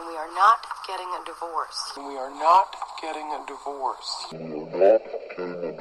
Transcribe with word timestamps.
We 0.00 0.16
are 0.16 0.32
not 0.34 0.64
getting 0.86 1.08
a 1.08 1.22
divorce. 1.26 1.92
We 1.94 2.16
are 2.16 2.30
not 2.30 2.74
getting 3.02 3.30
a 3.32 3.44
divorce. 3.46 4.26
we're 4.32 4.78
not 4.78 5.02
getting 5.36 5.76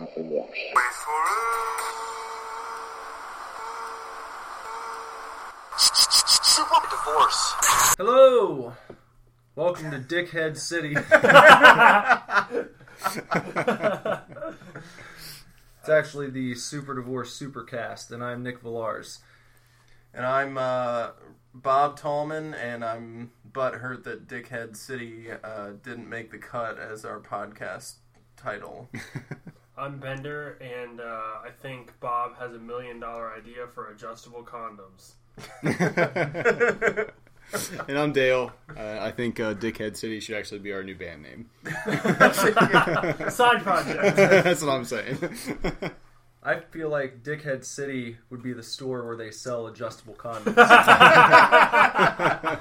Super 5.78 6.82
divorce. 6.90 7.54
Hello! 7.98 8.74
Welcome 9.56 9.92
to 9.92 10.00
Dickhead 10.00 10.58
City. 10.58 10.98
it's 15.80 15.90
actually 15.90 16.30
the 16.30 16.56
Super 16.56 16.94
Divorce 16.94 17.40
Supercast, 17.40 18.12
and 18.12 18.22
I'm 18.22 18.44
Nick 18.44 18.60
Villars. 18.60 19.20
And 20.14 20.26
I'm 20.26 20.58
uh, 20.58 21.12
Bob 21.62 21.98
Tallman, 21.98 22.54
and 22.54 22.84
I'm 22.84 23.32
butthurt 23.52 24.04
that 24.04 24.28
Dickhead 24.28 24.76
City 24.76 25.28
uh, 25.44 25.72
didn't 25.84 26.10
make 26.10 26.32
the 26.32 26.38
cut 26.38 26.80
as 26.80 27.06
our 27.06 27.20
podcast 27.20 27.96
title. 28.38 28.90
I'm 29.78 30.00
Bender, 30.00 30.58
and 30.62 31.00
uh, 31.00 31.04
I 31.04 31.50
think 31.62 31.98
Bob 32.00 32.38
has 32.38 32.54
a 32.54 32.60
million 32.60 33.00
dollar 33.00 33.32
idea 33.34 33.68
for 33.74 33.92
adjustable 33.92 34.44
condoms. 34.44 35.14
And 37.88 37.98
I'm 37.98 38.12
Dale. 38.12 38.52
Uh, 38.78 38.98
I 39.00 39.12
think 39.12 39.40
uh, 39.40 39.56
Dickhead 39.56 39.98
City 39.98 40.20
should 40.20 40.36
actually 40.36 40.60
be 40.60 40.72
our 40.72 40.84
new 40.84 40.96
band 40.96 41.24
name. 41.24 41.50
Side 43.32 43.64
project. 43.64 44.16
That's 44.16 44.62
what 44.62 44.72
I'm 44.72 44.86
saying. 44.86 45.18
I 46.50 46.60
feel 46.72 46.90
like 46.90 47.24
Dickhead 47.24 47.64
City 47.64 48.18
would 48.30 48.42
be 48.42 48.54
the 48.54 48.64
store 48.64 49.06
where 49.06 49.16
they 49.16 49.32
sell 49.32 49.68
adjustable 49.68 50.16
condoms. 50.16 50.56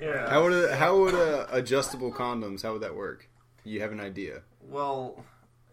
Yeah. 0.00 0.28
how 0.28 0.42
would 0.42 0.52
a, 0.52 0.76
how 0.76 0.98
would 0.98 1.14
a 1.14 1.48
adjustable 1.56 2.12
condoms? 2.12 2.62
How 2.62 2.72
would 2.74 2.82
that 2.82 2.94
work? 2.94 3.28
You 3.64 3.80
have 3.80 3.92
an 3.92 4.00
idea? 4.00 4.42
well, 4.68 5.24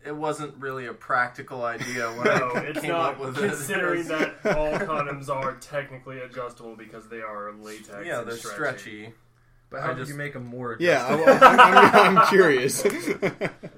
it 0.05 0.16
wasn't 0.16 0.53
really 0.59 0.85
a 0.85 0.93
practical 0.93 1.63
idea 1.66 2.08
when 2.11 2.23
No, 2.25 2.52
I 2.55 2.59
it's 2.61 2.80
came 2.81 2.91
not. 2.91 3.16
up 3.16 3.19
with 3.19 3.36
Considering 3.38 4.02
it. 4.02 4.08
that 4.09 4.36
all 4.58 4.73
condoms 4.80 5.30
are 5.30 5.55
technically 5.55 6.19
adjustable 6.19 6.75
because 6.75 7.08
they 7.09 7.21
are 7.21 7.52
latex. 7.53 8.05
yeah, 8.05 8.19
and 8.19 8.27
they're 8.30 8.38
stretchy. 8.38 8.53
stretchy. 8.53 9.13
But 9.73 9.81
how 9.81 9.88
I 9.89 9.93
did 9.95 10.02
just- 10.02 10.11
you 10.11 10.17
make 10.17 10.33
them 10.33 10.45
more 10.45 10.77
Yeah. 10.79 11.03
I, 11.03 12.05
I'm, 12.05 12.17
I'm 12.17 12.27
curious. 12.27 12.85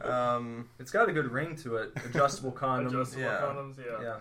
Um, 0.01 0.69
It's 0.77 0.91
got 0.91 1.09
a 1.09 1.13
good 1.13 1.31
ring 1.31 1.55
to 1.57 1.77
it. 1.77 1.93
Adjustable 2.05 2.51
condoms. 2.63 2.87
Adjustable 2.89 3.23
Yeah. 3.23 3.39
condoms, 3.41 3.77
yeah. 3.77 4.01
Yeah. 4.01 4.15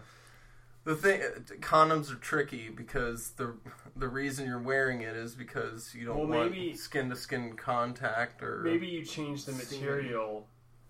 the 0.85 0.95
thing, 0.97 1.21
condoms 1.61 2.13
are 2.13 2.17
tricky 2.17 2.69
because 2.71 3.31
the 3.33 3.55
the 3.97 4.09
reason 4.09 4.47
you're 4.47 4.59
wearing 4.63 5.01
it 5.03 5.17
is 5.17 5.35
because 5.35 5.95
you 5.95 6.07
don't 6.07 6.29
Well, 6.29 6.49
want 6.49 6.79
skin 6.79 7.11
to 7.11 7.17
skin 7.17 7.55
contact 7.57 8.41
or 8.43 8.61
Maybe 8.63 8.87
you 8.87 9.05
change 9.05 9.45
the 9.45 9.53
material 9.53 10.47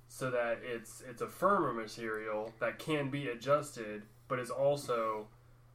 so 0.09 0.31
that 0.31 0.59
it's 0.63 1.03
it's 1.09 1.23
a 1.23 1.29
firmer 1.29 1.73
material 1.73 2.53
that 2.61 2.79
can 2.79 3.09
be 3.11 3.29
adjusted, 3.29 4.03
but 4.29 4.39
is 4.39 4.51
also 4.51 5.29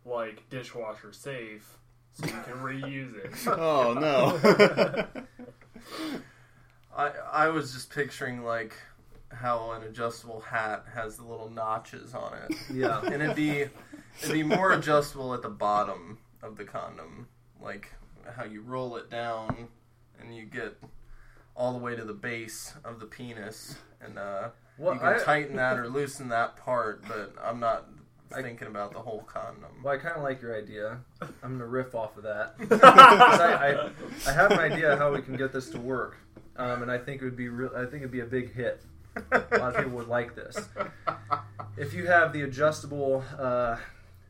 like 0.05 0.47
dishwasher 0.49 1.11
safe, 1.11 1.77
so 2.20 2.25
you 2.25 2.31
can 2.44 2.53
reuse 2.56 3.16
it. 3.16 3.31
oh 3.48 3.94
no! 3.94 5.08
I 6.98 7.12
I 7.31 7.48
was 7.50 7.73
just 7.73 7.89
picturing 7.94 8.44
like 8.44 8.73
how 9.31 9.72
an 9.72 9.84
adjustable 9.84 10.42
hat 10.42 10.86
has 10.94 11.17
the 11.17 11.23
little 11.23 11.50
notches 11.50 12.14
on 12.14 12.34
it, 12.50 12.58
Yeah. 12.73 13.02
and 13.03 13.22
it'd 13.22 13.36
be 13.36 13.66
it'd 14.22 14.34
be 14.34 14.44
more 14.44 14.73
adjustable 14.73 15.34
at 15.34 15.42
the 15.42 15.50
bottom 15.50 16.17
of 16.42 16.58
the 16.58 16.66
condom, 16.66 17.28
like 17.62 17.94
how 18.36 18.44
you 18.44 18.62
roll 18.62 18.95
it 18.97 19.09
down 19.09 19.67
and 20.20 20.36
you 20.36 20.45
get 20.45 20.75
all 21.56 21.73
the 21.73 21.80
way 21.80 21.95
to 21.95 22.03
the 22.03 22.14
base 22.14 22.73
of 22.84 23.00
the 23.00 23.06
penis, 23.06 23.75
and 24.02 24.17
uh, 24.17 24.50
Well, 24.78 24.94
you 24.95 25.00
can 25.00 25.09
I- 25.09 25.20
tighten 25.23 25.56
that 25.58 25.78
or 25.78 25.88
loosen 25.90 26.30
that 26.30 26.58
part. 26.58 27.03
But 27.08 27.34
I'm 27.42 27.59
not 27.59 27.86
thinking 28.34 28.67
about 28.67 28.94
the 28.94 29.00
whole 29.00 29.23
condom. 29.23 29.69
Well, 29.84 29.94
I 29.94 29.97
kind 29.97 30.16
of 30.16 30.23
like 30.23 30.41
your 30.41 30.57
idea. 30.57 31.00
I'm 31.22 31.53
gonna 31.53 31.66
riff 31.66 31.95
off 31.95 32.17
of 32.17 32.23
that. 32.23 32.56
I, 32.84 33.73
I, 33.73 34.29
I 34.29 34.34
have 34.34 34.51
an 34.51 34.59
idea 34.59 34.97
how 34.97 35.13
we 35.13 35.22
can 35.22 35.35
get 35.35 35.51
this 35.53 35.69
to 35.72 35.79
work, 35.79 36.17
um, 36.57 36.81
and 36.84 36.91
I 36.91 36.97
think 36.97 37.22
it 37.22 37.25
would 37.25 37.38
be 37.38 37.50
real. 37.50 37.72
I 37.75 37.81
think 37.81 37.95
it'd 37.97 38.12
be 38.12 38.22
a 38.22 38.25
big 38.25 38.53
hit. 38.53 38.81
A 39.31 39.57
lot 39.57 39.75
of 39.75 39.84
people 39.84 39.97
would 39.97 40.07
like 40.07 40.35
this. 40.35 40.57
If 41.78 41.94
you 41.94 42.07
have 42.07 42.31
the 42.31 42.44
adjustable 42.44 43.23
uh, 43.38 43.78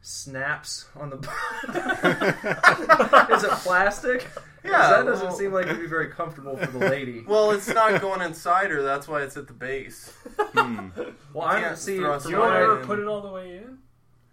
snaps 0.02 0.88
on 0.96 1.10
the, 1.10 1.18
is 3.32 3.44
it 3.44 3.52
plastic? 3.52 4.28
Yeah, 4.64 4.90
that 4.90 5.06
doesn't 5.06 5.28
well- 5.28 5.38
seem 5.38 5.54
like 5.54 5.66
it'd 5.68 5.80
be 5.80 5.88
very 5.88 6.10
comfortable 6.10 6.58
for 6.58 6.66
the 6.68 6.90
lady. 6.90 7.24
Well, 7.28 7.52
it's 7.52 7.68
not 7.68 8.02
going 8.02 8.22
inside 8.22 8.72
her. 8.72 8.82
That's 8.82 9.08
why 9.08 9.22
it's 9.22 9.38
at 9.38 9.48
the 9.48 9.54
base. 9.54 10.12
Hmm. 10.38 10.90
Well, 11.34 11.48
I'm 11.48 11.62
can't 11.62 11.78
see. 11.78 11.98
thrust 11.98 12.28
You 12.30 12.36
it 12.36 12.40
don't 12.40 12.56
ever 12.56 12.86
put 12.86 13.00
it 13.00 13.08
all 13.08 13.22
the 13.22 13.32
way 13.32 13.58
in? 13.58 13.78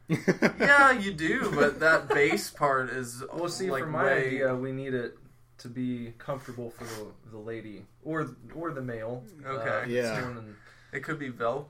Yeah, 0.08 0.92
you 0.98 1.12
do, 1.12 1.50
but 1.54 1.80
that 1.80 2.08
base 2.08 2.50
part 2.50 2.90
is 2.90 3.22
Well, 3.32 3.48
see, 3.48 3.70
like 3.70 3.84
for 3.84 3.90
my 3.90 4.04
way- 4.04 4.26
idea, 4.26 4.54
we 4.54 4.72
need 4.72 4.94
it 4.94 5.16
to 5.58 5.68
be 5.68 6.12
comfortable 6.18 6.70
for 6.70 6.84
the, 6.84 7.06
the 7.32 7.38
lady 7.38 7.84
or 8.04 8.28
or 8.54 8.70
the 8.72 8.82
male. 8.82 9.24
Okay. 9.44 9.68
Uh, 9.68 9.84
Yeah. 9.86 10.14
someone 10.20 10.38
in- 10.44 10.56
It 10.92 11.02
could 11.02 11.18
be 11.18 11.28
vel 11.30 11.68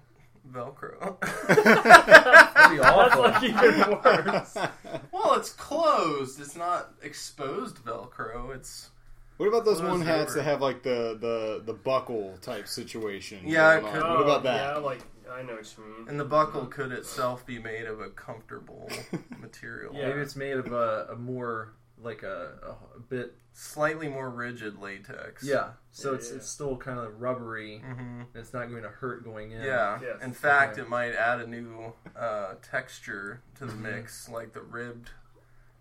Velcro. 0.53 1.19
That'd 1.49 2.71
be 2.71 2.83
That's 2.83 3.17
like 3.17 3.43
even 3.43 3.91
worse. 3.91 4.55
well, 5.13 5.35
it's 5.35 5.51
closed. 5.51 6.41
It's 6.41 6.57
not 6.57 6.93
exposed 7.03 7.77
Velcro. 7.85 8.55
It's 8.55 8.91
What 9.39 9.47
about 9.49 9.65
those 9.65 9.81
one 9.83 10.01
hats 10.03 10.33
over. 10.33 10.39
that 10.41 10.45
have 10.45 10.61
like 10.61 10.83
the 10.83 11.17
the 11.21 11.63
the 11.65 11.73
buckle 11.75 12.37
type 12.43 12.69
situation? 12.69 13.41
Yeah, 13.45 13.77
it 13.79 13.81
could- 13.85 14.03
What 14.03 14.21
about 14.23 14.41
Oh, 14.41 14.43
that? 14.43 14.57
Yeah, 14.75 14.77
like 14.79 15.01
I 15.31 15.43
know 15.43 15.55
what 15.57 15.75
you 15.77 15.85
mean. 15.85 16.09
and 16.09 16.19
the 16.21 16.25
buckle 16.25 16.67
could 16.67 16.93
itself 16.93 17.45
be 17.47 17.59
made 17.59 17.87
of 17.87 18.01
a 18.01 18.11
comfortable 18.11 18.89
material. 19.41 19.95
Yeah. 19.95 20.09
Maybe 20.09 20.21
it's 20.21 20.37
made 20.37 20.57
of 20.57 20.73
a, 20.73 21.09
a 21.13 21.17
more 21.17 21.73
like 21.99 22.23
a, 22.23 22.53
a, 22.63 22.97
a 22.97 23.01
bit 23.01 23.35
Slightly 23.59 24.07
more 24.09 24.29
rigid 24.29 24.79
latex. 24.79 25.43
yeah. 25.43 25.71
So 25.91 26.11
Yeah, 26.11 26.17
it's 26.19 26.31
yeah. 26.31 26.37
it's 26.37 26.49
still 26.51 26.77
kind 26.77 26.99
of 26.99 27.23
rubbery. 27.23 27.79
hmm 27.79 27.91
and 28.21 28.27
It's 28.35 28.53
not 28.53 28.69
going 28.69 28.83
to 28.83 28.91
hurt 28.91 29.25
going 29.25 29.53
in. 29.53 29.63
Yeah. 29.63 29.99
Yes. 30.03 30.23
In 30.23 30.33
fact, 30.35 30.75
Okay. 30.75 30.83
it 30.83 30.91
might 30.91 31.13
add 31.15 31.41
a 31.41 31.47
new 31.47 31.95
uh, 32.15 32.55
texture 32.61 33.41
to 33.55 33.65
the 33.65 33.73
Mhm. 33.73 33.81
mix, 33.81 34.29
like 34.29 34.53
the 34.53 34.61
ribbed 34.61 35.09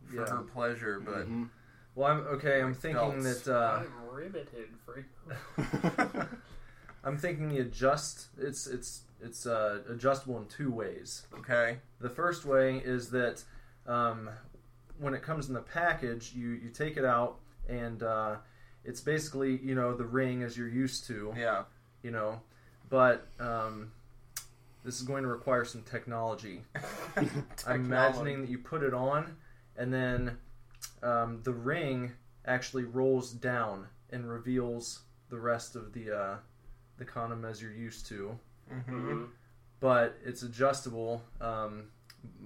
for 0.07 0.15
Yeah. 0.15 0.25
her 0.29 0.43
pleasure. 0.43 1.01
But 1.01 1.27
Mhm. 1.29 1.49
Well, 1.95 2.07
I'm 2.11 2.19
okay. 2.27 2.61
I'm 2.61 2.73
thinking 2.73 3.21
belts. 3.23 3.41
that 3.41 3.53
uh, 3.57 3.83
I'm 3.83 4.09
riveted 4.15 4.69
for 4.85 5.05
I'm 7.03 7.17
thinking 7.17 7.49
the 7.49 7.59
adjust. 7.59 8.27
It's 8.37 8.67
it's 8.67 9.01
it's 9.21 9.45
uh, 9.45 9.79
adjustable 9.89 10.37
in 10.37 10.45
two 10.45 10.71
ways. 10.71 11.25
okay. 11.39 11.77
The 11.99 12.09
first 12.09 12.45
way 12.45 12.77
is 12.83 13.09
that 13.11 13.43
um, 13.87 14.29
when 14.99 15.13
it 15.13 15.21
comes 15.21 15.47
in 15.47 15.53
the 15.53 15.61
package, 15.61 16.33
you, 16.35 16.49
you 16.49 16.69
take 16.69 16.97
it 16.97 17.05
out 17.05 17.37
and 17.67 18.03
uh, 18.03 18.35
it's 18.83 19.01
basically 19.01 19.57
you 19.63 19.73
know 19.75 19.95
the 19.95 20.05
ring 20.05 20.43
as 20.43 20.57
you're 20.57 20.67
used 20.69 21.07
to, 21.07 21.33
Yeah. 21.37 21.63
you 22.03 22.11
know, 22.11 22.41
but 22.89 23.27
um, 23.39 23.91
this 24.83 24.95
is 24.97 25.03
going 25.03 25.23
to 25.23 25.29
require 25.29 25.65
some 25.65 25.81
technology. 25.83 26.61
technology. 27.15 27.33
I'm 27.65 27.85
imagining 27.85 28.41
that 28.41 28.49
you 28.49 28.59
put 28.59 28.83
it 28.83 28.93
on 28.93 29.35
and 29.77 29.91
then 29.93 30.37
um, 31.01 31.41
the 31.43 31.53
ring 31.53 32.11
actually 32.45 32.83
rolls 32.83 33.31
down 33.31 33.87
and 34.11 34.29
reveals 34.29 34.99
the 35.29 35.39
rest 35.39 35.75
of 35.75 35.93
the 35.93 36.15
uh, 36.15 36.35
the 36.97 37.05
condom 37.05 37.43
as 37.43 37.61
you're 37.61 37.71
used 37.73 38.05
to 38.07 38.37
hmm 38.69 39.25
but 39.79 40.17
it's 40.25 40.41
adjustable 40.41 41.21
um, 41.41 41.83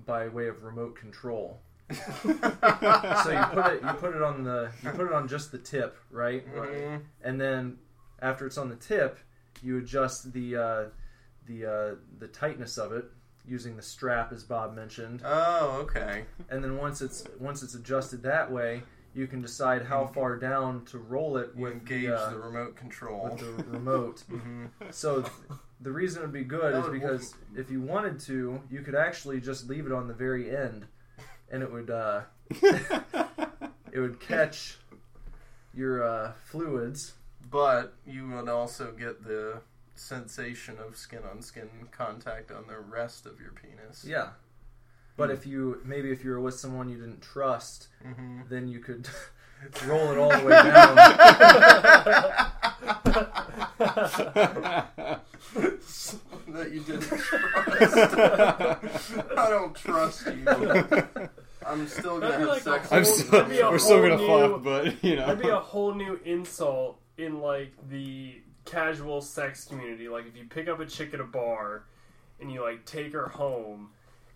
by 0.06 0.28
way 0.28 0.47
of 0.47 0.63
remote 0.63 0.96
control. 0.96 1.62
so 1.91 2.28
you 2.28 3.46
put 3.53 3.66
it 3.74 3.81
you 3.84 3.94
put 3.94 4.16
it 4.16 4.22
on 4.22 4.44
the 4.44 4.69
you 4.84 4.90
put 4.90 5.07
it 5.07 5.13
on 5.13 5.28
just 5.28 5.52
the 5.52 5.57
tip, 5.57 5.97
right? 6.12 6.46
Mhm. 6.53 7.02
And 7.24 7.40
then 7.40 7.77
after 8.21 8.45
it's 8.45 8.57
on 8.57 8.69
the 8.69 8.75
tip, 8.75 9.19
you 9.62 9.77
adjust 9.77 10.33
the 10.33 10.56
uh, 10.56 10.86
the 11.48 11.66
uh, 11.66 11.95
the 12.19 12.27
tightness 12.27 12.77
of 12.77 12.92
it 12.92 13.06
using 13.45 13.75
the 13.75 13.81
strap, 13.81 14.31
as 14.31 14.44
Bob 14.44 14.75
mentioned. 14.75 15.21
Oh, 15.25 15.77
okay. 15.83 16.25
And 16.50 16.63
then 16.63 16.77
once 16.77 17.01
it's 17.01 17.24
once 17.39 17.63
it's 17.63 17.74
adjusted 17.74 18.21
that 18.24 18.51
way, 18.51 18.83
you 19.19 19.27
can 19.27 19.42
decide 19.42 19.86
how 19.86 20.07
far 20.07 20.38
down 20.38 20.86
to 20.86 20.98
roll 20.98 21.36
it 21.36 21.50
You 21.56 21.63
with 21.63 21.74
engage 21.74 22.06
the, 22.07 22.16
uh, 22.18 22.30
the 22.30 22.38
remote 22.39 22.75
control. 22.77 23.25
with 23.25 23.39
the 23.39 23.63
remote. 23.69 24.21
hmm 24.30 24.66
So 24.92 25.21
th- 25.24 25.33
the 25.81 25.92
reason 25.92 26.21
it 26.21 26.25
would 26.25 26.33
be 26.33 26.45
good 26.45 26.74
That 26.74 26.80
is 26.80 26.83
would 26.86 26.94
because 26.94 27.33
if 27.56 27.69
you 27.69 27.81
wanted 27.81 28.19
to, 28.21 28.62
you 28.71 28.81
could 28.81 28.95
actually 28.95 29.42
just 29.42 29.68
leave 29.68 29.86
it 29.86 29.92
on 29.92 30.07
the 30.07 30.13
very 30.13 30.56
end, 30.56 30.86
and 31.51 31.62
it 31.62 31.69
would 31.71 31.89
uh, 31.89 32.21
it 33.92 34.00
would 34.00 34.19
catch 34.21 34.77
your 35.74 36.01
uh, 36.04 36.31
fluids. 36.45 37.13
But 37.51 37.95
you 38.06 38.30
would 38.30 38.48
also 38.48 38.92
get 38.92 39.24
the 39.24 39.62
sensation 39.95 40.77
of 40.86 40.95
skin 40.95 41.21
on 41.30 41.42
skin 41.42 41.69
contact 41.92 42.51
on 42.51 42.68
the 42.68 42.80
rest 42.80 43.25
of 43.25 43.42
your 43.42 43.51
penis. 43.51 44.06
Yeah. 44.07 44.30
But 45.19 45.30
hmm. 45.30 45.36
if 45.36 45.45
you 45.45 45.81
maybe 45.83 46.10
if 46.12 46.24
you 46.24 46.31
were 46.31 46.39
with 46.39 46.56
someone 46.56 46.89
you 46.89 46.95
didn't 46.95 47.21
trust, 47.21 47.89
mm-hmm. 48.04 48.44
then 48.50 48.69
you 48.69 48.80
could 48.80 49.07
roll 49.86 50.12
it 50.12 50.18
all 50.18 50.30
the 50.30 50.45
way 50.45 50.51
down. 50.51 50.95
Someone 55.81 56.39
that 56.54 56.71
you 56.71 56.80
didn't 56.80 57.01
trust. 57.01 57.98
I 59.38 59.50
don't 59.50 59.75
trust 59.75 60.25
you. 60.27 61.30
I'm 61.66 61.86
still 61.88 62.21
gonna 62.21 62.38
have 62.38 62.48
like 62.48 62.62
sex. 62.63 62.89
Whole, 62.89 63.00
I'm 63.00 63.06
still, 63.06 63.71
we're 63.71 63.77
still 63.77 64.01
gonna 64.01 64.16
new, 64.16 64.27
fuck, 64.27 64.63
but 64.63 65.04
you 65.04 65.18
know, 65.18 65.27
that'd 65.27 65.44
be 65.44 65.50
a 65.50 65.60
whole 65.60 65.94
new 65.94 66.18
insult 66.24 66.98
in 67.18 67.42
like 67.42 67.74
the 67.89 68.42
casual 68.63 69.19
sex 69.19 69.66
community. 69.66 70.07
Like 70.07 70.27
if 70.27 70.38
you 70.38 70.45
pick 70.45 70.69
up 70.69 70.80
a 70.80 70.86
chick 70.86 71.13
at 71.13 71.19
a 71.19 71.25
bar 71.25 71.83
and 72.39 72.50
you 72.50 72.62
like 72.62 72.86
take 72.86 73.12
her 73.12 73.27
home 73.27 73.89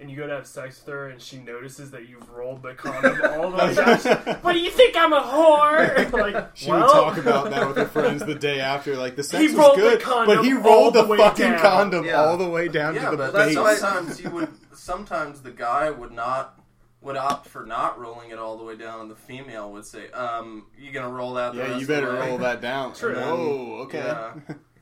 and 0.04 0.12
you 0.12 0.18
go 0.18 0.28
to 0.28 0.34
have 0.36 0.46
sex 0.46 0.82
with 0.86 0.94
her 0.94 1.08
and 1.08 1.22
she 1.22 1.38
notices 1.38 1.92
that 1.92 2.10
you've 2.10 2.30
rolled 2.30 2.62
the 2.62 2.74
condom 2.74 3.22
all 3.24 3.52
the 3.52 3.58
way 3.58 3.74
down. 3.74 3.98
she's, 3.98 4.06
What 4.44 4.52
do 4.52 4.60
you 4.60 4.70
think 4.70 4.98
I'm 4.98 5.14
a 5.14 5.22
whore? 5.22 6.12
like 6.36 6.52
She 6.58 6.70
well, 6.70 6.82
would 6.82 6.92
talk 6.92 7.18
about 7.18 7.50
that 7.52 7.66
with 7.68 7.78
her 7.78 7.86
friends 7.86 8.26
the 8.26 8.36
day 8.36 8.60
after. 8.60 8.98
Like 8.98 9.16
the 9.16 9.24
sex 9.24 9.42
He 9.50 9.56
was 9.56 9.78
good, 9.78 10.02
but 10.04 10.44
he 10.44 10.52
rolled 10.52 10.96
the 10.96 11.04
the, 11.04 11.16
fucking 11.16 11.52
down. 11.52 11.60
condom 11.62 12.04
Yeah. 12.06 12.22
all 12.22 12.36
the 12.36 12.50
way 12.50 12.68
down 12.68 12.96
yeah, 12.96 13.12
to 13.12 13.16
the 13.16 13.32
but 13.32 13.34
base. 13.34 13.56
sometimes 13.80 14.20
you 14.22 14.30
would. 14.32 14.50
Sometimes 14.74 15.42
the 15.42 15.52
guy 15.52 15.90
would 15.90 16.12
not 16.12 16.60
would 17.02 17.16
opt 17.18 17.48
for 17.48 17.66
not 17.66 17.98
rolling 18.00 18.32
it 18.32 18.40
all 18.40 18.58
the 18.58 18.64
way 18.64 18.76
down, 18.76 19.00
and 19.02 19.10
the 19.12 19.16
female 19.16 19.72
would 19.72 19.86
say, 19.86 20.10
"Um, 20.12 20.68
you 20.78 20.92
gonna 20.92 21.10
roll 21.10 21.34
that?" 21.36 21.54
Yeah, 21.56 21.78
you 21.78 21.88
better 21.88 22.12
roll 22.14 22.38
that 22.40 22.60
down. 22.62 22.94
True. 22.94 23.16
Whoa, 23.16 23.80
okay. 23.84 24.00
Yeah. 24.00 24.34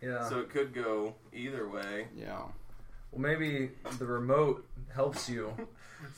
Yeah. 0.01 0.29
So 0.29 0.39
it 0.39 0.49
could 0.49 0.73
go 0.73 1.13
either 1.33 1.67
way. 1.69 2.07
yeah. 2.17 2.39
well, 3.11 3.21
maybe 3.21 3.69
the 3.99 4.05
remote 4.05 4.65
helps 4.93 5.29
you. 5.29 5.53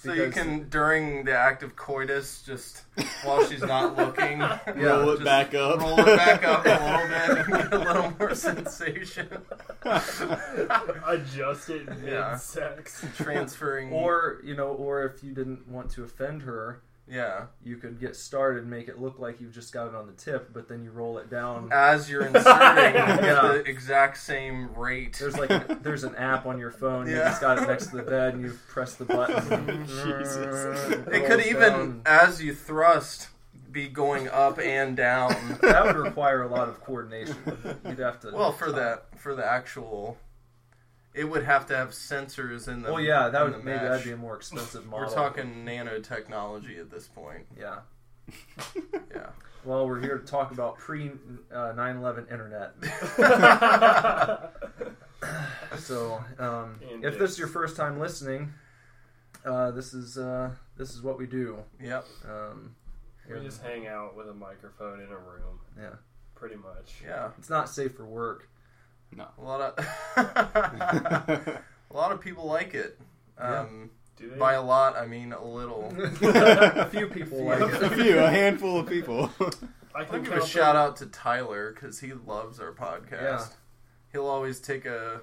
So 0.01 0.13
you 0.13 0.29
can 0.31 0.69
during 0.69 1.25
the 1.25 1.37
act 1.37 1.61
of 1.61 1.75
coitus, 1.75 2.41
just 2.45 2.83
while 3.25 3.45
she's 3.45 3.59
not 3.61 3.97
looking, 3.97 4.39
Roll 4.39 5.09
it 5.09 5.25
back 5.25 5.53
up. 5.53 5.81
roll 5.81 5.99
it 5.99 6.05
back 6.05 6.41
up 6.45 6.65
a 6.65 6.69
little 6.69 7.07
bit, 7.09 7.37
and 7.37 7.47
get 7.53 7.73
a 7.73 7.77
little 7.79 8.13
more 8.17 8.33
sensation. 8.33 9.27
adjust 11.05 11.69
it 11.69 11.87
Yeah. 12.05 12.29
mid 12.31 12.39
sex. 12.39 13.05
Transferring, 13.17 13.91
Or 13.91 14.39
you 14.43 14.55
know, 14.55 14.69
or 14.69 15.03
if 15.05 15.21
you 15.21 15.33
didn't 15.33 15.67
want 15.67 15.91
to 15.91 16.03
offend 16.05 16.43
her, 16.43 16.81
yeah, 17.07 17.47
you 17.63 17.77
could 17.77 17.99
get 17.99 18.15
started, 18.15 18.65
make 18.65 18.87
it 18.87 18.99
look 18.99 19.19
like 19.19 19.41
you've 19.41 19.53
just 19.53 19.73
got 19.73 19.87
it 19.87 19.95
on 19.95 20.07
the 20.07 20.13
tip, 20.13 20.53
but 20.53 20.67
then 20.69 20.83
you 20.83 20.91
roll 20.91 21.17
it 21.17 21.29
down. 21.29 21.69
as 21.71 22.09
you're 22.09 22.25
inserting 22.25 22.95
Yeah. 22.95 23.41
the 23.41 23.63
exact 23.67 24.17
same 24.17 24.73
rate. 24.73 25.17
There's 25.19 25.37
like 25.37 25.49
a, 25.49 25.77
there's 25.81 26.03
an 26.05 26.15
app 26.15 26.45
on 26.45 26.57
your 26.57 26.71
phone. 26.71 27.07
You 27.07 27.15
Yeah. 27.17 27.29
just 27.29 27.41
got 27.41 27.57
it 27.61 27.67
next 27.67 27.87
to 27.87 27.97
the 27.97 28.03
bed, 28.03 28.35
and 28.35 28.43
you 28.43 28.57
press 28.69 28.95
the 28.95 29.05
button. 29.05 29.85
Jesus. 29.87 30.91
It 30.91 31.07
rolls 31.07 31.27
could 31.27 31.45
even, 31.45 31.61
down. 31.71 32.01
as 32.05 32.41
you 32.41 32.53
thrust, 32.53 33.27
be 33.71 33.87
going 33.89 34.29
up 34.29 34.59
and 34.59 34.95
down. 34.95 35.35
That 35.61 35.83
would 35.85 35.95
require 35.97 36.43
a 36.43 36.47
lot 36.47 36.69
of 36.69 36.79
coordination. 36.81 37.35
You'd 37.85 37.99
have 37.99 38.19
to. 38.21 38.31
Well, 38.31 38.51
for 38.51 38.71
that, 38.71 39.05
for 39.19 39.33
the 39.35 39.45
actual, 39.45 40.17
it 41.13 41.25
would 41.25 41.43
have 41.43 41.65
to 41.67 41.75
have 41.75 41.89
sensors 41.89 42.67
in 42.67 42.81
the. 42.81 42.91
Well, 42.91 43.01
yeah, 43.01 43.29
that 43.29 43.41
in 43.45 43.51
would 43.51 43.61
the 43.61 43.63
maybe 43.63 43.77
mesh. 43.79 43.89
that'd 43.89 44.05
be 44.05 44.11
a 44.11 44.17
more 44.17 44.35
expensive 44.35 44.85
model. 44.89 45.07
We're 45.07 45.13
talking 45.13 45.63
nanotechnology 45.65 46.79
at 46.79 46.89
this 46.91 47.07
point. 47.07 47.45
Yeah. 47.57 47.79
Yeah. 49.13 49.27
Well, 49.65 49.87
we're 49.87 50.01
here 50.01 50.17
to 50.17 50.25
talk 50.25 50.51
about 50.51 50.77
pre 50.77 51.09
uh, 51.49 51.71
9/11 51.73 52.29
internet. 52.29 52.73
So, 55.79 56.23
um, 56.37 56.79
And 56.91 57.05
if 57.05 57.17
this 57.17 57.31
is 57.31 57.39
your 57.39 57.47
first 57.47 57.77
time 57.77 57.97
listening, 57.97 58.53
uh, 59.45 59.71
this 59.71 59.93
is 59.93 60.17
uh, 60.17 60.51
this 60.75 60.89
is 60.93 61.01
what 61.01 61.17
we 61.17 61.25
do. 61.27 61.59
Yep. 61.81 62.05
Um, 62.29 62.75
we 63.29 63.39
just 63.39 63.61
hang 63.61 63.87
out 63.87 64.17
with 64.17 64.27
a 64.27 64.33
microphone 64.33 64.99
in 64.99 65.07
a 65.07 65.17
room, 65.17 65.59
yeah, 65.79 65.95
pretty 66.35 66.55
much. 66.57 66.95
Yeah. 67.05 67.29
it's 67.37 67.49
not 67.49 67.69
safe 67.69 67.95
for 67.95 68.05
work. 68.05 68.49
No. 69.15 69.27
A 69.37 69.41
lot 69.43 69.61
of 69.61 69.85
a 71.91 71.93
lot 71.93 72.11
of 72.11 72.21
people 72.21 72.45
like 72.45 72.73
it. 72.73 72.99
Um, 73.37 73.89
Do 74.17 74.29
they? 74.29 74.37
By 74.37 74.53
a 74.53 74.61
lot, 74.61 74.95
I 74.95 75.05
mean 75.07 75.33
a 75.33 75.43
little. 75.43 75.93
a 76.21 76.85
few 76.91 77.07
people 77.07 77.43
like 77.45 77.59
a 77.59 77.85
it. 77.85 77.93
few, 77.93 78.19
a 78.19 78.29
handful 78.29 78.79
of 78.79 78.87
people. 78.87 79.31
I 79.95 79.99
I'll 79.99 80.05
can 80.05 80.23
give 80.23 80.33
a 80.33 80.45
shout 80.45 80.75
out 80.75 80.97
to 80.97 81.05
Tyler 81.07 81.71
because 81.73 81.99
he 81.99 82.13
loves 82.13 82.59
our 82.59 82.71
podcast. 82.71 83.11
Yeah. 83.11 83.45
He'll 84.11 84.25
always 84.27 84.59
take 84.59 84.85
a 84.85 85.21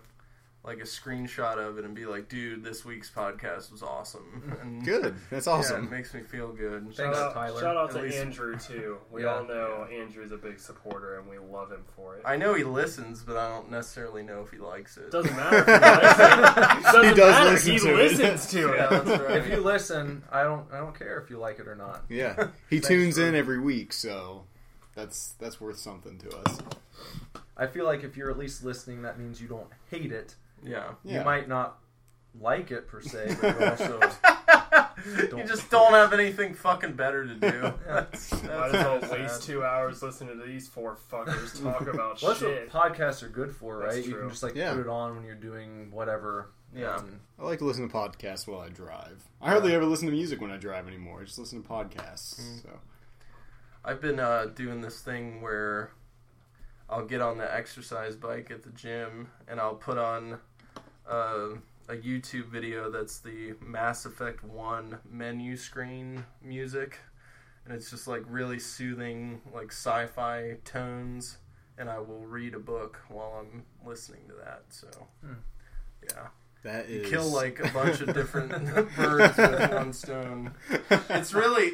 like 0.63 0.79
a 0.79 0.83
screenshot 0.83 1.57
of 1.57 1.79
it 1.79 1.87
and 1.87 1.95
be 1.95 2.05
like, 2.05 2.29
"Dude, 2.29 2.63
this 2.63 2.85
week's 2.85 3.11
podcast 3.11 3.73
was 3.73 3.83
awesome." 3.83 4.43
Mm. 4.47 4.61
And 4.63 4.85
Good. 4.85 5.15
That's 5.31 5.47
Yeah, 5.47 5.53
awesome. 5.55 5.85
it 5.87 5.91
makes 5.91 6.13
me 6.13 6.21
feel 6.21 6.53
good. 6.53 6.83
Thanks, 6.83 6.97
Shout 6.99 7.15
out, 7.15 7.33
Tyler. 7.35 7.61
shout 7.61 7.77
out 7.79 7.91
At 7.91 7.97
to 7.97 8.03
least- 8.03 8.17
Andrew 8.19 8.59
too. 8.59 8.99
We 9.11 9.23
Yeah. 9.25 9.35
all 9.37 9.45
know 9.45 9.87
Andrew's 9.91 10.33
a 10.33 10.37
big 10.37 10.59
supporter, 10.61 11.19
and 11.19 11.29
we 11.29 11.39
love 11.39 11.71
him 11.73 11.85
for 11.97 12.17
it. 12.17 12.23
I 12.27 12.37
know 12.37 12.53
he 12.55 12.63
listens, 12.65 13.23
but 13.23 13.37
I 13.39 13.49
don't 13.49 13.71
necessarily 13.71 14.23
know 14.23 14.43
if 14.43 14.51
he 14.51 14.59
likes 14.59 14.97
it. 14.99 15.11
Doesn't 15.11 15.35
matter 15.37 15.59
if 15.59 15.67
he 15.67 15.73
likes 15.73 16.79
it. 16.79 16.83
Doesn't 16.93 17.05
He 17.09 17.15
does 17.15 17.33
matter. 17.35 17.51
listen 17.51 17.73
he 17.73 17.79
to 17.79 17.89
it. 17.91 17.97
listens 17.97 18.47
to 18.51 18.59
yeah, 18.61 18.67
it. 18.99 19.05
that's 19.05 19.23
right. 19.23 19.37
If 19.39 19.49
you 19.49 19.57
listen, 19.61 20.23
I 20.31 20.43
don't 20.43 20.71
I 20.73 20.79
don't 20.79 20.97
care 20.99 21.19
if 21.21 21.31
you 21.31 21.39
like 21.39 21.59
it 21.59 21.67
or 21.69 21.75
not. 21.75 22.05
Yeah, 22.11 22.49
he 22.69 22.81
tunes 22.81 23.17
in 23.19 23.35
every 23.35 23.59
week, 23.59 23.93
so 23.95 24.45
that's 24.95 25.33
that's 25.39 25.59
worth 25.61 25.79
something 25.79 26.19
to 26.19 26.37
us. 26.37 26.59
I 27.57 27.67
feel 27.67 27.85
like 27.85 28.05
if 28.05 28.17
you're 28.17 28.31
at 28.31 28.39
least 28.39 28.63
listening, 28.65 29.03
that 29.03 29.19
means 29.19 29.41
you 29.41 29.49
don't 29.49 29.69
hate 29.91 30.13
it. 30.13 30.35
Yeah. 30.63 30.93
Yeah. 31.05 31.19
You 31.19 31.25
might 31.25 31.49
not 31.49 31.79
like 32.41 32.71
it 32.71 32.87
per 32.89 33.01
se, 33.03 33.37
but 33.41 33.61
you 33.61 33.67
also 33.67 34.01
you 35.37 35.45
just 35.45 35.71
don't 35.71 35.93
have 35.93 36.13
anything 36.13 36.55
fucking 36.55 36.93
better 36.93 37.27
to 37.27 37.35
do. 37.35 37.73
That's, 37.87 38.29
that's 38.31 38.43
Might 38.45 38.67
as 38.69 38.73
well 38.73 39.01
sad. 39.01 39.11
waste 39.11 39.43
two 39.45 39.65
hours 39.65 40.03
listening 40.03 40.39
to 40.39 40.45
these 40.47 40.69
four 40.69 40.97
fuckers 41.11 41.61
talk 41.63 41.81
about 41.83 42.21
well, 42.23 42.31
that's 42.33 42.41
shit. 42.41 42.73
what 42.73 42.93
podcasts 42.95 43.23
are 43.23 43.29
good 43.29 43.55
for, 43.55 43.79
right? 43.79 44.05
You 44.05 44.15
can 44.17 44.29
just 44.29 44.43
like 44.43 44.55
Yeah. 44.55 44.73
put 44.73 44.81
it 44.83 44.89
on 44.89 45.17
when 45.17 45.25
you're 45.25 45.35
doing 45.35 45.91
whatever. 45.91 46.51
Yeah. 46.75 46.99
and- 46.99 47.19
I 47.39 47.45
like 47.45 47.59
to 47.61 47.65
listen 47.65 47.89
to 47.89 47.95
podcasts 47.95 48.47
while 48.47 48.61
I 48.61 48.69
drive. 48.69 49.25
I 49.41 49.49
hardly 49.51 49.75
ever 49.75 49.87
listen 49.87 50.07
to 50.07 50.13
music 50.13 50.41
when 50.41 50.51
I 50.51 50.57
drive 50.59 50.87
anymore. 50.87 51.21
I 51.23 51.25
just 51.25 51.39
listen 51.39 51.63
to 51.63 51.69
podcasts. 51.69 52.39
Mm. 52.41 52.63
So 52.63 52.69
I've 53.85 54.01
been 54.01 54.21
uh, 54.21 54.47
doing 54.55 54.83
this 54.83 55.01
thing 55.01 55.41
where 55.41 55.91
I'll 56.89 57.07
get 57.07 57.21
on 57.23 57.39
the 57.39 57.53
exercise 57.55 58.15
bike 58.15 58.51
at 58.51 58.63
the 58.63 58.71
gym 58.71 59.29
and 59.49 59.59
I'll 59.59 59.75
put 59.75 59.97
on 59.99 60.39
uh, 61.11 61.57
a 61.89 61.97
YouTube 61.97 62.47
video 62.47 62.91
that's 62.91 63.19
the 63.19 63.55
Mass 63.61 64.07
Effect 64.07 64.45
1 64.45 64.99
menu 65.11 65.57
screen 65.57 66.25
music. 66.43 66.99
And 67.65 67.75
it's 67.75 67.91
just 67.91 68.07
like 68.09 68.23
really 68.29 68.59
soothing, 68.59 69.41
like 69.55 69.71
sci 69.73 70.07
fi 70.07 70.57
tones. 70.65 71.39
And 71.79 71.89
I 71.91 71.99
will 71.99 72.25
read 72.27 72.55
a 72.55 72.59
book 72.59 72.99
while 73.09 73.41
I'm 73.41 73.65
listening 73.87 74.23
to 74.29 74.35
that. 74.45 74.65
So, 74.71 74.89
Hmm. 75.25 75.33
yeah. 76.03 76.29
that 76.63 76.89
You 76.91 77.03
kill 77.03 77.29
like 77.29 77.59
a 77.61 77.69
bunch 77.71 78.01
of 78.03 78.13
different 78.15 78.51
birds 78.97 79.37
with 79.37 79.73
one 79.73 79.93
stone. 79.93 80.53
It's 81.11 81.33
really 81.33 81.73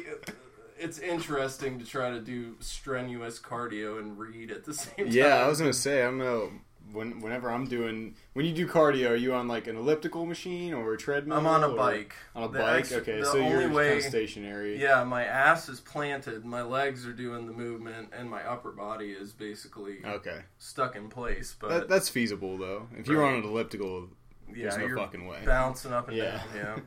it's 0.79 0.99
interesting 0.99 1.79
to 1.79 1.85
try 1.85 2.09
to 2.11 2.19
do 2.21 2.55
strenuous 2.59 3.39
cardio 3.39 3.99
and 3.99 4.17
read 4.17 4.51
at 4.51 4.63
the 4.63 4.73
same 4.73 5.05
time. 5.05 5.07
Yeah, 5.09 5.43
I 5.43 5.47
was 5.47 5.59
gonna 5.59 5.73
say 5.73 6.01
I 6.01 6.05
don't 6.05 6.19
know. 6.19 6.51
When, 6.93 7.19
whenever 7.19 7.51
I'm 7.51 7.65
doing, 7.65 8.15
when 8.33 8.45
you 8.45 8.53
do 8.53 8.67
cardio, 8.67 9.09
are 9.11 9.15
you 9.15 9.33
on 9.33 9.47
like 9.47 9.67
an 9.67 9.75
elliptical 9.75 10.25
machine 10.25 10.73
or 10.73 10.93
a 10.93 10.97
treadmill? 10.97 11.37
I'm 11.37 11.45
on 11.47 11.63
a 11.63 11.69
bike. 11.75 12.15
On 12.35 12.43
a 12.43 12.47
The 12.47 12.59
bike, 12.59 12.79
ex- 12.79 12.91
okay. 12.93 13.23
So 13.23 13.35
you're 13.35 13.69
way- 13.69 13.89
kind 13.89 13.99
of 13.99 14.05
stationary. 14.05 14.81
Yeah, 14.81 15.03
my 15.03 15.25
ass 15.25 15.67
is 15.69 15.79
planted, 15.81 16.45
my 16.45 16.61
legs 16.61 17.05
are 17.05 17.13
doing 17.13 17.45
the 17.45 17.53
movement, 17.53 18.13
and 18.17 18.29
my 18.29 18.41
upper 18.47 18.71
body 18.71 19.11
is 19.11 19.33
basically 19.33 19.97
Okay, 20.05 20.39
stuck 20.59 20.95
in 20.95 21.09
place. 21.09 21.55
But 21.59 21.69
that, 21.69 21.89
that's 21.89 22.07
feasible 22.09 22.57
though. 22.57 22.87
If 22.97 23.07
you're 23.07 23.21
Right. 23.21 23.33
on 23.33 23.39
an 23.39 23.43
elliptical, 23.43 24.09
yeah, 24.47 24.63
there's 24.69 24.77
no 24.77 24.85
you're 24.85 24.97
fucking 24.97 25.27
way. 25.27 25.41
bouncing 25.45 25.91
up 25.91 26.07
and 26.07 26.15
Yeah. 26.17 26.37
down. 26.37 26.45
Yeah, 26.55 26.79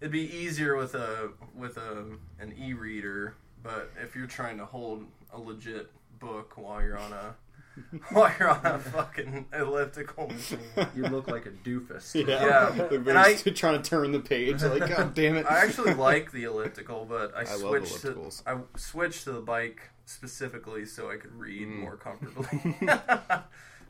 it'd 0.00 0.12
be 0.12 0.36
easier 0.36 0.76
with 0.76 0.94
a 0.94 1.30
with 1.54 1.78
a 1.78 2.04
an 2.40 2.52
e-reader, 2.58 3.36
but 3.62 3.90
if 4.02 4.14
you're 4.14 4.26
trying 4.26 4.58
to 4.58 4.66
hold 4.66 5.06
a 5.32 5.38
legit 5.40 5.90
book 6.18 6.58
while 6.58 6.82
you're 6.82 6.98
on 6.98 7.12
a 7.14 7.34
while 8.10 8.32
you're 8.38 8.48
on 8.50 8.64
a 8.66 8.78
fucking 8.78 9.46
elliptical 9.52 10.28
machine. 10.28 10.58
You 10.94 11.04
look 11.04 11.26
like 11.28 11.46
a 11.46 11.50
doofus. 11.50 12.14
yeah, 12.28 12.44
Yeah. 12.46 12.70
They're 12.90 12.98
And 13.00 13.18
I- 13.18 13.34
trying 13.34 13.82
to 13.82 13.88
turn 13.88 14.12
the 14.12 14.20
page. 14.20 14.62
Like, 14.62 14.88
god 14.88 15.14
damn 15.14 15.36
it! 15.36 15.46
I 15.46 15.64
actually 15.64 15.94
like 15.94 16.30
the 16.32 16.44
elliptical, 16.44 17.04
but 17.04 17.34
I, 17.36 17.40
I 17.40 17.56
love 17.56 17.58
switched 17.88 18.00
to 18.02 18.12
ellipticals. 18.12 18.42
I 18.46 18.58
switched 18.78 19.24
to 19.24 19.32
the 19.32 19.40
bike 19.40 19.80
specifically 20.06 20.84
so 20.86 21.10
I 21.10 21.16
could 21.16 21.34
read 21.34 21.66
Mm. 21.68 21.80
more 21.80 21.96
comfortably. 21.96 22.76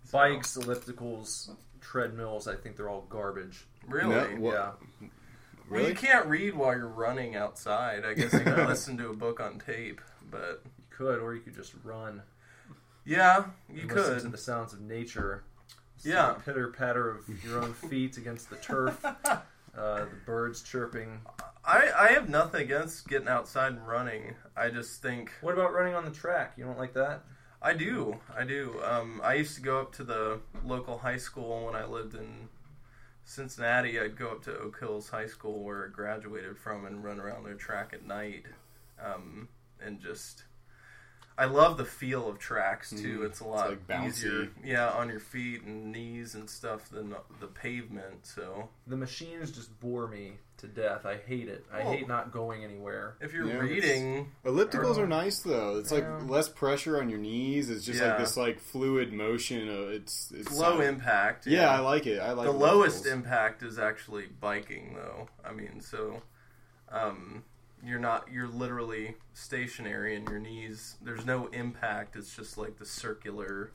So, 0.06 0.18
Bikes, 0.18 0.56
ellipticals, 0.56 1.50
treadmills. 1.80 2.46
I 2.46 2.54
think 2.56 2.76
they're 2.76 2.88
all 2.90 3.06
garbage. 3.08 3.64
really? 3.88 4.10
No, 4.14 4.20
what- 4.40 4.54
Yeah. 4.54 4.70
Well, 5.00 5.10
Really? 5.80 5.88
you 5.88 5.94
can't 5.94 6.26
read 6.26 6.54
while 6.54 6.76
you're 6.76 6.86
running 6.86 7.36
outside. 7.36 8.04
I 8.04 8.12
guess 8.12 8.34
you 8.34 8.40
can 8.40 8.66
listen 8.68 8.98
to 8.98 9.08
a 9.08 9.14
book 9.16 9.40
on 9.40 9.58
tape, 9.58 10.00
but 10.30 10.60
You 10.78 10.84
could, 10.90 11.20
or 11.20 11.34
you 11.34 11.40
could 11.40 11.54
just 11.54 11.72
run. 11.82 12.20
Yeah, 13.04 13.44
you 13.72 13.82
and 13.82 13.92
Listen 13.92 14.14
could. 14.14 14.22
to 14.22 14.28
the 14.28 14.38
sounds 14.38 14.72
of 14.72 14.80
nature. 14.80 15.44
Yeah. 16.02 16.34
the 16.34 16.40
pitter 16.40 16.68
patter 16.68 17.10
of 17.10 17.44
your 17.44 17.62
own 17.62 17.72
feet 17.74 18.16
against 18.16 18.50
the 18.50 18.56
turf. 18.56 19.04
Uh, 19.76 20.04
the 20.04 20.16
birds 20.24 20.62
chirping. 20.62 21.20
I 21.64 21.90
I 21.98 22.12
have 22.12 22.28
nothing 22.28 22.60
against 22.62 23.08
getting 23.08 23.26
outside 23.26 23.72
and 23.72 23.84
running. 23.88 24.36
I 24.56 24.68
just 24.70 25.02
think 25.02 25.32
What 25.40 25.54
about 25.54 25.72
running 25.72 25.96
on 25.96 26.04
the 26.04 26.12
track? 26.12 26.52
You 26.56 26.64
don't 26.64 26.78
like 26.78 26.94
that? 26.94 27.24
I 27.60 27.74
do. 27.74 28.20
I 28.38 28.44
do. 28.44 28.80
Um, 28.84 29.20
I 29.24 29.34
used 29.34 29.56
to 29.56 29.60
go 29.60 29.80
up 29.80 29.92
to 29.96 30.04
the 30.04 30.38
local 30.64 30.98
high 30.98 31.16
school 31.16 31.66
when 31.66 31.74
I 31.74 31.86
lived 31.86 32.14
in 32.14 32.48
Cincinnati, 33.24 33.98
I'd 33.98 34.16
go 34.16 34.28
up 34.30 34.42
to 34.44 34.56
Oak 34.58 34.78
Hills 34.78 35.08
High 35.08 35.26
School 35.26 35.64
where 35.64 35.86
I 35.86 35.88
graduated 35.88 36.58
from 36.58 36.84
and 36.84 37.02
run 37.02 37.18
around 37.18 37.44
their 37.44 37.54
track 37.54 37.90
at 37.92 38.06
night, 38.06 38.44
um, 39.02 39.48
and 39.80 40.00
just. 40.00 40.44
I 41.36 41.46
love 41.46 41.78
the 41.78 41.84
feel 41.84 42.28
of 42.28 42.38
tracks 42.38 42.90
too. 42.90 43.20
Mhm. 43.20 43.26
It's 43.26 43.40
a 43.40 43.44
lot 43.44 43.68
like, 43.68 43.86
bouncy. 43.88 44.06
easier, 44.08 44.48
yeah, 44.62 44.90
on 44.90 45.08
your 45.08 45.18
feet 45.18 45.62
and 45.62 45.90
knees 45.90 46.36
and 46.36 46.48
stuff 46.48 46.88
than 46.90 47.14
the 47.40 47.46
pavement. 47.48 48.24
So 48.24 48.68
The 48.86 48.96
machines 48.96 49.50
just 49.50 49.78
bore 49.80 50.06
me 50.06 50.34
to 50.58 50.68
death. 50.68 51.04
I 51.04 51.16
hate 51.16 51.48
it. 51.48 51.66
I 51.72 51.78
Well- 51.82 51.92
hate 51.92 52.06
not 52.06 52.30
going 52.30 52.62
anywhere. 52.62 53.16
if 53.20 53.32
you're 53.32 53.48
Yeah, 53.48 53.58
reading, 53.58 54.30
Ellipticals 54.44 54.96
Or- 54.96 55.04
are 55.04 55.06
nice 55.08 55.40
though. 55.40 55.78
It's 55.78 55.90
like 55.90 56.04
Yeah. 56.04 56.18
less 56.28 56.48
pressure 56.48 56.98
on 57.00 57.08
your 57.08 57.18
knees. 57.18 57.68
It's 57.68 57.84
just 57.84 58.00
Yeah. 58.00 58.10
like 58.10 58.18
this 58.18 58.36
like 58.36 58.60
fluid 58.60 59.12
motion. 59.12 59.68
Of, 59.68 59.90
it's 59.90 60.30
it's 60.30 60.46
it's 60.50 60.52
low 60.56 60.74
solid. 60.74 60.86
impact. 60.86 61.48
Yeah, 61.48 61.68
I 61.68 61.80
like 61.80 62.06
it. 62.06 62.20
I 62.20 62.30
like 62.32 62.46
the 62.46 62.52
lowest 62.52 63.06
impact 63.06 63.64
is 63.64 63.76
actually 63.78 64.26
biking 64.26 64.94
though 64.94 65.28
i 65.44 65.52
mean 65.52 65.80
so 65.80 66.22
um, 66.90 67.42
you're 67.84 67.98
not 67.98 68.28
you're 68.32 68.48
literally 68.48 69.14
stationary 69.34 70.16
in 70.16 70.24
your 70.24 70.38
knees. 70.38 70.96
There's 71.02 71.24
no 71.26 71.46
impact. 71.48 72.16
It's 72.16 72.34
just 72.34 72.56
like 72.58 72.78
the 72.78 72.86
circular 72.86 73.70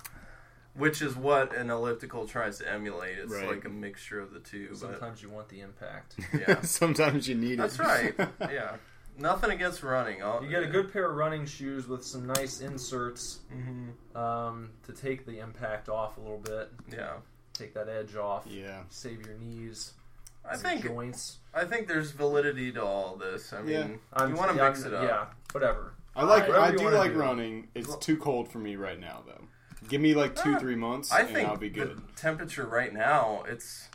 which 0.76 1.02
is 1.02 1.16
what 1.16 1.54
an 1.56 1.70
elliptical 1.70 2.26
tries 2.28 2.60
to 2.60 2.72
emulate. 2.72 3.18
It's 3.18 3.34
Right. 3.34 3.48
like 3.50 3.66
a 3.66 3.70
mixture 3.70 4.20
of 4.20 4.32
the 4.32 4.40
two 4.40 4.68
but 4.70 4.78
Sometimes 4.78 5.22
you 5.22 5.30
want 5.30 5.50
the 5.50 5.62
impact. 5.62 6.16
yeah. 6.34 6.62
Sometimes 6.62 7.28
you 7.28 7.36
need 7.36 7.54
it. 7.54 7.58
that's 7.58 7.80
right. 7.80 8.14
Yeah. 8.42 8.76
Nothing 9.18 9.52
against 9.52 9.84
running. 9.84 10.24
I'll, 10.24 10.42
You 10.42 10.50
get 10.50 10.64
a 10.64 10.68
good 10.68 10.94
pair 10.94 11.10
of 11.10 11.18
running 11.18 11.46
shoes 11.46 11.88
with 11.88 12.06
some 12.06 12.26
nice 12.26 12.62
inserts 12.62 13.40
Mhm. 13.54 14.16
um, 14.16 14.70
to 14.86 14.94
take 14.94 15.26
the 15.26 15.40
impact 15.40 15.90
off 15.90 16.18
a 16.18 16.22
little 16.22 16.38
bit, 16.38 16.72
yeah. 16.90 17.16
Take 17.52 17.74
that 17.74 17.90
edge 17.90 18.16
off, 18.16 18.46
Yeah. 18.48 18.84
save 18.90 19.26
your 19.26 19.36
knees, 19.36 19.92
i 20.52 20.56
think 20.58 20.84
joints. 20.84 21.38
i 21.54 21.64
think 21.64 21.88
there's 21.88 22.12
validity 22.12 22.72
to 22.72 22.84
all 22.84 23.16
this 23.16 23.54
i 23.54 23.62
mean 23.62 23.70
Yeah. 23.74 23.88
I'm, 24.14 24.30
you 24.30 24.36
want 24.36 24.52
to 24.52 24.58
yeah, 24.58 24.68
mix 24.70 24.84
I'm- 24.84 24.94
it 24.94 24.98
up 24.98 25.04
Yeah, 25.04 25.26
whatever. 25.52 25.94
I 26.16 26.24
like. 26.24 26.48
Whatever 26.48 26.66
I 26.66 26.70
you 26.72 26.78
do 26.80 26.84
wanna 26.86 26.98
like 26.98 27.14
do. 27.14 27.20
running. 27.20 27.68
It's 27.76 27.96
too 27.98 28.18
cold 28.18 28.52
for 28.52 28.58
me 28.58 28.76
right 28.76 29.00
now, 29.00 29.24
though. 29.26 29.46
Give 29.88 30.02
me 30.02 30.16
like 30.16 30.36
two, 30.36 30.56
Ah, 30.56 30.60
three 30.60 30.76
months, 30.76 31.14
I 31.14 31.22
and 31.22 31.30
think 31.30 31.48
I'll 31.48 31.56
be 31.56 31.70
good. 31.70 31.96
the 31.98 32.02
temperature 32.20 32.66
right 32.66 32.94
now, 32.94 33.44
it's. 33.48 33.88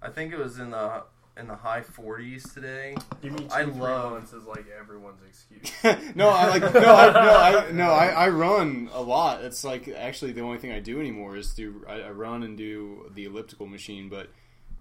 I 0.00 0.10
think 0.10 0.32
it 0.32 0.38
was 0.38 0.58
in 0.60 0.70
the 0.70 1.02
in 1.36 1.48
the 1.48 1.56
high 1.56 1.80
40s 1.80 2.52
today. 2.54 2.94
Give 3.22 3.32
me 3.32 3.38
two, 3.40 3.48
I 3.52 3.64
three 3.64 3.72
love- 3.72 4.12
months 4.12 4.32
is 4.34 4.44
like 4.44 4.66
everyone's 4.78 5.20
excuse. 5.26 5.72
no, 6.14 6.28
I 6.28 6.46
like 6.48 6.62
no, 6.74 6.94
I, 6.94 7.12
no, 7.12 7.38
I, 7.38 7.70
no. 7.72 7.90
I, 7.90 8.06
I 8.08 8.28
run 8.28 8.88
a 8.92 9.02
lot. 9.02 9.42
It's 9.42 9.64
like 9.64 9.88
actually 9.88 10.30
the 10.32 10.42
only 10.42 10.58
thing 10.58 10.70
I 10.70 10.78
do 10.80 11.00
anymore 11.00 11.36
is 11.36 11.54
do 11.54 11.84
I, 11.88 12.02
I 12.02 12.10
run 12.10 12.44
and 12.44 12.56
do 12.56 13.10
the 13.14 13.24
elliptical 13.24 13.66
machine. 13.66 14.08
But 14.08 14.30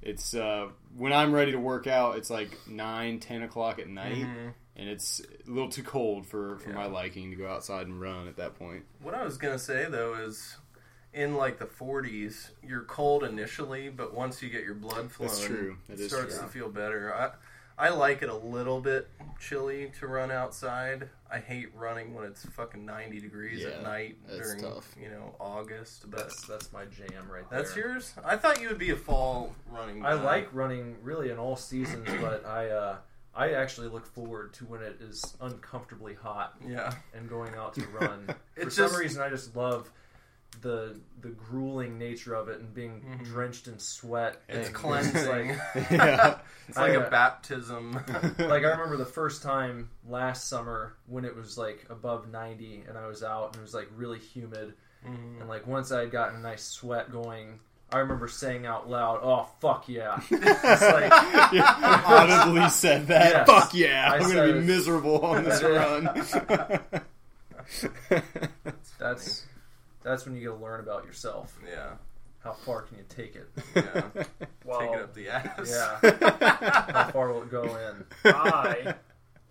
it's 0.05 0.33
uh, 0.33 0.69
when 0.95 1.13
I'm 1.13 1.31
ready 1.33 1.51
to 1.53 1.59
work 1.59 1.87
out, 1.87 2.17
it's 2.17 2.29
like 2.29 2.57
nine, 2.67 3.19
ten 3.19 3.41
o'clock 3.43 3.79
at 3.79 3.87
night, 3.87 4.25
Mhm. 4.25 4.53
and 4.75 4.89
it's 4.89 5.21
a 5.47 5.49
little 5.49 5.69
too 5.69 5.83
cold 5.83 6.25
for 6.27 6.57
for 6.59 6.69
my 6.71 6.85
liking 6.85 7.29
to 7.31 7.35
go 7.35 7.47
outside 7.47 7.87
and 7.87 7.99
run 7.99 8.27
at 8.27 8.37
that 8.37 8.55
point. 8.55 8.85
What 9.01 9.13
I 9.13 9.23
was 9.23 9.37
gonna 9.37 9.59
say 9.59 9.85
though 9.89 10.15
is, 10.15 10.57
in 11.13 11.35
like 11.35 11.59
the 11.59 11.65
40s, 11.67 12.49
you're 12.63 12.83
cold 12.85 13.23
initially, 13.23 13.89
but 13.89 14.13
once 14.15 14.41
you 14.41 14.49
get 14.49 14.63
your 14.63 14.73
blood 14.73 15.11
flowing, 15.11 15.29
That's 15.31 15.43
true. 15.45 15.77
That 15.87 15.99
it 15.99 16.09
starts 16.09 16.37
true. 16.37 16.47
to 16.47 16.51
feel 16.51 16.69
better. 16.69 17.13
I 17.13 17.31
I 17.77 17.89
like 17.89 18.21
it 18.21 18.29
a 18.29 18.35
little 18.35 18.79
bit 18.79 19.07
chilly 19.39 19.91
to 19.99 20.07
run 20.07 20.31
outside. 20.31 21.09
I 21.31 21.39
hate 21.39 21.69
running 21.75 22.13
when 22.13 22.23
it's 22.25 22.45
fucking 22.45 22.85
90 22.85 23.19
degrees 23.19 23.61
Yeah, 23.61 23.69
at 23.69 23.83
night 23.83 24.17
during 24.27 24.61
tough. 24.61 24.93
you 25.01 25.09
know 25.09 25.35
August. 25.39 26.09
But 26.09 26.19
That's 26.19 26.47
that's 26.47 26.71
my 26.71 26.85
jam 26.85 27.27
right 27.29 27.49
there. 27.49 27.59
that's 27.63 27.75
yours. 27.75 28.13
I 28.23 28.37
thought 28.37 28.61
you 28.61 28.67
would 28.69 28.77
be 28.77 28.91
a 28.91 28.95
fall 28.95 29.55
running. 29.71 30.05
I 30.05 30.13
like 30.13 30.49
running 30.53 30.95
really 31.01 31.31
in 31.31 31.37
all 31.37 31.55
seasons, 31.55 32.07
but 32.21 32.45
I 32.45 32.69
uh, 32.69 32.97
I 33.35 33.53
actually 33.53 33.87
look 33.87 34.05
forward 34.05 34.53
to 34.53 34.65
when 34.65 34.81
it 34.83 34.97
is 35.01 35.35
uncomfortably 35.41 36.13
hot 36.13 36.53
Yeah. 36.65 36.93
and 37.15 37.27
going 37.27 37.55
out 37.55 37.73
to 37.75 37.87
run. 37.87 38.27
For 38.53 38.61
It's 38.61 38.75
some 38.75 38.95
reason, 38.95 39.21
I 39.23 39.29
just 39.29 39.55
love 39.55 39.91
the 40.63 40.99
the 41.21 41.29
grueling 41.29 41.97
nature 41.99 42.33
of 42.33 42.49
it 42.49 42.59
and 42.59 42.73
being 42.73 43.01
Mhm. 43.01 43.25
drenched 43.25 43.67
in 43.67 43.77
sweat. 43.79 44.41
It's 44.49 44.67
and 44.67 44.75
cleansing. 44.75 45.49
Like, 45.49 45.57
yeah, 45.91 46.39
It's 46.67 46.77
like 46.77 46.91
I, 46.91 46.95
a 46.95 46.99
uh, 47.01 47.09
baptism. 47.09 47.93
like 48.39 48.63
I 48.63 48.71
remember 48.71 48.97
the 48.97 49.05
first 49.05 49.43
time 49.43 49.89
last 50.07 50.49
summer 50.49 50.95
when 51.05 51.23
it 51.25 51.35
was 51.35 51.57
like 51.57 51.85
above 51.89 52.29
90 52.31 52.85
and 52.89 52.97
I 52.97 53.05
was 53.07 53.23
out 53.23 53.47
and 53.49 53.57
it 53.57 53.61
was 53.61 53.73
like 53.75 53.89
really 53.95 54.19
humid 54.19 54.73
Mhm. 55.07 55.41
and 55.41 55.47
like 55.49 55.67
once 55.67 55.91
I 55.91 55.99
had 56.01 56.11
gotten 56.11 56.37
a 56.37 56.39
nice 56.39 56.63
sweat 56.63 57.11
going 57.11 57.59
I 57.91 57.99
remember 57.99 58.27
saying 58.27 58.65
out 58.65 58.89
loud 58.89 59.19
oh 59.21 59.47
fuck 59.59 59.87
yeah 59.87 60.19
it's 60.31 60.81
like 60.81 61.11
audibly 62.05 62.67
said 62.69 63.07
that. 63.07 63.31
Yes. 63.31 63.47
Fuck 63.47 63.73
yeah! 63.75 64.09
I 64.11 64.15
I'm 64.15 64.21
gonna 64.23 64.43
be 64.53 64.59
it. 64.59 64.63
miserable 64.63 65.19
on 65.25 65.43
this 65.43 65.61
run. 65.61 66.09
that's 68.13 68.91
that's 68.99 69.43
when 70.03 70.35
you 70.35 70.41
get 70.41 70.47
to 70.57 70.63
learn 70.63 70.79
about 70.79 71.05
yourself 71.05 71.57
yeah. 71.67 71.91
how 72.43 72.51
far 72.53 72.81
can 72.83 72.97
you 72.97 73.03
take 73.09 73.35
it 73.35 73.49
Yeah. 73.75 74.03
Well, 74.65 74.79
Take 74.79 74.91
it 74.93 75.01
up 75.01 75.13
the 75.13 75.29
ass. 75.29 75.69
yeah 75.69 76.91
how 77.05 77.11
far 77.11 77.31
will 77.33 77.43
it 77.43 77.51
go 77.51 77.63
in 77.63 78.05
I 78.25 78.95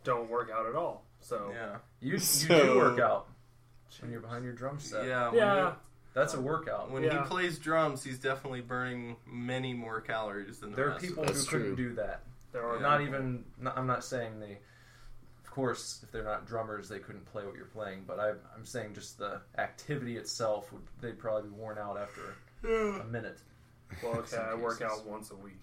don't 0.04 0.28
work 0.30 0.50
out 0.52 0.66
at 0.66 0.74
all. 0.74 1.04
So 1.20 1.52
Yeah. 1.54 1.76
you, 2.00 2.12
you 2.12 2.18
So- 2.18 2.74
do 2.74 2.76
work 2.78 2.98
out 2.98 3.28
when 4.00 4.10
you're 4.10 4.20
behind 4.20 4.44
your 4.44 4.54
drum 4.54 4.78
set 4.80 5.06
Yeah. 5.06 5.30
yeah, 5.34 5.72
that's 6.14 6.32
a 6.34 6.40
workout 6.40 6.90
When 6.90 7.02
Yeah. 7.04 7.22
he 7.22 7.28
plays 7.28 7.58
drums, 7.58 8.02
he's 8.02 8.18
definitely 8.18 8.62
burning 8.62 9.16
many 9.26 9.74
more 9.74 10.00
calories 10.00 10.58
than 10.60 10.70
the 10.70 10.76
there 10.76 10.86
are 10.86 10.90
rest 10.92 11.02
of 11.04 11.08
people 11.10 11.24
us. 11.24 11.28
who 11.30 11.34
That's 11.34 11.48
couldn't 11.48 11.74
do 11.76 11.94
that 11.94 12.22
there 12.52 12.64
are 12.66 12.76
Yeah. 12.76 12.82
not 12.82 13.00
even 13.02 13.44
not, 13.58 13.76
i'm 13.78 13.86
not 13.86 14.02
saying 14.04 14.40
they 14.40 14.52
of 14.52 14.58
course 15.54 16.00
if 16.02 16.10
they're 16.10 16.24
not 16.24 16.46
drummers 16.46 16.88
they 16.88 16.98
couldn't 16.98 17.24
play 17.26 17.44
what 17.44 17.54
you're 17.54 17.66
playing 17.66 18.04
but 18.06 18.18
I, 18.18 18.30
i'm 18.56 18.64
saying 18.64 18.94
just 18.94 19.18
the 19.18 19.40
activity 19.58 20.16
itself 20.16 20.72
would 20.72 20.82
they'd 21.00 21.18
probably 21.18 21.50
be 21.50 21.54
worn 21.56 21.76
out 21.78 21.98
after 21.98 22.34
a 23.00 23.04
minute 23.04 23.38
Well, 24.02 24.14
okay, 24.20 24.38
I 24.38 24.54
work 24.54 24.80
out 24.80 25.04
once 25.06 25.30
a 25.30 25.36
week. 25.36 25.60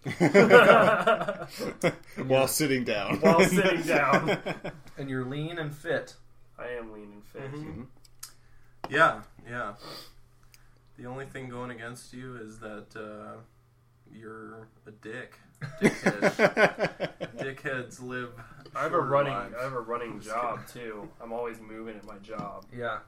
While 2.27 2.47
sitting 2.47 2.83
down. 2.83 3.19
While 3.21 3.41
sitting 3.41 3.81
down. 3.81 4.37
and 4.99 5.09
you're 5.09 5.25
lean 5.25 5.57
and 5.57 5.73
fit 5.75 6.13
I 6.59 6.67
am 6.77 6.91
lean 6.93 7.11
and 7.13 7.23
fit. 7.25 7.51
Mhm. 7.53 7.85
Yeah, 8.89 9.21
yeah. 9.49 9.73
The 10.97 11.05
only 11.07 11.25
thing 11.25 11.49
going 11.49 11.71
against 11.71 12.13
you 12.13 12.35
is 12.37 12.59
that 12.59 12.87
uh, 12.95 13.37
you're 14.13 14.67
a 14.85 14.91
dick. 14.91 15.39
Dickhead. 15.81 17.09
Dickheads 17.37 18.01
live. 18.03 18.31
I 18.75 18.83
have 18.83 18.93
a 18.93 18.99
running. 18.99 19.33
lives. 19.33 19.55
I 19.59 19.63
have 19.63 19.73
a 19.73 19.79
running 19.81 20.19
job 20.19 20.67
too. 20.67 21.07
I'm 21.21 21.31
always 21.33 21.59
moving 21.59 21.95
at 21.95 22.05
my 22.05 22.17
job. 22.19 22.65
yeah 22.75 22.99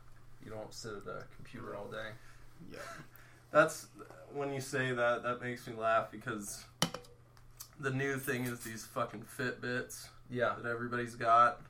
you 0.44 0.50
don't 0.51 0.74
sit 0.74 0.91
at 0.94 1.08
a 1.08 1.24
computer 1.36 1.75
all 1.75 1.86
day 1.88 2.10
Yeah. 2.72 2.80
That's 3.51 3.88
when 4.34 4.53
you 4.53 4.62
say 4.62 4.91
that. 4.94 5.24
That 5.24 5.41
makes 5.41 5.68
me 5.68 5.74
laugh 5.75 6.10
because 6.12 6.63
the 7.80 7.91
new 7.91 8.18
thing 8.18 8.46
is 8.46 8.60
these 8.62 8.86
fucking 8.86 9.24
Fitbits 9.38 10.08
yeah 10.30 10.53
that 10.62 10.70
everybody's 10.70 11.15
got, 11.15 11.62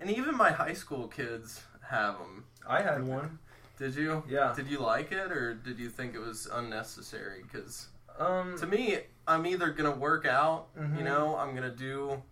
and 0.00 0.10
even 0.10 0.36
my 0.36 0.50
high 0.52 0.74
school 0.74 1.08
kids 1.08 1.62
have 1.88 2.18
them. 2.18 2.44
i 2.68 2.80
had 2.82 3.02
one 3.06 3.38
Did 3.78 3.94
you? 3.96 4.22
yeah 4.28 4.52
Did 4.54 4.68
you 4.68 4.78
like 4.78 5.10
it, 5.12 5.32
or 5.32 5.54
did 5.54 5.78
you 5.78 5.88
think 5.88 6.14
it 6.14 6.20
was 6.20 6.46
unnecessary? 6.52 7.42
Because 7.42 7.88
um 8.18 8.56
to 8.58 8.66
me, 8.66 8.98
I'm 9.26 9.46
either 9.46 9.70
gonna 9.70 9.90
work 9.96 10.24
out, 10.26 10.74
Mhm. 10.78 10.98
you 10.98 11.04
know, 11.04 11.36
I'm 11.36 11.54
gonna 11.54 11.70
do, 11.74 12.22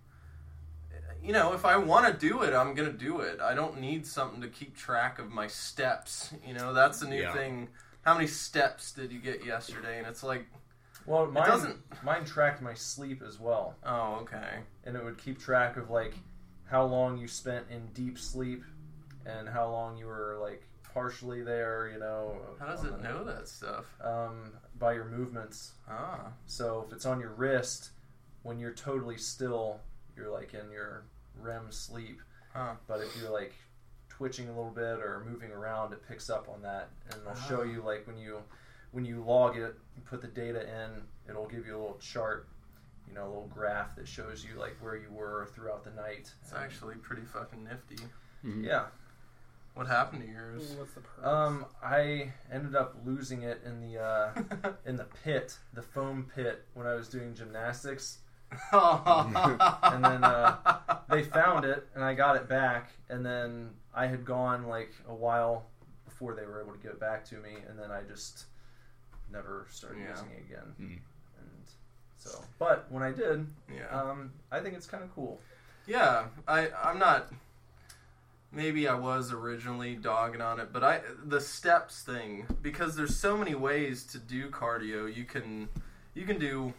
you 1.22 1.32
know, 1.32 1.52
if 1.54 1.64
I 1.64 1.76
want 1.76 2.06
to 2.06 2.12
do 2.28 2.42
it, 2.42 2.54
I'm 2.54 2.74
gonna 2.74 2.92
do 2.92 3.20
it. 3.20 3.40
I 3.40 3.54
don't 3.54 3.80
need 3.80 4.06
something 4.06 4.40
to 4.42 4.48
keep 4.48 4.76
track 4.76 5.18
of 5.18 5.30
my 5.30 5.46
steps. 5.46 6.32
You 6.46 6.54
know, 6.54 6.72
that's 6.72 7.00
the 7.00 7.06
new 7.08 7.20
Yeah. 7.22 7.32
thing. 7.32 7.68
How 8.02 8.14
many 8.14 8.26
steps 8.28 8.92
did 8.92 9.10
you 9.12 9.18
get 9.20 9.44
yesterday? 9.44 9.98
And 9.98 10.06
it's 10.06 10.22
like, 10.22 10.46
well 11.06 11.26
mine 11.26 11.48
doesn't- 11.48 12.02
mine 12.04 12.24
tracked 12.24 12.60
my 12.60 12.74
sleep 12.74 13.22
as 13.22 13.38
well 13.38 13.76
oh, 13.84 14.14
okay, 14.22 14.64
and 14.82 14.96
it 14.96 15.04
would 15.04 15.16
keep 15.16 15.38
track 15.38 15.76
of 15.76 15.88
like 15.88 16.14
how 16.64 16.82
long 16.84 17.16
you 17.16 17.28
spent 17.28 17.64
in 17.70 17.86
deep 17.92 18.18
sleep 18.18 18.64
and 19.24 19.48
how 19.48 19.70
long 19.70 19.96
you 19.96 20.06
were 20.06 20.36
like 20.40 20.64
partially 20.82 21.42
there 21.44 21.88
you 21.92 22.00
know 22.00 22.36
how 22.58 22.66
does 22.66 22.82
it 22.82 22.90
the- 22.96 23.02
know 23.08 23.22
that 23.22 23.46
stuff? 23.46 23.84
um, 24.00 24.52
by 24.80 24.94
your 24.94 25.04
movements 25.04 25.74
Ah, 25.88 26.32
so 26.46 26.84
if 26.88 26.92
it's 26.92 27.06
on 27.06 27.20
your 27.20 27.30
wrist 27.34 27.90
when 28.42 28.58
you're 28.58 28.72
totally 28.74 29.16
still 29.16 29.80
you're 30.16 30.30
like 30.30 30.54
in 30.54 30.70
your 30.70 31.02
REM 31.40 31.70
sleep 31.70 32.20
Huh. 32.52 32.74
but 32.86 33.00
if 33.00 33.14
you're 33.20 33.30
like 33.30 33.52
twitching 34.08 34.46
a 34.48 34.52
little 34.56 34.70
bit 34.70 34.98
or 35.00 35.22
moving 35.30 35.50
around 35.52 35.92
it 35.92 36.06
picks 36.08 36.30
up 36.30 36.48
on 36.48 36.62
that 36.62 36.88
and 37.10 37.20
it'll 37.20 37.34
show 37.34 37.60
Ah. 37.60 37.64
you 37.64 37.82
like 37.82 38.06
when 38.06 38.16
you 38.16 38.38
when 38.92 39.04
you 39.04 39.22
log 39.22 39.56
it 39.58 39.74
you 39.96 40.02
put 40.08 40.22
the 40.22 40.28
data 40.28 40.62
in 40.62 41.02
it'll 41.28 41.46
give 41.46 41.66
you 41.66 41.76
a 41.76 41.78
little 41.78 41.98
chart 41.98 42.48
you 43.06 43.12
know 43.14 43.24
a 43.24 43.28
little 43.28 43.50
graph 43.52 43.94
that 43.96 44.08
shows 44.08 44.44
you 44.44 44.58
like 44.58 44.74
where 44.80 44.96
you 44.96 45.10
were 45.10 45.48
throughout 45.54 45.84
the 45.84 45.90
night 45.90 46.32
it's 46.42 46.52
actually 46.54 46.94
pretty 46.96 47.22
fucking 47.22 47.62
nifty. 47.64 48.02
Mhm. 48.44 48.64
yeah 48.64 48.86
What 49.74 49.86
happened 49.86 50.22
to 50.22 50.28
yours? 50.28 50.74
What's 50.78 50.94
the 50.94 51.02
purpose? 51.02 51.24
Um, 51.26 51.66
I 51.82 52.32
ended 52.50 52.74
up 52.74 52.94
losing 53.04 53.42
it 53.42 53.60
in 53.66 53.82
the 53.82 54.00
uh, 54.00 54.32
in 54.86 54.96
the 54.96 55.04
pit, 55.22 55.58
the 55.74 55.82
foam 55.82 56.30
pit, 56.34 56.64
when 56.72 56.86
I 56.86 56.94
was 56.94 57.08
doing 57.10 57.34
gymnastics. 57.34 58.20
and 58.72 60.04
then, 60.04 60.24
uh, 60.24 60.56
They 61.08 61.22
found 61.22 61.64
it, 61.64 61.86
and 61.94 62.02
I 62.02 62.14
got 62.14 62.36
it 62.36 62.48
back, 62.48 62.90
and 63.08 63.24
then 63.24 63.70
I 63.94 64.06
had 64.06 64.24
gone 64.24 64.66
like 64.66 64.92
a 65.08 65.14
while 65.14 65.64
before 66.04 66.34
they 66.34 66.44
were 66.44 66.60
able 66.60 66.72
to 66.72 66.78
give 66.78 66.90
it 66.92 67.00
back 67.00 67.24
to 67.26 67.36
me, 67.36 67.56
and 67.68 67.78
then 67.78 67.90
I 67.92 68.02
just 68.02 68.46
never 69.32 69.66
started 69.70 70.00
Yeah. 70.02 70.10
using 70.10 70.30
it 70.30 70.42
again. 70.50 70.74
Hmm. 70.76 70.92
And 71.38 71.50
so, 72.16 72.42
but 72.58 72.86
when 72.90 73.02
I 73.04 73.12
did, 73.12 73.46
yeah. 73.72 73.86
um, 73.88 74.32
I 74.50 74.60
think 74.60 74.74
it's 74.74 74.86
kind 74.86 75.04
of 75.04 75.14
cool. 75.14 75.40
Yeah, 75.86 76.26
I 76.48 76.70
I'm 76.82 76.98
not. 76.98 77.32
Maybe 78.52 78.88
I 78.88 78.94
was 78.94 79.32
originally 79.32 79.94
dogging 79.94 80.40
on 80.40 80.58
it, 80.58 80.72
but 80.72 80.82
I 80.82 81.02
the 81.24 81.40
steps 81.40 82.02
thing 82.02 82.46
because 82.62 82.96
there's 82.96 83.16
so 83.16 83.36
many 83.36 83.54
ways 83.54 84.04
to 84.06 84.18
do 84.18 84.50
cardio. 84.50 85.14
You 85.14 85.24
can 85.24 85.68
you 86.14 86.24
can 86.24 86.38
do 86.38 86.74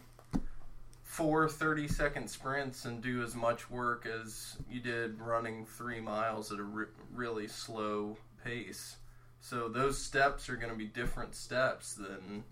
four 1.18 1.48
30 1.48 1.88
second 1.88 2.30
sprints 2.30 2.84
and 2.84 3.02
do 3.02 3.24
as 3.24 3.34
much 3.34 3.68
work 3.68 4.06
as 4.06 4.56
you 4.70 4.78
did 4.78 5.20
running 5.20 5.66
three 5.66 6.00
miles 6.00 6.52
at 6.52 6.60
a 6.60 6.62
re- 6.62 6.86
really 7.12 7.48
slow 7.48 8.16
pace. 8.44 8.98
So 9.40 9.68
those 9.68 9.98
steps 9.98 10.48
are 10.48 10.54
going 10.54 10.70
to 10.70 10.78
be 10.78 10.86
different 10.86 11.34
steps 11.34 11.94
than 11.94 12.44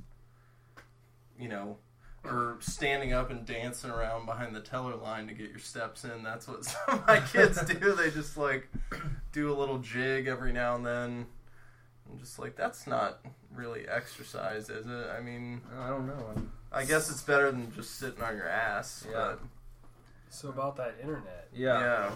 you 1.38 1.48
know 1.48 1.76
or 2.24 2.56
standing 2.58 3.12
up 3.12 3.30
and 3.30 3.46
dancing 3.46 3.92
around 3.92 4.26
behind 4.26 4.52
the 4.52 4.60
teller 4.60 4.96
line 4.96 5.28
to 5.28 5.32
get 5.32 5.48
your 5.48 5.60
steps 5.60 6.02
in. 6.02 6.24
That's 6.24 6.48
what 6.48 6.64
some 6.64 6.98
of 6.98 7.06
my 7.06 7.20
kids 7.20 7.64
do. 7.66 7.94
They 7.94 8.10
just 8.10 8.36
like 8.36 8.68
do 9.30 9.52
a 9.52 9.54
little 9.54 9.78
jig 9.78 10.26
every 10.26 10.52
now 10.52 10.74
and 10.74 10.84
then. 10.84 11.26
I'm 12.10 12.18
just 12.18 12.40
like, 12.40 12.56
that's 12.56 12.88
not 12.88 13.20
really 13.56 13.86
exercise, 13.88 14.68
is 14.70 14.86
it? 14.86 15.06
I 15.16 15.20
mean, 15.20 15.60
I 15.80 15.88
don't 15.88 16.06
know. 16.06 16.26
I'm, 16.34 16.52
I 16.72 16.84
guess 16.84 17.10
it's 17.10 17.22
better 17.22 17.50
than 17.50 17.72
just 17.74 17.98
sitting 17.98 18.22
on 18.22 18.36
your 18.36 18.48
ass. 18.48 19.06
Yeah. 19.10 19.34
so 20.28 20.48
about 20.48 20.76
that 20.76 20.96
internet. 21.00 21.48
Yeah. 21.54 21.80
yeah. 21.80 22.10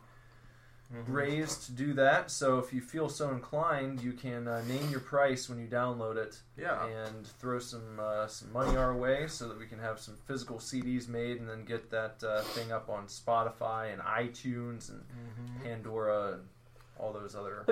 raised 1.08 1.64
to 1.66 1.72
do 1.72 1.92
that. 1.94 2.30
So 2.30 2.58
if 2.58 2.72
you 2.72 2.80
feel 2.80 3.08
so 3.08 3.30
inclined, 3.30 4.00
you 4.00 4.12
can 4.12 4.46
uh, 4.46 4.62
name 4.68 4.88
your 4.88 5.00
price 5.00 5.48
when 5.48 5.58
you 5.58 5.66
download 5.66 6.16
it 6.16 6.38
Yeah. 6.56 6.86
and 6.86 7.26
throw 7.26 7.58
some 7.58 7.98
uh, 7.98 8.28
some 8.28 8.52
money 8.52 8.76
our 8.76 8.94
way 8.94 9.26
so 9.26 9.48
that 9.48 9.58
we 9.58 9.66
can 9.66 9.80
have 9.80 9.98
some 9.98 10.14
physical 10.28 10.58
CDs 10.58 11.08
made 11.08 11.40
and 11.40 11.48
then 11.50 11.64
get 11.64 11.90
that 11.90 12.22
uh, 12.22 12.42
thing 12.54 12.70
up 12.70 12.88
on 12.88 13.06
Spotify 13.08 13.92
and 13.92 14.00
iTunes 14.02 14.88
and 14.90 15.02
Pandora 15.64 16.34
and 16.34 16.42
all 16.98 17.12
those 17.12 17.34
other 17.34 17.64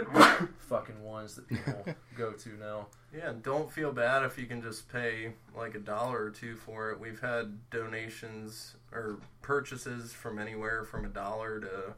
fucking 0.59 1.03
ones 1.03 1.35
that 1.37 1.49
people 1.49 1.85
go 2.17 2.33
to 2.33 2.51
now. 2.59 2.87
Yeah, 3.17 3.33
don't 3.43 3.71
feel 3.71 3.93
bad 3.93 4.23
if 4.25 4.37
you 4.39 4.47
can 4.47 4.61
just 4.61 4.91
pay 4.93 5.33
like 5.57 5.75
a 5.75 5.79
dollar 5.79 6.25
or 6.25 6.31
two 6.31 6.57
for 6.57 6.91
it. 6.91 7.01
We've 7.01 7.21
had 7.21 7.59
donations 7.71 8.75
or 8.93 9.19
purchases 9.43 10.13
from 10.13 10.39
anywhere 10.39 10.85
from 10.85 11.05
a 11.05 11.09
dollar 11.09 11.61
to 11.61 11.95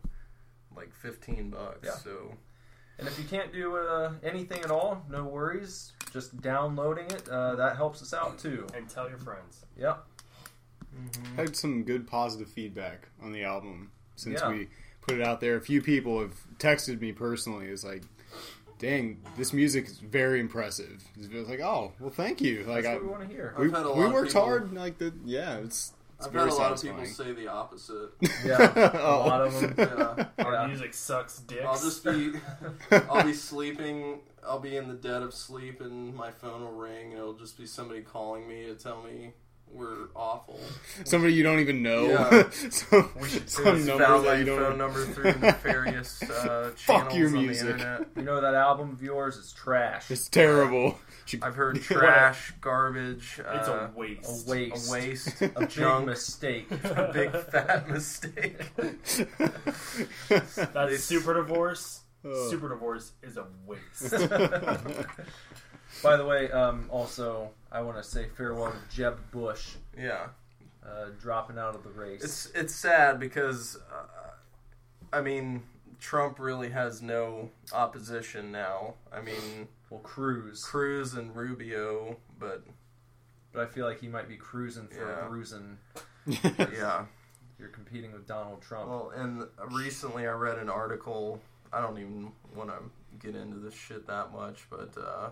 like 0.77 0.95
15 0.95 1.51
bucks. 1.51 1.79
Yeah. 1.85 1.93
So, 1.93 2.35
And 2.99 3.09
if 3.09 3.19
you 3.19 3.25
can't 3.25 3.53
do 3.53 3.77
uh, 3.77 4.12
anything 4.23 4.61
at 4.62 4.71
all, 4.71 5.03
no 5.11 5.25
worries. 5.25 5.93
Just 6.12 6.41
downloading 6.43 7.07
it, 7.07 7.29
uh, 7.29 7.57
that 7.57 7.77
helps 7.77 8.03
us 8.03 8.12
out 8.15 8.39
too. 8.39 8.67
And 8.75 8.89
tell 8.89 9.09
your 9.09 9.19
friends. 9.19 9.65
Yep. 9.79 10.05
had 11.37 11.57
some 11.57 11.83
good 11.83 12.07
positive 12.07 12.49
feedback 12.49 13.09
on 13.23 13.33
the 13.33 13.43
album 13.43 13.91
since 14.17 14.41
Yeah. 14.41 14.49
we 14.51 14.69
put 15.07 15.16
it 15.19 15.23
out 15.23 15.40
there. 15.40 15.57
A 15.57 15.61
few 15.61 15.81
people 15.83 16.21
have 16.21 16.35
texted 16.59 17.01
me 17.01 17.12
personally. 17.12 17.66
It's 17.66 17.85
like, 17.85 18.03
"Dang, 18.79 19.21
this 19.37 19.53
music 19.53 19.87
is 19.87 19.99
very 19.99 20.40
impressive." 20.40 21.03
It's 21.19 21.49
like, 21.49 21.61
"Oh, 21.61 21.92
well, 22.01 22.11
thank 22.11 22.40
you." 22.40 22.64
Like, 22.64 22.85
That's 22.85 22.99
I, 22.99 23.03
we 23.03 23.09
want 23.09 23.23
to 23.23 23.29
hear. 23.29 23.55
we, 23.59 23.66
I've 23.66 23.73
had 23.73 23.87
a 23.87 23.92
we 23.92 24.01
lot 24.01 24.07
of 24.07 24.12
worked 24.12 24.29
people- 24.29 24.42
hard. 24.45 24.73
Like 24.75 24.99
the 24.99 25.12
yeah, 25.25 25.57
it's. 25.59 25.92
it's 26.19 26.27
I've 26.27 26.33
very 26.33 26.45
had 26.49 26.53
a 26.53 26.57
lot 26.57 26.73
of 26.73 26.83
people 26.83 27.05
say 27.07 27.33
the 27.33 27.49
opposite. 27.49 28.11
Yeah, 28.45 28.73
a 28.79 29.01
Oh. 29.03 29.19
lot 29.27 29.40
of 29.47 29.61
them. 29.61 29.75
Yeah. 30.38 30.45
Our 30.45 30.53
Yeah. 30.53 30.66
music 30.66 30.95
sucks 30.95 31.38
dicks. 31.40 31.62
I'll 31.64 31.75
just 31.81 32.05
be 32.05 32.33
I'll 33.11 33.25
be 33.25 33.33
sleeping. 33.35 34.21
I'll 34.49 34.61
be 34.61 34.77
in 34.77 34.87
the 34.88 34.95
dead 34.95 35.23
of 35.23 35.35
sleep, 35.35 35.81
and 35.81 36.14
my 36.14 36.31
phone 36.31 36.61
will 36.62 36.71
ring, 36.73 37.11
and 37.11 37.19
it'll 37.19 37.33
just 37.35 37.59
be 37.59 37.66
somebody 37.66 38.01
calling 38.01 38.47
me 38.49 38.64
to 38.66 38.75
tell 38.77 39.03
me 39.03 39.33
we're 39.72 40.07
awful. 40.14 40.59
Somebody 41.05 41.35
you 41.35 41.42
don't 41.42 41.61
even 41.61 41.83
know. 41.83 42.07
Yeah. 42.07 42.48
some 42.70 43.12
should 43.29 43.50
some 43.50 43.64
Just 43.76 43.87
number 43.87 44.22
that 44.22 44.38
you 44.38 44.44
don't. 44.46 44.59
phone 44.59 44.79
number 44.79 45.05
through 45.05 45.33
nefarious 45.40 46.22
uh, 46.22 46.72
Fuck 46.76 47.11
channels 47.11 47.14
your 47.18 47.26
on 47.29 47.33
the 47.35 47.40
music. 47.40 47.68
internet. 47.70 48.09
You 48.16 48.22
know 48.22 48.40
that 48.40 48.55
album 48.55 48.90
of 48.92 49.02
yours 49.02 49.37
is 49.37 49.52
trash. 49.52 50.11
It's 50.11 50.29
terrible. 50.29 50.98
I've 51.42 51.57
heard 51.57 51.81
trash, 51.83 52.55
garbage. 52.61 53.40
Uh, 53.46 53.59
it's 53.59 53.68
a 53.68 53.72
a 53.72 53.90
waste. 53.98 54.46
A 54.46 54.50
waste. 54.50 54.88
a 54.88 54.92
waste, 54.92 55.42
A 55.42 55.44
a 55.57 55.61
big 55.61 55.68
junk, 55.70 56.07
mistake. 56.07 56.70
a 56.70 57.11
big 57.12 57.33
fat 57.37 57.88
mistake. 57.90 58.62
That's 60.29 60.57
They- 60.72 60.96
super 60.96 61.35
divorce. 61.35 62.00
Oh. 62.24 62.50
Super 62.50 62.68
divorce 62.70 63.12
is 63.22 63.37
a 63.37 63.46
waste. 63.66 64.11
By 66.02 66.16
the 66.16 66.24
way, 66.24 66.50
um, 66.50 66.87
also 66.90 67.50
I 67.72 67.81
want 67.83 67.96
to 67.96 68.02
say 68.02 68.26
farewell 68.37 68.72
to 68.72 68.96
Jeb 68.96 69.18
Bush, 69.31 69.74
Yeah, 69.98 70.29
uh, 70.85 71.07
dropping 71.20 71.59
out 71.59 71.74
of 71.74 71.83
the 71.85 71.90
race. 71.90 72.22
it's 72.24 72.46
it's 72.55 72.74
sad 72.74 73.18
because, 73.20 73.76
uh, 73.92 74.31
I 75.12 75.20
mean, 75.20 75.62
Trump 76.00 76.38
really 76.38 76.70
has 76.70 77.02
no 77.02 77.50
opposition 77.72 78.52
now. 78.52 78.94
I 79.12 79.20
mean, 79.20 79.68
well, 79.90 80.00
Cruz, 80.00 80.64
Cruz 80.64 81.14
and 81.14 81.35
Rubio, 81.35 82.16
but 82.38 82.62
but 83.52 83.62
I 83.62 83.66
feel 83.66 83.87
like 83.87 84.00
he 84.00 84.09
might 84.09 84.29
be 84.29 84.37
cruising 84.37 84.87
for 84.88 85.09
Yeah. 85.09 85.26
a 85.26 85.29
bruising. 85.29 85.79
yeah. 86.26 87.07
You're 87.59 87.68
competing 87.68 88.12
with 88.12 88.26
Donald 88.26 88.61
Trump. 88.61 88.88
Well, 88.90 89.12
and 89.16 89.44
recently 89.72 90.26
I 90.26 90.33
read 90.33 90.59
an 90.59 90.68
article. 90.68 91.40
I 91.72 91.81
don't 91.81 91.98
even 91.98 92.33
want 92.55 92.68
to 92.68 92.76
get 93.18 93.35
into 93.35 93.57
this 93.59 93.72
shit 93.74 94.07
that 94.09 94.31
much, 94.33 94.66
but 94.68 94.94
uh, 94.98 95.31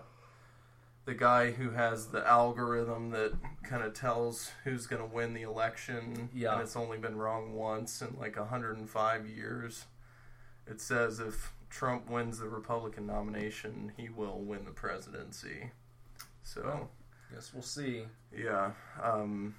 the 1.05 1.13
guy 1.13 1.51
who 1.51 1.71
has 1.71 2.07
the 2.07 2.27
algorithm 2.27 3.11
that 3.11 3.33
kind 3.63 3.83
of 3.83 3.93
tells 3.93 4.51
who's 4.63 4.87
going 4.87 5.01
to 5.07 5.15
win 5.15 5.33
the 5.33 5.43
election, 5.43 6.29
Yeah. 6.33 6.53
and 6.53 6.61
it's 6.61 6.75
only 6.75 6.97
been 6.97 7.17
wrong 7.17 7.53
once 7.53 8.01
in 8.01 8.15
like 8.19 8.37
105 8.37 9.27
years. 9.27 9.85
It 10.67 10.81
says 10.81 11.19
if 11.19 11.53
Trump 11.69 12.09
wins 12.09 12.39
the 12.39 12.47
Republican 12.49 13.05
nomination, 13.05 13.91
he 13.97 14.09
will 14.09 14.39
win 14.39 14.65
the 14.65 14.71
presidency. 14.71 15.71
So, 16.43 16.61
Well. 16.63 16.89
Guess 17.33 17.53
we'll 17.53 17.63
see. 17.63 18.05
yeah, 18.35 18.71
um, 19.01 19.55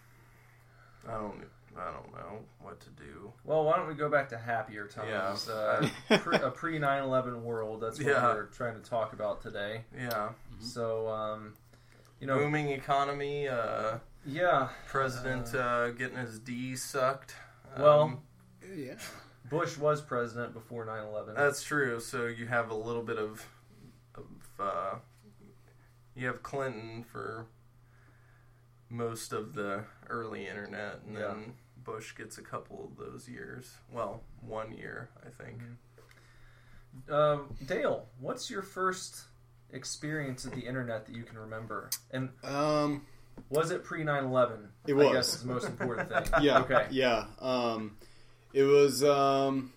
I 1.07 1.13
don't, 1.13 1.45
I 1.79 1.93
don't 1.93 2.13
know 2.13 2.41
what 2.61 2.81
to 2.81 2.91
do. 2.91 3.33
Well, 3.45 3.65
why 3.65 3.77
don't 3.77 3.87
we 3.89 3.95
go 3.95 4.09
back 4.09 4.29
to 4.31 4.39
happier 4.39 4.87
times? 4.87 5.49
Yeah. 5.49 5.89
Uh, 6.11 6.19
pre, 6.19 6.37
a 6.37 6.51
pre 6.51 6.79
9 6.79 7.03
11 7.03 7.45
world. 7.45 7.81
That's 7.81 7.99
what 7.99 8.07
Yeah. 8.07 8.35
we're 8.35 8.47
trying 8.47 8.75
to 8.81 8.89
talk 8.89 9.13
about 9.13 9.43
today. 9.43 9.83
Yeah, 9.97 10.31
So, 10.61 11.09
um, 11.09 11.55
you 12.21 12.27
know, 12.27 12.39
booming 12.39 12.71
economy. 12.71 13.49
Uh, 13.49 13.99
yeah, 14.25 14.69
president 14.89 15.55
uh, 15.55 15.91
getting 15.91 16.17
his 16.17 16.39
D 16.39 16.77
sucked. 16.77 17.35
Um, 17.75 17.83
Well- 17.83 18.23
yeah. 18.75 18.95
Bush 19.49 19.77
was 19.79 20.01
president 20.03 20.55
before 20.55 20.85
9 20.85 21.05
11. 21.05 21.35
that's 21.37 21.63
true. 21.63 22.01
So 22.01 22.27
you 22.27 22.47
have 22.47 22.71
a 22.71 22.75
little 22.75 23.03
bit 23.05 23.17
of, 23.19 23.47
of 24.17 24.25
uh, 24.59 24.95
you 26.17 26.27
have 26.27 26.43
Clinton 26.43 27.05
for 27.05 27.47
most 28.89 29.33
of 29.33 29.55
the 29.55 29.85
early 30.09 30.47
internet, 30.49 31.01
and 31.07 31.15
Yeah. 31.15 31.21
then 31.29 31.55
Bush 31.87 32.15
gets 32.17 32.37
a 32.37 32.43
couple 32.43 32.91
of 32.91 32.99
those 32.99 33.29
years. 33.29 33.73
Well, 33.93 34.23
one 34.41 34.73
year, 34.73 35.09
I 35.25 35.31
think. 35.43 35.63
Mhm. 37.09 37.13
Um, 37.13 37.57
Dale, 37.65 38.07
what's 38.21 38.51
your 38.51 38.63
first 38.63 39.25
experience 39.71 40.45
of 40.45 40.53
the 40.53 40.63
internet 40.67 41.07
that 41.07 41.15
you 41.15 41.23
can 41.23 41.39
remember? 41.39 41.89
And 42.11 42.31
Um, 42.43 43.07
was 43.51 43.71
it 43.71 43.85
pre 43.85 44.03
9 44.03 44.25
11? 44.25 44.73
It 44.87 44.93
I 44.93 44.97
was. 44.97 45.13
guess 45.13 45.35
is 45.35 45.43
the 45.43 45.47
most 45.53 45.67
important 45.69 46.09
thing. 46.09 46.25
yeah, 46.43 46.59
Okay. 46.61 46.89
yeah. 46.91 47.27
Um, 47.39 47.97
it 48.53 48.65
was. 48.65 49.05
Um, 49.05 49.73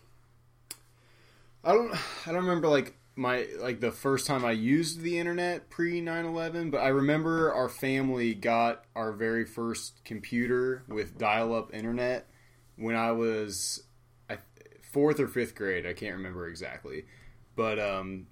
I 1.64 1.74
don't. 1.74 1.92
I 2.28 2.32
don't 2.32 2.42
remember 2.46 2.70
like 2.70 2.96
my 3.20 3.46
like 3.60 3.82
the 3.82 3.92
first 3.92 4.26
time 4.26 4.46
I 4.46 4.52
used 4.52 5.02
the 5.02 5.20
internet 5.20 5.70
pre 5.70 6.02
9/11, 6.02 6.72
but 6.72 6.78
I 6.78 6.88
remember 6.88 7.54
our 7.54 7.68
family 7.68 8.34
got 8.34 8.86
our 8.96 9.12
very 9.12 9.46
first 9.46 10.04
computer 10.06 10.84
with 10.88 11.18
dial-up 11.18 11.74
internet 11.74 12.30
when 12.78 12.96
I 12.96 13.12
was 13.12 13.84
fourth 14.92 15.20
or 15.20 15.28
fifth 15.28 15.54
grade. 15.54 15.86
I 15.86 15.94
can't 15.94 16.16
remember 16.16 16.48
exactly, 16.48 17.06
but 17.56 17.78
um, 17.78 18.28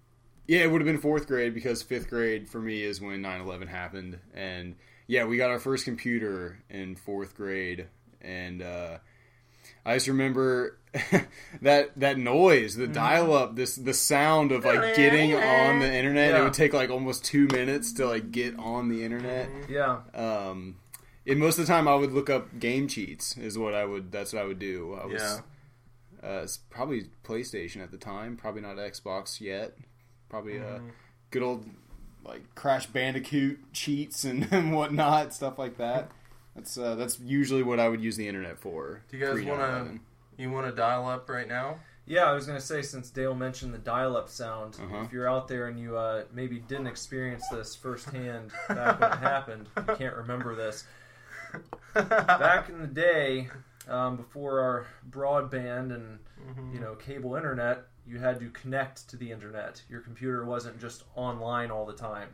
yeah, 0.48 0.60
it 0.60 0.72
would 0.72 0.82
have 0.82 0.88
been 0.88 1.02
fourth 1.02 1.28
grade 1.28 1.54
because 1.54 1.84
fifth 1.84 2.10
grade 2.10 2.50
for 2.50 2.60
me 2.60 2.82
is 2.82 3.02
when 3.02 3.22
9/11 3.22 3.68
happened, 3.68 4.20
and 4.34 4.76
yeah, 5.06 5.26
we 5.26 5.36
got 5.36 5.52
our 5.52 5.60
first 5.60 5.84
computer 5.84 6.64
in 6.70 6.96
fourth 6.96 7.36
grade, 7.36 7.88
and 8.22 8.62
uh, 8.62 9.00
I 9.86 9.96
just 9.96 10.08
remember 10.08 10.80
that 11.62 11.92
that 12.00 12.18
noise, 12.18 12.76
the 12.76 12.88
dial 12.88 13.34
up, 13.34 13.56
this 13.56 13.76
the 13.76 13.94
sound 13.94 14.52
of 14.52 14.66
like 14.66 14.96
getting 14.96 15.34
on 15.34 15.80
the 15.80 15.94
internet. 15.94 16.36
It 16.40 16.44
would 16.44 16.54
take 16.54 16.74
like 16.74 16.90
almost 16.90 17.24
two 17.26 17.48
minutes 17.48 17.94
to 17.94 18.08
like 18.08 18.32
get 18.32 18.58
on 18.60 18.90
the 18.90 19.04
internet. 19.04 19.50
Yeah. 19.70 20.00
Um, 20.14 20.78
and 21.26 21.40
most 21.40 21.60
of 21.60 21.68
the 21.68 21.72
time, 21.74 21.88
I 21.88 21.96
would 21.96 22.14
look 22.14 22.30
up 22.30 22.60
game 22.60 22.88
cheats. 22.88 23.38
Is 23.38 23.58
what 23.58 23.74
I 23.74 23.86
would. 23.86 24.12
That's 24.12 24.34
what 24.34 24.42
I 24.42 24.46
would 24.46 24.60
do. 24.60 24.98
I 25.02 25.06
was 25.06 25.22
Yeah. 25.22 25.40
uh, 26.30 26.42
it's 26.44 26.58
probably 26.58 27.10
PlayStation 27.24 27.82
at 27.82 27.92
the 27.92 27.98
time. 27.98 28.38
Probably 28.38 28.62
not 28.62 28.78
Xbox 28.78 29.42
yet. 29.42 29.76
Probably 30.30 30.60
uh, 30.60 30.80
good 31.32 31.44
old 31.44 31.66
like 32.26 32.56
Crash 32.56 32.88
Bandicoot 32.88 33.74
cheats 33.74 34.24
and, 34.26 34.48
and 34.52 34.74
whatnot, 34.74 35.34
stuff 35.34 35.58
like 35.58 35.78
that. 35.78 36.12
That's 36.56 36.78
uh, 36.78 36.96
that's 36.96 37.20
usually 37.20 37.62
what 37.64 37.80
I 37.80 37.88
would 37.88 38.02
use 38.02 38.18
the 38.18 38.28
internet 38.28 38.58
for. 38.58 39.02
Do 39.12 39.18
you 39.18 39.26
guys 39.26 39.44
want 39.46 39.60
to? 39.62 40.00
You 40.38 40.52
want 40.52 40.68
to 40.68 40.72
dial 40.72 41.08
up 41.08 41.30
right 41.30 41.48
now? 41.48 41.80
Yeah, 42.06 42.24
I 42.26 42.32
was 42.34 42.46
going 42.46 42.58
to 42.58 42.64
say, 42.66 42.82
since 42.82 43.10
Dale 43.10 43.36
mentioned 43.36 43.74
the 43.74 43.78
dial 43.80 44.16
up 44.16 44.30
sound, 44.30 44.78
Uh-huh. 44.82 45.02
if 45.04 45.12
you're 45.12 45.28
out 45.30 45.48
there 45.50 45.68
and 45.68 45.78
you 45.78 45.98
uh, 45.98 46.24
maybe 46.32 46.60
didn't 46.60 46.88
experience 46.88 47.44
this 47.52 47.76
firsthand 47.76 48.52
back 48.70 49.00
when 49.02 49.12
it 49.12 49.18
happened, 49.20 49.68
you 49.76 49.84
can't 49.98 50.16
remember 50.16 50.56
this. 50.56 50.86
Back 51.94 52.70
in 52.70 52.80
the 52.80 52.88
day, 52.88 53.50
um, 53.90 54.16
before 54.18 54.60
our 54.62 54.88
broadband 55.10 55.94
and 55.94 56.20
you 56.74 56.80
know 56.80 56.96
cable 56.96 57.36
internet, 57.36 57.84
you 58.06 58.20
had 58.20 58.40
to 58.40 58.50
connect 58.52 59.10
to 59.10 59.18
the 59.18 59.32
internet. 59.32 59.82
Your 59.90 60.00
computer 60.02 60.46
wasn't 60.46 60.80
just 60.80 61.04
online 61.16 61.72
all 61.72 61.86
the 61.86 61.94
time. 61.94 62.30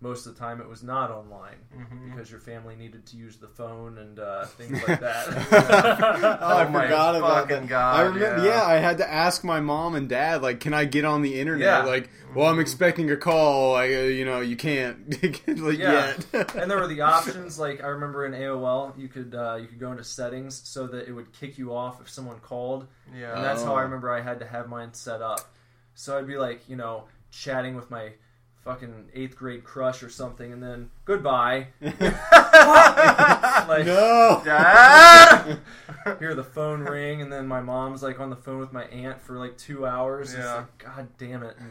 Most 0.00 0.26
of 0.26 0.34
the 0.34 0.38
time, 0.38 0.60
it 0.60 0.68
was 0.68 0.82
not 0.82 1.10
online 1.10 1.56
Mm-hmm. 1.74 2.10
because 2.10 2.30
your 2.30 2.38
family 2.38 2.76
needed 2.76 3.06
to 3.06 3.16
use 3.16 3.36
the 3.38 3.48
phone 3.48 3.96
and 3.96 4.18
uh, 4.18 4.44
things 4.44 4.72
like 4.86 5.00
that. 5.00 5.26
Oh, 6.40 6.56
I 6.56 6.64
Oh 6.66 6.68
my 6.68 6.82
forgot 6.84 7.16
about 7.16 7.48
fucking 7.48 7.62
that. 7.62 7.68
God, 7.68 7.96
I 7.96 8.02
remember. 8.02 8.44
yeah. 8.44 8.54
Yeah. 8.56 8.62
I 8.64 8.74
had 8.74 8.98
to 8.98 9.10
ask 9.10 9.42
my 9.42 9.60
mom 9.60 9.94
and 9.94 10.06
dad, 10.08 10.42
like, 10.42 10.60
"Can 10.60 10.74
I 10.74 10.84
get 10.84 11.04
on 11.06 11.22
the 11.22 11.40
internet?" 11.40 11.64
Yeah. 11.66 11.82
Like, 11.84 12.10
well, 12.34 12.46
I'm 12.46 12.60
expecting 12.60 13.10
a 13.10 13.16
call. 13.16 13.74
I, 13.74 13.86
uh, 13.86 14.00
you 14.02 14.26
know, 14.26 14.40
you 14.40 14.54
can't 14.56 15.10
like, 15.46 15.78
Yeah. 15.78 16.12
yet. 16.32 16.54
and 16.54 16.70
there 16.70 16.78
were 16.78 16.88
the 16.88 17.00
options 17.00 17.58
like 17.58 17.82
I 17.82 17.86
remember 17.88 18.26
in 18.26 18.32
AOL 18.32 18.98
you 18.98 19.08
could 19.08 19.34
uh, 19.34 19.56
you 19.58 19.66
could 19.66 19.80
go 19.80 19.90
into 19.92 20.04
settings 20.04 20.60
so 20.68 20.86
that 20.88 21.08
it 21.08 21.12
would 21.12 21.32
kick 21.32 21.56
you 21.56 21.74
off 21.74 22.02
if 22.02 22.10
someone 22.10 22.38
called, 22.40 22.86
Yeah. 23.18 23.34
and 23.34 23.42
that's 23.44 23.62
how 23.62 23.72
Oh. 23.72 23.76
I 23.76 23.82
remember 23.82 24.10
I 24.12 24.20
had 24.20 24.40
to 24.40 24.46
have 24.46 24.68
mine 24.68 24.92
set 24.92 25.22
up. 25.22 25.40
So 25.94 26.18
I'd 26.18 26.26
be 26.26 26.36
like 26.36 26.68
you 26.68 26.76
know 26.76 27.04
chatting 27.30 27.74
with 27.76 27.90
my 27.90 28.12
fucking 28.66 29.08
eighth 29.14 29.36
grade 29.36 29.64
crush 29.64 30.02
or 30.02 30.10
something, 30.10 30.52
and 30.52 30.62
then 30.62 30.90
goodbye. 31.06 31.68
like 31.80 33.86
no. 33.86 34.42
Dad! 34.44 35.58
hear 36.18 36.34
the 36.34 36.44
phone 36.44 36.80
ring, 36.80 37.22
and 37.22 37.32
then 37.32 37.46
my 37.46 37.60
mom's 37.60 38.02
like 38.02 38.20
on 38.20 38.28
the 38.28 38.36
phone 38.36 38.58
with 38.58 38.72
my 38.72 38.84
aunt 38.86 39.20
for 39.20 39.38
like 39.38 39.56
two 39.56 39.86
hours. 39.86 40.34
It's 40.34 40.42
Yeah. 40.44 40.54
like 40.56 40.78
God 40.78 41.08
damn 41.16 41.42
it! 41.42 41.56
And 41.58 41.70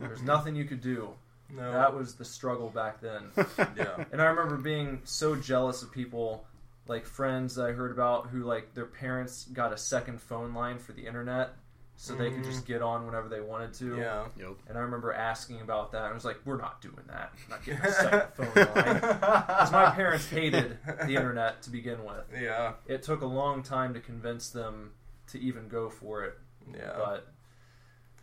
there's 0.00 0.22
nothing 0.22 0.54
you 0.54 0.64
could 0.64 0.82
do. 0.82 1.08
no. 1.50 1.72
That 1.72 1.94
was 1.94 2.14
the 2.14 2.24
struggle 2.24 2.68
back 2.68 3.00
then. 3.00 3.30
yeah. 3.76 4.04
And 4.12 4.20
I 4.20 4.26
remember 4.26 4.56
being 4.56 5.00
so 5.04 5.36
jealous 5.36 5.82
of 5.82 5.90
people, 5.90 6.44
like 6.86 7.06
friends 7.06 7.54
that 7.56 7.66
I 7.66 7.72
heard 7.72 7.90
about 7.92 8.28
who 8.28 8.44
like 8.44 8.74
their 8.74 8.86
parents 8.86 9.44
got 9.52 9.72
a 9.72 9.78
second 9.78 10.20
phone 10.20 10.54
line 10.54 10.78
for 10.78 10.92
the 10.92 11.06
internet 11.06 11.52
so 11.98 12.14
they 12.14 12.30
could 12.30 12.44
just 12.44 12.66
get 12.66 12.82
on 12.82 13.06
whenever 13.06 13.28
they 13.28 13.40
wanted 13.40 13.72
to. 13.74 13.84
Mm-hmm. 13.84 14.00
Yeah. 14.00 14.24
Yep. 14.38 14.56
And 14.68 14.76
I 14.78 14.82
remember 14.82 15.12
asking 15.12 15.60
about 15.62 15.92
that. 15.92 16.02
and 16.02 16.08
I 16.10 16.12
was 16.12 16.24
like, 16.24 16.38
"We're 16.44 16.58
not 16.60 16.80
doing 16.82 16.96
that. 17.08 17.32
I'm 17.34 17.50
not 17.50 17.64
getting 17.64 17.80
a 17.82 17.90
second 17.92 18.22
phone 18.34 18.46
line." 18.74 18.94
Because 19.00 19.72
my 19.72 19.90
parents 19.90 20.28
hated 20.28 20.78
the 21.06 21.14
internet 21.16 21.62
to 21.62 21.70
begin 21.70 22.04
with. 22.04 22.24
Yeah. 22.38 22.74
It 22.86 23.02
took 23.02 23.22
a 23.22 23.26
long 23.26 23.62
time 23.62 23.94
to 23.94 24.00
convince 24.00 24.50
them 24.50 24.92
to 25.28 25.40
even 25.40 25.68
go 25.68 25.88
for 25.90 26.24
it, 26.24 26.38
Yeah. 26.72 26.92
but 26.96 27.32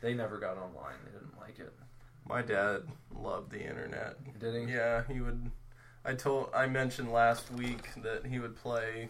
they 0.02 0.14
never 0.14 0.38
got 0.38 0.58
online. 0.58 0.96
They 1.06 1.12
didn't 1.12 1.38
like 1.40 1.60
it. 1.60 1.74
My 2.28 2.42
dad 2.42 2.84
loved 3.14 3.52
the 3.52 3.62
internet. 3.68 4.16
Did 4.40 4.68
he? 4.68 4.74
Yeah, 4.74 5.04
he 5.12 5.20
would. 5.20 5.52
I 6.06 6.14
told. 6.14 6.50
I 6.56 6.68
mentioned 6.68 7.12
last 7.12 7.52
week 7.52 7.90
that 8.04 8.26
he 8.26 8.40
would 8.40 8.56
play 8.56 9.10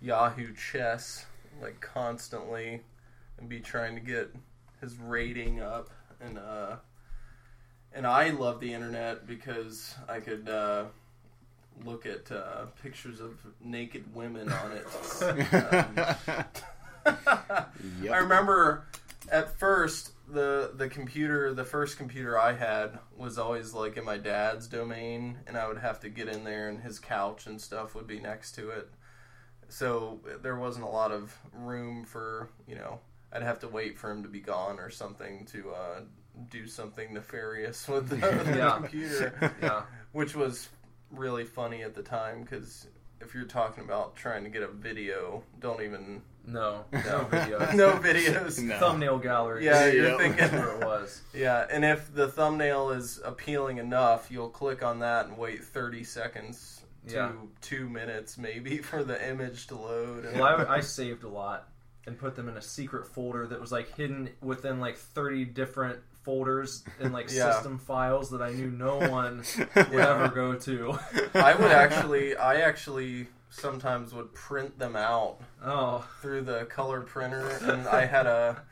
Yahoo 0.00 0.52
Chess 0.54 1.26
like 1.62 1.80
constantly 1.80 2.80
and 3.38 3.48
be 3.48 3.60
trying 3.60 3.94
to 3.94 4.00
get 4.00 4.34
his 4.80 4.98
rating 4.98 5.60
up 5.60 5.90
and 6.20 6.38
uh 6.38 6.76
and 7.92 8.06
I 8.06 8.30
love 8.30 8.60
the 8.60 8.72
internet 8.72 9.26
because 9.26 9.94
I 10.08 10.20
could 10.20 10.48
uh 10.48 10.86
look 11.84 12.06
at 12.06 12.30
uh, 12.30 12.66
pictures 12.82 13.20
of 13.20 13.36
naked 13.60 14.14
women 14.14 14.50
on 14.50 14.72
it. 14.72 14.86
Um, 17.06 17.16
Yep. 18.02 18.14
I 18.14 18.16
remember 18.18 18.86
at 19.30 19.58
first 19.58 20.12
the 20.26 20.72
the 20.74 20.88
computer, 20.88 21.52
the 21.52 21.64
first 21.64 21.98
computer 21.98 22.38
I 22.38 22.54
had 22.54 22.98
was 23.14 23.36
always 23.38 23.74
like 23.74 23.98
in 23.98 24.04
my 24.06 24.16
dad's 24.16 24.66
domain, 24.66 25.38
and 25.46 25.56
I 25.56 25.68
would 25.68 25.78
have 25.78 26.00
to 26.00 26.08
get 26.08 26.28
in 26.28 26.44
there, 26.44 26.68
and 26.70 26.80
his 26.80 26.98
couch 26.98 27.46
and 27.46 27.60
stuff 27.60 27.94
would 27.94 28.06
be 28.06 28.20
next 28.20 28.52
to 28.52 28.70
it. 28.70 28.88
So 29.68 30.20
there 30.42 30.56
wasn't 30.56 30.86
a 30.86 30.88
lot 30.88 31.12
of 31.12 31.36
room 31.52 32.04
for 32.04 32.48
you 32.66 32.76
know. 32.76 33.00
I'd 33.34 33.42
have 33.42 33.58
to 33.60 33.68
wait 33.68 33.98
for 33.98 34.10
him 34.10 34.22
to 34.22 34.28
be 34.28 34.40
gone 34.40 34.78
or 34.78 34.90
something 34.90 35.44
to 35.46 35.70
uh, 35.72 36.00
do 36.50 36.66
something 36.66 37.12
nefarious 37.12 37.88
with 37.88 38.08
the, 38.08 38.16
the 38.16 38.56
Yeah. 38.56 38.76
computer 38.76 39.52
Yeah. 39.62 39.82
which 40.12 40.34
was 40.34 40.68
really 41.10 41.44
funny 41.44 41.82
at 41.82 41.94
the 41.94 42.02
time 42.02 42.42
because 42.42 42.86
if 43.20 43.34
you're 43.34 43.44
talking 43.44 43.84
about 43.84 44.16
trying 44.16 44.44
to 44.44 44.50
get 44.50 44.62
a 44.62 44.68
video, 44.68 45.42
don't 45.60 45.80
even 45.82 46.20
No. 46.46 46.84
No 46.92 47.26
videos. 47.30 47.74
no 47.82 47.92
videos. 47.92 48.62
No. 48.62 48.78
Thumbnail 48.78 49.18
gallery. 49.18 49.64
Yeah, 49.64 49.86
you're 49.86 50.18
That's 50.18 50.22
thinking- 50.36 50.58
where 50.58 50.76
it 50.80 50.84
was. 50.84 51.22
Yeah, 51.32 51.66
and 51.70 51.84
if 51.84 52.12
the 52.14 52.28
thumbnail 52.28 52.90
is 52.90 53.20
appealing 53.24 53.78
enough, 53.78 54.30
you'll 54.30 54.50
click 54.50 54.82
on 54.82 54.98
that 55.00 55.26
and 55.26 55.38
wait 55.38 55.64
30 55.64 56.04
seconds 56.04 56.82
to 57.08 57.14
Yeah. 57.14 57.32
two 57.60 57.88
minutes 57.88 58.36
maybe 58.38 58.78
for 58.78 59.02
the 59.04 59.26
image 59.28 59.68
to 59.68 59.76
load. 59.76 60.24
And 60.26 60.38
Well, 60.40 60.66
I, 60.68 60.76
I 60.76 60.80
saved 60.80 61.22
a 61.24 61.28
lot 61.28 61.68
and 62.06 62.18
put 62.18 62.34
them 62.36 62.48
in 62.48 62.56
a 62.56 62.62
secret 62.62 63.06
folder 63.06 63.46
that 63.46 63.60
was 63.60 63.72
like 63.72 63.94
hidden 63.96 64.28
within 64.42 64.78
like 64.80 64.96
30 64.96 65.46
different 65.46 65.98
folders 66.22 66.84
and 67.00 67.12
like 67.12 67.30
Yeah. 67.32 67.52
system 67.52 67.78
files 67.78 68.30
that 68.30 68.42
I 68.42 68.50
knew 68.52 68.70
no 68.70 68.98
one 69.10 69.44
would 69.58 69.92
Yeah. 69.92 70.14
ever 70.24 70.28
go 70.28 70.54
to. 70.54 70.98
I 71.34 71.54
would 71.54 71.70
actually, 71.72 72.36
I 72.36 72.60
actually 72.60 73.26
sometimes 73.50 74.12
would 74.12 74.34
print 74.34 74.78
them 74.78 74.96
out 74.96 75.36
oh, 75.64 76.06
through 76.20 76.42
the 76.42 76.64
color 76.64 77.00
printer 77.02 77.48
and 77.62 77.86
I 77.86 78.04
had 78.04 78.26
a 78.26 78.62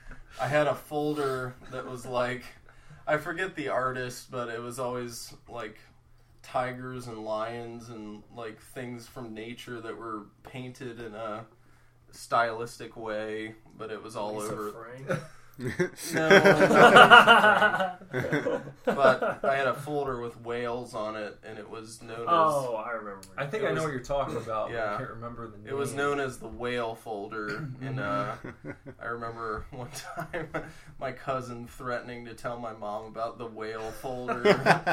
I 0.40 0.49
had 0.49 0.66
a 0.66 0.75
folder 0.75 1.55
that 1.71 1.87
was 1.87 2.05
like 2.05 2.42
I 3.07 3.16
forget 3.18 3.55
the 3.55 3.68
artist 3.68 4.31
but 4.31 4.49
it 4.49 4.61
was 4.61 4.79
always 4.81 5.35
like 5.49 5.79
tigers 6.42 7.07
and 7.07 7.18
lions 7.25 7.88
and 7.90 8.23
like 8.35 8.61
things 8.61 9.07
from 9.07 9.35
nature 9.35 9.81
that 9.81 9.97
were 9.97 10.25
painted 10.42 10.99
in 11.01 11.14
a 11.14 11.45
stylistic 12.12 12.96
way 12.96 13.55
but 13.77 13.90
it 13.90 14.03
was 14.03 14.16
all 14.16 14.37
Lisa 14.37 14.53
over 14.53 14.72
Frank. 14.72 15.20
no, 16.14 16.29
but 18.85 19.44
I 19.44 19.57
had 19.57 19.66
a 19.66 19.75
folder 19.75 20.20
with 20.20 20.40
whales 20.40 20.94
on 20.94 21.16
it 21.16 21.38
and 21.46 21.59
it 21.59 21.68
was 21.68 22.03
known 22.03 22.20
as 22.20 22.27
oh, 22.29 22.75
I 22.75 22.92
remember. 22.92 23.27
I 23.37 23.46
think 23.46 23.62
It 23.62 23.66
I 23.66 23.68
know 23.70 23.75
was- 23.75 23.83
what 23.85 23.92
you're 23.92 24.01
talking 24.01 24.37
about. 24.37 24.68
but 24.68 24.75
Yeah. 24.75 24.94
I 24.94 24.98
can't 24.98 25.11
remember 25.11 25.48
the 25.48 25.59
name. 25.59 25.68
It 25.68 25.77
was 25.77 25.94
known 25.94 26.20
as 26.20 26.38
the 26.38 26.48
whale 26.48 26.94
folder, 26.94 27.68
and 27.83 28.01
uh, 28.01 28.35
I 29.01 29.07
remember 29.07 29.66
one 29.70 29.88
time 30.16 30.48
my 30.98 31.12
cousin 31.12 31.66
threatening 31.66 32.25
to 32.27 32.35
tell 32.35 32.59
my 32.59 32.72
mom 32.72 33.07
about 33.07 33.38
the 33.38 33.46
whale 33.46 33.90
folder 33.90 34.42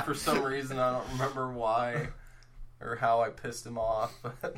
for 0.06 0.14
some 0.14 0.42
reason. 0.44 0.80
I 0.80 0.92
don't 0.92 1.10
remember 1.14 1.52
why 1.52 2.10
or 2.82 2.96
how 2.96 3.22
I 3.22 3.30
pissed 3.30 3.66
him 3.66 3.78
off. 3.78 4.14
But 4.42 4.56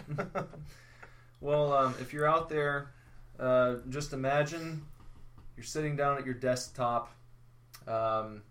Well, 1.42 1.74
um, 1.74 1.96
if 2.00 2.14
you're 2.14 2.28
out 2.28 2.50
there, 2.50 2.92
uh, 3.40 3.78
just 3.90 4.14
imagine 4.14 4.86
you're 5.58 5.64
sitting 5.64 5.96
down 5.96 6.18
at 6.20 6.26
your 6.26 6.36
desktop 6.36 7.12
um, 7.88 8.44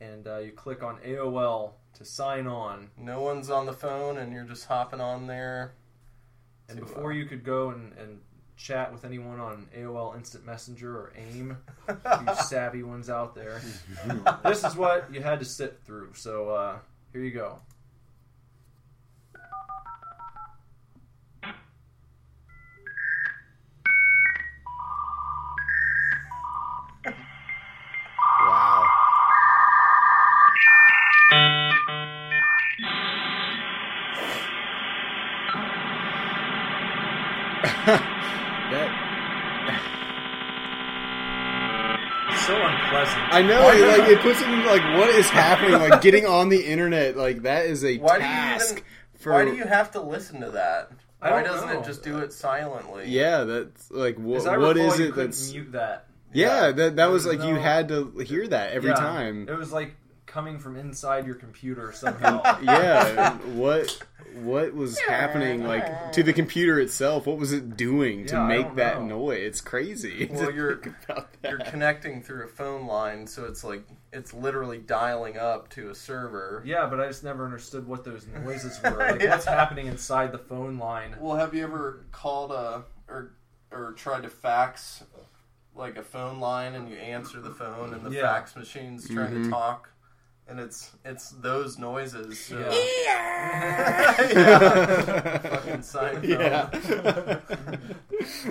and 0.00 0.26
uh, 0.28 0.38
you 0.38 0.52
click 0.52 0.82
on 0.82 0.98
AOL 0.98 1.72
to 1.94 2.04
sign 2.04 2.46
on. 2.46 2.88
No 2.96 3.20
one's 3.20 3.50
on 3.50 3.66
the 3.66 3.72
phone, 3.72 4.18
and 4.18 4.32
you're 4.32 4.44
just 4.44 4.66
hopping 4.66 5.00
on 5.00 5.26
there. 5.26 5.74
And 6.68 6.78
to, 6.78 6.84
before 6.84 7.10
uh, 7.10 7.14
you 7.14 7.26
could 7.26 7.44
go 7.44 7.70
and, 7.70 7.92
and 7.98 8.20
chat 8.56 8.92
with 8.92 9.04
anyone 9.04 9.40
on 9.40 9.66
AOL 9.76 10.16
Instant 10.16 10.46
Messenger 10.46 10.96
or 10.96 11.12
AIM, 11.16 11.56
you 11.88 12.34
savvy 12.44 12.84
ones 12.84 13.10
out 13.10 13.34
there, 13.34 13.60
this 14.44 14.64
is 14.64 14.76
what 14.76 15.12
you 15.12 15.20
had 15.20 15.40
to 15.40 15.44
sit 15.44 15.80
through. 15.84 16.12
So 16.14 16.50
uh, 16.50 16.78
here 17.12 17.22
you 17.22 17.32
go. 17.32 17.58
It's 42.92 43.10
so 43.10 43.16
unpleasant. 43.18 43.34
I 43.34 43.42
know, 43.42 43.70
it, 43.70 43.98
like 43.98 44.08
it 44.10 44.20
puts 44.20 44.40
it 44.40 44.48
in 44.48 44.64
like 44.66 44.82
what 44.98 45.08
is 45.10 45.28
happening? 45.28 45.72
Like 45.72 46.00
getting 46.02 46.26
on 46.26 46.48
the 46.48 46.60
internet, 46.64 47.16
like 47.16 47.42
that 47.42 47.66
is 47.66 47.84
a 47.84 47.98
Why 47.98 48.18
do 48.18 48.22
you 48.24 48.28
task 48.30 48.72
even- 48.72 48.84
for. 49.18 49.32
Why 49.32 49.44
do 49.44 49.54
you 49.54 49.64
have 49.64 49.90
to 49.92 50.00
listen 50.00 50.40
to 50.40 50.50
that? 50.52 50.90
I 51.22 51.32
Why 51.32 51.42
doesn't 51.42 51.68
know. 51.68 51.80
it 51.80 51.84
just 51.84 52.02
do 52.02 52.18
it 52.18 52.32
silently? 52.32 53.04
Yeah, 53.08 53.44
that's 53.44 53.90
like 53.90 54.16
what? 54.18 54.38
As 54.38 54.46
I 54.46 54.56
What 54.56 54.76
recall, 54.76 54.98
you 54.98 55.08
it 55.08 55.14
that's? 55.16 55.52
mute 55.52 55.72
that. 55.72 56.06
Yeah, 56.32 56.70
that 56.72 56.96
that 56.96 57.10
was 57.10 57.26
like 57.26 57.42
you 57.42 57.56
had 57.56 57.88
to 57.88 58.10
hear 58.26 58.46
that 58.48 58.72
every 58.72 58.90
Yeah. 58.90 58.96
time. 58.96 59.46
It 59.48 59.56
was 59.58 59.72
like 59.72 59.94
coming 60.30 60.58
from 60.60 60.76
inside 60.76 61.26
your 61.26 61.34
computer 61.34 61.92
somehow. 61.92 62.40
yeah, 62.62 63.36
what 63.38 63.98
what 64.36 64.72
was 64.74 64.98
happening 65.00 65.64
like 65.66 66.12
to 66.12 66.22
the 66.22 66.32
computer 66.32 66.78
itself? 66.78 67.26
What 67.26 67.36
was 67.36 67.52
it 67.52 67.76
doing 67.76 68.26
to 68.26 68.34
Yeah, 68.36 68.42
I 68.42 68.48
make 68.48 68.66
don't 68.68 68.76
that 68.76 69.02
know. 69.02 69.18
noise? 69.18 69.40
It's 69.40 69.60
crazy. 69.60 70.26
to 70.28 70.32
Well, 70.34 70.50
you're- 70.52 70.76
think 70.80 70.94
about 71.08 71.28
You're 71.42 71.58
connecting 71.58 72.22
through 72.22 72.44
a 72.44 72.48
phone 72.48 72.86
line, 72.86 73.26
so 73.26 73.44
it's 73.44 73.64
like 73.64 73.82
it's 74.12 74.32
literally 74.32 74.78
dialing 74.78 75.36
up 75.36 75.68
to 75.70 75.90
a 75.90 75.94
server. 75.94 76.62
Yeah, 76.64 76.86
but 76.86 77.00
I 77.00 77.08
just 77.08 77.24
never 77.24 77.44
understood 77.44 77.86
what 77.86 78.04
those 78.04 78.26
noises 78.44 78.80
were. 78.84 78.90
Like, 78.98 79.20
Yeah. 79.22 79.30
what's 79.30 79.46
happening 79.46 79.86
inside 79.88 80.32
the 80.32 80.38
phone 80.38 80.78
line? 80.78 81.16
Well, 81.18 81.36
have 81.36 81.54
you 81.54 81.64
ever 81.64 82.06
called 82.12 82.52
a 82.52 82.84
or 83.08 83.32
or 83.72 83.92
tried 83.92 84.22
to 84.22 84.30
fax 84.30 85.02
like 85.74 85.96
a 85.96 86.02
phone 86.02 86.40
line 86.40 86.74
and 86.74 86.88
you 86.88 86.96
answer 86.96 87.40
the 87.40 87.50
phone 87.50 87.94
and 87.94 88.04
the 88.04 88.10
Yeah. 88.10 88.22
fax 88.22 88.54
machine's 88.54 89.08
trying 89.08 89.32
to 89.32 89.40
mm-hmm. 89.40 89.50
talk 89.50 89.89
and 90.50 90.58
it's 90.60 90.90
it's 91.04 91.30
those 91.30 91.78
noises. 91.78 92.38
So. 92.40 92.58
Yeah. 92.58 94.16
Yeah. 94.32 95.38
Fucking 95.38 95.78
Seinfeld. 95.80 96.28
Yeah. 96.28 96.68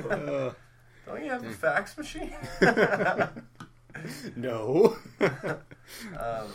Uh, 0.09 0.53
Don't 1.05 1.23
you 1.23 1.29
have 1.29 1.43
a 1.45 1.51
fax 1.51 1.97
machine? 1.97 2.33
no. 4.35 4.95
um, 5.21 6.47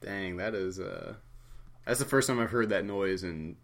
Dang, 0.00 0.36
that 0.38 0.54
is 0.54 0.80
uh 0.80 1.14
that's 1.84 1.98
the 2.00 2.04
first 2.04 2.26
time 2.28 2.40
I've 2.40 2.50
heard 2.50 2.70
that 2.70 2.84
noise 2.84 3.22
in 3.22 3.56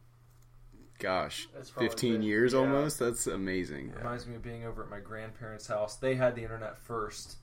gosh, 0.99 1.49
15 1.79 2.13
been- 2.13 2.23
years 2.23 2.53
yeah. 2.53 2.61
almost. 2.61 2.99
That's 2.99 3.27
amazing. 3.27 3.93
Reminds 3.99 4.27
me 4.27 4.37
of 4.37 4.43
being 4.43 4.65
over 4.65 4.83
at 4.85 4.91
my 4.91 5.01
grandparents' 5.01 5.67
house. 5.67 5.97
They 5.97 6.15
had 6.15 6.37
the 6.37 6.43
internet 6.43 6.79
first. 6.79 7.37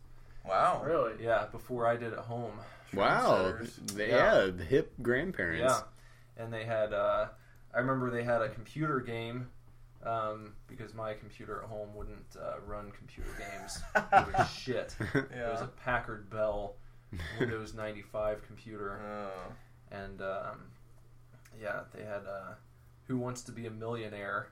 wow. 0.47 0.81
Really? 0.85 1.13
Yeah, 1.21 1.45
before 1.51 1.85
I 1.85 1.97
did 1.97 2.13
at 2.13 2.19
home. 2.19 2.53
Wow. 2.93 3.53
They- 3.93 4.09
Yeah. 4.09 4.45
yeah, 4.45 4.51
the 4.51 4.63
hip 4.63 4.93
grandparents. 5.01 5.61
Yeah, 5.63 6.43
and 6.43 6.53
they 6.53 6.65
had. 6.65 6.93
Uh, 6.93 7.27
I 7.73 7.79
remember 7.79 8.09
they 8.09 8.23
had 8.23 8.41
a 8.41 8.49
computer 8.49 8.99
game 8.99 9.47
um, 10.03 10.53
because 10.67 10.93
my 10.93 11.13
computer 11.13 11.61
at 11.61 11.69
home 11.69 11.95
wouldn't 11.95 12.35
uh, 12.39 12.59
run 12.65 12.91
computer 12.91 13.29
games. 13.39 13.81
It 13.95 14.33
was 14.37 14.49
shit. 14.53 14.95
It 15.13 15.49
was 15.51 15.61
a 15.61 15.67
Packard 15.83 16.29
Bell 16.29 16.75
Windows 17.39 17.73
95 17.73 18.45
computer, 18.45 18.99
Oh. 19.05 19.53
and 19.95 20.21
um, 20.21 20.63
yeah, 21.61 21.81
they 21.93 22.03
had 22.03 22.21
uh, 22.27 22.53
Who 23.07 23.17
Wants 23.17 23.41
to 23.43 23.51
Be 23.51 23.65
a 23.67 23.71
Millionaire, 23.71 24.47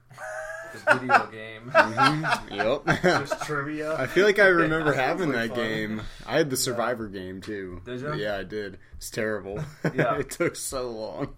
the 0.74 1.00
video 1.00 1.28
game. 1.32 1.72
Mhm. 1.72 2.84
Yep. 2.86 3.02
Just 3.28 3.42
trivia. 3.46 3.96
I 3.96 4.06
feel 4.08 4.26
like 4.26 4.40
I 4.40 4.48
remember 4.48 4.92
Yeah, 4.94 5.02
having 5.08 5.32
that 5.32 5.50
fun. 5.50 5.58
game. 5.58 6.02
I 6.28 6.38
had 6.38 6.50
the 6.50 6.58
Survivor 6.58 7.08
game 7.08 7.40
too. 7.42 7.82
Did 7.86 8.02
ya? 8.02 8.14
Yeah, 8.14 8.36
I 8.38 8.44
did. 8.44 8.78
It's 8.98 9.10
terrible. 9.10 9.64
Yeah. 9.96 10.18
it 10.18 10.30
took 10.30 10.56
so 10.58 10.90
long. 10.92 11.36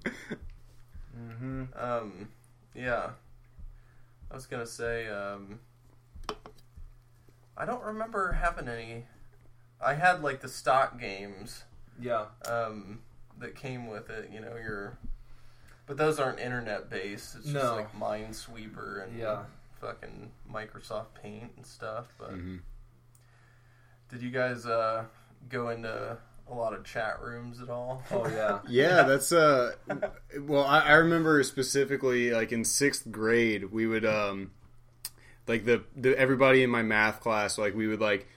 hmm 1.15 1.63
Um, 1.77 2.29
yeah. 2.73 3.11
I 4.31 4.33
was 4.33 4.47
gonna 4.47 4.65
say, 4.65 5.07
um, 5.09 5.59
I 7.57 7.65
don't 7.65 7.83
remember 7.83 8.31
having 8.31 8.67
any. 8.67 9.05
I 9.83 9.93
had 9.93 10.23
like 10.23 10.41
the 10.41 10.47
stock 10.47 10.99
games 10.99 11.63
Yeah, 11.99 12.25
um, 12.49 13.01
that 13.39 13.55
came 13.55 13.87
with 13.87 14.09
it. 14.09 14.29
You 14.33 14.39
know, 14.39 14.55
your, 14.55 14.97
but 15.91 15.97
those 15.97 16.21
aren't 16.21 16.39
internet 16.39 16.89
based. 16.89 17.35
It's 17.35 17.43
just 17.51 17.53
No. 17.65 17.75
like 17.75 17.93
Minesweeper 17.93 19.03
and 19.03 19.19
Yeah. 19.19 19.43
fucking 19.81 20.31
Microsoft 20.49 21.07
Paint 21.21 21.51
and 21.57 21.65
stuff. 21.65 22.13
But 22.17 22.31
Mhm. 22.31 22.61
did 24.07 24.21
you 24.21 24.29
guys 24.31 24.65
uh, 24.65 25.03
go 25.49 25.67
into 25.67 26.17
a 26.47 26.53
lot 26.53 26.71
of 26.73 26.85
chat 26.85 27.21
rooms 27.21 27.61
at 27.61 27.69
all? 27.69 28.03
oh 28.09 28.25
yeah. 28.29 28.59
Yeah, 28.69 29.03
that's 29.03 29.33
uh. 29.33 29.75
Well, 30.39 30.63
I, 30.63 30.79
I 30.79 30.93
remember 30.93 31.43
specifically, 31.43 32.31
like 32.31 32.53
in 32.53 32.63
sixth 32.63 33.11
grade, 33.11 33.65
we 33.73 33.85
would 33.85 34.05
um, 34.05 34.51
like 35.45 35.65
the, 35.65 35.83
the 35.97 36.17
everybody 36.17 36.63
in 36.63 36.69
my 36.69 36.83
math 36.83 37.19
class, 37.19 37.57
like 37.57 37.75
we 37.75 37.87
would 37.87 37.99
like 37.99 38.27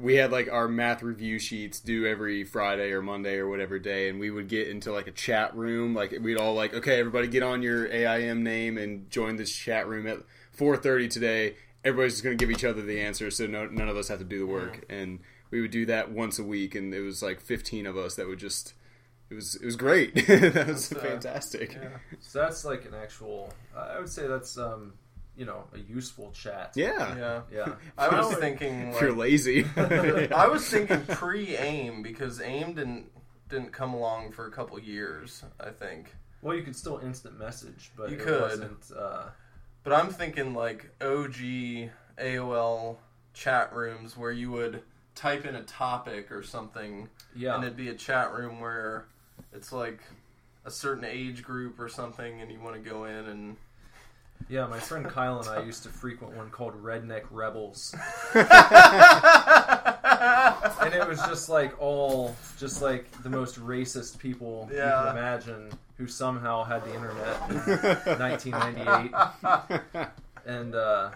we 0.00 0.14
had 0.14 0.32
like 0.32 0.50
our 0.50 0.68
math 0.68 1.02
review 1.02 1.38
sheets 1.38 1.80
due 1.80 2.06
every 2.06 2.44
Friday 2.44 2.92
or 2.92 3.02
Monday 3.02 3.36
or 3.36 3.48
whatever 3.48 3.78
day, 3.78 4.08
and 4.08 4.18
we 4.18 4.30
would 4.30 4.48
get 4.48 4.68
into 4.68 4.92
like 4.92 5.06
a 5.06 5.12
chat 5.12 5.54
room. 5.54 5.94
Like 5.94 6.14
we'd 6.20 6.36
all 6.36 6.54
like, 6.54 6.74
okay, 6.74 6.98
everybody 6.98 7.28
get 7.28 7.42
on 7.42 7.62
your 7.62 7.86
AIM 7.92 8.42
name 8.42 8.78
and 8.78 9.10
join 9.10 9.36
this 9.36 9.54
chat 9.54 9.86
room 9.86 10.06
at 10.06 10.18
four 10.52 10.76
thirty 10.76 11.08
today. 11.08 11.56
Everybody's 11.84 12.14
just 12.14 12.24
gonna 12.24 12.36
give 12.36 12.50
each 12.50 12.64
other 12.64 12.82
the 12.82 13.00
answers, 13.00 13.36
so 13.36 13.46
no, 13.46 13.66
none 13.66 13.88
of 13.88 13.96
us 13.96 14.08
have 14.08 14.18
to 14.18 14.24
do 14.24 14.38
the 14.38 14.46
work. 14.46 14.84
And 14.88 15.20
we 15.50 15.60
would 15.60 15.70
do 15.70 15.86
that 15.86 16.10
once 16.10 16.38
a 16.38 16.44
week, 16.44 16.74
and 16.74 16.94
it 16.94 17.00
was 17.00 17.22
like 17.22 17.40
fifteen 17.40 17.86
of 17.86 17.96
us 17.96 18.14
that 18.16 18.26
would 18.26 18.38
just. 18.38 18.74
It 19.30 19.34
was 19.34 19.54
it 19.54 19.64
was 19.64 19.76
great. 19.76 20.14
that 20.26 20.66
was 20.66 20.88
That's, 20.88 20.92
uh, 20.92 21.08
fantastic. 21.08 21.74
yeah. 21.74 21.98
So 22.18 22.40
that's 22.40 22.64
like 22.64 22.84
an 22.84 22.94
actual. 22.94 23.52
I 23.76 23.98
would 24.00 24.08
say 24.08 24.26
that's 24.26 24.58
um, 24.58 24.94
you 25.40 25.46
know, 25.46 25.64
a 25.72 25.78
useful 25.78 26.30
chat. 26.32 26.72
Yeah. 26.76 27.16
Yeah. 27.16 27.40
Yeah. 27.50 27.74
I 27.98 28.20
was 28.20 28.36
thinking 28.36 28.88
If 28.92 29.00
you're 29.00 29.14
lazy. 29.14 29.64
I 29.74 30.46
was 30.46 30.68
thinking 30.68 31.00
pre 31.06 31.56
AIM 31.56 32.02
because 32.02 32.42
AIM 32.42 32.74
didn't 32.74 33.06
didn't 33.48 33.72
come 33.72 33.94
along 33.94 34.32
for 34.32 34.46
a 34.46 34.50
couple 34.50 34.78
years, 34.78 35.42
I 35.58 35.70
think. 35.70 36.14
Well, 36.42 36.54
you 36.54 36.62
could 36.62 36.76
still 36.76 36.98
instant 36.98 37.38
message, 37.38 37.90
but 37.96 38.10
You 38.10 38.16
it 38.16 38.22
could. 38.22 38.42
wasn't. 38.42 38.92
Uh, 38.96 39.30
But 39.82 39.94
I'm 39.94 40.10
thinking 40.10 40.52
like 40.54 40.90
OG 41.00 41.88
AOL 42.18 42.98
chat 43.32 43.74
rooms 43.74 44.18
where 44.18 44.30
you 44.30 44.50
would 44.50 44.82
type 45.14 45.46
in 45.46 45.54
a 45.54 45.62
topic 45.62 46.30
or 46.30 46.42
something 46.42 47.08
yeah. 47.34 47.54
and 47.54 47.64
it'd 47.64 47.76
be 47.76 47.88
a 47.88 47.94
chat 47.94 48.32
room 48.32 48.60
where 48.60 49.06
it's 49.54 49.72
like 49.72 50.00
a 50.66 50.70
certain 50.70 51.04
age 51.04 51.42
group 51.42 51.80
or 51.80 51.88
something 51.88 52.40
and 52.42 52.52
you 52.52 52.60
want 52.60 52.74
to 52.82 52.90
go 52.90 53.04
in 53.04 53.24
and 53.26 53.56
Yeah, 54.48 54.66
my 54.66 54.80
friend 54.80 55.06
Kyle 55.08 55.38
and 55.38 55.48
I 55.48 55.62
used 55.62 55.84
to 55.84 55.88
frequent 55.90 56.34
one 56.36 56.50
called 56.50 56.74
Redneck 56.82 57.22
Rebels, 57.30 57.94
and 58.34 58.48
it 60.92 61.06
was 61.06 61.20
just 61.28 61.48
like 61.48 61.80
all, 61.80 62.34
just 62.58 62.82
like 62.82 63.08
the 63.22 63.30
most 63.30 63.60
racist 63.60 64.18
people 64.18 64.66
you 64.70 64.78
Yeah. 64.78 65.04
can 65.04 65.16
imagine, 65.16 65.70
who 65.98 66.08
somehow 66.08 66.64
had 66.64 66.84
the 66.84 66.92
internet 66.94 67.40
in 67.48 67.56
1998, 68.18 70.10
and 70.46 70.74
uh, 70.74 71.10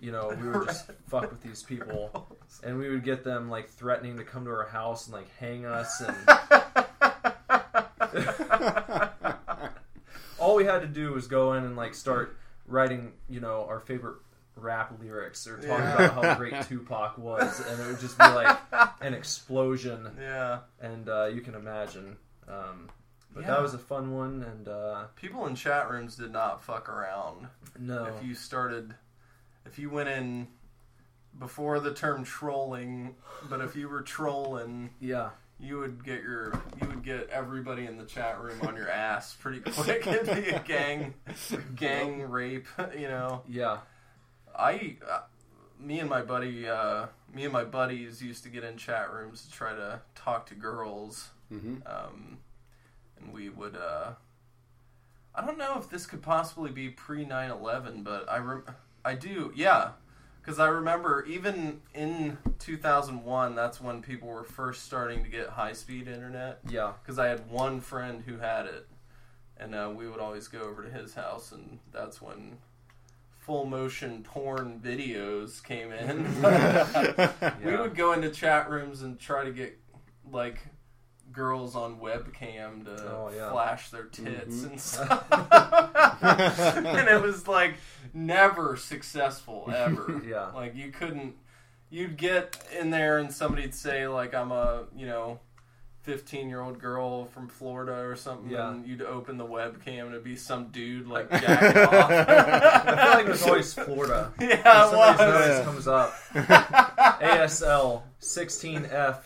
you 0.00 0.12
know 0.12 0.28
we 0.40 0.48
would 0.48 0.68
just 0.68 0.88
fuck 1.08 1.28
with 1.28 1.42
these 1.42 1.64
people, 1.64 2.28
and 2.62 2.78
we 2.78 2.88
would 2.88 3.02
get 3.02 3.24
them 3.24 3.50
like 3.50 3.68
threatening 3.68 4.16
to 4.18 4.22
come 4.22 4.44
to 4.44 4.50
our 4.52 4.68
house 4.68 5.08
and 5.08 5.16
like 5.16 5.26
hang 5.38 5.66
us, 5.66 6.00
and 6.02 6.16
all 10.38 10.54
we 10.54 10.64
had 10.64 10.82
to 10.82 10.86
do 10.86 11.12
was 11.12 11.26
go 11.26 11.54
in 11.54 11.64
and 11.64 11.74
like 11.76 11.94
start 11.94 12.36
writing, 12.70 13.12
you 13.28 13.40
know, 13.40 13.66
our 13.68 13.80
favorite 13.80 14.16
rap 14.56 14.92
lyrics 15.00 15.46
or 15.46 15.56
talking 15.56 15.70
Yeah. 15.84 16.04
about 16.06 16.24
how 16.24 16.34
great 16.36 16.54
Tupac 16.68 17.18
was, 17.18 17.60
and 17.66 17.80
it 17.80 17.86
would 17.86 18.00
just 18.00 18.16
be 18.18 18.24
like 18.28 18.58
an 19.00 19.12
explosion, 19.14 20.10
yeah. 20.18 20.60
and 20.80 21.08
uh, 21.08 21.26
you 21.26 21.40
can 21.40 21.54
imagine. 21.54 22.16
Um, 22.48 22.88
but 23.34 23.42
Yeah. 23.42 23.48
that 23.52 23.62
was 23.62 23.74
a 23.74 23.78
fun 23.78 24.12
one, 24.12 24.42
and 24.42 24.68
uh, 24.68 25.04
People 25.16 25.46
in 25.46 25.54
chat 25.54 25.90
rooms 25.90 26.16
did 26.16 26.32
not 26.32 26.62
fuck 26.64 26.88
around. 26.88 27.48
no, 27.78 28.04
If 28.06 28.24
you 28.24 28.34
started 28.34 28.94
if 29.66 29.78
you 29.78 29.90
went 29.90 30.08
in 30.08 30.48
before 31.38 31.78
the 31.80 31.92
term 31.94 32.24
trolling, 32.24 33.14
but 33.48 33.60
if 33.60 33.76
you 33.76 33.88
were 33.88 34.02
trolling, 34.02 34.90
Yeah. 35.00 35.30
You 35.60 35.78
would 35.78 36.04
get 36.04 36.22
your 36.22 36.60
you 36.80 36.88
would 36.88 37.02
get 37.04 37.28
everybody 37.30 37.86
in 37.86 37.96
the 37.98 38.04
chat 38.04 38.40
room 38.40 38.60
on 38.62 38.76
your 38.76 38.88
ass 38.90 39.36
pretty 39.40 39.60
quick. 39.72 40.06
It'd 40.06 40.44
be 40.44 40.50
a 40.50 40.60
gang 40.60 41.14
gang 41.76 42.22
rape, 42.22 42.66
you 42.96 43.08
know. 43.08 43.42
Yeah. 43.48 43.78
I 44.58 44.96
uh, 45.08 45.20
me 45.78 46.00
and 46.00 46.08
my 46.10 46.22
buddy 46.22 46.68
uh, 46.68 47.06
me 47.32 47.44
and 47.44 47.52
my 47.52 47.64
buddies 47.64 48.22
used 48.22 48.42
to 48.44 48.48
get 48.48 48.64
in 48.64 48.76
chat 48.76 49.12
rooms 49.12 49.44
to 49.44 49.50
try 49.52 49.74
to 49.74 50.00
talk 50.14 50.46
to 50.46 50.54
girls 50.54 51.30
hmm 51.48 51.76
um, 51.86 52.38
and 53.18 53.32
we 53.32 53.48
would 53.48 53.76
uh, 53.76 54.12
I 55.34 55.44
don't 55.46 55.58
know 55.58 55.76
if 55.78 55.88
this 55.88 56.06
could 56.06 56.22
possibly 56.22 56.70
be 56.70 56.88
pre 56.90 57.24
9/11 57.24 58.04
but 58.04 58.28
I 58.30 58.38
rem- 58.38 58.64
I 59.04 59.14
do 59.14 59.52
yeah 59.54 59.92
cuz 60.42 60.58
I 60.58 60.68
remember 60.68 61.24
even 61.24 61.80
in 61.94 62.38
2001 62.58 63.54
that's 63.54 63.80
when 63.80 64.02
people 64.02 64.28
were 64.28 64.44
first 64.44 64.84
starting 64.84 65.22
to 65.24 65.30
get 65.30 65.50
high 65.50 65.72
speed 65.72 66.08
internet. 66.08 66.60
Yeah. 66.68 66.92
cuz 67.06 67.18
I 67.18 67.28
had 67.28 67.50
one 67.50 67.80
friend 67.80 68.22
who 68.22 68.38
had 68.38 68.66
it 68.66 68.88
and 69.56 69.74
uh, 69.74 69.92
we 69.94 70.08
would 70.08 70.20
always 70.20 70.48
go 70.48 70.60
over 70.60 70.82
to 70.82 70.90
his 70.90 71.14
house 71.14 71.52
and 71.52 71.78
that's 71.92 72.20
when 72.22 72.58
full 73.38 73.64
motion 73.64 74.22
porn 74.22 74.80
videos 74.82 75.62
came 75.62 75.92
in. 75.92 76.24
We 77.64 77.76
would 77.76 77.94
go 77.94 78.12
into 78.12 78.30
chat 78.30 78.70
rooms 78.70 79.02
and 79.02 79.18
try 79.18 79.44
to 79.44 79.50
get 79.52 79.78
like 80.30 80.60
girls 81.32 81.76
on 81.76 81.96
webcam 82.00 82.84
to 82.84 82.90
Oh, 83.10 83.30
yeah. 83.34 83.50
flash 83.50 83.90
their 83.90 84.04
tits 84.04 84.56
Mhm. 84.62 84.70
and 84.70 84.80
stuff. 84.90 85.24
and 86.86 87.08
it 87.08 87.22
was 87.22 87.46
like 87.48 87.74
never 88.12 88.76
successful 88.76 89.70
ever. 89.74 90.20
Yeah. 90.26 90.46
Like 90.54 90.74
you 90.74 90.90
couldn't 90.90 91.34
you'd 91.90 92.16
get 92.16 92.56
in 92.78 92.90
there 92.90 93.18
and 93.18 93.32
somebody'd 93.32 93.74
say 93.74 94.06
like 94.08 94.34
I'm 94.34 94.52
a, 94.52 94.84
you 94.96 95.06
know, 95.06 95.40
15 96.02 96.48
year 96.48 96.60
old 96.62 96.78
girl 96.80 97.26
from 97.26 97.46
Florida 97.48 97.92
or 97.92 98.16
something, 98.16 98.50
Yeah. 98.50 98.70
and 98.70 98.86
you'd 98.86 99.02
open 99.02 99.36
the 99.36 99.44
webcam 99.46 100.00
and 100.06 100.08
it'd 100.12 100.24
be 100.24 100.34
some 100.34 100.68
dude 100.68 101.06
like 101.06 101.30
jacking 101.30 101.82
off. 101.82 102.10
I 102.10 102.84
feel 102.96 103.10
like 103.14 103.26
it 103.26 103.28
was 103.30 103.42
always 103.46 103.74
Florida. 103.74 104.32
yeah, 104.40 104.88
it 104.90 104.96
was. 104.96 105.18
nose 105.18 105.64
comes 105.64 105.86
up. 105.88 106.14
ASL 107.20 108.02
16F 108.20 109.18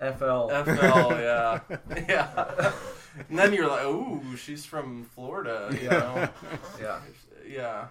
FL. 0.00 0.48
FL, 0.48 1.12
yeah, 1.20 1.60
yeah. 2.08 2.72
And 3.28 3.38
then 3.38 3.52
you're 3.52 3.66
like, 3.68 3.84
"Ooh, 3.84 4.36
she's 4.36 4.64
from 4.64 5.04
Florida," 5.14 5.76
you 5.80 5.88
know? 5.88 6.28
Yeah. 6.80 7.00
Yeah. 7.46 7.86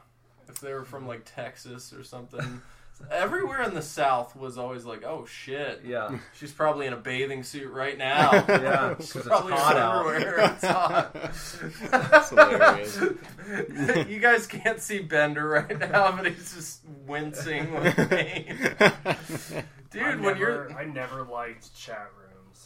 If 0.48 0.60
they 0.62 0.74
were 0.74 0.86
from 0.86 1.08
like 1.08 1.24
Texas 1.26 1.91
or 1.91 2.04
something, 2.04 2.62
everywhere 3.12 3.62
in 3.64 3.74
the 3.74 3.82
South 3.82 4.36
was 4.36 4.58
always 4.58 4.86
like, 4.86 5.04
"Oh 5.04 5.26
shit, 5.26 5.82
Yeah. 5.86 6.18
she's 6.34 6.52
probably 6.52 6.88
in 6.88 6.94
a 6.94 6.98
bathing 6.98 7.44
suit 7.44 7.72
right 7.72 7.98
now." 7.98 8.32
Yeah. 8.48 8.96
She's 8.98 9.08
Because 9.08 9.16
it's 9.22 9.28
probably 9.28 9.52
in 9.54 9.58
hot 9.60 9.78
out. 9.78 10.06
underwear. 10.06 10.40
It's 10.40 10.66
hot. 10.66 11.14
That's 11.92 12.30
hilarious. 12.30 13.00
you 14.10 14.20
guys 14.20 14.48
can't 14.48 14.80
see 14.80 15.00
Bender 15.00 15.48
right 15.48 15.80
now, 15.80 16.12
but 16.16 16.28
he's 16.28 16.54
just 16.56 16.82
wincing 17.06 17.74
with 17.74 17.96
pain. 18.10 18.46
Dude, 19.90 20.04
I 20.04 20.10
when 20.16 20.22
never, 20.22 20.38
you're 20.40 20.74
I 20.74 20.86
never 20.86 21.24
liked 21.24 21.74
chat 21.76 22.10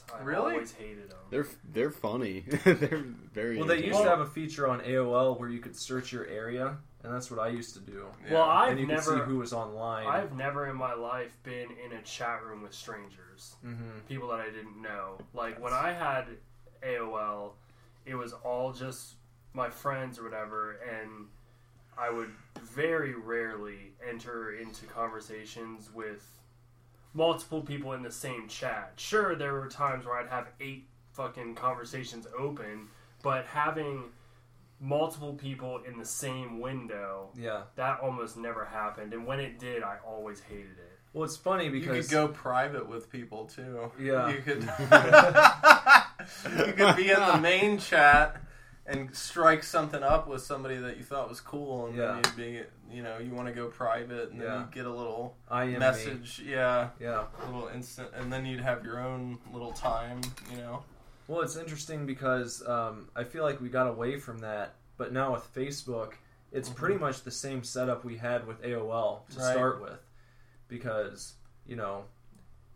rooms. 0.10 0.22
I 0.22 0.24
Really? 0.24 0.54
always 0.54 0.72
hated 0.72 1.10
them. 1.10 1.18
they're 1.30 1.48
they're 1.74 1.92
funny. 1.92 2.42
they're 2.66 3.04
very. 3.34 3.58
Well, 3.58 3.68
they 3.68 3.76
used 3.76 3.86
entertaining. 4.00 4.04
to 4.04 4.10
have 4.10 4.20
a 4.22 4.26
feature 4.28 4.68
on 4.68 4.82
AOL 4.82 5.40
where 5.40 5.50
you 5.50 5.60
could 5.60 5.76
search 5.76 6.12
your 6.12 6.26
area, 6.28 6.78
and 7.04 7.14
that's 7.14 7.30
what 7.32 7.40
I 7.40 7.50
used 7.50 7.74
to 7.76 7.80
do. 7.82 8.06
Well, 8.30 8.44
I've 8.44 8.72
and 8.72 8.80
you 8.80 8.86
could 8.88 8.96
never, 8.96 9.16
see 9.18 9.22
who 9.24 9.38
was 9.38 9.54
online. 9.54 10.08
I've 10.08 10.34
never 10.36 10.68
in 10.68 10.76
my 10.76 10.94
life 10.94 11.38
been 11.44 11.70
in 11.86 11.94
a 11.94 12.02
chat 12.04 12.44
room 12.44 12.62
with 12.62 12.74
strangers, 12.74 13.56
hmm 13.64 14.00
people 14.08 14.28
that 14.30 14.40
I 14.40 14.46
didn't 14.50 14.82
know. 14.82 15.18
Like 15.34 15.62
when 15.62 15.74
I 15.74 15.92
had 15.94 16.26
AOL, 16.84 17.52
it 18.06 18.16
was 18.16 18.34
all 18.34 18.74
just 18.74 19.14
my 19.54 19.70
friends 19.70 20.18
or 20.20 20.24
whatever, 20.24 20.80
and 20.90 21.28
I 21.98 22.10
would 22.10 22.32
very 22.62 23.14
rarely 23.16 23.94
enter 24.08 24.54
into 24.56 24.86
conversations 24.86 25.90
with 25.94 26.26
multiple 27.14 27.62
people 27.62 27.94
in 27.94 28.04
the 28.04 28.12
same 28.12 28.48
chat. 28.48 28.94
Sure, 28.96 29.36
there 29.36 29.54
were 29.54 29.68
times 29.68 30.06
where 30.06 30.18
I'd 30.20 30.30
have 30.30 30.48
eight 30.60 30.88
fucking 31.14 31.56
conversations 31.56 32.26
open, 32.38 32.88
but 33.22 33.46
having 33.46 34.06
multiple 34.80 35.34
people 35.34 35.82
in 35.88 36.00
the 36.00 36.06
same 36.06 36.60
window 36.60 37.30
Yeah. 37.36 37.64
that 37.76 38.00
almost 38.00 38.36
never 38.36 38.66
happened 38.66 39.14
and 39.14 39.28
when 39.28 39.40
it 39.40 39.60
did 39.60 39.84
i 39.84 39.98
always 40.04 40.42
hated 40.42 40.72
it 40.80 40.98
Well, 41.14 41.24
it's 41.24 41.38
funny 41.38 41.70
because 41.70 41.98
You 41.98 42.02
could 42.02 42.10
go 42.10 42.28
private 42.30 42.90
with 42.90 43.08
people 43.12 43.46
too. 43.46 43.92
Yeah. 44.00 44.30
You 44.30 44.42
could 44.42 44.64
You 46.68 46.74
could 46.74 46.96
be 46.96 47.12
in 47.12 47.20
the 47.20 47.38
main 47.40 47.78
chat 47.78 48.42
and 48.86 49.16
strike 49.16 49.64
something 49.64 50.02
up 50.04 50.28
with 50.28 50.42
somebody 50.42 50.78
that 50.78 50.98
you 50.98 51.04
thought 51.04 51.30
was 51.30 51.40
cool 51.40 51.86
and 51.88 51.96
Yeah. 51.96 52.08
then 52.08 52.16
you'd 52.26 52.36
be 52.36 52.64
you 52.94 53.02
know, 53.04 53.20
you 53.20 53.32
want 53.34 53.48
to 53.48 53.54
go 53.54 53.68
private 53.68 54.32
and 54.32 54.42
then 54.42 54.48
Yeah. 54.48 54.60
you 54.60 54.68
get 54.72 54.86
a 54.86 54.94
little 54.94 55.38
me. 55.50 55.78
message, 55.78 56.40
yeah, 56.46 56.90
Yeah. 57.00 57.28
a 57.42 57.46
little 57.46 57.70
instant 57.70 58.10
and 58.14 58.32
then 58.34 58.46
you'd 58.46 58.60
have 58.60 58.84
your 58.84 59.00
own 59.00 59.40
little 59.54 59.72
time, 59.72 60.20
you 60.52 60.58
know. 60.58 60.84
Well, 61.28 61.40
it's 61.42 61.56
interesting 61.56 62.06
because 62.06 62.68
um, 62.68 63.08
I 63.16 63.24
feel 63.24 63.44
like 63.44 63.62
we 63.62 63.70
got 63.70 63.88
away 63.88 64.20
from 64.20 64.40
that, 64.40 64.76
but 64.98 65.14
now 65.14 65.32
with 65.32 65.54
Facebook, 65.56 66.14
it's 66.52 66.68
pretty 66.68 66.98
much 66.98 67.22
the 67.24 67.32
same 67.32 67.64
setup 67.64 68.04
we 68.04 68.18
had 68.18 68.46
with 68.46 68.62
AOL 68.62 69.26
to 69.30 69.40
Right. 69.40 69.52
start 69.54 69.82
with, 69.82 70.00
because 70.68 71.36
you 71.66 71.76
know, 71.78 72.04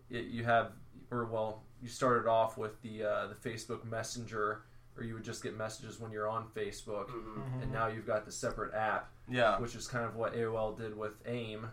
it, 0.10 0.26
you 0.26 0.46
have 0.46 0.72
or 1.12 1.26
well, 1.26 1.64
you 1.82 1.90
started 1.90 2.30
off 2.30 2.58
with 2.58 2.82
the 2.82 3.04
uh, 3.04 3.28
the 3.28 3.36
Facebook 3.36 3.84
Messenger, 3.84 4.62
or 4.98 5.04
you 5.04 5.14
would 5.14 5.24
just 5.24 5.44
get 5.44 5.56
messages 5.58 6.00
when 6.00 6.12
you're 6.12 6.28
on 6.28 6.48
Facebook, 6.56 7.10
Mhm. 7.10 7.64
and 7.64 7.72
now 7.72 7.88
you've 7.88 8.08
got 8.08 8.26
the 8.26 8.32
separate 8.32 8.74
app, 8.74 9.10
Yeah. 9.28 9.60
which 9.60 9.76
is 9.76 9.88
kind 9.88 10.06
of 10.06 10.16
what 10.16 10.34
AOL 10.36 10.74
did 10.74 10.98
with 10.98 11.16
AIM. 11.26 11.70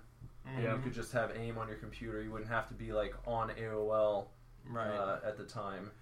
Mhm. 0.47 0.63
Yeah. 0.63 0.75
You 0.77 0.83
could 0.83 0.93
just 0.93 1.13
have 1.13 1.31
AIM 1.37 1.57
on 1.59 1.69
your 1.69 1.77
computer. 1.79 2.21
You 2.21 2.33
wouldn't 2.33 2.51
have 2.51 2.67
to 2.69 2.75
be 2.75 2.93
like 2.93 3.15
on 3.27 3.51
AOL 3.51 4.31
Right. 4.69 4.89
uh, 4.91 5.21
at 5.25 5.37
the 5.37 5.45
time. 5.45 5.93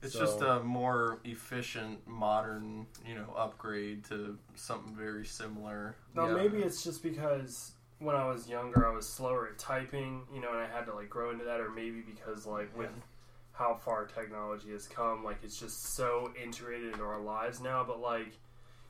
It's 0.00 0.12
So- 0.12 0.20
just 0.20 0.40
a 0.40 0.60
more 0.60 1.18
efficient, 1.24 2.06
modern, 2.06 2.86
you 3.04 3.16
know, 3.16 3.32
upgrade 3.36 4.04
to 4.06 4.38
something 4.54 4.94
very 4.94 5.24
similar. 5.26 5.96
Now 6.14 6.26
Yeah. 6.28 6.34
maybe 6.34 6.62
it's 6.62 6.84
just 6.84 7.02
because 7.02 7.72
when 7.98 8.14
I 8.14 8.24
was 8.28 8.48
younger 8.48 8.86
I 8.86 8.92
was 8.92 9.08
slower 9.08 9.48
at 9.48 9.58
typing, 9.58 10.28
you 10.32 10.40
know, 10.40 10.50
and 10.52 10.60
I 10.60 10.66
had 10.66 10.86
to 10.86 10.94
like 10.94 11.10
grow 11.10 11.30
into 11.30 11.44
that, 11.46 11.60
or 11.60 11.70
maybe 11.70 12.00
because 12.00 12.46
like 12.46 12.76
with 12.76 12.90
how 13.58 13.74
far 13.74 14.06
technology 14.06 14.70
has 14.70 14.86
come, 14.86 15.24
like 15.24 15.38
it's 15.42 15.58
just 15.58 15.94
so 15.94 16.30
integrated 16.40 16.92
into 16.92 17.04
our 17.04 17.20
lives 17.20 17.60
now. 17.60 17.84
But 17.84 18.00
like, 18.00 18.38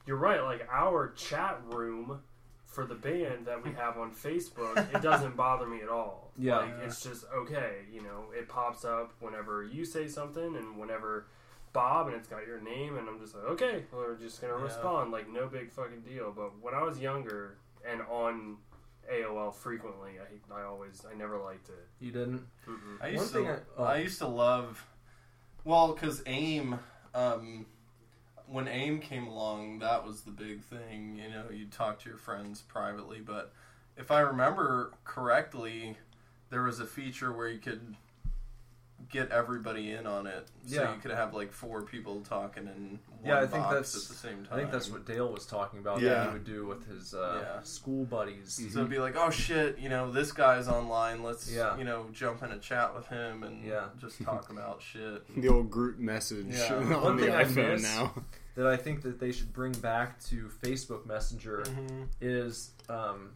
you're 0.07 0.17
right, 0.19 0.43
like 0.43 0.69
our 0.71 1.09
chat 1.13 1.61
room 1.71 2.21
for 2.67 2.85
the 2.85 2.95
band 2.95 3.47
that 3.47 3.65
we 3.65 3.73
have 3.73 3.97
on 3.97 4.13
Facebook, 4.13 4.77
it 4.95 5.01
doesn't 5.03 5.37
bother 5.37 5.67
me 5.67 5.81
at 5.81 5.89
all. 5.89 6.31
Yeah. 6.37 6.59
like, 6.59 6.75
it's 6.85 7.03
just 7.03 7.25
okay, 7.35 7.79
you 7.93 8.03
know, 8.03 8.27
it 8.37 8.49
pops 8.49 8.85
up 8.85 9.13
whenever 9.21 9.65
you 9.65 9.85
say 9.85 10.07
something 10.07 10.55
and 10.57 10.79
whenever. 10.79 11.27
Bob 11.75 12.07
and 12.07 12.17
it's 12.17 12.27
got 12.27 12.47
your 12.47 12.61
name 12.63 12.97
and 12.97 13.07
I'm 13.07 13.21
just 13.21 13.35
like 13.35 13.45
okay 13.45 13.85
we're 13.93 14.17
just 14.17 14.41
gonna 14.41 14.55
Yeah. 14.57 14.63
respond 14.65 15.13
like 15.13 15.29
no 15.29 15.47
big 15.49 15.71
fucking 15.71 16.01
deal 16.01 16.33
but 16.35 16.59
when 16.63 16.73
I 16.73 16.83
was 16.83 16.99
younger 16.99 17.59
and 17.87 18.01
on 18.11 18.57
AOL 19.13 19.55
frequently. 19.55 20.13
I, 20.21 20.55
I 20.55 20.65
always, 20.65 21.03
I 21.11 21.17
never 21.17 21.39
liked 21.39 21.69
it. 21.69 21.87
You 22.01 22.13
didn't? 22.13 22.47
Mm-mm. 22.69 23.01
I 23.03 23.09
used 23.09 23.19
One 23.19 23.27
to, 23.27 23.33
thing 23.33 23.49
I- 23.49 23.81
oh. 23.83 23.85
I 23.85 23.97
used 23.99 24.19
to 24.19 24.27
love, 24.29 24.87
well, 25.65 25.93
because 25.93 26.23
AIM, 26.27 26.79
um, 27.15 27.67
when 28.47 28.69
AIM 28.69 29.01
came 29.01 29.27
along, 29.27 29.79
that 29.81 30.07
was 30.07 30.23
the 30.23 30.31
big 30.31 30.63
thing. 30.63 31.21
You 31.23 31.31
know, 31.31 31.45
you'd 31.53 31.73
talk 31.73 32.01
to 32.01 32.09
your 32.09 32.19
friends 32.19 32.63
privately, 32.63 33.21
but 33.21 33.53
if 33.97 34.11
I 34.11 34.21
remember 34.21 34.93
correctly, 35.05 35.97
there 36.51 36.63
was 36.63 36.81
a 36.81 36.87
feature 36.87 37.33
where 37.33 37.49
you 37.49 37.59
could 37.59 37.95
get 39.11 39.31
everybody 39.31 39.91
in 39.93 40.07
on 40.07 40.27
it. 40.27 40.49
So 40.67 40.83
Yeah. 40.83 40.95
you 40.95 41.01
could 41.01 41.11
have 41.13 41.33
like 41.33 41.53
four 41.53 41.83
people 41.83 42.21
talking 42.21 42.67
in 42.67 42.99
one 43.08 43.08
Yeah, 43.25 43.39
I 43.39 43.47
think 43.47 43.65
box 43.65 43.75
that's- 43.75 43.97
at 43.97 44.09
the 44.09 44.15
same 44.15 44.45
time. 44.45 44.49
I 44.53 44.57
think 44.57 44.71
that's 44.71 44.91
what 44.91 45.05
Dale 45.07 45.31
was 45.33 45.45
talking 45.47 45.81
about. 45.81 46.01
Yeah. 46.01 46.11
That 46.15 46.27
he 46.29 46.33
would 46.35 46.45
do 46.45 46.67
with 46.67 46.87
his 46.89 47.15
uh, 47.15 47.41
Yeah. 47.43 47.63
school 47.63 48.05
buddies. 48.05 48.55
So 48.73 48.79
it'd 48.81 48.91
be 48.91 48.99
like, 48.99 49.15
oh 49.17 49.31
shit, 49.31 49.79
you 49.79 49.89
know, 49.89 50.11
this 50.13 50.33
guy's 50.33 50.69
online. 50.69 51.23
Let's, 51.23 51.51
Yeah. 51.53 51.77
you 51.77 51.85
know, 51.85 52.07
jump 52.13 52.43
in 52.43 52.53
a 52.53 52.59
chat 52.59 52.95
with 52.95 53.07
him 53.09 53.43
and 53.43 53.65
Yeah. 53.65 53.87
just 53.99 54.23
talk 54.23 54.51
about 54.53 54.81
shit. 54.83 55.23
The 55.41 55.49
old 55.49 55.71
group 55.71 55.99
message 55.99 56.47
Yeah. 56.51 56.75
on 56.75 57.03
One 57.03 57.17
the 57.17 57.25
thing 57.27 57.35
I 57.35 57.45
iPhone 57.45 57.73
miss- 57.73 57.83
now. 57.83 58.15
That 58.55 58.67
I 58.67 58.77
think 58.77 59.03
that 59.03 59.21
they 59.21 59.31
should 59.31 59.53
bring 59.53 59.73
back 59.73 60.21
to 60.25 60.49
Facebook 60.63 61.07
Messenger 61.07 61.63
Mm-hmm. 61.65 62.03
is 62.21 62.71
um, 62.89 63.31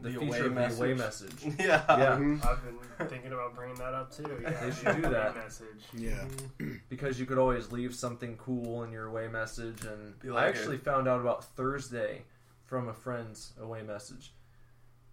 the, 0.00 0.10
The 0.10 0.18
feature 0.20 0.26
away 0.26 0.40
of 0.40 0.54
the 0.54 0.76
away 0.84 0.94
message. 0.94 1.44
message. 1.44 1.54
Yeah. 1.58 1.84
Yeah. 1.88 2.16
Mhm. 2.18 2.44
I've 2.46 2.62
been 2.98 3.08
thinking 3.08 3.32
about 3.32 3.54
bringing 3.54 3.76
that 3.76 3.94
up 3.94 4.12
too. 4.12 4.38
Yeah, 4.42 4.50
They 4.64 4.70
should 4.70 4.96
do 5.02 5.10
that. 5.10 5.34
Message. 5.36 5.84
Yeah. 5.94 6.24
because 6.88 7.18
you 7.18 7.26
could 7.26 7.38
always 7.38 7.72
leave 7.72 7.94
something 7.94 8.36
cool 8.36 8.82
in 8.84 8.92
your 8.92 9.06
away 9.06 9.28
message 9.28 9.84
and 9.84 10.18
Be 10.20 10.28
I 10.30 10.32
like 10.32 10.54
actually 10.54 10.78
found 10.78 11.08
out 11.08 11.20
about 11.20 11.44
Thursday 11.44 12.22
from 12.64 12.88
a 12.88 12.94
friend's 12.94 13.52
away 13.60 13.82
message 13.82 14.32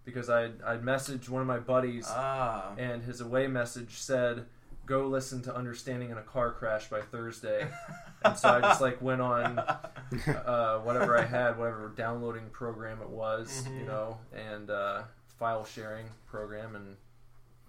because 0.03 0.29
I 0.29 0.45
I 0.65 0.77
messaged 0.77 1.29
one 1.29 1.41
of 1.41 1.47
my 1.47 1.59
buddies 1.59 2.05
Ah. 2.09 2.73
and 2.77 3.01
his 3.03 3.21
away 3.21 3.47
message 3.47 3.97
said, 3.97 4.45
"Go 4.85 5.07
listen 5.07 5.41
to 5.43 5.55
Understanding 5.55 6.09
in 6.11 6.17
a 6.17 6.21
Car 6.23 6.51
Crash 6.51 6.89
by 6.89 7.01
Thursday." 7.01 7.67
and 8.23 8.37
so 8.37 8.49
I 8.49 8.61
just 8.61 8.81
like 8.81 9.01
went 9.01 9.21
on 9.21 9.59
uh, 9.59 10.79
whatever 10.79 11.17
I 11.17 11.23
had, 11.25 11.57
whatever 11.57 11.91
downloading 11.95 12.49
program 12.51 13.01
it 13.01 13.09
was, 13.09 13.65
you 13.67 13.81
Mhm. 13.83 13.87
know, 13.87 14.17
and 14.33 14.69
uh, 14.69 15.03
file 15.39 15.65
sharing 15.65 16.07
program, 16.27 16.75
and 16.75 16.97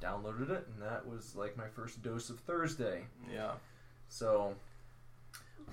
downloaded 0.01 0.51
it, 0.51 0.67
and 0.73 0.83
that 0.83 1.07
was 1.07 1.35
like 1.35 1.57
my 1.57 1.69
first 1.69 2.03
dose 2.03 2.29
of 2.31 2.39
Thursday. 2.41 3.07
Yeah. 3.33 3.53
So 4.09 4.55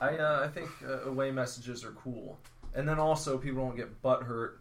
I 0.02 0.18
uh, 0.18 0.42
I 0.44 0.48
think 0.48 0.70
uh, 0.88 1.02
away 1.10 1.32
messages 1.32 1.84
are 1.84 1.92
cool, 1.92 2.38
and 2.74 2.88
then 2.88 3.00
also 3.00 3.38
people 3.38 3.66
don't 3.66 3.76
get 3.76 4.02
butt 4.02 4.24
hurt 4.24 4.60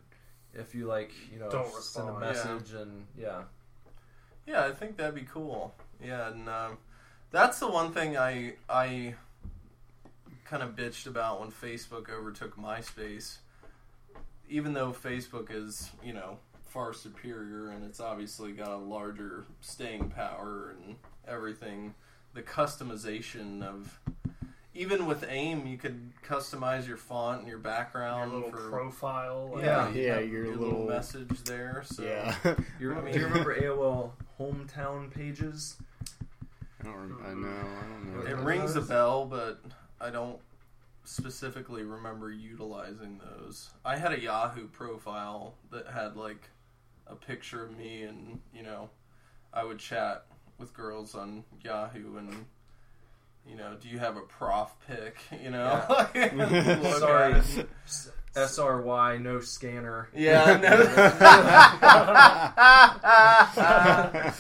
if 0.55 0.75
you 0.75 0.87
like 0.87 1.13
you 1.33 1.39
know 1.39 1.49
Don't 1.49 1.67
send 1.83 2.09
a 2.09 2.13
respond. 2.13 2.21
message 2.21 2.75
and 2.75 3.07
yeah 3.17 3.43
Yeah, 4.47 4.67
I 4.67 4.73
think 4.73 4.99
that'd 4.99 5.15
be 5.15 5.23
cool. 5.23 5.75
Yeah, 6.05 6.29
and 6.31 6.49
um, 6.49 6.79
that's 7.31 7.59
the 7.59 7.69
one 7.71 7.93
thing 7.93 8.17
I 8.17 8.55
I 8.69 9.15
kind 10.45 10.63
of 10.63 10.77
bitched 10.77 11.07
about 11.07 11.41
when 11.41 11.51
Facebook 11.51 12.11
overtook 12.11 12.57
MySpace. 12.57 13.39
Even 14.49 14.75
though 14.75 14.93
Facebook 14.93 15.51
is, 15.51 15.91
you 16.05 16.13
know, 16.13 16.37
far 16.67 16.93
superior 16.93 17.71
and 17.71 17.85
it's 17.85 18.01
obviously 18.01 18.53
got 18.53 18.69
a 18.69 18.77
larger 18.77 19.45
staying 19.61 20.11
power 20.11 20.75
and 20.85 20.97
everything, 21.27 21.95
the 22.35 22.43
customization 22.43 23.63
of 23.63 23.99
even 24.75 25.07
with 25.07 25.25
AIM, 25.29 25.67
you 25.67 25.77
could 25.79 26.13
customize 26.27 26.87
your 26.89 26.97
font 26.97 27.41
and 27.41 27.47
your 27.49 27.57
Your 27.59 27.63
background 27.63 28.33
little 28.33 28.51
for 28.51 28.71
profile. 28.71 29.51
like- 29.55 29.65
yeah, 29.65 29.89
Yeah, 29.91 29.95
yeah, 29.95 30.19
your 30.21 30.45
your 30.45 30.57
little- 30.57 30.81
little 30.81 30.87
message 30.89 31.45
there. 31.45 31.83
So 31.87 32.03
Yeah. 32.03 32.35
I 32.45 32.49
mean- 32.49 32.57
do 33.13 33.21
you 33.21 33.27
remember 33.27 33.55
AOL 33.61 34.11
hometown 34.41 35.11
pages 35.13 35.77
I 36.83 36.87
don't. 36.87 36.95
Rem- 36.97 37.19
I 37.25 37.35
know. 37.35 37.49
I 37.49 37.89
don't 37.89 38.13
know. 38.15 38.21
It 38.21 38.25
Remember 38.31 38.45
rings 38.51 38.77
a 38.77 38.81
bell, 38.83 39.25
but 39.27 39.61
I 40.01 40.11
don't 40.11 40.39
specifically 41.05 41.83
remember 41.83 42.31
utilizing 42.31 43.19
those. 43.19 43.71
I 43.85 43.97
had 43.97 44.13
a 44.13 44.21
Yahoo 44.21 44.69
profile 44.69 45.55
that 45.71 45.89
had 45.89 46.17
like 46.17 46.49
a 47.07 47.15
picture 47.15 47.65
of 47.65 47.77
me, 47.77 48.03
and 48.03 48.41
you 48.55 48.63
know, 48.63 48.91
I 49.53 49.65
would 49.65 49.79
chat 49.79 50.27
with 50.59 50.73
girls 50.75 51.15
on 51.15 51.45
Yahoo, 51.63 52.17
and 52.19 52.47
you 53.49 53.57
know, 53.57 53.75
do 53.81 53.89
you 53.89 53.99
have 53.99 54.17
a 54.17 54.21
prof 54.23 54.71
pic? 54.87 55.17
You 55.43 55.51
know, 55.51 55.83
Look 56.15 56.99
Sorry. 56.99 57.33
at 57.35 57.39
it. 57.59 57.69
S- 57.87 58.11
SRY 58.35 59.21
no 59.21 59.41
scanner 59.41 60.09
Yeah, 60.15 60.59
no. 60.63 60.77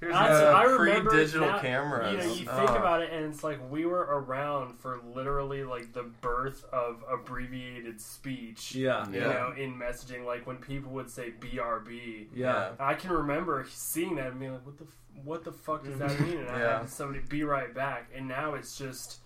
Here's 0.00 0.12
That's, 0.12 0.44
my- 0.44 0.50
I 0.50 0.62
remember 0.64 1.10
pre-digital 1.10 1.48
now- 1.48 1.58
cameras. 1.60 2.12
You 2.12 2.18
know, 2.18 2.34
you 2.34 2.46
ah. 2.50 2.56
think 2.58 2.70
Oh. 2.70 2.76
about 2.76 3.02
it, 3.02 3.12
and 3.12 3.24
it's 3.32 3.42
like 3.44 3.58
we 3.70 3.84
were 3.86 4.00
around 4.00 4.78
for 4.78 5.00
literally 5.14 5.64
like 5.64 5.92
the 5.92 6.04
birth 6.04 6.64
of 6.72 7.02
abbreviated 7.10 8.00
speech. 8.00 8.74
yeah 8.74 9.08
You 9.10 9.20
Yeah. 9.20 9.26
know, 9.32 9.52
in 9.56 9.74
messaging, 9.78 10.24
like 10.24 10.46
when 10.46 10.56
people 10.58 10.92
would 10.92 11.10
say 11.10 11.32
BRB. 11.38 12.28
yeah 12.34 12.70
I 12.78 12.94
can 12.94 13.10
remember 13.10 13.66
seeing 13.70 14.16
that 14.16 14.28
and 14.32 14.40
being 14.40 14.52
like, 14.52 14.64
"What 14.66 14.78
the, 14.78 14.84
f- 14.84 15.24
what 15.24 15.44
the 15.44 15.52
fuck 15.52 15.84
does 15.84 15.98
that 15.98 16.10
mm-hmm. 16.10 16.24
mean?" 16.24 16.38
And 16.40 16.50
I 16.50 16.78
had 16.78 16.88
somebody 16.90 17.20
be 17.28 17.42
right 17.44 17.74
back. 17.74 18.10
And 18.14 18.28
now 18.28 18.54
it's 18.54 18.76
just 18.78 19.20
I- 19.20 19.24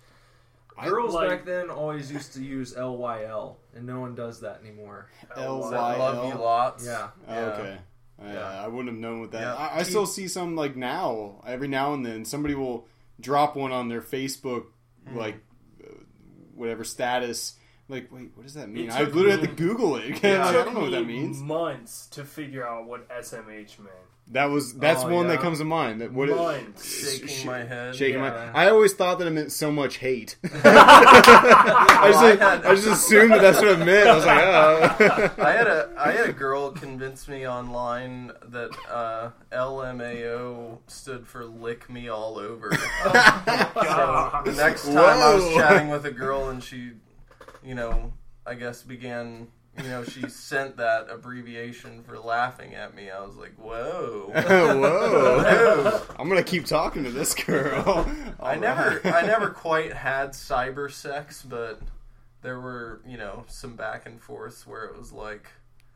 girls 0.85 1.13
like- 1.13 1.29
back 1.29 1.45
then 1.45 1.69
always 1.69 2.11
used 2.11 2.33
to 2.33 2.43
use 2.43 2.73
LYL 2.75 3.57
and 3.75 3.85
no 3.85 3.99
one 3.99 4.15
does 4.15 4.39
that 4.41 4.59
anymore 4.63 5.09
L 5.35 5.59
Is 5.65 5.71
Y 5.71 5.71
that 5.71 5.99
love 5.99 6.33
you 6.33 6.39
lots. 6.39 6.85
yeah 6.85 7.09
Oh, 7.27 7.39
okay. 7.39 7.77
Yeah, 8.23 8.33
Yeah. 8.33 8.63
I 8.63 8.67
wouldn't 8.67 8.89
have 8.89 8.99
known 8.99 9.21
what 9.21 9.31
that. 9.31 9.41
Yeah. 9.41 9.55
I, 9.55 9.79
I 9.79 9.83
still 9.83 10.05
see 10.05 10.27
some 10.27 10.55
like 10.55 10.75
now. 10.75 11.41
Every 11.45 11.67
now 11.67 11.93
and 11.93 12.05
then, 12.05 12.23
somebody 12.25 12.55
will 12.55 12.87
drop 13.19 13.55
one 13.55 13.71
on 13.71 13.89
their 13.89 14.01
Facebook, 14.01 14.65
Hmm. 15.09 15.17
like 15.17 15.35
uh, 15.83 15.91
whatever 16.55 16.83
status. 16.83 17.55
Like, 17.89 18.11
wait, 18.11 18.31
what 18.35 18.43
does 18.43 18.53
that 18.53 18.69
mean? 18.69 18.89
I 18.91 19.01
literally 19.03 19.31
had 19.31 19.41
to 19.41 19.47
Google 19.47 19.97
it. 19.97 20.05
it 20.05 20.11
Like, 20.13 20.23
I 20.25 20.51
don't 20.53 20.73
know 20.73 20.81
what 20.81 20.91
that 20.91 21.05
means. 21.05 21.39
Months 21.41 22.07
to 22.11 22.23
figure 22.23 22.65
out 22.65 22.85
what 22.87 23.07
SMH 23.09 23.77
meant. 23.79 23.89
That 24.31 24.45
was 24.45 24.73
that's 24.75 25.03
Oh, 25.03 25.09
one 25.09 25.27
that 25.27 25.41
comes 25.41 25.57
to 25.59 25.65
mind. 25.65 25.99
That 25.99 26.13
what 26.13 26.29
it- 26.29 26.35
Months. 26.37 27.11
Shaking 27.11 27.27
Sh- 27.27 27.43
my 27.45 27.63
head. 27.65 27.93
Shaking 27.93 28.21
Yeah. 28.23 28.51
my. 28.53 28.67
I 28.67 28.69
always 28.69 28.93
thought 28.93 29.19
that 29.19 29.27
it 29.27 29.31
meant 29.31 29.51
so 29.51 29.69
much 29.69 29.97
hate. 29.97 30.37
I, 30.63 32.07
just, 32.09 32.23
I 32.23 32.35
had- 32.37 32.65
I 32.65 32.73
just 32.73 32.87
assumed 32.87 33.31
that 33.33 33.41
that's 33.41 33.57
what 33.57 33.67
it 33.67 33.79
meant. 33.79 34.07
I 34.07 34.15
was 34.15 34.25
like, 34.25 34.43
oh. 34.43 35.43
I 35.43 35.51
had 35.51 35.67
a 35.67 35.89
I 35.97 36.11
had 36.13 36.29
a 36.29 36.33
girl 36.33 36.71
convince 36.71 37.27
me 37.27 37.45
online 37.45 38.31
that 38.47 38.69
uh, 38.89 39.31
LMAO 39.51 40.77
stood 40.87 41.27
for 41.27 41.45
lick 41.45 41.89
me 41.89 42.07
all 42.07 42.37
over. 42.39 42.71
so 43.03 43.11
the 44.45 44.53
next 44.55 44.85
time 44.85 44.97
I 44.97 45.33
was 45.35 45.53
chatting 45.53 45.89
with 45.89 46.05
a 46.05 46.11
girl 46.11 46.47
and 46.49 46.63
she, 46.63 46.91
you 47.65 47.75
know, 47.75 48.13
I 48.45 48.55
guess 48.55 48.81
began, 48.81 49.47
you 49.77 49.89
know, 49.89 50.03
she 50.03 50.21
sent 50.29 50.77
that 50.77 51.07
abbreviation 51.09 52.03
for 52.03 52.19
laughing 52.19 52.75
at 52.75 52.95
me. 52.95 53.09
I 53.09 53.21
was 53.25 53.35
like, 53.35 53.55
whoa. 53.55 54.31
Whoa! 54.33 56.01
I'm 56.19 56.29
gonna 56.29 56.43
keep 56.43 56.65
talking 56.65 57.03
to 57.03 57.11
this 57.11 57.33
girl. 57.33 58.09
I 58.39 58.55
never 58.55 59.01
I 59.05 59.25
never 59.25 59.49
quite 59.49 59.93
had 59.93 60.31
cyber 60.31 60.91
sex, 60.91 61.41
but 61.41 61.79
there 62.41 62.59
were, 62.59 63.01
you 63.07 63.17
know, 63.17 63.45
some 63.47 63.75
back 63.75 64.05
and 64.05 64.21
forths 64.21 64.67
where 64.67 64.83
it 64.83 64.97
was 64.97 65.11
like 65.11 65.47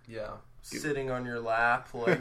yeah 0.08 0.36
sitting 0.76 1.10
on 1.10 1.26
your 1.26 1.40
lap, 1.40 1.90
like 1.94 2.20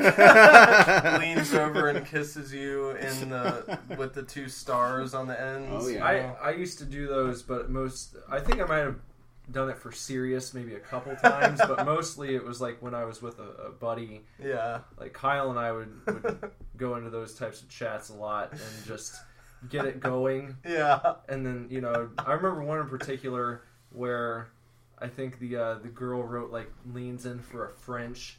leans 1.20 1.52
over 1.54 1.88
and 1.88 2.06
kisses 2.06 2.52
you 2.52 2.90
in 2.90 3.30
the 3.30 3.78
with 3.98 4.14
the 4.14 4.22
two 4.22 4.48
stars 4.48 5.14
on 5.14 5.26
the 5.26 5.40
ends. 5.40 5.86
Oh, 5.86 5.88
yeah. 5.88 6.34
I, 6.40 6.48
I 6.48 6.50
used 6.52 6.78
to 6.78 6.84
do 6.84 7.06
those, 7.06 7.42
but 7.42 7.70
most 7.70 8.16
I 8.30 8.40
think 8.40 8.60
I 8.60 8.64
might 8.64 8.78
have 8.78 8.96
done 9.50 9.68
it 9.70 9.78
for 9.78 9.92
serious 9.92 10.52
maybe 10.54 10.74
a 10.74 10.80
couple 10.80 11.14
times, 11.16 11.60
but 11.66 11.84
mostly 11.86 12.34
it 12.34 12.44
was 12.44 12.60
like 12.60 12.82
when 12.82 12.94
I 12.94 13.04
was 13.04 13.22
with 13.22 13.38
a, 13.38 13.66
a 13.66 13.70
buddy. 13.70 14.22
yeah. 14.42 14.80
Like 14.98 15.12
Kyle 15.12 15.50
and 15.50 15.58
I 15.58 15.72
would, 15.72 15.92
would 16.06 16.50
go 16.76 16.96
into 16.96 17.10
those 17.10 17.34
types 17.34 17.62
of 17.62 17.68
chats 17.68 18.08
a 18.08 18.14
lot 18.14 18.52
and 18.52 18.60
just 18.86 19.14
get 19.70 19.84
it 19.84 20.00
going. 20.00 20.56
Yeah. 20.68 21.14
And 21.28 21.46
then 21.46 21.68
you 21.70 21.80
know 21.80 22.10
I 22.18 22.32
remember 22.32 22.62
one 22.62 22.78
in 22.80 22.88
particular 22.88 23.62
where 23.90 24.48
I 24.98 25.08
think 25.08 25.38
the 25.38 25.56
uh, 25.56 25.74
the 25.74 25.88
girl 25.88 26.22
wrote 26.24 26.50
like 26.50 26.70
leans 26.92 27.24
in 27.26 27.38
for 27.38 27.66
a 27.66 27.70
French, 27.70 28.38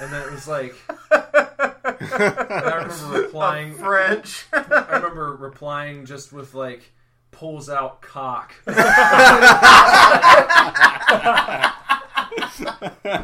and 0.00 0.12
then 0.12 0.22
it 0.26 0.30
was 0.32 0.46
like 0.48 0.74
I 1.10 2.72
remember 2.76 3.22
replying- 3.22 3.72
A 3.72 3.74
French. 3.74 4.46
I 4.52 4.88
remember 4.96 5.36
replying 5.36 6.06
just 6.06 6.32
with 6.32 6.54
like 6.54 6.92
pulls 7.30 7.68
out 7.68 8.00
cock. 8.02 8.54
and 8.66 8.76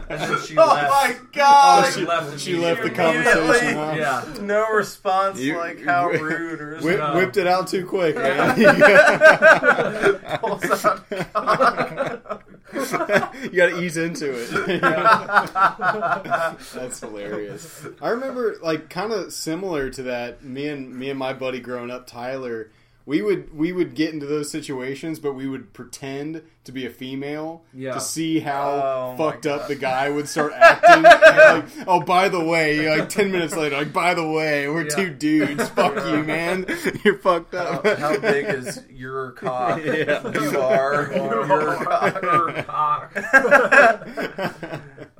then 0.09 0.39
she 0.47 0.57
oh 0.57 0.67
left. 0.67 0.91
my 0.91 1.17
god. 1.33 1.85
Oh, 1.87 1.91
she 1.91 2.05
left 2.07 2.41
She 2.41 2.57
left 2.57 2.83
the 2.83 2.91
conversation. 2.91 3.75
huh? 3.75 3.95
Yeah. 3.97 4.25
No 4.41 4.71
response, 4.71 5.39
You- 5.41 5.59
like 5.59 5.83
how 5.83 6.11
you- 6.11 6.23
rude 6.23 6.61
or 6.61 6.79
Whip, 6.81 6.99
No. 6.99 7.17
Whipped 7.17 7.37
it 7.37 7.47
out 7.47 7.69
too 7.69 7.87
quick, 7.87 8.17
man. 8.17 8.55
Pulls 10.41 10.85
out 10.85 11.09
cock. 11.11 12.45
you 12.75 13.51
gotta 13.51 13.81
ease 13.83 13.97
into 13.97 14.31
it. 14.35 14.81
That's 16.75 17.01
hilarious. 17.01 17.87
I 18.01 18.09
remember, 18.11 18.57
like, 18.63 18.89
kind 18.89 19.13
of 19.13 19.33
similar 19.33 19.91
to 19.91 20.03
that. 20.05 20.43
Me 20.45 20.69
and 20.69 20.95
me 20.95 21.11
and 21.11 21.19
my 21.19 21.33
buddy 21.35 21.61
growing 21.61 21.91
up, 21.91 22.07
Tyler. 22.07 22.71
We 23.05 23.21
would 23.23 23.53
we 23.57 23.73
would 23.73 23.95
get 23.95 24.15
into 24.15 24.27
those 24.27 24.51
situations, 24.51 25.19
but 25.19 25.33
we 25.35 25.49
would 25.49 25.73
pretend 25.73 26.43
to 26.65 26.73
be 26.73 26.87
a 26.87 26.91
female 26.91 27.65
Yeah. 27.75 27.95
to 27.95 28.01
see 28.01 28.39
how 28.39 28.71
Oh, 28.71 29.15
fucked 29.19 29.47
up 29.47 29.67
the 29.67 29.75
guy 29.75 30.09
would 30.11 30.29
start 30.29 30.53
acting. 30.55 31.03
like, 31.03 31.65
oh, 31.89 32.01
by 32.01 32.29
the 32.29 32.43
way, 32.45 32.89
like 32.89 33.09
ten 33.09 33.33
minutes 33.33 33.57
later, 33.57 33.77
like, 33.77 33.93
by 33.93 34.15
the 34.15 34.27
way, 34.29 34.69
we're 34.69 34.85
Yeah. 34.85 34.95
two 34.95 35.11
dudes. 35.11 35.69
Fuck 35.75 35.97
Yeah. 35.97 36.17
you, 36.19 36.23
man. 36.25 36.67
You're 37.05 37.19
fucked 37.19 37.55
up. 37.55 37.85
how 37.99 38.17
big 38.19 38.47
is 38.47 38.85
your 38.91 39.33
cock? 39.33 39.81
Yeah. 39.85 40.23
You 40.31 40.59
are 40.61 41.13
your 41.13 41.85
cock. 41.85 42.23
Her 42.23 42.63
cock. 42.63 43.13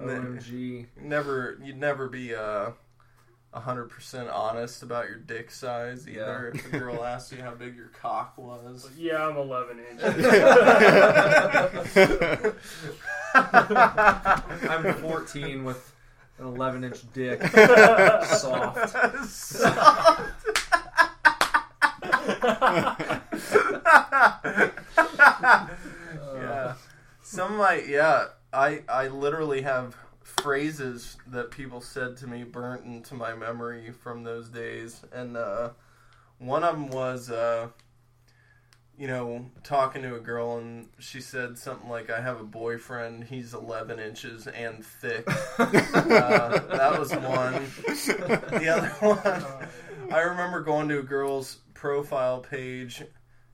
OMG. 0.01 0.87
never 1.01 1.59
you'd 1.63 1.79
never 1.79 2.09
be 2.09 2.35
uh 2.35 2.71
hundred 3.61 3.91
percent 3.91 4.29
honest 4.31 4.83
about 4.83 5.09
your 5.09 5.19
dick 5.19 5.51
size 5.51 6.09
either. 6.09 6.53
If 6.55 6.73
a 6.73 6.79
girl 6.79 7.05
asked 7.13 7.33
you 7.33 7.43
how 7.43 7.53
big 7.55 7.77
your 7.77 7.89
cock 7.89 8.39
was. 8.39 8.89
Yeah, 8.97 9.27
I'm 9.27 9.37
11 9.37 9.79
inches. 9.91 10.15
I'm 13.35 14.95
14 14.95 15.65
with 15.65 15.93
an 16.39 16.47
11 16.47 16.85
inch 16.85 17.13
dick. 17.13 17.43
Soft. 18.25 18.95
yeah. 24.95 26.17
Uh. 26.23 26.75
Some 27.23 27.57
might 27.57 27.89
yeah. 27.89 28.27
I 28.53 28.83
I 28.89 29.09
literally 29.09 29.63
have 29.63 29.97
phrases 30.41 31.17
that 31.27 31.51
people 31.51 31.81
said 31.81 32.17
to 32.17 32.27
me 32.27 32.45
burnt 32.45 32.85
into 32.85 33.15
my 33.15 33.35
memory 33.35 33.93
from 33.93 34.25
those 34.25 34.49
days, 34.49 35.03
and 35.13 35.37
uh, 35.37 35.71
one 36.39 36.65
of 36.65 36.75
them 36.75 36.89
was, 36.89 37.31
uh, 37.31 37.69
you 38.97 39.07
know, 39.07 39.47
talking 39.63 40.03
to 40.03 40.15
a 40.17 40.21
girl, 40.21 40.59
and 40.59 40.89
she 40.99 41.21
said 41.21 41.59
something 41.59 41.89
like, 41.89 42.11
"I 42.11 42.21
have 42.21 42.41
a 42.41 42.45
boyfriend. 42.45 43.25
He's 43.25 43.55
11 43.55 43.99
inches 43.99 44.47
and 44.47 44.85
thick." 44.85 45.25
uh, 45.59 45.69
that 45.69 46.99
was 46.99 47.13
one. 47.13 47.67
The 48.59 48.69
other 48.69 48.89
one, 49.01 49.69
I 50.13 50.21
remember 50.21 50.61
going 50.61 50.89
to 50.89 50.99
a 50.99 51.05
girl's 51.05 51.59
profile 51.75 52.41
page, 52.41 53.03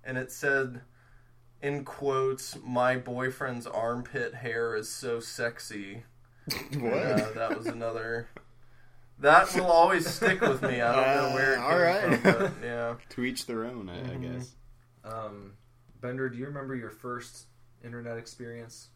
and 0.04 0.16
it 0.18 0.30
said. 0.32 0.82
In 1.60 1.84
quotes, 1.84 2.56
my 2.64 2.98
boyfriend's 2.98 3.66
armpit 3.66 4.32
hair 4.32 4.76
is 4.76 4.88
so 4.88 5.18
sexy. 5.18 6.04
what? 6.80 7.02
Uh, 7.02 7.32
that 7.34 7.56
was 7.56 7.66
another. 7.66 8.28
That 9.20 9.52
will 9.54 9.66
always 9.66 10.06
stick 10.08 10.40
with 10.40 10.62
me. 10.62 10.80
I 10.80 10.94
don't 10.94 11.28
know 11.28 11.34
where 11.34 11.54
it 11.54 11.58
Uh, 11.58 11.62
came 11.62 11.70
all 11.72 11.78
right. 11.78 12.22
from, 12.22 12.32
but 12.32 12.52
yeah. 12.62 12.94
to 13.10 13.24
each 13.24 13.46
their 13.46 13.64
own, 13.64 13.88
I, 13.88 13.98
I 13.98 14.16
Mhm. 14.16 14.22
guess. 14.34 14.52
Um, 15.04 15.54
Bender, 16.00 16.28
do 16.28 16.36
you 16.38 16.46
remember 16.46 16.76
your 16.76 16.90
first 16.90 17.46
internet 17.82 18.16
experience? 18.16 18.88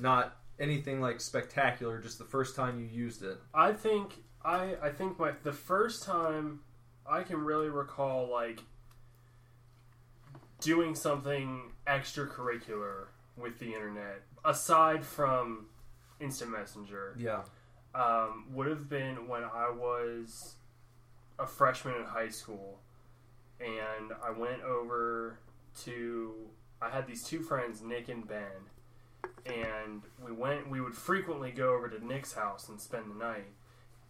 Not 0.00 0.36
anything 0.58 1.00
like 1.00 1.20
spectacular, 1.20 2.00
just 2.00 2.18
the 2.18 2.24
first 2.24 2.56
time 2.56 2.80
you 2.80 2.86
used 2.86 3.22
it. 3.22 3.38
I 3.52 3.72
think 3.72 4.22
I 4.44 4.76
I 4.82 4.90
think 4.90 5.18
my 5.18 5.32
the 5.42 5.52
first 5.52 6.02
time 6.02 6.60
I 7.06 7.22
can 7.22 7.38
really 7.44 7.68
recall 7.68 8.28
like 8.30 8.60
doing 10.60 10.94
something 10.94 11.72
extracurricular 11.86 13.06
with 13.36 13.58
the 13.58 13.74
internet 13.74 14.22
aside 14.44 15.04
from 15.04 15.66
instant 16.20 16.50
messenger 16.50 17.14
Yeah. 17.18 17.42
um, 17.94 18.46
would 18.52 18.66
have 18.66 18.88
been 18.88 19.28
when 19.28 19.44
I 19.44 19.70
was 19.70 20.56
a 21.38 21.46
freshman 21.46 21.94
in 21.96 22.04
high 22.04 22.28
school, 22.30 22.80
and 23.60 24.12
I 24.24 24.30
went 24.30 24.62
over 24.62 25.38
to. 25.84 26.34
I 26.80 26.88
had 26.90 27.06
these 27.06 27.22
two 27.24 27.40
friends, 27.42 27.82
Nick 27.82 28.08
and 28.08 28.26
Ben, 28.26 28.70
and 29.46 30.02
we 30.24 30.32
went. 30.32 30.68
We 30.68 30.80
would 30.80 30.94
frequently 30.94 31.50
go 31.52 31.74
over 31.74 31.88
to 31.88 32.04
Nick's 32.04 32.32
house 32.34 32.68
and 32.68 32.80
spend 32.80 33.10
the 33.10 33.14
night, 33.16 33.46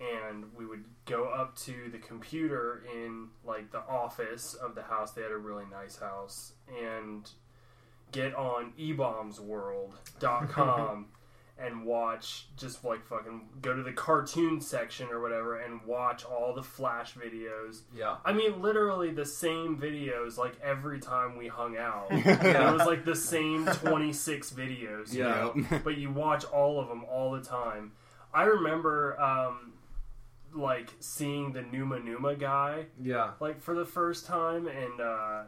and 0.00 0.46
we 0.56 0.64
would 0.66 0.84
go 1.06 1.24
up 1.28 1.56
to 1.60 1.88
the 1.90 1.98
computer 1.98 2.82
in 2.94 3.28
like 3.44 3.70
the 3.70 3.82
office 3.88 4.54
of 4.54 4.74
the 4.74 4.82
house. 4.84 5.12
They 5.12 5.22
had 5.22 5.32
a 5.32 5.36
really 5.38 5.66
nice 5.70 5.96
house, 5.98 6.52
and 6.82 7.30
get 8.12 8.34
on 8.34 8.72
ebaumsworld.com 8.78 11.06
and 11.58 11.84
watch 11.84 12.46
just 12.56 12.84
like 12.84 13.04
fucking 13.04 13.48
go 13.62 13.74
to 13.74 13.82
the 13.82 13.92
cartoon 13.92 14.60
section 14.60 15.08
or 15.08 15.20
whatever 15.20 15.58
and 15.58 15.84
watch 15.84 16.24
all 16.24 16.54
the 16.54 16.62
flash 16.62 17.14
videos. 17.14 17.80
Yeah. 17.94 18.16
I 18.24 18.32
mean 18.32 18.62
literally 18.62 19.10
the 19.10 19.24
same 19.26 19.76
videos 19.76 20.36
like 20.38 20.52
every 20.62 21.00
time 21.00 21.36
we 21.36 21.48
hung 21.48 21.76
out. 21.76 22.06
Yeah. 22.12 22.70
It 22.70 22.72
was 22.78 22.86
like 22.86 23.04
the 23.04 23.16
same 23.16 23.66
26 23.66 24.50
videos. 24.52 25.12
you 25.12 25.24
Yeah. 25.24 25.50
know? 25.68 25.80
but 25.84 25.96
you 25.98 26.10
watch 26.12 26.44
all 26.44 26.80
of 26.80 26.88
them 26.88 27.04
all 27.10 27.32
the 27.32 27.42
time. 27.42 27.92
I 28.32 28.44
remember 28.44 29.20
um 29.20 29.72
like 30.54 30.90
seeing 31.00 31.52
the 31.52 31.62
Numa 31.62 31.98
Numa 32.00 32.34
guy 32.34 32.86
Yeah. 33.00 33.32
like 33.40 33.60
for 33.60 33.74
the 33.74 33.84
first 33.84 34.26
time 34.26 34.66
and 34.66 35.00
uh, 35.00 35.40
n- 35.42 35.46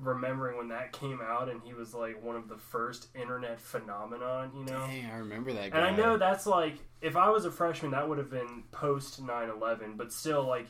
remembering 0.00 0.56
when 0.56 0.68
that 0.68 0.92
came 0.92 1.20
out 1.22 1.48
and 1.48 1.60
he 1.62 1.72
was 1.74 1.94
like 1.94 2.22
one 2.22 2.36
of 2.36 2.48
the 2.48 2.56
first 2.56 3.08
internet 3.14 3.60
phenomenon 3.60 4.50
you 4.56 4.64
know 4.64 4.78
Dang, 4.86 5.06
I 5.06 5.18
remember 5.18 5.52
that 5.52 5.70
guy. 5.70 5.78
and 5.78 5.86
i 5.86 5.94
know 5.94 6.16
that's 6.16 6.46
like 6.46 6.78
if 7.02 7.16
i 7.16 7.28
was 7.28 7.44
a 7.44 7.50
freshman 7.50 7.90
that 7.92 8.08
would 8.08 8.18
have 8.18 8.30
been 8.30 8.64
post 8.72 9.22
9-11 9.24 9.96
but 9.96 10.10
still 10.12 10.42
like 10.46 10.66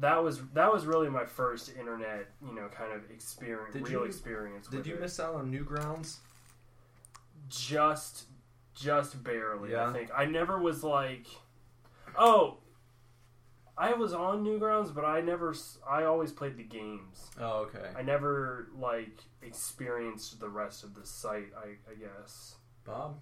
that 0.00 0.22
was 0.22 0.40
that 0.54 0.72
was 0.72 0.84
really 0.86 1.08
my 1.08 1.24
first 1.24 1.70
internet 1.78 2.28
you 2.46 2.54
know 2.54 2.68
kind 2.68 2.92
of 2.92 3.10
experience 3.10 3.72
Did 3.74 3.88
real 3.88 4.00
you- 4.00 4.06
experience 4.06 4.66
Did 4.68 4.78
with 4.78 4.86
you 4.86 4.94
it. 4.94 5.00
miss 5.00 5.18
out 5.18 5.34
on 5.34 5.50
Newgrounds? 5.52 6.18
just 7.48 8.24
just 8.74 9.22
barely 9.22 9.72
Yeah. 9.72 9.88
i 9.88 9.92
think 9.92 10.10
i 10.16 10.24
never 10.24 10.58
was 10.58 10.82
like 10.82 11.26
oh 12.18 12.58
i 13.76 13.92
was 13.92 14.12
on 14.12 14.44
newgrounds 14.44 14.94
but 14.94 15.04
i 15.04 15.20
never 15.20 15.54
I 15.88 16.04
always 16.04 16.32
played 16.32 16.56
the 16.56 16.62
games 16.64 17.30
Oh, 17.40 17.66
okay. 17.66 17.88
I 17.96 18.02
never 18.02 18.68
like 18.78 19.18
experienced 19.42 20.38
the 20.40 20.48
rest 20.48 20.84
of 20.84 20.94
the 20.94 21.04
site. 21.06 21.48
I, 21.56 21.90
I 21.90 21.94
guess. 21.94 22.56
Bob, 22.84 23.18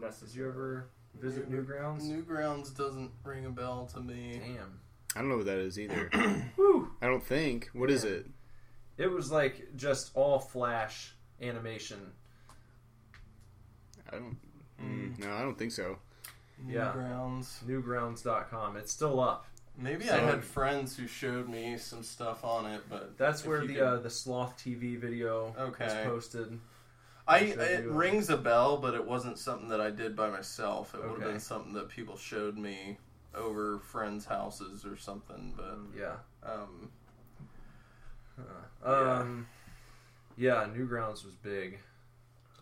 did 0.00 0.34
you 0.34 0.48
ever 0.48 0.88
visit 1.18 1.48
New, 1.50 1.62
Newgrounds? 1.62 2.02
Newgrounds 2.02 2.76
doesn't 2.76 3.10
ring 3.24 3.46
a 3.46 3.50
bell 3.50 3.88
to 3.94 4.00
me. 4.00 4.40
Damn. 4.42 4.80
I 5.14 5.20
don't 5.20 5.28
know 5.28 5.36
what 5.36 5.46
that 5.46 5.58
is 5.58 5.78
either. 5.78 6.10
Whew. 6.56 6.90
I 7.00 7.06
don't 7.06 7.24
think. 7.24 7.70
What 7.72 7.90
is 7.90 8.04
it? 8.04 8.26
It 8.98 9.08
was 9.08 9.30
like 9.30 9.68
just 9.76 10.10
all 10.14 10.38
flash 10.38 11.14
animation. 11.40 12.12
I 14.08 14.16
don't. 14.16 14.36
Mm. 14.82 15.16
Mm, 15.16 15.18
no, 15.24 15.32
I 15.32 15.42
don't 15.42 15.58
think 15.58 15.72
so. 15.72 15.98
Yeah. 16.68 16.92
Newgrounds. 16.94 17.64
Newgrounds.com. 17.64 18.76
It's 18.76 18.92
still 18.92 19.20
up. 19.20 19.46
Maybe 19.76 20.04
So- 20.06 20.14
I 20.14 20.18
had 20.18 20.44
friends 20.44 20.96
who 20.96 21.06
showed 21.06 21.48
me 21.48 21.78
some 21.78 22.02
stuff 22.02 22.44
on 22.44 22.66
it, 22.66 22.82
but 22.88 23.16
That's 23.16 23.44
where 23.44 23.60
the 23.66 23.74
could- 23.74 23.82
uh, 23.82 23.96
the 23.98 24.10
Sloth 24.10 24.56
TV 24.58 24.96
video 24.96 25.50
was 25.52 25.56
Okay. 25.74 26.02
posted. 26.04 26.60
I 27.26 27.50
showed 27.50 27.60
it 27.60 27.84
you, 27.84 27.90
uh, 27.90 27.94
rings 27.94 28.28
a 28.28 28.36
bell, 28.36 28.76
but 28.78 28.94
it 28.94 29.04
wasn't 29.06 29.38
something 29.38 29.68
that 29.68 29.80
I 29.80 29.90
did 29.90 30.16
by 30.16 30.28
myself. 30.30 30.94
It 30.94 31.00
would 31.02 31.20
have 31.22 31.30
been 31.30 31.40
something 31.40 31.72
that 31.74 31.88
people 31.88 32.16
showed 32.16 32.58
me 32.58 32.98
over 33.34 33.78
friends' 33.78 34.24
houses 34.26 34.84
or 34.84 34.96
something. 34.96 35.54
But 35.56 35.78
Yeah. 35.96 36.16
um, 36.42 36.90
Uh, 38.84 38.90
um, 39.20 39.46
yeah, 40.36 40.64
Newgrounds 40.64 41.24
was 41.24 41.34
big. 41.36 41.78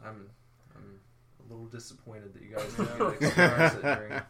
I'm 0.05 0.29
I'm 0.75 1.01
a 1.41 1.43
little 1.53 1.67
disappointed 1.67 2.35
that 2.35 2.43
you 2.43 2.55
guys 2.55 2.73
didn't 2.75 2.87
get 2.89 2.99
to 2.99 3.09
experience 3.27 3.75
it 3.75 3.83
during. 3.83 4.23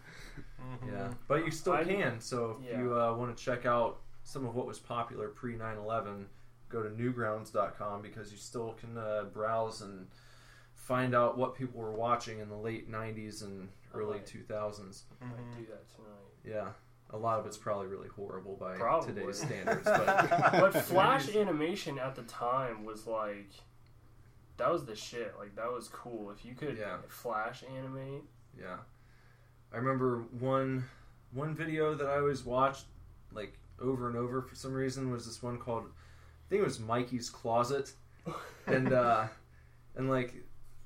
Yeah, 0.86 1.08
but 1.26 1.44
you 1.44 1.50
still 1.50 1.74
I- 1.74 1.84
can. 1.84 2.20
So 2.20 2.56
if 2.62 2.70
yeah. 2.70 2.80
you 2.80 2.94
uh, 2.98 3.14
want 3.14 3.36
to 3.36 3.42
check 3.44 3.66
out 3.66 4.00
some 4.24 4.46
of 4.46 4.54
what 4.54 4.66
was 4.66 4.78
popular 4.78 5.28
pre 5.28 5.54
9/11, 5.54 6.24
go 6.68 6.82
to 6.82 6.90
newgrounds.com 6.90 8.02
because 8.02 8.30
you 8.32 8.38
still 8.38 8.74
can 8.80 8.96
uh, 8.98 9.24
browse 9.32 9.80
and 9.82 10.06
find 10.74 11.14
out 11.14 11.36
what 11.38 11.54
people 11.54 11.80
were 11.80 11.92
watching 11.92 12.38
in 12.38 12.48
the 12.48 12.56
late 12.56 12.90
90s 12.90 13.42
and 13.42 13.68
early 13.94 14.18
Right. 14.18 14.26
2000s. 14.26 15.02
I 15.20 15.24
might 15.26 15.56
do 15.56 15.64
that 15.66 15.88
tonight. 15.94 16.14
Yeah, 16.44 16.68
a 17.10 17.16
lot 17.18 17.38
of 17.40 17.46
it's 17.46 17.58
probably 17.58 17.88
really 17.88 18.08
horrible 18.08 18.56
by 18.56 18.76
Probably. 18.76 19.12
today's 19.14 19.38
standards, 19.42 19.84
but 19.84 20.50
But 20.52 20.72
Flash 20.84 21.34
animation 21.34 21.98
at 21.98 22.14
the 22.14 22.22
time 22.22 22.84
was 22.84 23.06
like, 23.06 23.50
that 24.56 24.70
was 24.72 24.84
the 24.86 24.94
shit. 24.96 25.34
Like 25.38 25.54
that 25.56 25.70
was 25.72 25.88
cool. 25.88 26.30
If 26.30 26.44
you 26.44 26.54
could 26.54 26.78
Yeah. 26.78 26.96
Flash 27.08 27.64
animate, 27.76 28.22
Yeah, 28.58 28.76
I 29.72 29.76
remember 29.76 30.24
one 30.38 30.84
one 31.32 31.54
video 31.54 31.94
that 31.94 32.06
I 32.06 32.18
always 32.18 32.44
watched 32.44 32.86
like 33.32 33.58
over 33.80 34.08
and 34.08 34.16
over 34.16 34.42
for 34.42 34.54
some 34.54 34.72
reason 34.72 35.10
was 35.10 35.26
this 35.26 35.42
one 35.42 35.58
called 35.58 35.84
I 35.84 36.48
think 36.48 36.62
it 36.62 36.64
was 36.64 36.80
Mikey's 36.80 37.28
Closet, 37.28 37.92
and 38.66 38.92
uh, 38.92 39.26
and 39.96 40.08
like 40.08 40.34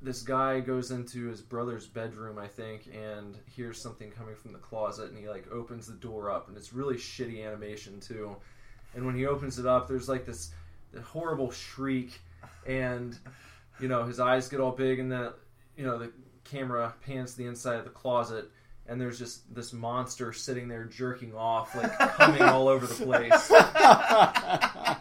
this 0.00 0.22
guy 0.22 0.58
goes 0.58 0.90
into 0.90 1.28
his 1.28 1.40
brother's 1.40 1.86
bedroom 1.86 2.38
I 2.38 2.48
think 2.48 2.88
and 2.92 3.38
hears 3.54 3.80
something 3.80 4.10
coming 4.10 4.34
from 4.34 4.52
the 4.52 4.58
closet 4.58 5.10
and 5.10 5.18
he 5.18 5.28
like 5.28 5.46
opens 5.52 5.86
the 5.86 5.94
door 5.94 6.30
up 6.30 6.48
and 6.48 6.56
it's 6.56 6.72
really 6.72 6.96
shitty 6.96 7.46
animation 7.46 8.00
too, 8.00 8.36
and 8.94 9.06
when 9.06 9.14
he 9.14 9.26
opens 9.26 9.58
it 9.58 9.66
up 9.66 9.86
there's 9.86 10.08
like 10.08 10.26
this, 10.26 10.50
this 10.92 11.04
horrible 11.04 11.52
shriek 11.52 12.20
and 12.66 13.16
you 13.78 13.86
know 13.86 14.04
his 14.04 14.18
eyes 14.18 14.48
get 14.48 14.58
all 14.58 14.72
big 14.72 14.98
and 14.98 15.10
the 15.10 15.34
you 15.76 15.84
know 15.84 15.98
the 15.98 16.10
camera 16.42 16.92
pans 17.06 17.32
to 17.32 17.38
the 17.38 17.46
inside 17.46 17.76
of 17.76 17.84
the 17.84 17.90
closet 17.90 18.50
and 18.92 19.00
there's 19.00 19.18
just 19.18 19.52
this 19.54 19.72
monster 19.72 20.32
sitting 20.34 20.68
there 20.68 20.84
jerking 20.84 21.34
off 21.34 21.74
like 21.74 21.98
coming 21.98 22.42
all 22.42 22.68
over 22.68 22.86
the 22.86 23.04
place. 23.04 23.50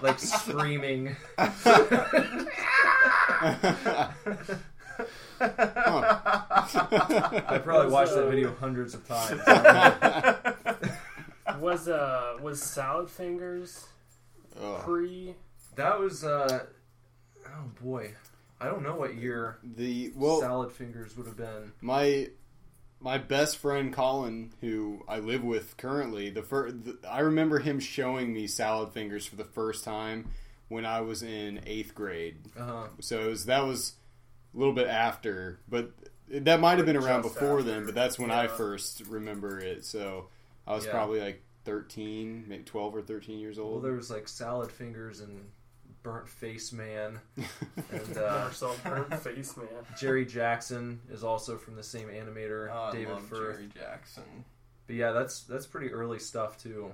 Like 0.01 0.17
screaming. 0.17 1.15
I 1.37 1.47
probably 7.63 7.91
watched 7.91 8.13
that 8.15 8.27
video 8.29 8.55
hundreds 8.59 8.93
of 8.95 9.07
times. 9.07 9.41
Was 11.59 11.87
uh 11.87 12.37
was 12.41 12.61
Salad 12.63 13.09
Fingers 13.09 13.85
Ugh. 14.59 14.81
pre? 14.81 15.35
that 15.75 15.99
was 15.99 16.23
uh 16.23 16.65
oh 17.45 17.71
boy. 17.79 18.15
I 18.59 18.65
don't 18.65 18.81
know 18.81 18.95
what 18.95 19.13
year 19.15 19.59
the 19.63 20.11
well, 20.15 20.39
salad 20.39 20.71
fingers 20.71 21.15
would 21.17 21.27
have 21.27 21.37
been. 21.37 21.71
my 21.81 22.29
my 23.01 23.17
best 23.17 23.57
friend 23.57 23.91
Colin, 23.91 24.53
who 24.61 25.03
I 25.07 25.19
live 25.19 25.43
with 25.43 25.75
currently, 25.77 26.29
the 26.29 26.43
first 26.43 26.83
the, 26.85 26.97
I 27.09 27.19
remember 27.21 27.59
him 27.59 27.79
showing 27.79 28.33
me 28.33 28.47
salad 28.47 28.93
fingers 28.93 29.25
for 29.25 29.35
the 29.35 29.43
first 29.43 29.83
time 29.83 30.29
when 30.67 30.85
I 30.85 31.01
was 31.01 31.23
in 31.23 31.61
eighth 31.65 31.93
grade. 31.95 32.37
uh-huh 32.57 32.87
So 32.99 33.19
it 33.21 33.27
was, 33.27 33.45
that 33.47 33.65
was 33.65 33.93
a 34.53 34.57
little 34.57 34.73
bit 34.73 34.87
after, 34.87 35.59
but 35.67 35.91
that 36.29 36.59
might 36.61 36.77
have 36.77 36.85
been 36.85 36.95
around 36.95 37.23
Just 37.23 37.35
before 37.35 37.59
after. 37.59 37.71
then, 37.71 37.85
but 37.85 37.95
that's 37.95 38.17
when 38.19 38.31
I 38.31 38.47
first 38.47 39.01
remember 39.07 39.59
it. 39.59 39.83
So 39.83 40.27
I 40.67 40.73
was 40.75 40.85
Yeah. 40.85 40.91
probably 40.91 41.19
like 41.19 41.43
13, 41.65 42.45
maybe 42.47 42.63
12 42.63 42.95
or 42.95 43.01
13 43.01 43.39
years 43.39 43.57
old. 43.59 43.67
Well, 43.67 43.75
old. 43.75 43.83
there 43.83 43.93
was 43.93 44.09
like 44.09 44.27
salad 44.27 44.71
fingers 44.71 45.19
and 45.21 45.49
burnt 46.03 46.27
face 46.27 46.71
man, 46.73 47.19
and 47.37 48.17
uh, 48.17 48.39
Marcel 48.41 48.75
Burnt 48.83 49.13
Face 49.21 49.55
Man. 49.57 49.67
Jerry 49.99 50.25
Jackson 50.25 50.99
is 51.11 51.23
also 51.23 51.57
from 51.57 51.75
the 51.75 51.83
same 51.83 52.07
animator, 52.09 52.69
Oh, 52.71 52.83
I 52.85 52.91
David 52.91 53.13
love 53.13 53.25
Firth. 53.27 53.57
Jerry 53.57 53.69
Jackson. 53.73 54.45
But 54.87 54.95
yeah, 54.95 55.11
that's 55.11 55.41
that's 55.41 55.65
pretty 55.65 55.91
early 55.91 56.19
stuff 56.19 56.57
too. 56.61 56.91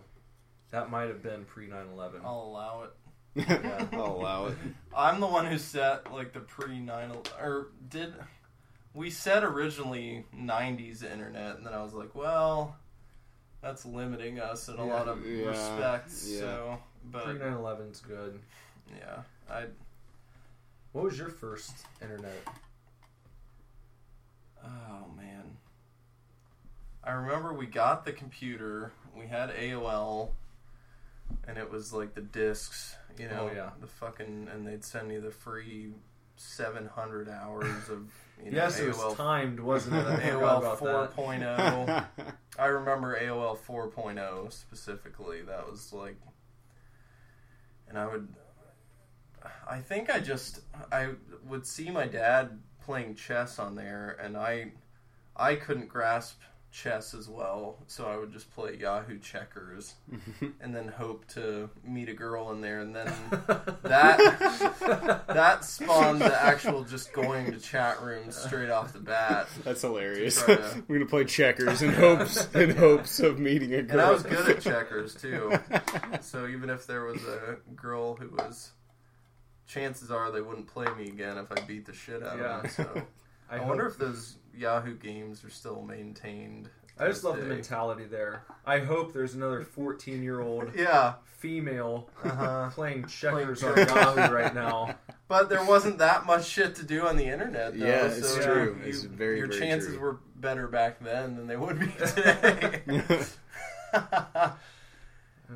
That 0.71 0.89
might 0.91 1.07
have 1.07 1.23
been 1.23 1.45
pre 1.45 1.67
9/11. 1.67 2.21
I'll 2.25 2.41
allow 2.41 2.83
it. 2.83 2.91
I'll 3.93 4.15
allow 4.17 4.47
it. 4.47 4.57
I'm 4.95 5.19
the 5.19 5.27
one 5.27 5.45
who 5.45 5.57
set 5.57 6.11
like 6.11 6.33
the 6.33 6.39
pre 6.39 6.79
9 6.79 7.11
or 7.39 7.67
did 7.87 8.13
we 8.93 9.11
said 9.11 9.43
originally 9.43 10.25
90s 10.35 11.03
internet 11.03 11.57
and 11.57 11.65
then 11.65 11.73
I 11.73 11.83
was 11.83 11.93
like, 11.93 12.15
well, 12.15 12.75
that's 13.61 13.85
limiting 13.85 14.39
us 14.39 14.67
in 14.69 14.75
a 14.79 14.85
Yeah, 14.85 14.93
lot 14.93 15.07
of 15.07 15.23
yeah, 15.25 15.45
respects. 15.47 16.27
yeah. 16.31 16.39
So, 16.39 16.77
Pre 17.11 17.21
but 17.21 17.39
9/11 17.39 17.91
is 17.91 17.99
good. 18.01 18.39
Yeah, 18.95 19.21
I 19.49 19.65
What 20.91 21.05
was 21.05 21.17
your 21.17 21.29
first 21.29 21.73
internet? 22.01 22.33
oh 24.63 25.05
man. 25.15 25.57
I 27.03 27.11
remember 27.11 27.53
we 27.53 27.67
got 27.67 28.03
the 28.05 28.11
computer, 28.11 28.91
we 29.17 29.27
had 29.27 29.49
AOL 29.51 30.29
and 31.47 31.57
it 31.57 31.71
was 31.71 31.93
like 31.93 32.13
the 32.15 32.21
discs, 32.21 32.95
you 33.17 33.27
know, 33.27 33.49
Oh, 33.51 33.55
yeah. 33.55 33.69
the 33.79 33.87
fucking 33.87 34.49
and 34.53 34.67
they'd 34.67 34.83
send 34.83 35.07
me 35.07 35.17
the 35.17 35.31
free 35.31 35.91
700 36.35 37.29
hours 37.29 37.89
of 37.89 38.11
you 38.43 38.51
know, 38.51 38.57
yes, 38.57 38.79
it 38.79 38.87
was 38.89 39.15
timed, 39.15 39.59
wasn't 39.59 39.95
it? 39.95 40.05
AOL 40.05 40.57
about 40.79 40.79
that. 40.79 41.15
4.0. 41.15 42.05
I 42.59 42.65
remember 42.65 43.17
AOL 43.19 43.57
4.0 43.57 44.51
specifically. 44.53 45.41
That 45.43 45.69
was 45.69 45.91
like, 45.93 46.17
and 47.89 47.97
I 47.97 48.05
would, 48.05 48.27
I 49.69 49.79
think 49.79 50.09
I 50.09 50.19
just 50.19 50.61
I 50.91 51.09
would 51.47 51.65
see 51.65 51.89
my 51.89 52.07
dad 52.07 52.59
playing 52.85 53.15
chess 53.15 53.59
on 53.59 53.75
there, 53.75 54.17
and 54.21 54.37
I, 54.37 54.71
I 55.35 55.55
couldn't 55.55 55.89
grasp 55.89 56.39
chess 56.71 57.13
as 57.13 57.27
well, 57.27 57.77
so 57.87 58.05
I 58.05 58.17
would 58.17 58.31
just 58.31 58.53
play 58.53 58.75
Yahoo 58.77 59.19
checkers, 59.19 59.95
and 60.61 60.75
then 60.75 60.87
hope 60.89 61.25
to 61.29 61.69
meet 61.83 62.07
a 62.09 62.13
girl 62.13 62.51
in 62.51 62.61
there, 62.61 62.79
and 62.81 62.95
then 62.95 63.11
that 63.83 65.23
that 65.27 65.65
spawned 65.65 66.21
the 66.21 66.41
actual 66.43 66.83
just 66.83 67.13
going 67.13 67.51
to 67.51 67.59
chat 67.59 68.01
rooms 68.01 68.35
straight 68.35 68.69
off 68.69 68.93
the 68.93 68.99
bat. 68.99 69.47
That's 69.63 69.81
hilarious. 69.81 70.41
To- 70.43 70.83
We're 70.87 70.99
gonna 70.99 71.09
play 71.09 71.25
checkers 71.25 71.81
in 71.81 71.93
hopes 71.93 72.53
in 72.53 72.75
hopes 72.75 73.19
of 73.19 73.39
meeting 73.39 73.73
a 73.73 73.81
girl. 73.83 73.91
And 73.99 74.01
I 74.01 74.11
was 74.11 74.23
good 74.23 74.49
at 74.49 74.61
checkers 74.61 75.15
too. 75.15 75.53
So 76.21 76.47
even 76.47 76.69
if 76.69 76.85
there 76.87 77.05
was 77.05 77.23
a 77.23 77.57
girl 77.75 78.15
who 78.15 78.29
was, 78.29 78.71
chances 79.67 80.09
are 80.11 80.31
they 80.31 80.41
wouldn't 80.41 80.67
play 80.67 80.87
me 80.97 81.07
again 81.07 81.37
if 81.37 81.51
I 81.51 81.55
beat 81.65 81.85
the 81.85 81.93
shit 81.93 82.23
out 82.23 82.37
Yeah. 82.39 82.57
of 82.57 82.61
them. 82.63 82.71
So 82.71 83.01
I, 83.51 83.57
hope- 83.57 83.67
wonder 83.67 83.85
if 83.87 83.97
those 83.97 84.37
Yahoo 84.55 84.95
games 84.95 85.43
are 85.43 85.49
still 85.49 85.81
maintained. 85.83 86.69
I 86.99 87.07
just 87.07 87.21
to 87.21 87.27
love 87.29 87.37
the 87.39 87.45
mentality 87.45 88.05
there. 88.05 88.43
I 88.65 88.79
hope 88.79 89.13
there's 89.13 89.35
another 89.35 89.61
14 89.61 90.23
year 90.23 90.41
old 90.41 90.71
Yeah, 90.75 91.13
female 91.25 92.09
uh-huh. 92.23 92.71
playing 92.73 93.05
checkers 93.05 93.61
Playing 93.61 93.87
on. 93.89 94.17
Yahoo 94.17 94.33
right 94.35 94.55
now. 94.55 94.95
but 95.27 95.47
there 95.47 95.63
wasn't 95.63 95.99
that 95.99 96.25
much 96.25 96.47
shit 96.47 96.73
to 96.77 96.83
do 96.83 97.05
on 97.05 97.15
the 97.15 97.25
internet. 97.25 97.77
Though, 97.77 97.85
Yeah, 97.85 98.07
it's 98.07 98.27
so 98.33 98.41
true. 98.41 98.79
you- 98.81 98.89
It's 98.89 99.03
very, 99.03 99.37
your 99.37 99.47
very 99.47 99.59
chances 99.59 99.91
true. 99.93 99.99
were 99.99 100.19
better 100.37 100.67
back 100.67 100.99
then 100.99 101.35
than 101.35 101.45
they 101.45 101.55
would 101.57 101.79
be 101.79 101.87
today. 101.87 102.81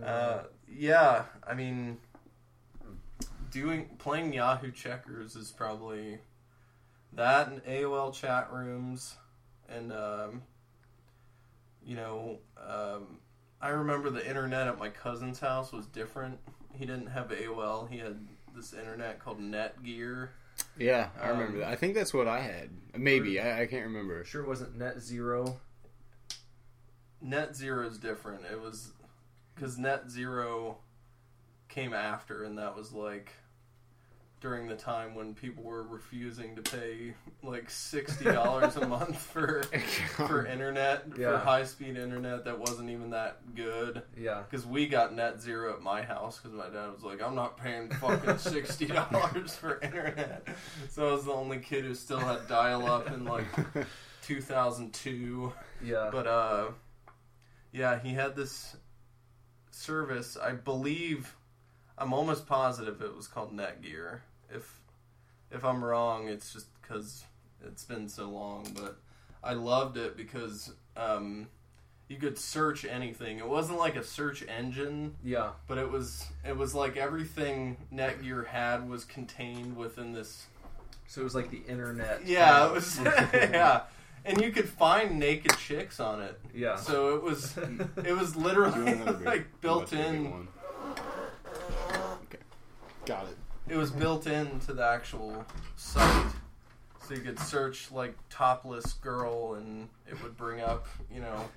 Uh, 0.03 0.43
yeah, 0.74 1.24
I 1.45 1.53
mean, 1.53 1.97
doing 3.52 3.89
playing 3.99 4.34
Yahoo 4.34 4.72
checkers 4.72 5.36
is 5.36 5.52
probably 5.52 6.20
that 7.14 7.47
and 7.49 7.64
AOL 7.66 8.14
chat 8.14 8.52
rooms, 8.52 9.16
and 9.70 9.91
um, 9.91 10.41
you 11.86 11.95
know, 11.95 12.39
um, 12.58 13.20
I 13.62 13.70
remember 13.70 14.10
the 14.10 14.28
internet 14.28 14.68
at 14.68 14.80
my 14.80 14.89
cousin's 14.89 15.39
house 15.39 15.72
was 15.72 15.86
different. 15.88 16.39
He 16.74 16.86
didn't 16.86 17.08
have 17.08 17.30
AOL. 17.30 17.89
He 17.89 17.97
had 17.99 18.18
this 18.56 18.74
internet 18.74 19.20
called 19.20 19.39
Netgear. 19.39 20.30
yeah, 20.78 21.10
I 21.22 21.30
remember 21.30 21.54
Um, 21.54 21.60
that. 21.60 21.68
I 21.70 21.76
think 21.76 21.95
that's 21.95 22.14
what 22.14 22.28
I 22.28 22.39
had. 22.39 22.70
Maybe 22.95 23.39
I, 23.39 23.62
I 23.64 23.66
can't 23.68 23.86
remember. 23.86 24.24
Sure 24.26 24.45
wasn't 24.45 24.78
net 24.78 25.02
zero. 25.02 25.58
Net 27.24 27.56
Zero 27.56 27.86
is 27.88 27.99
different. 27.99 28.45
It 28.52 28.60
was 28.60 28.93
because 29.54 29.78
Net 29.78 30.10
Zero 30.10 30.80
came 31.70 31.93
after, 31.93 32.43
and 32.43 32.58
that 32.58 32.76
was 32.76 32.93
like 32.93 33.32
during 34.42 34.68
the 34.68 34.76
time 34.76 35.14
when 35.14 35.36
people 35.36 35.64
were 35.64 35.84
refusing 35.84 36.56
to 36.56 36.62
pay 36.64 37.14
like 37.44 37.70
sixty 37.70 38.26
dollars 38.26 38.76
a 38.76 38.88
month 38.88 39.16
for 39.18 39.62
for 40.16 40.46
internet 40.48 41.06
Yeah. 41.16 41.32
for 41.34 41.38
high 41.38 41.64
speed 41.64 41.96
internet 41.96 42.44
that 42.46 42.58
wasn't 42.60 42.89
even 42.89 43.12
that 43.12 43.54
good. 43.56 44.02
Yeah. 44.18 44.42
Because 44.50 44.66
we 44.66 44.88
got 44.88 45.14
Net 45.16 45.39
Zero 45.39 45.74
at 45.74 45.82
my 45.82 46.02
house 46.02 46.39
because 46.39 46.58
my 46.58 46.70
dad 46.70 46.92
was 46.92 47.04
like, 47.04 47.22
"I'm 47.22 47.36
not 47.36 47.56
paying 47.58 47.89
fucking 47.92 48.39
sixty 48.39 48.86
dollars 48.88 49.56
for 49.56 49.80
internet." 49.82 50.48
So 50.89 51.10
I 51.10 51.12
was 51.14 51.26
the 51.26 51.32
only 51.34 51.60
kid 51.60 51.86
who 51.86 51.94
still 51.94 52.20
had 52.20 52.48
dial 52.48 52.88
up 52.88 53.08
in 53.12 53.24
like 53.26 53.46
2002. 54.24 55.54
Yeah. 55.84 56.10
But 56.12 56.26
uh, 56.28 56.66
yeah, 57.72 58.00
he 58.00 58.14
had 58.14 58.36
this 58.36 58.76
service. 59.70 60.36
I 60.42 60.54
believe, 60.54 61.36
I'm 61.98 62.12
almost 62.14 62.48
positive 62.48 63.02
it 63.02 63.16
was 63.16 63.28
called 63.28 63.56
Netgear. 63.56 64.22
If 64.54 64.80
if 65.52 65.64
I'm 65.64 65.84
wrong, 65.84 66.28
it's 66.28 66.54
just 66.54 66.68
because 66.82 67.26
it's 67.66 67.84
been 67.84 68.08
so 68.08 68.30
long. 68.30 68.68
But 68.74 68.97
I 69.43 69.54
loved 69.54 69.97
it 69.97 70.16
because 70.16 70.72
um, 70.95 71.47
you 72.12 72.18
could 72.18 72.38
search 72.38 72.84
anything. 72.84 73.39
It 73.39 73.47
wasn't 73.47 73.80
like 73.80 73.95
a 73.95 74.04
search 74.04 74.43
engine, 74.45 75.16
yeah. 75.24 75.52
but 75.68 75.78
it 75.78 75.89
was 75.89 76.26
it 76.45 76.58
was 76.58 76.76
like 76.76 76.97
everything 76.97 77.78
Netgear 77.93 78.47
had 78.47 78.89
was 78.89 79.06
contained 79.06 79.78
within 79.78 80.12
this 80.12 80.47
So 81.08 81.22
it 81.22 81.24
was 81.24 81.36
like 81.36 81.52
the 81.52 81.62
internet. 81.68 82.26
yeah, 82.26 82.68
it 82.68 82.74
was 82.74 82.99
yeah. 83.34 83.84
And 84.26 84.41
you 84.41 84.52
could 84.52 84.68
find 84.68 85.20
naked 85.20 85.58
chicks 85.58 86.02
on 86.02 86.22
it. 86.22 86.38
Yeah. 86.54 86.76
So 86.76 87.16
it 87.16 87.24
was 87.24 87.58
it 88.04 88.18
was 88.18 88.36
literally 88.36 88.84
want 88.84 89.02
another 89.02 89.14
beer? 89.14 89.26
like 89.26 89.62
built 89.62 89.84
about 89.84 89.89
to 89.91 89.95
get 89.95 90.06
in 90.08 90.32
one. 90.32 90.47
Okay, 92.24 92.43
got 93.06 93.24
it. 93.26 93.38
It 93.72 93.78
was 93.78 93.89
built 93.91 94.28
into 94.28 94.74
the 94.74 94.86
actual 94.86 95.45
site. 95.78 96.32
So 97.07 97.13
you 97.15 97.22
could 97.22 97.39
search 97.39 97.91
like 97.91 98.15
topless 98.30 98.93
girl 98.93 99.55
and 99.55 99.89
it 100.09 100.22
would 100.22 100.38
bring 100.38 100.61
up, 100.61 100.88
you 101.13 101.22
know, 101.22 101.49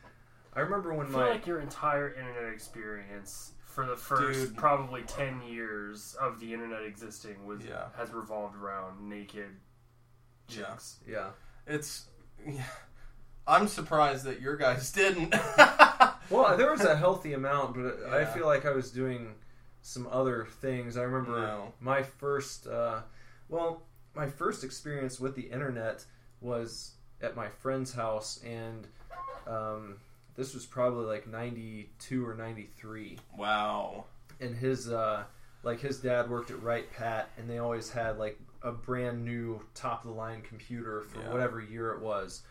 I 0.54 0.60
remember 0.60 0.92
I 0.92 0.96
when 0.96 1.06
feel 1.08 1.18
my 1.18 1.30
like 1.30 1.46
your 1.46 1.60
entire 1.60 2.08
internet 2.14 2.52
experience 2.52 3.52
for 3.64 3.86
the 3.86 3.96
first 3.96 4.40
Dude. 4.40 4.56
probably 4.56 5.02
ten 5.02 5.42
years 5.42 6.16
of 6.20 6.38
the 6.40 6.52
internet 6.54 6.82
existing 6.84 7.44
was 7.44 7.60
Yeah. 7.68 7.86
has 7.96 8.10
revolved 8.12 8.56
around 8.56 9.08
naked 9.08 9.50
Yeah. 10.48 10.56
chicks. 10.66 10.98
yeah. 11.06 11.30
it's 11.66 12.06
yeah. 12.46 12.62
I'm 13.46 13.66
surprised 13.68 14.24
that 14.24 14.40
your 14.40 14.56
guys 14.56 14.90
didn't. 15.00 15.34
Well, 16.30 16.56
there 16.56 16.70
was 16.70 16.82
a 16.84 16.96
healthy 17.04 17.32
amount, 17.34 17.74
but 17.74 18.08
I 18.12 18.20
Yeah. 18.20 18.32
feel 18.32 18.46
like 18.46 18.64
I 18.64 18.70
was 18.70 18.90
doing 18.90 19.34
some 19.86 20.08
other 20.10 20.46
things. 20.46 20.96
I 20.96 21.02
remember 21.02 21.38
No. 21.42 21.72
my 21.78 22.02
first, 22.02 22.66
uh, 22.66 23.02
well, 23.50 23.82
my 24.14 24.26
first 24.26 24.64
experience 24.64 25.20
with 25.20 25.34
the 25.36 25.42
internet 25.42 26.04
was 26.40 26.92
at 27.20 27.36
my 27.36 27.48
friend's 27.48 27.92
house, 27.92 28.40
and 28.42 28.88
um, 29.46 29.96
this 30.36 30.54
was 30.54 30.64
probably 30.64 31.04
like 31.04 31.26
'92 31.26 32.26
or 32.26 32.34
'93. 32.34 33.18
wow. 33.36 34.06
And 34.40 34.56
his, 34.56 34.90
uh, 34.90 35.24
like, 35.62 35.80
his 35.80 36.00
dad 36.00 36.28
worked 36.30 36.50
at 36.50 36.60
Wright 36.62 36.90
Pat, 36.92 37.28
and 37.36 37.48
they 37.48 37.58
always 37.58 37.90
had 37.90 38.18
like 38.18 38.40
a 38.62 38.72
brand 38.72 39.22
new 39.22 39.60
top 39.74 40.02
of 40.04 40.08
the 40.10 40.16
line 40.16 40.40
computer 40.40 41.02
for 41.02 41.20
Yeah. 41.20 41.30
whatever 41.30 41.60
year 41.60 41.92
it 41.92 42.00
was, 42.00 42.42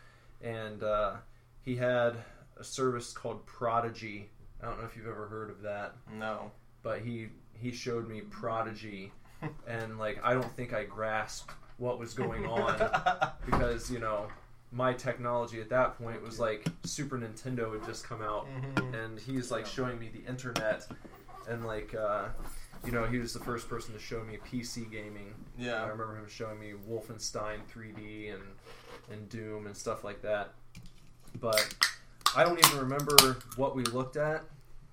and 0.41 0.83
uh, 0.83 1.15
he 1.63 1.75
had 1.77 2.15
a 2.57 2.63
service 2.63 3.11
called 3.11 3.43
Prodigy. 3.47 4.29
I 4.61 4.65
don't 4.67 4.79
know 4.79 4.85
if 4.85 4.95
you've 4.95 5.07
ever 5.07 5.27
heard 5.27 5.49
of 5.49 5.63
that, 5.63 5.95
No. 6.11 6.51
But 6.83 6.99
he 7.01 7.29
he 7.53 7.71
showed 7.71 8.07
me 8.07 8.21
Prodigy, 8.21 9.11
and 9.67 9.97
like 9.97 10.19
I 10.23 10.33
don't 10.33 10.55
think 10.55 10.73
I 10.73 10.83
grasped 10.83 11.51
what 11.77 11.97
was 11.99 12.13
going 12.13 12.45
on 12.45 12.77
because 13.45 13.89
you 13.89 13.99
know 13.99 14.27
my 14.71 14.93
technology 14.93 15.59
at 15.61 15.69
that 15.69 15.97
point 15.97 16.21
was 16.21 16.39
like 16.39 16.65
Super 16.83 17.17
Nintendo 17.17 17.73
had 17.73 17.85
just 17.85 18.07
come 18.07 18.21
out, 18.21 18.47
Mhm. 18.47 19.03
and 19.05 19.19
he's 19.19 19.49
like 19.51 19.65
showing 19.65 19.97
me 19.99 20.09
the 20.13 20.27
internet, 20.29 20.87
and 21.47 21.65
like 21.65 21.93
uh, 21.95 22.25
you 22.85 22.91
know 22.91 23.05
he 23.05 23.17
was 23.19 23.33
the 23.33 23.39
first 23.39 23.69
person 23.69 23.93
to 23.93 23.99
show 23.99 24.23
me 24.23 24.37
PC 24.51 24.89
gaming. 24.91 25.33
Yeah, 25.57 25.75
I 25.83 25.87
remember 25.87 26.15
him 26.17 26.27
showing 26.27 26.59
me 26.59 26.73
Wolfenstein 26.89 27.59
3D 27.73 28.33
and 28.33 28.41
and 29.11 29.29
Doom 29.29 29.65
and 29.67 29.75
stuff 29.75 30.03
like 30.03 30.21
that. 30.23 30.53
But 31.39 31.73
I 32.35 32.43
don't 32.43 32.57
even 32.65 32.79
remember 32.79 33.37
what 33.57 33.75
we 33.75 33.83
looked 33.85 34.17
at, 34.17 34.43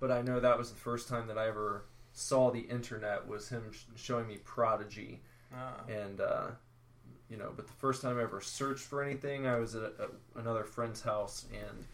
but 0.01 0.11
I 0.11 0.23
know 0.23 0.41
that 0.41 0.59
was 0.59 0.71
the 0.71 0.79
first 0.79 1.09
time 1.09 1.29
that 1.29 1.39
I 1.39 1.47
ever 1.49 1.85
saw 2.13 2.51
the 2.51 2.61
internet 2.61 3.29
was 3.29 3.49
him 3.51 3.71
sh- 3.73 3.85
showing 3.95 4.27
me 4.27 4.39
Prodigy. 4.39 5.21
Ah. 5.53 5.81
and 5.89 6.21
uh, 6.21 6.47
you 7.29 7.37
know 7.37 7.53
but 7.57 7.67
the 7.67 7.73
first 7.73 8.03
time 8.03 8.19
i 8.19 8.23
ever 8.23 8.41
searched 8.41 8.85
for 8.85 9.03
anything 9.03 9.49
i 9.49 9.57
was 9.57 9.75
at 9.75 9.83
a, 9.83 10.39
another 10.39 10.63
friend's 10.63 11.03
house 11.03 11.47
and 11.53 11.85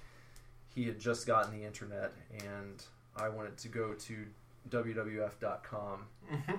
he 0.75 0.85
had 0.85 0.99
just 0.99 1.27
gotten 1.27 1.59
the 1.59 1.65
internet 1.65 2.13
and 2.39 2.85
i 3.17 3.29
wanted 3.31 3.57
to 3.57 3.69
go 3.69 3.95
to 3.95 4.27
wwf.com 4.69 6.01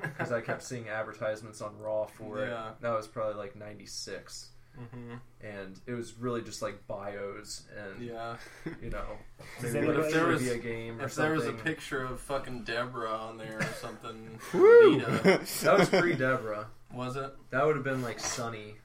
because 0.01 0.31
i 0.31 0.41
kept 0.41 0.63
seeing 0.63 0.89
advertisements 0.89 1.61
on 1.61 1.77
raw 1.79 2.05
for 2.05 2.43
it. 2.43 2.55
That 2.81 2.93
was 2.95 3.07
probably 3.07 3.35
like 3.35 3.55
96 3.55 4.49
hmm 4.77 5.15
and 5.41 5.79
it 5.87 5.93
was 5.93 6.13
really 6.19 6.41
just 6.41 6.61
like 6.61 6.85
bios 6.87 7.63
and 7.77 8.01
Yeah. 8.01 8.37
you 8.81 8.89
know 8.89 9.05
Does 9.61 9.73
maybe 9.73 9.87
like 9.87 9.95
anybody- 9.97 10.07
If 10.07 10.13
there 10.13 10.27
was- 10.27 10.41
trivia 10.41 10.57
game 10.63 11.01
or 11.01 11.05
If 11.05 11.15
there 11.15 11.33
was 11.33 11.45
a 11.47 11.53
picture 11.53 12.03
of 12.03 12.19
fucking 12.21 12.63
Deborah 12.63 13.09
on 13.11 13.37
there 13.37 13.57
or 13.59 13.63
something, 13.81 14.39
that 14.53 15.75
was 15.79 15.89
pre 15.89 16.13
deborah 16.15 16.67
was 16.93 17.15
it? 17.15 17.33
that 17.51 17.65
would 17.65 17.75
have 17.75 17.83
been 17.85 18.01
like 18.01 18.19
sunny 18.19 18.75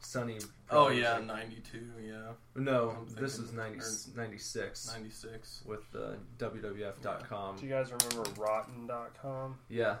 sunny 0.00 0.38
Oh 0.68 0.86
probably. 0.86 1.00
yeah, 1.02 1.18
ninety 1.24 1.62
two. 1.70 1.86
Yeah, 2.04 2.32
No, 2.56 2.96
I'm 2.98 3.14
this 3.14 3.38
is 3.38 3.50
thinking- 3.50 3.78
90, 3.78 4.16
96 4.16 4.90
ninety 4.92 5.10
six. 5.10 5.62
with 5.64 5.84
uh, 5.94 6.14
WWF.com. 6.38 7.56
Do 7.56 7.64
you 7.66 7.70
guys 7.70 7.92
remember 7.92 8.28
Rotten.com? 8.40 9.58
Yeah, 9.68 9.96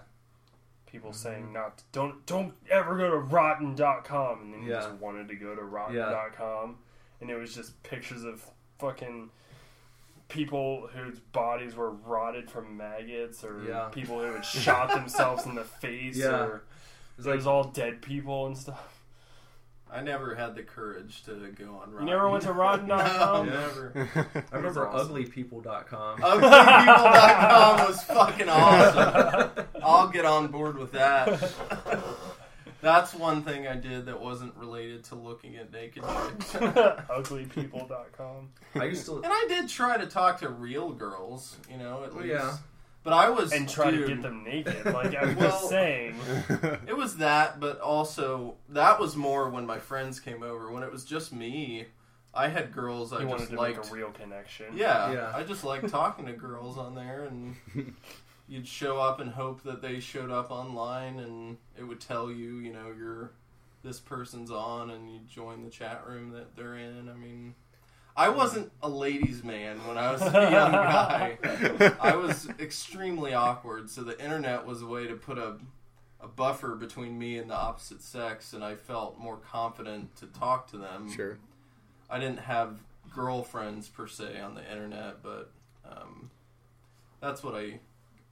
People 0.96 1.10
mm-hmm. 1.10 1.18
saying 1.18 1.52
not 1.52 1.76
to, 1.76 1.84
don't 1.92 2.24
don't 2.24 2.54
ever 2.70 2.96
go 2.96 3.10
to 3.10 3.18
Rotten.com, 3.18 4.40
and 4.40 4.54
then 4.54 4.62
you 4.62 4.70
Yeah. 4.70 4.80
just 4.80 4.92
wanted 4.94 5.28
to 5.28 5.34
go 5.34 5.54
to 5.54 5.62
Rotten.com, 5.62 6.78
and 7.20 7.28
it 7.28 7.36
was 7.36 7.54
just 7.54 7.82
pictures 7.82 8.24
of 8.24 8.42
fucking 8.78 9.28
people 10.28 10.88
whose 10.94 11.18
bodies 11.18 11.76
were 11.76 11.90
rotted 11.90 12.50
from 12.50 12.78
maggots, 12.78 13.44
or 13.44 13.62
Yeah. 13.62 13.90
people 13.92 14.20
who 14.20 14.32
had 14.32 14.44
shot 14.44 14.88
themselves 14.88 15.44
in 15.44 15.54
the 15.54 15.64
face, 15.64 16.16
Yeah. 16.16 16.44
or 16.44 16.62
it 17.18 17.26
like 17.26 17.36
was 17.36 17.46
all 17.46 17.64
dead 17.64 18.00
people 18.00 18.46
and 18.46 18.56
stuff. 18.56 18.95
I 19.92 20.00
never 20.02 20.34
had 20.34 20.54
the 20.56 20.62
courage 20.62 21.22
to 21.24 21.32
go 21.56 21.76
on. 21.82 21.90
You 21.90 21.94
Rotten. 21.96 22.06
never 22.06 22.28
went 22.30 22.42
to 22.44 22.52
Rotten.com? 22.52 23.46
No, 23.46 23.52
never. 23.54 24.08
I 24.52 24.56
remember 24.56 24.88
awesome. 24.88 25.14
uglypeople.com. 25.14 26.18
UglyPeople.com 26.18 27.86
was 27.86 28.02
fucking 28.02 28.48
awesome. 28.48 29.66
I'll 29.82 30.08
get 30.08 30.24
on 30.24 30.48
board 30.48 30.76
with 30.76 30.92
that. 30.92 31.52
That's 32.82 33.14
one 33.14 33.42
thing 33.42 33.66
I 33.66 33.76
did 33.76 34.06
that 34.06 34.20
wasn't 34.20 34.54
related 34.56 35.04
to 35.04 35.14
looking 35.14 35.56
at 35.56 35.72
naked 35.72 36.02
chicks. 36.02 36.52
Uglypeople.com. 36.54 38.48
I 38.74 38.84
used 38.84 39.06
to. 39.06 39.16
And 39.16 39.26
I 39.26 39.44
did 39.48 39.68
try 39.68 39.96
to 39.98 40.06
talk 40.06 40.40
to 40.40 40.48
real 40.48 40.90
girls, 40.92 41.56
you 41.70 41.78
know, 41.78 42.02
at 42.04 42.10
oh, 42.10 42.14
Well, 42.16 42.24
least. 42.24 42.34
yeah. 42.34 42.56
But 43.06 43.14
I 43.14 43.30
was 43.30 43.52
And 43.52 43.68
try 43.68 43.92
dude, 43.92 44.00
to 44.08 44.14
get 44.14 44.22
them 44.22 44.42
naked. 44.42 44.84
Like 44.84 45.14
I'm 45.16 45.36
Well- 45.36 45.48
just 45.50 45.68
saying. 45.68 46.16
It 46.88 46.96
was 46.96 47.18
that, 47.18 47.60
but 47.60 47.80
also 47.80 48.56
that 48.70 48.98
was 48.98 49.14
more 49.16 49.48
when 49.48 49.64
my 49.64 49.78
friends 49.78 50.18
came 50.20 50.42
over. 50.42 50.70
When 50.72 50.82
it 50.82 50.90
was 50.90 51.04
just 51.04 51.32
me, 51.32 51.86
I 52.34 52.48
had 52.48 52.72
girls 52.72 53.12
I 53.12 53.20
You 53.20 53.28
wanted 53.28 53.42
just 53.42 53.50
to 53.52 53.56
liked. 53.58 53.78
make 53.78 53.90
a 53.90 53.94
real 53.94 54.10
connection. 54.10 54.76
yeah, 54.76 55.12
Yeah. 55.12 55.32
I 55.34 55.44
just 55.44 55.62
liked 55.62 55.88
talking 55.88 56.26
to 56.26 56.32
girls 56.32 56.76
on 56.78 56.96
there, 56.96 57.24
and 57.30 57.54
you'd 58.48 58.66
show 58.66 58.98
up 58.98 59.20
and 59.20 59.30
hope 59.30 59.62
that 59.62 59.80
they 59.82 60.00
showed 60.00 60.30
up 60.32 60.50
online, 60.50 61.20
and 61.20 61.56
it 61.78 61.84
would 61.84 62.00
tell 62.00 62.28
you, 62.30 62.56
you 62.58 62.72
know, 62.72 62.92
you're 62.98 63.30
this 63.84 64.00
person's 64.00 64.50
on, 64.50 64.90
and 64.90 65.08
you 65.12 65.20
join 65.28 65.62
the 65.62 65.70
chat 65.70 66.02
room 66.08 66.30
that 66.32 66.56
they're 66.56 66.74
in. 66.76 67.08
I 67.08 67.14
mean. 67.14 67.54
I 68.16 68.30
wasn't 68.30 68.72
a 68.82 68.88
ladies' 68.88 69.44
man 69.44 69.78
when 69.86 69.98
I 69.98 70.12
was 70.12 70.22
a 70.22 70.50
young 70.50 70.72
guy. 70.72 71.38
I 72.00 72.16
was 72.16 72.48
extremely 72.58 73.34
awkward, 73.34 73.90
so 73.90 74.02
the 74.02 74.18
internet 74.22 74.64
was 74.64 74.82
a 74.82 74.86
way 74.86 75.06
to 75.06 75.14
put 75.14 75.38
a 75.38 75.56
a 76.18 76.28
buffer 76.28 76.74
between 76.74 77.18
me 77.18 77.38
and 77.38 77.50
the 77.50 77.54
opposite 77.54 78.02
sex, 78.02 78.52
and 78.52 78.64
I 78.64 78.74
felt 78.74 79.18
more 79.18 79.36
confident 79.36 80.16
to 80.16 80.26
talk 80.26 80.66
to 80.68 80.78
them. 80.78 81.12
Sure. 81.12 81.38
I 82.08 82.18
didn't 82.18 82.40
have 82.40 82.78
girlfriends 83.14 83.88
per 83.88 84.06
se 84.06 84.40
on 84.40 84.54
the 84.54 84.70
internet, 84.70 85.22
but 85.22 85.50
um, 85.88 86.30
that's 87.20 87.42
what 87.42 87.54
I 87.54 87.80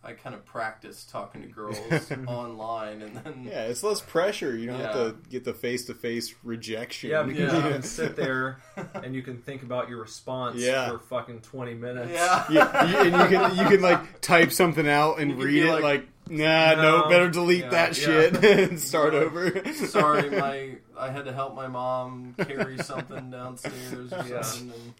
I 0.05 0.12
kind 0.12 0.34
of 0.34 0.44
practice 0.44 1.05
talking 1.05 1.40
to 1.42 1.48
girls 1.48 1.78
online, 2.26 3.00
and 3.00 3.16
then 3.16 3.44
Yeah, 3.50 3.64
it's 3.64 3.82
less 3.82 4.00
pressure. 4.02 4.55
You 4.57 4.66
don't 4.66 4.80
have 4.80 4.92
to 4.92 5.16
get 5.30 5.44
the 5.44 5.55
face 5.55 5.86
to 5.86 5.94
face 5.94 6.34
rejection. 6.44 7.11
Yeah, 7.11 7.22
because 7.22 7.52
Yeah. 7.52 7.66
you 7.66 7.72
can 7.72 7.82
sit 7.98 8.14
there 8.16 8.59
and 8.94 9.14
you 9.14 9.22
can 9.22 9.38
think 9.38 9.62
about 9.62 9.88
your 9.88 10.00
response 10.02 10.61
Yeah. 10.61 10.90
for 10.90 10.98
fucking 10.98 11.40
20 11.40 11.74
minutes. 11.74 12.11
yeah, 12.12 12.44
Yeah, 12.50 12.84
you, 12.84 12.96
and 12.98 13.12
you 13.32 13.38
can 13.38 13.57
you 13.57 13.64
can 13.64 13.80
like 13.80 14.20
type 14.20 14.52
something 14.52 14.86
out 14.88 15.20
and 15.20 15.30
You 15.30 15.36
read 15.44 15.62
it 15.64 15.72
like, 15.72 15.82
like, 15.82 16.09
nah, 16.28 16.74
no, 16.74 17.00
No. 17.02 17.09
better 17.09 17.30
delete 17.30 17.64
Yeah, 17.64 17.70
that 17.70 17.98
yeah. 17.98 18.05
shit 18.05 18.44
and 18.44 18.78
start 18.78 19.14
Like, 19.14 19.22
over. 19.22 19.74
Sorry, 19.74 20.28
my 20.30 20.76
I 20.99 21.11
had 21.11 21.24
to 21.24 21.32
help 21.32 21.55
my 21.55 21.66
mom 21.68 22.34
carry 22.38 22.78
something 22.78 23.30
downstairs 23.30 24.12
Yeah. 24.28 24.42
something, 24.42 24.95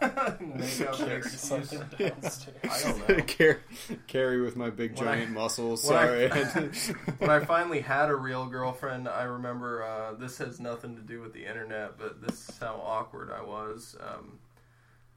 and 0.00 0.54
make 0.56 0.80
up 0.82 0.96
Carry 0.96 1.22
something 1.22 1.82
downstairs. 1.98 2.56
I 2.64 2.82
don't 2.82 3.08
know. 3.08 3.24
Car- 3.38 3.60
carry 4.06 4.40
with 4.40 4.56
my 4.56 4.70
big 4.70 4.98
When 4.98 5.08
I- 5.08 5.14
giant 5.16 5.32
muscles. 5.32 5.84
when 5.86 5.96
I- 5.96 6.28
Sorry. 6.44 6.70
when 7.18 7.30
I 7.30 7.40
finally 7.44 7.80
had 7.80 8.08
a 8.10 8.14
real 8.16 8.46
girlfriend, 8.46 9.08
I 9.08 9.22
remember 9.24 9.82
uh, 9.82 10.14
this 10.14 10.38
has 10.38 10.60
nothing 10.60 10.96
to 10.96 11.02
do 11.02 11.20
with 11.20 11.32
the 11.32 11.46
internet, 11.46 11.98
but 11.98 12.20
this 12.20 12.48
is 12.48 12.58
how 12.58 12.80
awkward 12.84 13.30
I 13.30 13.42
was. 13.42 13.96
Um, 14.00 14.38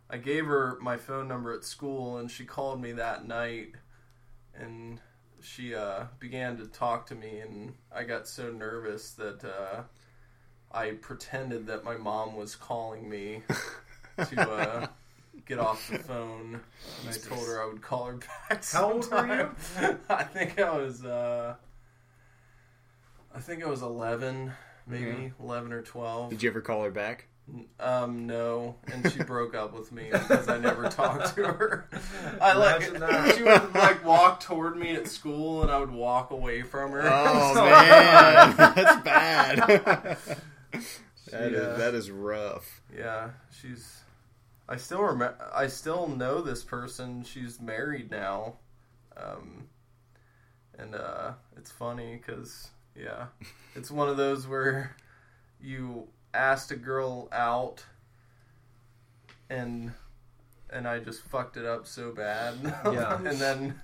I 0.09 0.17
gave 0.17 0.45
her 0.45 0.77
my 0.81 0.97
phone 0.97 1.27
number 1.27 1.53
at 1.53 1.63
school, 1.63 2.17
and 2.17 2.29
she 2.29 2.43
called 2.45 2.81
me 2.81 2.91
that 2.93 3.27
night, 3.27 3.73
and 4.55 4.99
she 5.43 5.75
uh, 5.75 6.05
began 6.19 6.57
to 6.57 6.67
talk 6.67 7.05
to 7.07 7.15
me, 7.15 7.39
and 7.39 7.73
I 7.93 8.03
got 8.03 8.27
so 8.27 8.51
nervous 8.51 9.11
that 9.11 9.43
uh, 9.43 9.83
I 10.71 10.91
pretended 10.91 11.67
that 11.67 11.83
my 11.83 11.97
mom 11.97 12.35
was 12.35 12.55
calling 12.55 13.09
me 13.09 13.43
to 14.17 14.41
uh, 14.41 14.87
get 15.45 15.59
off 15.59 15.89
the 15.89 15.99
phone. 15.99 16.61
And 17.01 17.09
I 17.09 17.17
told 17.17 17.45
her 17.47 17.61
I 17.61 17.65
would 17.65 17.81
call 17.81 18.05
her 18.05 18.19
back. 18.49 18.63
How 18.71 18.93
old 18.93 19.11
were 19.11 19.27
you? 19.27 19.97
I 20.09 20.23
think 20.23 20.59
I 20.59 20.77
was. 20.77 21.03
Uh, 21.03 21.55
I 23.33 23.39
think 23.39 23.63
I 23.63 23.67
was 23.67 23.81
eleven, 23.81 24.51
maybe 24.87 25.33
eleven 25.39 25.71
or 25.71 25.81
twelve. 25.81 26.29
Did 26.29 26.43
you 26.43 26.49
ever 26.49 26.61
call 26.61 26.83
her 26.83 26.91
back? 26.91 27.27
Um, 27.79 28.27
no, 28.27 28.75
and 28.93 29.11
she 29.11 29.23
broke 29.23 29.53
up 29.55 29.73
with 29.73 29.91
me 29.91 30.07
because 30.11 30.47
I 30.47 30.57
never 30.57 30.87
talked 30.87 31.35
to 31.35 31.43
her. 31.45 31.89
I 32.39 32.53
like 32.53 32.81
Imagine 32.83 32.99
that. 33.01 33.35
she 33.35 33.43
would 33.43 33.73
like 33.75 34.05
walk 34.05 34.39
toward 34.39 34.77
me 34.77 34.95
at 34.95 35.07
school, 35.07 35.61
and 35.63 35.69
I 35.71 35.77
would 35.79 35.91
walk 35.91 36.31
away 36.31 36.61
from 36.61 36.91
her. 36.91 37.01
Oh 37.03 37.53
So- 37.55 37.65
man, 37.65 38.55
that's 38.57 39.03
bad. 39.03 40.17
That 41.31 41.51
is 41.51 41.51
Yeah. 41.53 41.73
that 41.77 41.93
is 41.93 42.09
rough. 42.11 42.81
Yeah, 42.95 43.31
she's. 43.59 43.99
I 44.69 44.77
still 44.77 45.01
remember. 45.01 45.35
I 45.53 45.67
still 45.67 46.07
know 46.07 46.41
this 46.41 46.63
person. 46.63 47.23
She's 47.23 47.59
married 47.59 48.09
now, 48.11 48.55
um, 49.17 49.67
and 50.77 50.95
uh, 50.95 51.31
it's 51.57 51.71
funny 51.71 52.15
because 52.15 52.69
yeah, 52.95 53.25
it's 53.75 53.91
one 53.91 54.07
of 54.07 54.15
those 54.17 54.47
where 54.47 54.95
you 55.59 56.07
asked 56.33 56.71
a 56.71 56.75
girl 56.75 57.27
out, 57.31 57.83
and 59.49 59.91
and 60.69 60.87
I 60.87 60.99
just 60.99 61.21
fucked 61.23 61.57
it 61.57 61.65
up 61.65 61.85
so 61.87 62.11
bad. 62.11 62.55
Yeah. 62.91 63.17
and 63.17 63.37
then 63.39 63.81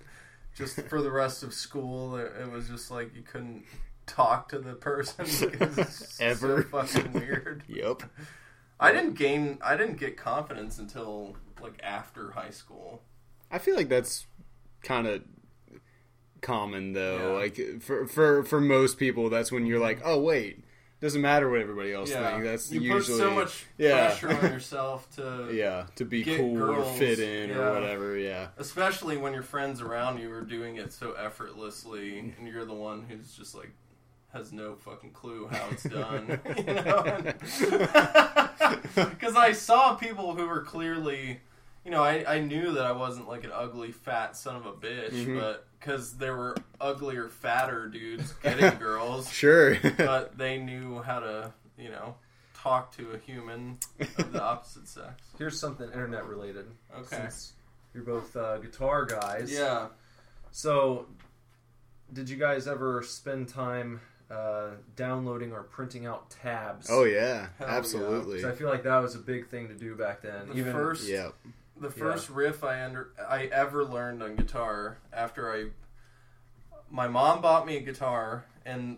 just 0.56 0.82
for 0.88 1.02
the 1.02 1.12
rest 1.12 1.44
of 1.44 1.54
school, 1.54 2.16
it, 2.16 2.32
it 2.42 2.52
was 2.52 2.68
just 2.70 2.90
like 2.90 3.14
you 3.16 3.22
couldn't 3.22 3.64
talk 4.06 4.50
to 4.50 4.60
the 4.60 4.74
person 4.74 5.26
Ever. 6.20 6.64
so 6.64 6.64
fucking 6.64 7.14
weird. 7.14 7.64
Yep. 7.68 8.04
I 8.80 8.92
didn't 8.92 9.16
gain. 9.16 9.58
I 9.62 9.76
didn't 9.76 10.00
get 10.00 10.18
confidence 10.18 10.78
until 10.78 11.36
like 11.62 11.80
after 11.84 12.32
high 12.32 12.52
school. 12.52 13.02
I 13.52 13.58
feel 13.58 13.76
like 13.76 13.90
that's 13.90 14.28
kind 14.84 15.08
of 15.08 15.24
common 16.42 16.94
though. 16.94 17.32
Yeah. 17.34 17.40
Like 17.40 17.82
for 17.82 18.06
for 18.08 18.44
for 18.44 18.62
most 18.62 18.98
people, 19.00 19.30
that's 19.30 19.52
when 19.52 19.66
you're 19.66 19.80
like, 19.80 20.00
oh 20.06 20.20
wait, 20.22 20.64
doesn't 21.00 21.22
matter 21.22 21.50
what 21.50 21.62
everybody 21.62 21.94
else 21.94 22.12
thinks. 22.12 22.44
That's 22.44 22.72
you 22.72 22.82
usually 22.82 23.20
put 23.20 23.26
so 23.26 23.32
much 23.32 23.66
yeah. 23.78 24.08
pressure 24.08 24.32
on 24.32 24.52
yourself 24.52 25.10
to, 25.16 25.50
yeah 25.54 25.86
to 25.96 26.06
be 26.06 26.24
cool 26.24 26.72
or 26.72 26.84
fit 26.98 27.20
in 27.20 27.50
yeah. 27.50 27.58
or 27.58 27.74
whatever. 27.74 28.18
Yeah. 28.18 28.48
especially 28.58 29.18
when 29.18 29.34
your 29.34 29.44
friends 29.44 29.82
around 29.82 30.20
you 30.20 30.32
are 30.32 30.42
doing 30.42 30.78
it 30.78 30.92
so 30.92 31.14
effortlessly, 31.14 32.20
and 32.20 32.48
you're 32.48 32.66
the 32.66 32.74
one 32.74 33.06
who's 33.08 33.34
just 33.34 33.54
like 33.54 33.72
has 34.34 34.52
no 34.52 34.76
fucking 34.76 35.12
clue 35.12 35.48
how 35.48 35.68
it's 35.72 35.84
done. 35.90 36.40
you 36.58 36.74
know, 36.74 37.34
because 39.10 39.36
I 39.36 39.52
saw 39.54 39.96
people 39.96 40.36
who 40.36 40.48
were 40.48 40.62
clearly. 40.62 41.42
You 41.88 41.92
know, 41.94 42.04
I, 42.04 42.26
I 42.36 42.40
knew 42.42 42.74
that 42.74 42.84
I 42.86 42.92
wasn't 42.92 43.30
like 43.30 43.46
an 43.46 43.52
ugly 43.54 43.94
fat 43.94 44.36
son 44.36 44.58
of 44.58 44.66
a 44.66 44.74
bitch, 44.74 45.14
Mhm. 45.26 45.40
but 45.40 45.66
because 45.80 46.18
there 46.18 46.36
were 46.36 46.54
uglier, 46.82 47.30
fatter 47.30 47.88
dudes 47.88 48.34
getting 48.44 48.78
girls, 48.80 49.32
Sure. 49.32 49.78
but 49.96 50.38
they 50.38 50.58
knew 50.58 51.02
how 51.02 51.22
to 51.22 51.54
you 51.78 51.88
know, 51.90 52.16
talk 52.56 52.92
to 52.98 53.12
a 53.12 53.18
human 53.20 53.78
of 54.18 54.34
the 54.34 54.44
opposite 54.44 54.86
sex. 54.90 55.14
Here's 55.38 55.58
something 55.58 55.88
internet 55.88 56.26
related. 56.26 56.66
Okay. 56.94 57.06
Since 57.16 57.54
you're 57.94 58.04
both 58.04 58.36
uh, 58.36 58.58
guitar 58.58 59.06
guys. 59.06 59.50
Yeah. 59.50 59.88
So, 60.52 61.06
did 62.12 62.30
you 62.30 62.36
guys 62.36 62.68
ever 62.68 63.02
spend 63.02 63.48
time 63.48 64.02
uh, 64.30 64.72
downloading 64.98 65.54
or 65.54 65.64
printing 65.64 66.06
out 66.06 66.30
tabs? 66.32 66.88
Oh 66.92 67.06
yeah, 67.06 67.48
Hell 67.60 67.68
yeah. 67.70 67.78
I 68.50 68.52
feel 68.52 68.68
like 68.68 68.84
that 68.84 68.98
was 68.98 69.16
a 69.16 69.20
big 69.20 69.48
thing 69.48 69.70
to 69.70 69.74
do 69.74 69.96
back 69.96 70.22
then. 70.22 70.50
The 70.50 70.58
Even 70.58 70.74
first 70.74 71.08
Yeah. 71.08 71.30
The 71.80 71.90
first 71.90 72.30
riff 72.30 72.64
I 72.64 72.84
under 72.84 73.10
I 73.30 73.46
ever 73.46 73.86
learned 73.86 74.24
on 74.24 74.36
guitar 74.36 74.98
after 75.14 75.54
I 75.54 75.68
my 76.90 77.08
mom 77.08 77.42
bought 77.42 77.66
me 77.66 77.78
a 77.78 77.82
guitar 77.82 78.46
and 78.66 78.98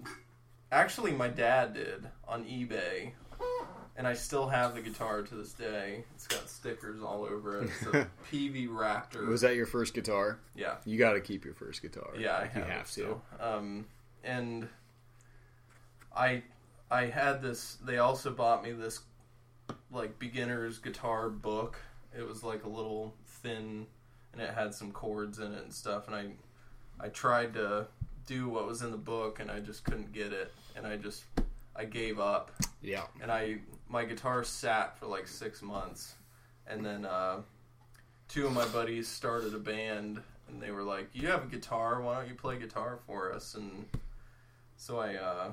actually 0.72 1.12
my 1.12 1.28
dad 1.28 1.74
did 1.74 2.08
on 2.28 2.46
eBay 2.46 3.12
and 4.00 4.08
I 4.08 4.14
still 4.14 4.48
have 4.48 4.76
the 4.76 4.82
guitar 4.82 5.24
to 5.24 5.36
this 5.36 5.52
day. 5.52 6.06
It's 6.16 6.26
got 6.26 6.50
stickers 6.50 7.04
all 7.04 7.26
over 7.26 7.62
it. 7.62 7.66
It's 7.66 7.82
a 7.88 8.08
Peavey 8.32 8.70
Raptor. 8.70 9.28
Was 9.28 9.42
that 9.42 9.56
your 9.56 9.66
first 9.66 9.94
guitar? 9.94 10.40
yeah. 10.56 10.76
You 10.86 10.98
got 10.98 11.14
to 11.14 11.20
keep 11.20 11.44
your 11.44 11.54
first 11.54 11.82
guitar. 11.82 12.14
Yeah, 12.18 12.38
I 12.38 12.44
you 12.58 12.64
have, 12.64 12.90
to. 12.92 13.22
Um, 13.42 13.86
and 14.24 14.70
I 16.16 16.44
I 16.90 17.08
had 17.08 17.42
this. 17.42 17.78
They 17.84 17.98
also 17.98 18.32
bought 18.32 18.64
me 18.64 18.72
this 18.72 19.02
like 19.92 20.18
beginner's 20.18 20.78
guitar 20.78 21.30
book. 21.30 21.78
It 22.18 22.28
was 22.28 22.44
like 22.44 22.64
a 22.64 22.70
little 22.70 23.14
thin, 23.26 23.86
and 24.34 24.42
it 24.42 24.50
had 24.54 24.74
some 24.74 24.92
chords 24.92 25.40
in 25.40 25.54
it 25.54 25.64
and 25.64 25.74
stuff. 25.74 26.08
And 26.08 26.16
I 26.16 26.26
I 27.00 27.10
tried 27.10 27.54
to 27.54 27.88
do 28.26 28.50
what 28.50 28.68
was 28.68 28.82
in 28.82 28.92
the 28.92 28.98
book, 28.98 29.40
and 29.40 29.50
I 29.50 29.60
just 29.60 29.84
couldn't 29.84 30.12
get 30.14 30.34
it. 30.34 30.52
And 30.76 30.86
I 30.86 30.98
just 30.98 31.24
I 31.76 31.86
gave 31.86 32.20
up 32.20 32.52
Yeah. 32.82 33.04
and 33.22 33.32
I 33.32 33.60
my 33.88 34.06
guitar 34.06 34.44
sat 34.44 34.98
for 35.00 35.06
like 35.08 35.28
six 35.28 35.62
months, 35.62 36.14
and 36.68 36.86
then 36.86 37.06
uh, 37.06 37.42
two 38.28 38.46
of 38.48 38.54
my 38.54 38.66
buddies 38.68 39.08
started 39.08 39.54
a 39.56 39.60
band, 39.60 40.22
and 40.48 40.62
they 40.62 40.72
were 40.72 40.84
like, 40.84 41.10
"You 41.14 41.28
have 41.30 41.44
a 41.44 41.48
guitar? 41.48 42.02
Why 42.02 42.16
don't 42.20 42.28
you 42.28 42.36
play 42.36 42.58
guitar 42.60 43.00
for 43.08 43.32
us?" 43.34 43.56
And 43.56 43.86
so 44.78 45.00
I, 45.00 45.16
uh, 45.16 45.52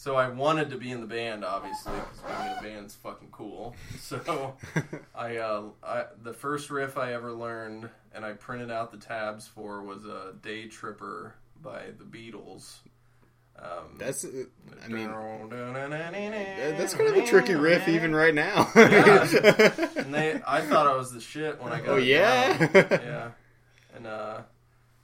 so 0.00 0.16
I 0.16 0.30
wanted 0.30 0.70
to 0.70 0.78
be 0.78 0.92
in 0.92 1.02
the 1.02 1.06
band, 1.06 1.44
obviously, 1.44 1.92
because 1.92 2.20
being 2.20 2.52
in 2.52 2.58
a 2.58 2.62
band's 2.62 2.94
fucking 2.94 3.28
cool. 3.32 3.76
So 3.98 4.56
I, 5.14 5.36
uh, 5.36 5.64
I, 5.84 6.04
the 6.22 6.32
first 6.32 6.70
riff 6.70 6.96
I 6.96 7.12
ever 7.12 7.32
learned, 7.32 7.90
and 8.14 8.24
I 8.24 8.32
printed 8.32 8.70
out 8.70 8.92
the 8.92 8.96
tabs 8.96 9.46
for, 9.46 9.82
was 9.82 10.06
a 10.06 10.32
"Day 10.40 10.68
Tripper" 10.68 11.34
by 11.62 11.82
the 11.98 12.04
Beatles. 12.04 12.78
Um, 13.58 13.98
That's. 13.98 14.24
uh, 14.24 14.44
I 14.82 14.88
mean, 14.88 15.10
that's 15.10 16.94
kind 16.94 17.10
of 17.10 17.16
a 17.16 17.26
tricky 17.26 17.54
riff 17.54 17.86
even 17.86 18.14
right 18.14 18.34
now. 18.34 18.70
Yeah. 18.76 19.88
And 19.96 20.14
they, 20.14 20.40
I 20.46 20.62
thought 20.62 20.86
I 20.86 20.96
was 20.96 21.12
the 21.12 21.20
shit 21.20 21.60
when 21.62 21.74
I 21.74 21.80
got. 21.80 21.88
oh 21.90 21.96
yeah. 21.98 22.56
down. 22.56 22.88
yeah. 22.88 23.30
And 23.94 24.06
uh, 24.06 24.40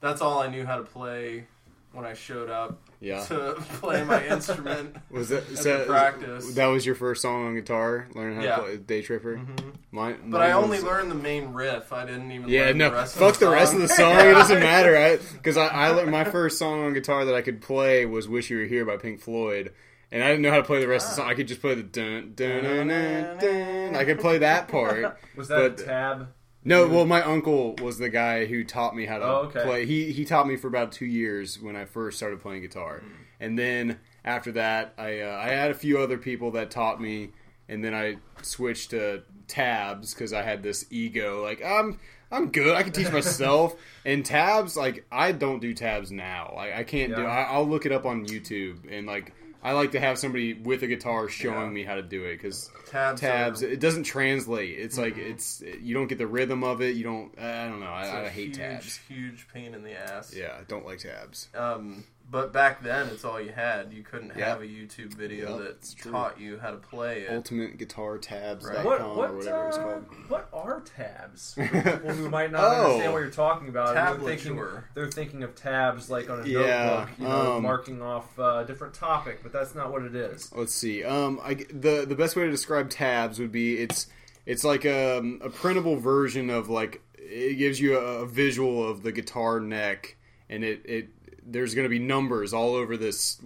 that's 0.00 0.22
all 0.22 0.38
I 0.38 0.48
knew 0.48 0.64
how 0.64 0.76
to 0.78 0.84
play 0.84 1.48
when 1.92 2.06
I 2.06 2.14
showed 2.14 2.48
up 2.48 2.80
Yeah. 3.00 3.22
to 3.24 3.54
play 3.80 4.02
my 4.04 4.26
instrument. 4.26 4.96
Was 5.10 5.28
that 5.28 5.50
At 5.50 5.58
so? 5.58 5.78
the 5.80 5.84
practice. 5.84 6.54
That 6.54 6.66
was 6.66 6.86
your 6.86 6.94
first 6.94 7.22
song 7.22 7.46
on 7.46 7.54
guitar, 7.54 8.08
learning 8.14 8.36
how 8.38 8.42
Yeah. 8.44 8.56
to 8.56 8.62
play 8.62 8.76
Day 8.78 9.02
Tripper. 9.02 9.36
Mhm. 9.36 9.74
Mine, 9.90 10.18
But 10.30 10.40
I 10.42 10.52
mine 10.52 10.64
only 10.64 10.76
was- 10.78 10.84
learned 10.84 11.10
the 11.10 11.14
main 11.16 11.52
riff. 11.52 11.92
I 11.92 12.04
didn't 12.06 12.30
even. 12.32 12.48
Yeah, 12.48 12.66
learn 12.66 12.78
no, 12.78 12.90
the 12.90 12.96
rest 12.96 13.16
fuck 13.16 13.34
of 13.34 13.38
the, 13.40 13.46
the, 13.46 13.52
rest 13.52 13.74
of 13.74 13.80
the 13.80 13.88
song. 13.88 14.16
It 14.20 14.32
doesn't 14.32 14.60
matter, 14.72 14.92
right? 14.92 15.20
Because 15.34 15.56
I, 15.56 15.66
I 15.66 15.88
learned 15.90 16.10
my 16.10 16.24
first 16.24 16.58
song 16.58 16.84
on 16.84 16.92
guitar 16.94 17.24
that 17.24 17.34
I 17.34 17.42
could 17.42 17.60
play 17.60 18.06
was 18.06 18.28
"Wish 18.28 18.50
You 18.50 18.58
Were 18.58 18.64
Here" 18.64 18.84
by 18.84 18.96
Pink 18.96 19.20
Floyd, 19.20 19.72
and 20.10 20.22
I 20.22 20.28
didn't 20.28 20.42
know 20.42 20.50
how 20.50 20.56
to 20.58 20.62
play 20.64 20.80
the 20.80 20.88
rest 20.88 21.06
of 21.06 21.10
the 21.16 21.22
song. 21.22 21.30
I 21.30 21.34
could 21.34 21.48
just 21.48 21.60
play 21.60 21.74
the 21.74 21.82
dun 21.82 22.32
dun 22.34 22.62
dun 22.64 22.88
dun. 22.88 23.38
dun. 23.38 23.96
I 23.96 24.04
could 24.04 24.20
play 24.20 24.38
that 24.38 24.68
part. 24.68 25.18
was 25.36 25.48
that 25.48 25.56
but- 25.76 25.80
a 25.80 25.84
tab? 25.86 26.28
No, 26.66 26.86
well, 26.88 27.06
my 27.06 27.22
uncle 27.22 27.74
was 27.80 27.98
the 27.98 28.08
guy 28.08 28.44
who 28.46 28.64
taught 28.64 28.94
me 28.94 29.06
how 29.06 29.18
to 29.18 29.24
Oh, 29.24 29.36
okay. 29.48 29.62
play. 29.62 29.86
He 29.86 30.12
he 30.12 30.24
taught 30.24 30.46
me 30.48 30.56
for 30.56 30.66
about 30.68 30.92
two 30.92 31.06
years 31.06 31.60
when 31.60 31.76
I 31.76 31.84
first 31.84 32.16
started 32.18 32.40
playing 32.40 32.62
guitar, 32.62 32.98
Hmm. 33.04 33.12
and 33.40 33.58
then 33.58 33.98
after 34.24 34.52
that, 34.52 34.92
I 34.98 35.20
uh, 35.20 35.38
I 35.42 35.48
had 35.50 35.70
a 35.70 35.74
few 35.74 35.98
other 35.98 36.18
people 36.18 36.50
that 36.52 36.70
taught 36.70 37.00
me, 37.00 37.30
and 37.68 37.84
then 37.84 37.94
I 37.94 38.16
switched 38.42 38.90
to 38.90 39.22
tabs 39.48 40.12
because 40.12 40.32
I 40.32 40.42
had 40.42 40.62
this 40.62 40.84
ego 40.90 41.42
like 41.42 41.64
I'm 41.64 41.98
I'm 42.32 42.50
good. 42.50 42.74
I 42.74 42.82
can 42.82 42.92
teach 42.92 43.12
myself. 43.12 43.76
and 44.04 44.24
tabs, 44.26 44.76
like 44.76 45.06
I 45.12 45.30
don't 45.32 45.60
do 45.60 45.72
tabs 45.72 46.10
now. 46.10 46.52
Like 46.56 46.74
I 46.74 46.82
can't 46.82 47.14
do. 47.14 47.22
Yeah. 47.22 47.28
I, 47.28 47.42
I'll 47.54 47.68
look 47.68 47.86
it 47.86 47.92
up 47.92 48.04
on 48.04 48.26
YouTube 48.26 48.78
and 48.90 49.06
like. 49.06 49.32
I 49.66 49.72
like 49.72 49.90
to 49.92 50.00
have 50.00 50.16
somebody 50.16 50.54
with 50.54 50.82
a 50.84 50.86
guitar 50.86 51.28
showing 51.28 51.66
Yeah. 51.66 51.72
me 51.72 51.82
how 51.82 51.96
to 51.96 52.02
do 52.02 52.24
it 52.24 52.36
because 52.36 52.70
tabs. 52.88 53.20
tabs 53.20 53.62
are- 53.64 53.68
it 53.68 53.80
doesn't 53.80 54.04
translate 54.04 54.78
it's 54.78 54.96
like 54.96 55.16
it's 55.18 55.60
you 55.82 55.92
don't 55.92 56.06
get 56.06 56.18
the 56.18 56.26
rhythm 56.26 56.62
of 56.62 56.80
it 56.80 56.94
you 56.94 57.02
don't 57.02 57.36
i 57.38 57.64
don't 57.66 57.80
know 57.80 57.92
it's 57.98 58.08
a 58.08 58.12
i, 58.12 58.24
I 58.26 58.28
hate 58.28 58.46
huge, 58.48 58.56
tabs 58.58 59.00
Huge 59.08 59.48
pain 59.52 59.74
in 59.74 59.82
the 59.82 59.92
ass. 59.92 60.32
yeah 60.32 60.54
i 60.60 60.62
don't 60.68 60.86
like 60.86 61.00
tabs 61.00 61.48
Um, 61.54 62.04
but 62.30 62.52
back 62.52 62.82
then, 62.82 63.08
it's 63.08 63.24
all 63.24 63.40
you 63.40 63.52
had. 63.52 63.92
You 63.92 64.02
couldn't 64.02 64.32
Yeah. 64.36 64.46
have 64.50 64.60
a 64.60 64.66
YouTube 64.66 65.14
video 65.14 65.58
Yep, 65.58 65.80
that 65.80 66.10
taught 66.10 66.40
you 66.40 66.58
how 66.58 66.70
to 66.72 66.76
play 66.76 67.22
it. 67.22 67.30
ultimateguitartabs.com 67.30 68.74
Right. 68.76 68.84
What 68.84 69.00
or 69.00 69.14
what 69.16 69.34
whatever 69.34 69.68
it's 69.68 69.76
uh, 69.78 69.82
called 69.82 70.04
what 70.28 70.48
are 70.52 70.80
tabs? 70.80 71.54
For 71.56 71.62
people 71.66 72.12
who 72.14 72.28
might 72.28 72.50
not 72.50 72.64
Oh. 72.64 72.84
understand 72.86 73.12
what 73.12 73.18
you're 73.20 73.30
talking 73.30 73.68
about. 73.68 73.94
They're 73.94 74.18
thinking, 74.36 74.56
Tablature. 74.56 74.84
they're 74.94 75.10
thinking 75.10 75.42
of 75.42 75.54
tabs 75.54 76.10
like 76.10 76.28
on 76.30 76.40
a 76.40 76.46
Yeah, 76.46 76.86
notebook, 76.86 77.18
you 77.18 77.28
know, 77.28 77.52
um, 77.56 77.62
marking 77.62 78.02
off 78.02 78.38
uh, 78.38 78.62
a 78.62 78.64
different 78.64 78.94
topic, 78.94 79.40
but 79.42 79.52
that's 79.52 79.74
not 79.74 79.92
what 79.92 80.02
it 80.02 80.14
is. 80.14 80.52
let's 80.54 80.74
see 80.74 81.04
um 81.04 81.40
I, 81.42 81.54
the 81.54 82.04
the 82.08 82.16
best 82.16 82.36
way 82.36 82.44
to 82.44 82.50
describe 82.50 82.90
tabs 82.90 83.38
would 83.38 83.52
be 83.52 83.78
it's 83.78 84.06
it's 84.46 84.64
like 84.64 84.84
a, 84.84 85.18
a 85.40 85.50
printable 85.50 85.96
version 85.96 86.50
of 86.50 86.68
like 86.68 87.02
it 87.18 87.54
gives 87.58 87.80
you 87.80 87.96
a, 87.98 88.22
a 88.22 88.26
visual 88.26 88.88
of 88.88 89.02
the 89.02 89.12
guitar 89.12 89.58
neck 89.60 90.16
and 90.48 90.62
it 90.64 90.82
it 90.84 91.08
there's 91.46 91.74
going 91.74 91.84
to 91.84 91.90
be 91.90 91.98
numbers 91.98 92.52
all 92.52 92.74
over 92.74 92.96
this 92.96 93.40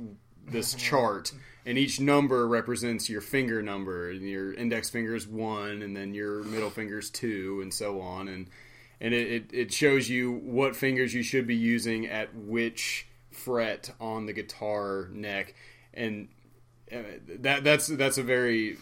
this 0.46 0.74
chart 0.74 1.32
and 1.66 1.78
each 1.78 2.00
number 2.00 2.48
represents 2.48 3.08
your 3.08 3.20
finger 3.20 3.62
number 3.62 4.10
and 4.10 4.22
your 4.22 4.52
index 4.54 4.90
finger 4.90 5.14
is 5.14 5.26
one 5.28 5.82
and 5.82 5.96
then 5.96 6.14
your 6.14 6.42
middle 6.44 6.70
finger 6.70 6.98
is 6.98 7.10
two 7.10 7.60
and 7.62 7.72
so 7.72 8.00
on 8.00 8.26
and 8.28 8.48
and 9.00 9.14
it, 9.14 9.32
it, 9.32 9.50
it 9.52 9.72
shows 9.72 10.08
you 10.08 10.32
what 10.32 10.76
fingers 10.76 11.14
you 11.14 11.22
should 11.22 11.46
be 11.46 11.56
using 11.56 12.06
at 12.06 12.34
which 12.34 13.06
fret 13.30 13.90
on 14.00 14.26
the 14.26 14.32
guitar 14.32 15.08
neck 15.12 15.54
and 15.94 16.28
uh, 16.92 17.02
that 17.38 17.62
that's 17.62 17.86
that's 17.86 18.18
a 18.18 18.22
very 18.22 18.76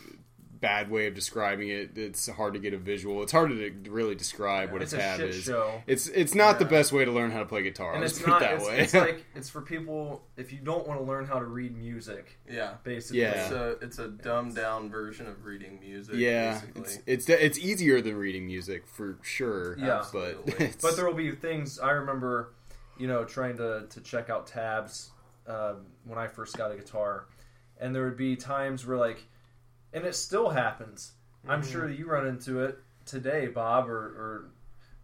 bad 0.61 0.91
way 0.91 1.07
of 1.07 1.15
describing 1.15 1.69
it. 1.69 1.97
It's 1.97 2.29
hard 2.29 2.55
to 2.55 2.59
get 2.59 2.75
a 2.75 2.79
visual. 2.79 3.23
It's 3.23 3.33
hard 3.33 3.51
to 3.51 3.73
really 3.91 4.15
describe 4.15 4.73
what 4.73 4.83
It's 4.83 4.93
a 4.93 4.97
a 4.97 5.01
tab 5.01 5.21
shit 5.21 5.31
is. 5.31 5.43
show. 5.45 5.83
It's 5.87 6.07
it's 6.09 6.35
not 6.35 6.59
the 6.59 6.65
best 6.65 6.93
way 6.93 7.05
to 7.05 7.13
learn 7.13 7.31
how 7.31 7.39
to 7.41 7.45
play 7.47 7.63
guitar. 7.63 7.93
And 7.93 8.01
Let's 8.01 8.15
it's 8.15 8.23
put 8.23 8.31
not. 8.31 8.43
it 8.43 8.45
that 8.47 8.55
It's, 8.57 8.67
way. 8.67 8.79
it's 8.81 8.95
like 8.95 9.25
it's 9.35 9.49
for 9.49 9.61
people 9.63 10.23
if 10.37 10.53
you 10.53 10.59
don't 10.59 10.87
want 10.87 10.99
to 11.01 11.07
learn 11.07 11.27
how 11.27 11.39
to 11.39 11.45
read 11.45 11.77
music, 11.77 12.39
Yeah. 12.51 12.75
basically. 12.83 13.21
Yeah. 13.21 13.43
It's 13.43 13.51
a 13.53 13.69
it's 13.83 13.99
a 13.99 14.09
dumbed 14.09 14.57
down 14.57 14.91
version 14.91 15.27
of 15.27 15.45
reading 15.45 15.79
music. 15.81 16.15
yeah, 16.17 16.55
basically. 16.75 16.83
it's 16.83 16.99
it's 17.07 17.29
it's 17.29 17.59
easier 17.59 18.01
than 18.01 18.17
reading 18.17 18.47
music 18.47 18.87
for 18.87 19.19
sure. 19.23 19.79
Yeah. 19.79 20.05
but 20.13 20.29
Absolutely. 20.39 20.67
it's, 20.67 20.83
But 20.83 20.97
there 20.97 21.07
will 21.07 21.15
be 21.15 21.31
things 21.33 21.79
I 21.79 21.91
remember, 21.91 22.55
you 22.99 23.07
know, 23.07 23.25
trying 23.25 23.57
to, 23.59 23.87
to 23.89 24.01
check 24.01 24.29
out 24.31 24.47
tabs 24.47 25.11
um, 25.47 25.87
when 26.05 26.19
I 26.19 26.27
first 26.27 26.57
got 26.59 26.73
a 26.73 26.77
guitar, 26.77 27.27
and 27.81 27.95
there 27.95 28.05
would 28.05 28.17
be 28.17 28.37
times 28.37 28.87
where 28.87 28.97
like, 28.99 29.23
and 29.93 30.05
it 30.05 30.15
still 30.15 30.51
happens. 30.51 31.13
I'm 31.49 31.63
Mm-hmm. 31.63 31.71
sure 31.73 31.89
that 31.89 31.99
you 31.99 32.07
run 32.07 32.27
into 32.27 32.63
it 32.65 32.79
today, 33.07 33.47
Bob 33.47 33.89
or, 33.89 34.51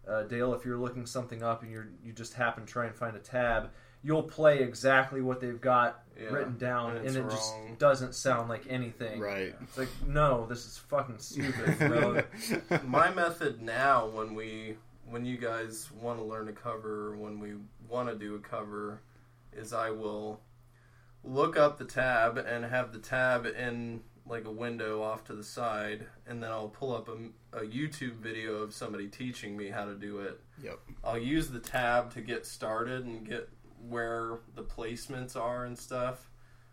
or 0.06 0.12
uh, 0.12 0.22
Dale. 0.24 0.52
If 0.54 0.64
you're 0.64 0.76
looking 0.78 1.06
something 1.06 1.42
up 1.42 1.62
and 1.62 1.70
you're 1.72 1.88
you 2.04 2.12
just 2.12 2.34
happen 2.34 2.66
to 2.66 2.70
try 2.72 2.86
and 2.86 2.94
find 2.94 3.16
a 3.16 3.20
tab, 3.20 3.70
you'll 4.02 4.22
play 4.24 4.58
exactly 4.60 5.22
what 5.22 5.40
they've 5.40 5.60
got 5.60 6.02
Yeah, 6.20 6.28
written 6.30 6.58
down, 6.58 6.90
and 6.96 7.06
and, 7.06 7.06
it's 7.06 7.16
it 7.16 7.30
just 7.30 7.54
doesn't 7.78 8.14
sound 8.14 8.48
like 8.50 8.64
anything. 8.68 9.20
right. 9.20 9.54
It's 9.62 9.78
like 9.78 9.88
no, 10.06 10.44
this 10.46 10.66
is 10.66 10.76
fucking 10.76 11.18
stupid. 11.18 12.24
you 12.70 12.80
my 12.86 13.10
method 13.14 13.62
now 13.62 14.06
when 14.08 14.34
we 14.34 14.76
when 15.08 15.24
you 15.24 15.36
guys 15.38 15.90
want 16.00 16.18
to 16.18 16.24
learn 16.24 16.48
a 16.48 16.52
cover 16.52 17.08
or 17.12 17.16
when 17.16 17.38
we 17.38 17.52
want 17.88 18.08
to 18.08 18.14
do 18.16 18.34
a 18.34 18.38
cover 18.38 19.00
is 19.52 19.72
I 19.72 19.90
will 19.90 20.40
look 21.22 21.56
up 21.56 21.78
the 21.78 21.84
tab 21.84 22.36
and 22.38 22.64
have 22.64 22.92
the 22.92 22.98
tab 22.98 23.46
in 23.46 24.00
like 24.26 24.46
a 24.46 24.50
window 24.50 25.02
off 25.02 25.24
to 25.24 25.34
the 25.34 25.44
side 25.44 26.06
and 26.26 26.42
then 26.42 26.50
I'll 26.50 26.68
pull 26.68 26.94
up 26.94 27.08
a, 27.08 27.58
a 27.58 27.60
YouTube 27.62 28.14
video 28.16 28.54
of 28.56 28.72
somebody 28.72 29.06
teaching 29.08 29.56
me 29.56 29.68
how 29.68 29.84
to 29.84 29.94
do 29.94 30.20
it. 30.20 30.40
Yep. 30.62 30.78
I'll 31.04 31.18
use 31.18 31.48
the 31.48 31.58
tab 31.60 32.12
to 32.14 32.20
get 32.22 32.46
started 32.46 33.04
and 33.04 33.28
get 33.28 33.48
where 33.86 34.38
the 34.54 34.62
placements 34.62 35.36
are 35.36 35.66
and 35.66 35.78
stuff, 35.78 36.30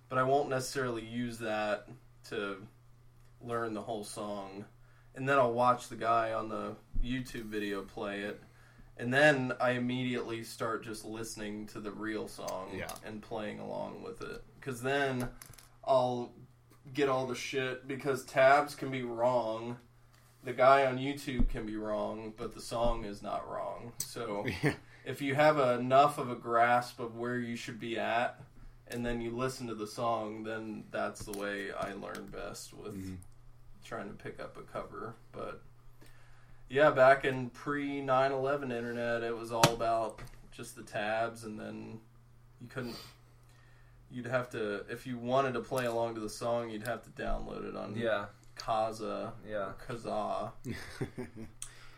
but 0.08 0.18
I 0.18 0.24
won't 0.24 0.49
necessarily 0.49 1.04
use 1.04 1.39
that 1.39 1.88
to 2.30 2.58
learn 3.41 3.74
the 3.74 3.82
whole 3.82 4.04
song. 4.06 4.64
And 5.16 5.28
then 5.28 5.38
I'll 5.38 5.52
watch 5.52 5.89
the 5.89 5.97
guy 5.97 6.32
on 6.32 6.47
the 6.47 6.76
YouTube 7.04 7.45
video 7.47 7.82
play 7.82 8.22
it. 8.22 8.41
And 8.97 9.14
then 9.14 9.52
I 9.60 9.72
immediately 9.72 10.43
start 10.43 10.86
just 10.86 11.04
listening 11.04 11.66
to 11.68 11.80
the 11.82 11.91
real 11.91 12.28
song 12.30 12.70
Yeah. 12.74 12.91
and 13.06 13.22
playing 13.22 13.60
along 13.60 14.04
with 14.04 14.22
it. 14.22 14.41
Because 14.60 14.82
then 14.82 15.28
I'll 15.84 16.32
get 16.94 17.10
all 17.10 17.26
the 17.28 17.36
shit 17.36 17.88
because 17.88 18.24
tabs 18.26 18.76
can 18.76 18.92
be 18.92 19.04
wrong. 19.04 19.78
The 20.44 20.54
guy 20.54 20.86
on 20.86 20.98
YouTube 20.98 21.50
can 21.50 21.66
be 21.66 21.76
wrong, 21.78 22.34
but 22.36 22.54
the 22.56 22.62
song 22.62 23.06
is 23.06 23.22
not 23.22 23.48
wrong. 23.50 23.94
So 24.00 24.46
if 25.06 25.22
you 25.22 25.36
have 25.36 25.60
enough 25.60 26.18
of 26.18 26.30
a 26.32 26.36
grasp 26.36 27.00
of 27.00 27.16
where 27.16 27.38
you 27.38 27.56
should 27.56 27.80
be 27.80 27.98
at, 28.00 28.40
and 28.88 29.06
then 29.06 29.22
you 29.22 29.32
listen 29.32 29.68
to 29.68 29.76
the 29.76 29.88
song, 29.88 30.44
then 30.44 30.84
that's 30.92 31.24
the 31.24 31.38
way 31.38 31.72
I 31.72 31.94
learn 31.94 32.28
best 32.32 32.74
with 32.74 32.96
Mhm. 32.96 33.18
trying 33.86 34.08
to 34.10 34.14
pick 34.16 34.40
up 34.40 34.58
a 34.58 34.64
cover. 34.64 35.14
But 35.32 35.62
yeah, 36.70 36.90
back 36.90 37.24
in 37.24 37.52
pre 37.52 38.02
9 38.02 38.32
11 38.32 38.72
internet, 38.72 39.24
it 39.24 39.38
was 39.38 39.52
all 39.52 39.74
about 39.74 40.20
just 40.52 40.76
the 40.76 40.84
tabs, 40.84 41.44
and 41.46 41.58
then 41.60 42.00
you 42.60 42.68
couldn't. 42.68 42.96
You'd 44.12 44.26
have 44.28 44.49
to, 44.51 44.86
if 44.89 45.07
you 45.07 45.18
wanted 45.18 45.53
to 45.53 45.62
play 45.62 45.86
along 45.86 46.16
to 46.16 46.22
the 46.22 46.30
song, 46.30 46.70
you'd 46.70 46.86
have 46.88 47.01
to 47.03 47.09
download 47.12 47.68
it 47.68 47.76
on 47.78 47.95
Yeah, 47.95 48.26
Kazaa, 48.57 49.32
yeah. 49.49 49.72
Kazaa, 49.88 50.51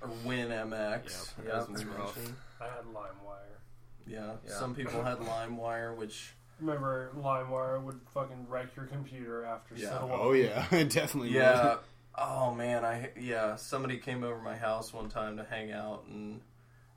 or 0.01 0.09
WinMX, 0.25 1.33
Yep. 1.43 1.53
as 1.53 1.69
Yep. 1.69 1.77
we 1.77 1.83
rough. 1.85 2.17
I 2.61 2.65
had 2.65 2.83
LimeWire. 2.93 3.57
Yeah, 4.05 4.33
Yeah. 4.45 4.51
some 4.59 4.75
people 4.75 5.03
had 5.03 5.17
LimeWire, 5.19 5.95
which 5.95 6.33
Remember, 6.59 7.11
LimeWire 7.17 7.81
would 7.81 7.99
fucking 8.13 8.47
wreck 8.47 8.75
your 8.75 8.85
computer 8.85 9.43
after 9.43 9.75
Yeah. 9.75 9.89
so 9.89 9.99
oh, 10.03 10.07
long. 10.07 10.19
oh 10.21 10.31
yeah, 10.33 10.65
it 10.75 10.89
definitely. 10.91 11.29
Yeah. 11.31 11.77
Oh 12.15 12.53
man, 12.53 12.85
I 12.85 13.09
yeah. 13.17 13.55
Somebody 13.55 13.97
came 13.97 14.23
over 14.23 14.39
my 14.39 14.55
house 14.55 14.93
one 14.93 15.09
time 15.09 15.35
to 15.37 15.43
hang 15.43 15.71
out 15.71 16.05
and 16.05 16.41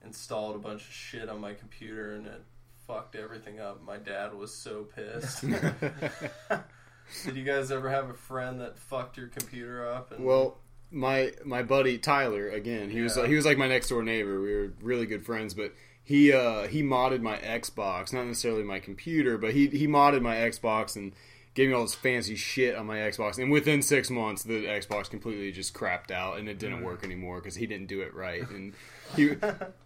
installed 0.05 0.57
a 0.57 0.59
bunch 0.59 0.83
of 0.83 0.93
shit 0.93 1.29
on 1.31 1.41
my 1.41 1.55
computer, 1.55 2.13
and 2.13 2.27
it 2.27 2.43
fucked 2.87 3.17
everything 3.17 3.61
up. 3.61 3.83
My 3.85 3.97
dad 3.97 4.35
was 4.35 4.53
so 4.55 4.85
pissed. 4.95 5.45
Did 7.25 7.37
you 7.37 7.45
guys 7.45 7.71
ever 7.71 7.89
have 7.91 8.11
a 8.11 8.15
friend 8.15 8.61
that 8.61 8.79
fucked 8.79 9.17
your 9.17 9.29
computer 9.29 9.89
up? 9.89 10.13
And, 10.13 10.25
Well, 10.25 10.59
my 10.91 11.33
my 11.45 11.63
buddy 11.63 11.99
Tyler 11.99 12.49
again. 12.49 12.91
He 12.91 13.01
was 13.01 13.17
Yeah. 13.17 13.27
he 13.27 13.35
was 13.35 13.45
like 13.45 13.59
my 13.59 13.69
next 13.69 13.89
door 13.89 14.03
neighbor. 14.03 14.41
We 14.41 14.55
were 14.55 14.73
really 14.81 15.07
good 15.07 15.25
friends, 15.25 15.55
but 15.55 15.73
he 16.03 16.33
uh, 16.33 16.67
he 16.69 16.83
modded 16.83 17.21
my 17.23 17.37
Xbox, 17.39 18.13
not 18.13 18.27
necessarily 18.27 18.63
my 18.63 18.81
computer, 18.81 19.39
but 19.39 19.53
he 19.53 19.69
he 19.69 19.87
modded 19.87 20.23
my 20.23 20.37
Xbox 20.37 20.97
and 20.97 21.13
gave 21.55 21.69
me 21.69 21.75
all 21.75 21.83
this 21.83 21.95
fancy 21.95 22.37
shit 22.37 22.77
on 22.77 22.87
my 22.87 22.99
Xbox. 22.99 23.39
And 23.39 23.51
within 23.51 23.83
six 23.83 24.11
months, 24.11 24.43
the 24.43 24.67
Xbox 24.67 25.09
completely 25.09 25.51
just 25.53 25.75
crapped 25.75 26.11
out 26.11 26.39
and 26.39 26.49
it 26.49 26.59
didn't 26.59 26.85
work 26.85 27.03
anymore 27.03 27.37
because 27.41 27.55
he 27.57 27.67
didn't 27.67 27.87
do 27.87 28.03
it 28.03 28.15
right. 28.15 28.49
And 28.51 28.75
he 29.15 29.37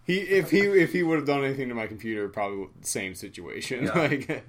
he 0.05 0.19
if 0.21 0.51
he 0.51 0.61
if 0.61 0.93
he 0.93 1.03
would 1.03 1.17
have 1.17 1.27
done 1.27 1.45
anything 1.45 1.69
to 1.69 1.75
my 1.75 1.87
computer, 1.87 2.29
probably 2.29 2.69
the 2.81 2.87
same 2.87 3.15
situation. 3.15 3.85
Yeah. 3.85 3.99
Like, 3.99 4.45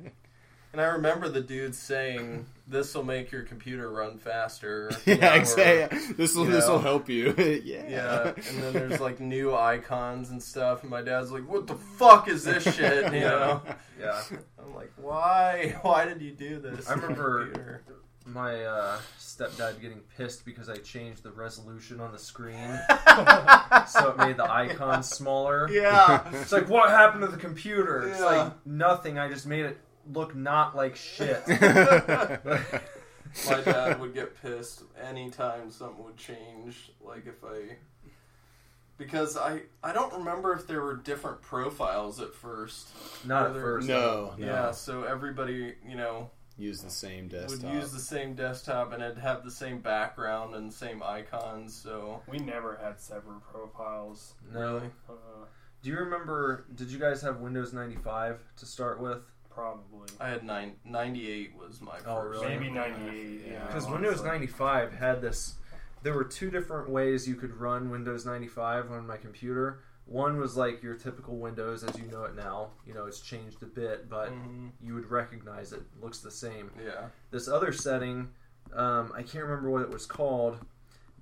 and 0.74 0.80
I 0.80 0.86
remember 0.86 1.28
the 1.28 1.42
dude 1.42 1.76
saying, 1.76 2.46
"This 2.68 2.96
will 2.96 3.04
make 3.04 3.32
your 3.32 3.42
computer 3.44 3.92
run 3.92 4.18
faster." 4.18 4.90
you 5.06 5.16
know, 5.16 5.22
yeah, 5.22 5.34
or- 5.34 5.38
exactly. 5.38 6.00
This 6.14 6.34
will 6.36 6.46
this 6.46 6.68
will 6.68 6.80
help 6.80 7.10
you. 7.10 7.34
yeah. 7.66 7.84
Yeah, 7.90 8.28
and 8.50 8.64
then 8.64 8.74
there's 8.74 9.02
like 9.02 9.20
new 9.20 9.54
icons 9.54 10.30
and 10.30 10.42
stuff, 10.42 10.82
and 10.84 10.90
my 10.90 11.02
dad's 11.02 11.32
like, 11.32 11.46
"What 11.50 11.68
the 11.68 11.76
fuck 11.76 12.30
is 12.30 12.46
this 12.46 12.64
shit?" 12.64 13.12
You 13.14 13.20
know. 13.20 13.62
Yeah. 14.00 14.22
I'm 14.58 14.74
like, 14.74 14.92
why? 14.96 15.76
Why 15.82 16.06
did 16.06 16.22
you 16.22 16.32
do 16.32 16.60
this? 16.60 16.90
I 16.90 16.94
to 16.94 16.98
my 17.00 17.04
remember- 17.08 17.44
computer?" 17.48 17.82
My 18.26 18.64
uh, 18.64 18.98
stepdad 19.20 19.82
getting 19.82 20.02
pissed 20.18 20.46
because 20.46 20.70
I 20.70 20.78
changed 20.78 21.24
the 21.24 21.32
resolution 21.32 22.00
on 22.00 22.12
the 22.12 22.20
screen, 22.20 22.56
so 23.88 24.10
it 24.12 24.18
made 24.18 24.38
the 24.38 24.48
icons 24.50 25.10
smaller. 25.10 25.68
Yeah. 25.72 26.30
It's 26.34 26.52
like, 26.52 26.70
what 26.70 26.90
happened 26.90 27.22
to 27.24 27.28
the 27.28 27.38
computer? 27.38 28.08
It's 28.10 28.20
Yeah. 28.20 28.26
like 28.26 28.54
nothing. 28.66 29.18
I 29.18 29.28
just 29.28 29.48
made 29.48 29.66
it 29.66 29.78
look 30.14 30.36
not 30.36 30.76
like 30.76 30.96
shit. 30.96 31.42
my 33.48 33.62
dad 33.66 34.00
would 34.00 34.14
get 34.14 34.40
pissed 34.42 34.84
anytime 35.02 35.72
something 35.72 36.04
would 36.04 36.18
change. 36.18 36.92
Like 37.04 37.26
if 37.28 37.44
I, 37.44 37.78
because 38.98 39.38
I 39.38 39.62
I 39.84 39.94
don't 39.94 40.14
remember 40.14 40.54
if 40.54 40.68
there 40.68 40.82
were 40.82 40.96
different 40.96 41.42
profiles 41.42 42.20
at 42.22 42.34
first. 42.34 42.90
Not 43.26 43.44
at 43.46 43.48
Whether- 43.50 43.62
first. 43.62 43.88
No, 43.88 44.34
no. 44.38 44.46
Yeah, 44.46 44.72
so 44.72 45.04
everybody 45.04 45.74
you 45.88 45.96
know 45.96 46.30
Use 46.58 46.82
the 46.82 46.90
same 46.90 47.28
desktop. 47.28 47.64
would 47.64 47.74
use 47.82 47.92
the 47.92 48.00
same 48.00 48.36
desktop 48.36 48.94
and 48.94 49.02
it'd 49.02 49.18
have 49.18 49.44
the 49.44 49.52
same 49.52 49.80
background 49.80 50.54
and 50.56 50.72
same 50.72 51.02
icons. 51.04 51.74
So 51.74 52.22
We 52.28 52.40
never 52.40 52.78
had 52.82 53.00
separate 53.00 53.42
profiles. 53.42 54.34
No. 54.54 54.82
Uh, 55.10 55.14
Do 55.82 55.90
you 55.90 55.98
remember? 55.98 56.66
Did 56.76 56.92
you 56.92 57.00
guys 57.00 57.22
have 57.22 57.38
Windows 57.40 57.74
95 57.74 58.40
to 58.58 58.66
start 58.66 59.00
with? 59.00 59.22
probably. 59.54 60.08
I 60.20 60.30
had 60.30 60.44
nine, 60.44 60.74
98 60.86 61.52
was 61.58 61.82
my 61.82 61.94
first. 61.96 62.08
Oh, 62.08 62.22
really? 62.24 62.48
Maybe 62.48 62.70
98. 62.70 63.42
Yeah. 63.52 63.66
Because 63.68 63.86
honestly. 63.86 63.92
Windows 64.08 64.24
95 64.24 64.94
had 64.94 65.22
this. 65.22 65.56
There 66.04 66.14
were 66.14 66.24
two 66.24 66.50
different 66.50 66.90
ways 66.90 67.28
you 67.28 67.36
could 67.36 67.54
run 67.54 67.92
Windows 67.92 68.26
95 68.26 68.92
on 68.92 69.06
my 69.06 69.18
computer. 69.18 69.82
One 70.06 70.38
was 70.38 70.58
like 70.58 70.84
your 70.84 70.96
typical 70.96 71.38
Windows 71.38 71.84
as 71.84 71.98
you 71.98 72.06
know 72.08 72.24
it 72.24 72.36
now. 72.36 72.72
You 72.86 72.94
know, 72.94 73.06
it's 73.06 73.22
changed 73.22 73.64
a 73.64 73.66
bit, 73.66 74.10
but 74.10 74.30
Mhm. 74.32 74.72
you 74.82 74.94
would 74.96 75.10
recognize 75.10 75.72
it. 75.74 75.84
Looks 76.02 76.20
the 76.20 76.32
same. 76.32 76.72
Yeah. 76.84 77.10
This 77.30 77.48
other 77.48 77.72
setting, 77.72 78.34
um, 78.74 79.12
I 79.16 79.24
can't 79.24 79.46
remember 79.46 79.70
what 79.70 79.82
it 79.84 79.90
was 79.90 80.06
called, 80.06 80.60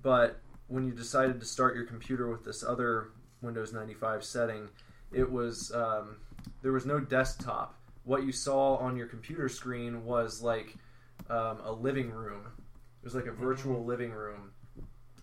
but 0.02 0.40
when 0.68 0.84
you 0.84 0.92
decided 0.92 1.38
to 1.40 1.46
start 1.46 1.74
your 1.76 1.84
computer 1.84 2.28
with 2.28 2.44
this 2.44 2.64
other 2.64 3.08
Windows 3.42 3.72
95 3.72 4.24
setting, 4.24 4.68
it 5.12 5.30
was 5.30 5.72
um, 5.72 6.16
there 6.62 6.72
was 6.72 6.86
no 6.86 6.98
desktop. 7.00 7.76
What 8.04 8.24
you 8.24 8.32
saw 8.32 8.76
on 8.76 8.96
your 8.96 9.06
computer 9.06 9.48
screen 9.48 10.04
was 10.04 10.42
like 10.42 10.76
um, 11.28 11.60
a 11.60 11.70
living 11.70 12.10
room. 12.10 12.46
It 13.02 13.04
was 13.04 13.14
like 13.14 13.26
a 13.26 13.32
virtual 13.32 13.84
living 13.84 14.10
room, 14.12 14.52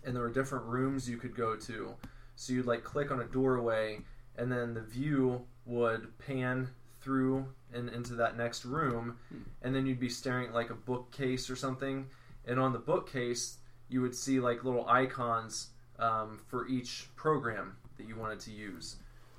and 0.04 0.14
there 0.16 0.22
were 0.22 0.30
different 0.32 0.64
rooms 0.66 1.08
you 1.08 1.18
could 1.18 1.34
go 1.34 1.54
to. 1.56 1.94
So 2.38 2.52
you'd 2.52 2.66
like 2.66 2.84
click 2.84 3.10
on 3.10 3.20
a 3.20 3.24
doorway, 3.24 3.98
and 4.36 4.50
then 4.50 4.72
the 4.72 4.80
view 4.80 5.44
would 5.66 6.16
pan 6.18 6.68
through 7.00 7.46
and 7.74 7.88
into 7.88 8.14
that 8.14 8.36
next 8.36 8.64
room, 8.64 9.16
and 9.60 9.74
then 9.74 9.86
you'd 9.86 9.98
be 9.98 10.08
staring 10.08 10.46
at 10.50 10.54
like 10.54 10.70
a 10.70 10.74
bookcase 10.74 11.50
or 11.50 11.56
something. 11.56 12.06
And 12.46 12.60
on 12.60 12.72
the 12.72 12.78
bookcase, 12.78 13.56
you 13.88 14.00
would 14.02 14.14
see 14.14 14.38
like 14.38 14.62
little 14.62 14.88
icons 14.88 15.70
um, 15.98 16.38
for 16.46 16.68
each 16.68 17.08
program 17.16 17.76
that 17.96 18.06
you 18.06 18.14
wanted 18.14 18.38
to 18.40 18.52
use. 18.52 18.96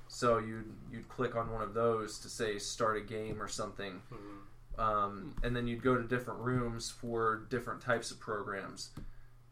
So 0.08 0.36
you'd 0.36 0.70
you'd 0.92 1.08
click 1.08 1.34
on 1.34 1.50
one 1.50 1.62
of 1.62 1.72
those 1.72 2.18
to 2.18 2.28
say 2.28 2.58
start 2.58 2.98
a 2.98 3.00
game 3.00 3.40
or 3.40 3.48
something, 3.48 4.02
Mhm. 4.12 4.78
um, 4.78 5.34
and 5.42 5.56
then 5.56 5.66
you'd 5.66 5.82
go 5.82 5.96
to 5.96 6.02
different 6.06 6.40
rooms 6.40 6.90
for 6.90 7.46
different 7.48 7.80
types 7.80 8.10
of 8.10 8.20
programs. 8.20 8.90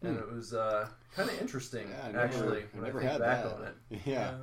And 0.02 0.16
Hmm. 0.16 0.22
it 0.22 0.32
was 0.32 0.54
uh, 0.54 0.88
kind 1.16 1.28
of 1.28 1.40
interesting, 1.40 1.88
Yeah, 1.90 2.06
never- 2.12 2.18
actually, 2.20 2.58
I 2.62 2.64
when 2.72 2.84
never 2.84 2.98
I 2.98 3.02
think 3.02 3.12
had 3.12 3.20
back 3.20 3.44
that. 3.44 3.52
on 3.54 3.64
it. 3.64 4.00
Yeah. 4.06 4.34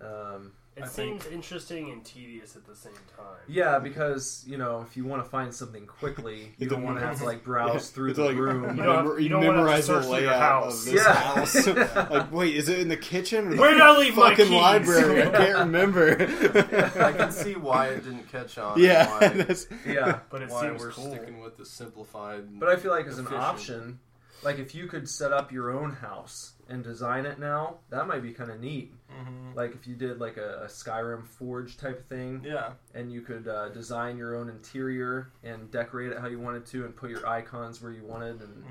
Um, 0.00 0.52
It 0.76 0.84
I 0.84 0.86
seems 0.86 1.26
interesting 1.26 1.90
and 1.90 2.02
tedious 2.04 2.54
at 2.56 2.64
the 2.64 2.76
same 2.76 2.92
time. 3.16 3.40
yeah, 3.48 3.78
because 3.80 4.44
you 4.46 4.56
know, 4.56 4.82
if 4.88 4.96
you 4.96 5.04
want 5.04 5.22
to 5.22 5.28
find 5.28 5.52
something 5.52 5.84
quickly, 5.86 6.54
you 6.58 6.68
don't 6.68 6.84
want 6.84 6.98
to 7.00 7.04
have 7.04 7.18
to 7.18 7.24
like 7.24 7.42
browse 7.44 7.90
through 7.94 8.10
It's 8.10 8.18
the 8.18 8.24
like, 8.26 8.36
room. 8.36 8.62
You 8.76 8.82
don't 8.84 8.94
have- 8.96 9.04
memor- 9.04 9.18
you 9.18 9.28
don't 9.28 9.44
wanna 9.44 9.48
have 9.48 9.56
to 9.56 9.62
memorize 9.62 9.86
the 9.88 9.94
search 9.94 10.04
through 10.04 10.12
layout 10.28 10.40
house. 10.40 10.86
of 10.86 10.92
this 10.92 11.04
Yeah. 11.04 11.12
house. 11.12 12.10
like, 12.10 12.32
wait, 12.32 12.54
is 12.56 12.68
it 12.70 12.78
in 12.78 12.88
the 12.88 12.96
kitchen 12.96 13.48
or 13.48 13.54
the 13.56 13.60
Where 13.60 13.72
did 13.72 13.82
I 13.82 13.98
leave 13.98 14.16
my 14.16 14.30
fucking 14.30 14.46
keys? 14.46 14.54
library? 14.62 15.22
I 15.24 15.30
can't 15.30 15.58
remember. 15.58 16.12
I 16.22 17.12
can 17.12 17.32
see 17.32 17.56
why 17.56 17.88
it 17.88 18.04
didn't 18.04 18.28
catch 18.30 18.56
on. 18.56 18.78
yeah, 18.78 19.10
why- 19.18 19.56
yeah, 19.86 20.20
But 20.30 20.42
it 20.42 20.50
why 20.50 20.62
seems 20.68 20.80
we're 20.80 20.92
cool. 20.92 21.10
sticking 21.12 21.40
with 21.40 21.58
the 21.58 21.66
simplified. 21.66 22.58
But 22.60 22.68
I 22.70 22.76
feel 22.76 22.92
like 22.92 23.06
as 23.06 23.18
an 23.18 23.26
option, 23.34 23.98
like 24.42 24.58
if 24.58 24.74
you 24.74 24.86
could 24.86 25.08
set 25.08 25.32
up 25.32 25.52
your 25.52 25.70
own 25.70 25.92
house 25.92 26.52
and 26.68 26.82
design 26.84 27.26
it 27.26 27.38
now, 27.38 27.78
that 27.90 28.06
might 28.06 28.22
be 28.22 28.32
kind 28.32 28.50
of 28.50 28.60
neat. 28.60 28.92
Mhm. 29.10 29.54
Like 29.54 29.74
if 29.74 29.86
you 29.86 29.94
did 29.94 30.20
like 30.20 30.36
a, 30.36 30.62
a 30.62 30.66
Skyrim 30.66 31.26
Forge 31.26 31.76
type 31.76 31.98
of 31.98 32.04
thing, 32.06 32.42
yeah, 32.44 32.72
and 32.94 33.12
you 33.12 33.20
could 33.22 33.48
uh, 33.48 33.68
design 33.70 34.16
your 34.16 34.36
own 34.36 34.48
interior 34.48 35.30
and 35.42 35.70
decorate 35.70 36.12
it 36.12 36.18
how 36.18 36.28
you 36.28 36.38
wanted 36.38 36.64
to, 36.66 36.84
and 36.84 36.94
put 36.96 37.10
your 37.10 37.26
icons 37.26 37.82
where 37.82 37.92
you 37.92 38.04
wanted, 38.04 38.40
and 38.40 38.64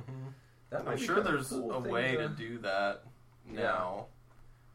that 0.69 0.85
might 0.85 0.93
I'm 0.93 0.97
be 0.99 1.05
sure 1.05 1.21
there's 1.21 1.49
cool 1.49 1.71
a 1.73 1.79
way 1.79 2.15
to 2.15 2.29
do 2.29 2.57
that 2.59 3.03
Yeah. 3.51 3.61
now. 3.63 4.05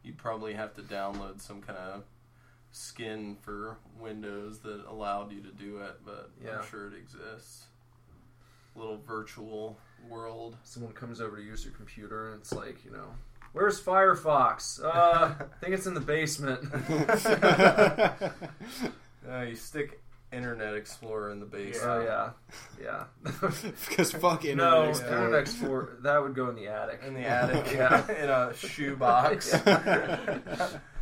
You'd 0.03 0.17
probably 0.19 0.53
have 0.53 0.73
to 0.75 0.81
download 0.83 1.41
some 1.41 1.61
kind 1.61 1.79
of 1.79 2.03
skin 2.71 3.37
for 3.41 3.77
Windows 3.99 4.59
that 4.59 4.85
allowed 4.85 5.31
you 5.31 5.41
to 5.41 5.51
do 5.51 5.79
it, 5.79 5.95
but 6.05 6.29
Yeah. 6.43 6.59
I'm 6.59 6.65
sure 6.67 6.87
it 6.87 6.93
exists. 6.93 7.65
Little 8.75 8.97
virtual 8.97 9.79
world. 10.09 10.57
Someone 10.63 10.93
comes 10.93 11.19
over 11.21 11.37
to 11.37 11.43
use 11.43 11.63
your 11.63 11.73
computer, 11.73 12.31
and 12.31 12.39
it's 12.41 12.51
like, 12.53 12.83
you 12.85 12.91
know, 12.91 13.07
where's 13.53 13.79
Firefox? 13.81 14.83
Uh, 14.83 15.33
I 15.39 15.43
think 15.61 15.73
it's 15.73 15.85
in 15.87 15.93
the 15.93 15.99
basement. 16.01 16.61
Uh, 19.27 19.41
you 19.41 19.55
stick 19.55 19.99
Internet 20.31 20.75
Explorer 20.75 21.31
in 21.31 21.39
the 21.39 21.47
base. 21.47 21.79
Oh 21.81 21.99
yeah, 22.03 22.29
yeah. 22.79 23.05
because 23.89 24.11
fuck 24.11 24.45
Internet 24.45 24.71
no, 24.71 24.83
Explorer. 24.89 25.15
Internet 25.17 25.39
Explorer 25.41 25.97
that 26.03 26.21
would 26.21 26.35
go 26.35 26.49
in 26.49 26.55
the 26.55 26.67
attic. 26.67 27.01
In 27.07 27.15
the 27.15 27.25
attic, 27.25 27.73
Yeah. 27.73 28.05
in 28.23 28.29
a 28.29 28.53
shoebox. 28.53 29.51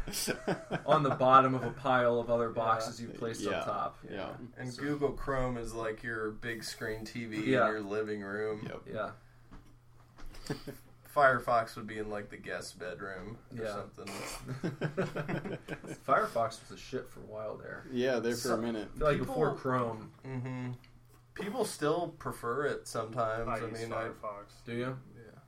on 0.86 1.04
the 1.04 1.12
bottom 1.12 1.54
of 1.56 1.64
a 1.64 1.70
pile 1.72 2.20
of 2.20 2.30
other 2.30 2.50
boxes 2.50 3.02
you 3.02 3.08
placed 3.08 3.42
Yeah. 3.42 3.52
up 3.60 3.66
top. 3.66 3.98
Yeah. 4.12 4.30
And 4.58 4.76
Google 4.78 5.12
Chrome 5.12 5.58
is 5.58 5.74
like 5.74 6.04
your 6.04 6.32
big 6.32 6.64
screen 6.64 7.06
TV 7.06 7.36
Yeah. 7.46 7.66
in 7.66 7.72
your 7.72 7.82
living 7.82 8.22
room. 8.22 8.62
Yep. 8.64 8.82
Yeah. 8.94 10.56
Firefox 11.16 11.76
would 11.76 11.86
be 11.88 12.00
in 12.00 12.10
like 12.10 12.30
the 12.30 12.38
guest 12.38 12.80
bedroom 12.80 13.38
or 13.58 13.64
Yeah. 13.64 13.72
something. 13.76 14.08
Firefox 16.08 16.60
was 16.62 16.72
a 16.72 16.78
shit 16.78 17.08
for 17.10 17.20
a 17.20 17.24
while 17.26 17.56
there. 17.56 17.86
yeah, 17.92 18.20
there 18.20 18.32
for 18.34 18.38
So- 18.50 18.56
a 18.56 18.58
minute. 18.58 19.00
Like 19.00 19.20
People- 19.20 19.28
before 19.36 19.56
Chrome. 19.56 20.12
Mm-hmm. 20.26 20.72
People 21.36 21.66
still 21.66 22.10
prefer 22.20 22.66
it 22.66 22.88
sometimes. 22.88 23.48
I 23.48 23.54
I, 23.54 23.68
use 23.70 23.80
mean, 23.80 23.94
I, 23.94 24.04
Firefox. 24.06 24.64
Do 24.66 24.74
you? 24.74 24.98
Yeah. 25.16 25.40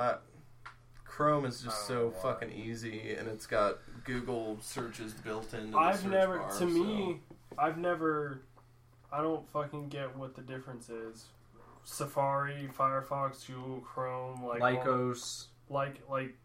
I, 0.00 0.16
Chrome 1.18 1.46
is 1.46 1.62
just 1.62 1.82
I 1.84 1.88
so 1.88 1.94
oh, 1.94 2.00
don't 2.02 2.14
why. 2.14 2.22
fucking 2.22 2.52
easy, 2.52 3.16
and 3.18 3.26
it's 3.26 3.44
got 3.44 3.78
Google 4.04 4.56
searches 4.60 5.12
built 5.14 5.52
into 5.52 5.72
the 5.72 5.76
I've 5.78 5.98
search 5.98 6.12
never, 6.12 6.38
bar, 6.38 6.48
to 6.50 6.54
so- 6.56 6.66
me, 6.66 7.20
I've 7.58 7.76
never, 7.76 8.42
I 9.12 9.20
don't 9.20 9.44
fucking 9.50 9.88
get 9.88 10.16
what 10.16 10.36
the 10.36 10.42
difference 10.42 10.88
is. 10.88 11.24
Safari, 11.82 12.68
Firefox, 12.78 13.48
Google 13.48 13.80
Chrome, 13.80 14.44
like 14.44 14.62
all- 14.62 14.76
Lycos. 14.84 15.46
like 15.68 15.96
like, 16.08 16.36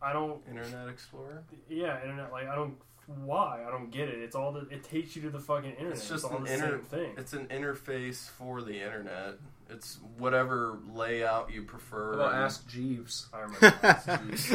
I 0.00 0.14
don't. 0.14 0.40
Internet 0.48 0.88
Explorer. 0.88 1.42
Yeah, 1.68 2.00
internet. 2.00 2.32
Like 2.32 2.48
I 2.48 2.54
don't. 2.54 2.76
Why? 3.06 3.62
I 3.66 3.70
don't 3.70 3.90
get 3.90 4.08
it. 4.08 4.18
It's 4.20 4.34
all 4.34 4.50
the. 4.52 4.60
It 4.70 4.82
takes 4.82 5.14
you 5.14 5.20
to 5.22 5.30
the 5.30 5.40
fucking 5.40 5.72
internet. 5.72 5.92
It's 5.92 6.08
just 6.08 6.24
all 6.24 6.38
an 6.38 6.44
the 6.44 6.54
inter- 6.54 6.78
same 6.78 6.84
thing. 6.84 7.12
It's 7.18 7.34
an 7.34 7.48
interface 7.48 8.30
for 8.30 8.62
the 8.62 8.80
internet. 8.82 9.34
It's 9.72 9.98
whatever 10.18 10.78
layout 10.92 11.52
you 11.52 11.62
prefer. 11.62 12.14
How 12.16 12.20
about 12.20 12.34
Ask 12.34 12.68
Jeeves? 12.68 13.28
I 13.32 13.40
remember. 13.40 13.72
Ask 13.82 14.08
Jeeves. 14.26 14.52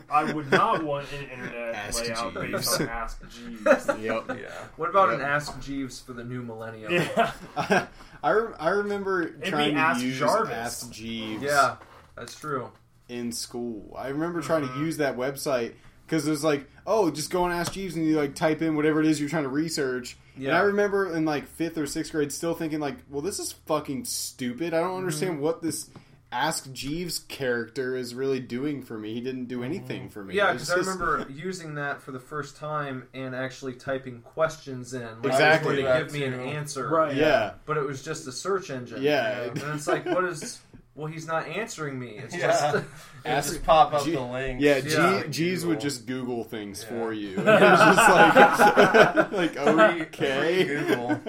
I 0.10 0.32
would 0.32 0.50
not 0.50 0.84
want 0.84 1.06
an 1.12 1.28
internet 1.30 1.74
Ask 1.74 2.02
layout 2.04 2.34
Jeeves. 2.34 2.52
based 2.52 2.80
on 2.82 2.88
Ask 2.88 3.22
Jeeves. 3.30 3.64
yep. 4.00 4.24
Yeah. 4.28 4.50
What 4.76 4.90
about 4.90 5.10
Yep. 5.10 5.20
an 5.20 5.24
Ask 5.24 5.60
Jeeves 5.60 6.00
for 6.00 6.12
the 6.12 6.24
new 6.24 6.42
millennium? 6.42 6.92
Yeah. 6.92 7.32
I, 8.22 8.30
rem- 8.30 8.54
I 8.58 8.68
remember 8.70 9.26
be 9.28 9.48
trying 9.50 9.74
to 9.74 9.80
Ask 9.80 10.02
use 10.02 10.18
Jarvis. 10.18 10.52
Ask 10.52 10.90
Jeeves 10.90 11.42
Yeah, 11.42 11.76
that's 12.16 12.34
true. 12.38 12.70
in 13.08 13.32
school. 13.32 13.94
I 13.98 14.08
remember 14.08 14.40
trying 14.42 14.64
Mm-hmm. 14.64 14.80
to 14.80 14.84
use 14.84 14.96
that 14.98 15.16
website 15.16 15.72
because 16.08 16.26
it 16.26 16.30
was 16.30 16.42
like, 16.42 16.66
oh, 16.86 17.10
just 17.10 17.30
go 17.30 17.44
and 17.44 17.52
Ask 17.52 17.72
Jeeves 17.74 17.94
and 17.96 18.06
you 18.06 18.16
like 18.16 18.34
type 18.34 18.62
in 18.62 18.74
whatever 18.76 19.00
it 19.00 19.06
is 19.06 19.20
you're 19.20 19.28
trying 19.28 19.42
to 19.42 19.48
research. 19.50 20.16
Yeah. 20.38 20.48
And 20.50 20.58
I 20.58 20.60
remember 20.62 21.14
in 21.14 21.24
like 21.26 21.46
fifth 21.46 21.76
or 21.76 21.86
sixth 21.86 22.12
grade 22.12 22.32
still 22.32 22.54
thinking 22.54 22.80
like, 22.80 22.96
well, 23.10 23.20
this 23.22 23.38
is 23.38 23.52
fucking 23.52 24.06
stupid. 24.06 24.72
I 24.72 24.80
don't 24.80 24.96
understand 24.96 25.34
Mm-hmm. 25.34 25.42
what 25.42 25.62
this 25.62 25.90
Ask 26.30 26.70
Jeeves 26.74 27.20
character 27.20 27.96
is 27.96 28.14
really 28.14 28.38
doing 28.40 28.82
for 28.82 28.98
me. 28.98 29.14
He 29.14 29.20
didn't 29.22 29.46
do 29.46 29.62
anything 29.64 30.08
for 30.10 30.22
me. 30.22 30.34
Mm-hmm. 30.34 30.38
Yeah, 30.38 30.52
It's 30.54 30.64
because 30.68 30.70
I 30.70 30.76
just- 30.90 31.00
remember 31.00 31.26
using 31.32 31.74
that 31.76 32.02
for 32.02 32.12
the 32.12 32.20
first 32.20 32.56
time 32.56 33.08
and 33.14 33.34
actually 33.34 33.72
typing 33.74 34.20
questions 34.20 34.92
in. 34.94 35.02
Like, 35.22 35.32
Exactly. 35.32 35.80
it 35.80 35.84
was 35.84 35.92
going 35.92 35.98
to 35.98 36.04
give 36.04 36.12
me 36.12 36.24
an 36.24 36.56
answer. 36.56 36.86
Right. 36.88 37.14
Yeah. 37.16 37.52
But 37.66 37.76
it 37.78 37.84
was 37.86 38.02
just 38.04 38.26
a 38.28 38.32
search 38.32 38.70
engine. 38.70 39.02
Yeah. 39.02 39.44
And 39.44 39.56
it's 39.74 39.86
like, 39.88 40.04
what 40.06 40.24
is. 40.24 40.60
Well, 40.98 41.06
he's 41.06 41.28
not 41.28 41.46
answering 41.46 41.96
me. 41.96 42.18
It's 42.18 42.34
Yeah. 42.36 42.48
just. 42.72 42.84
Ask- 43.24 43.50
just 43.52 43.62
pop 43.64 43.92
up 43.92 44.04
G- 44.04 44.12
the 44.12 44.20
link. 44.20 44.60
Yeah, 44.60 44.78
Yeah. 44.78 45.22
G- 45.22 45.28
G's 45.30 45.64
would 45.64 45.80
just 45.80 46.06
Google 46.06 46.42
things 46.42 46.82
Yeah. 46.82 46.88
for 46.88 47.12
you. 47.12 47.36
And 47.38 47.48
it 47.48 47.60
was 47.60 47.80
just 47.96 48.08
like, 48.08 49.32
like 49.32 49.56
okay. 49.56 50.64
Google. 50.64 51.20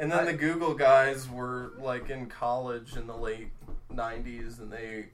And 0.00 0.10
then 0.10 0.24
the 0.26 0.32
Google 0.32 0.74
guys 0.74 1.28
were 1.30 1.74
like 1.78 2.10
in 2.10 2.26
college 2.26 2.96
in 2.96 3.06
the 3.06 3.16
late 3.16 3.50
'90s, 3.92 4.58
and 4.58 4.72
they 4.72 5.06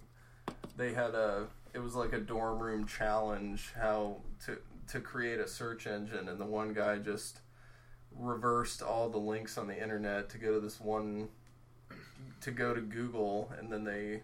they 0.78 0.94
had 0.94 1.14
a 1.14 1.46
it 1.74 1.78
was 1.80 1.94
like 1.94 2.14
a 2.14 2.20
dorm 2.20 2.58
room 2.58 2.86
challenge 2.86 3.70
how 3.78 4.16
to 4.46 4.56
to 4.92 5.00
create 5.00 5.40
a 5.40 5.46
search 5.46 5.86
engine, 5.86 6.26
and 6.28 6.40
the 6.40 6.46
one 6.46 6.72
guy 6.72 6.96
just 6.98 7.40
reversed 8.18 8.82
all 8.82 9.08
the 9.08 9.18
links 9.18 9.56
on 9.58 9.66
the 9.66 9.80
internet 9.80 10.28
to 10.30 10.38
go 10.38 10.54
to 10.54 10.60
this 10.60 10.80
one 10.80 11.28
to 12.42 12.50
go 12.50 12.74
to 12.74 12.80
Google, 12.80 13.52
and 13.58 13.72
then 13.72 13.84
they 13.84 14.22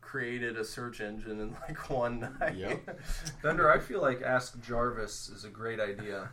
created 0.00 0.56
a 0.56 0.64
search 0.64 1.00
engine 1.00 1.40
in 1.40 1.56
like 1.68 1.90
one 1.90 2.36
night. 2.40 2.56
Yep. 2.56 3.00
Bender, 3.42 3.70
I 3.70 3.78
feel 3.78 4.00
like 4.00 4.22
Ask 4.22 4.60
Jarvis 4.62 5.28
is 5.28 5.44
a 5.44 5.48
great 5.48 5.78
idea. 5.80 6.30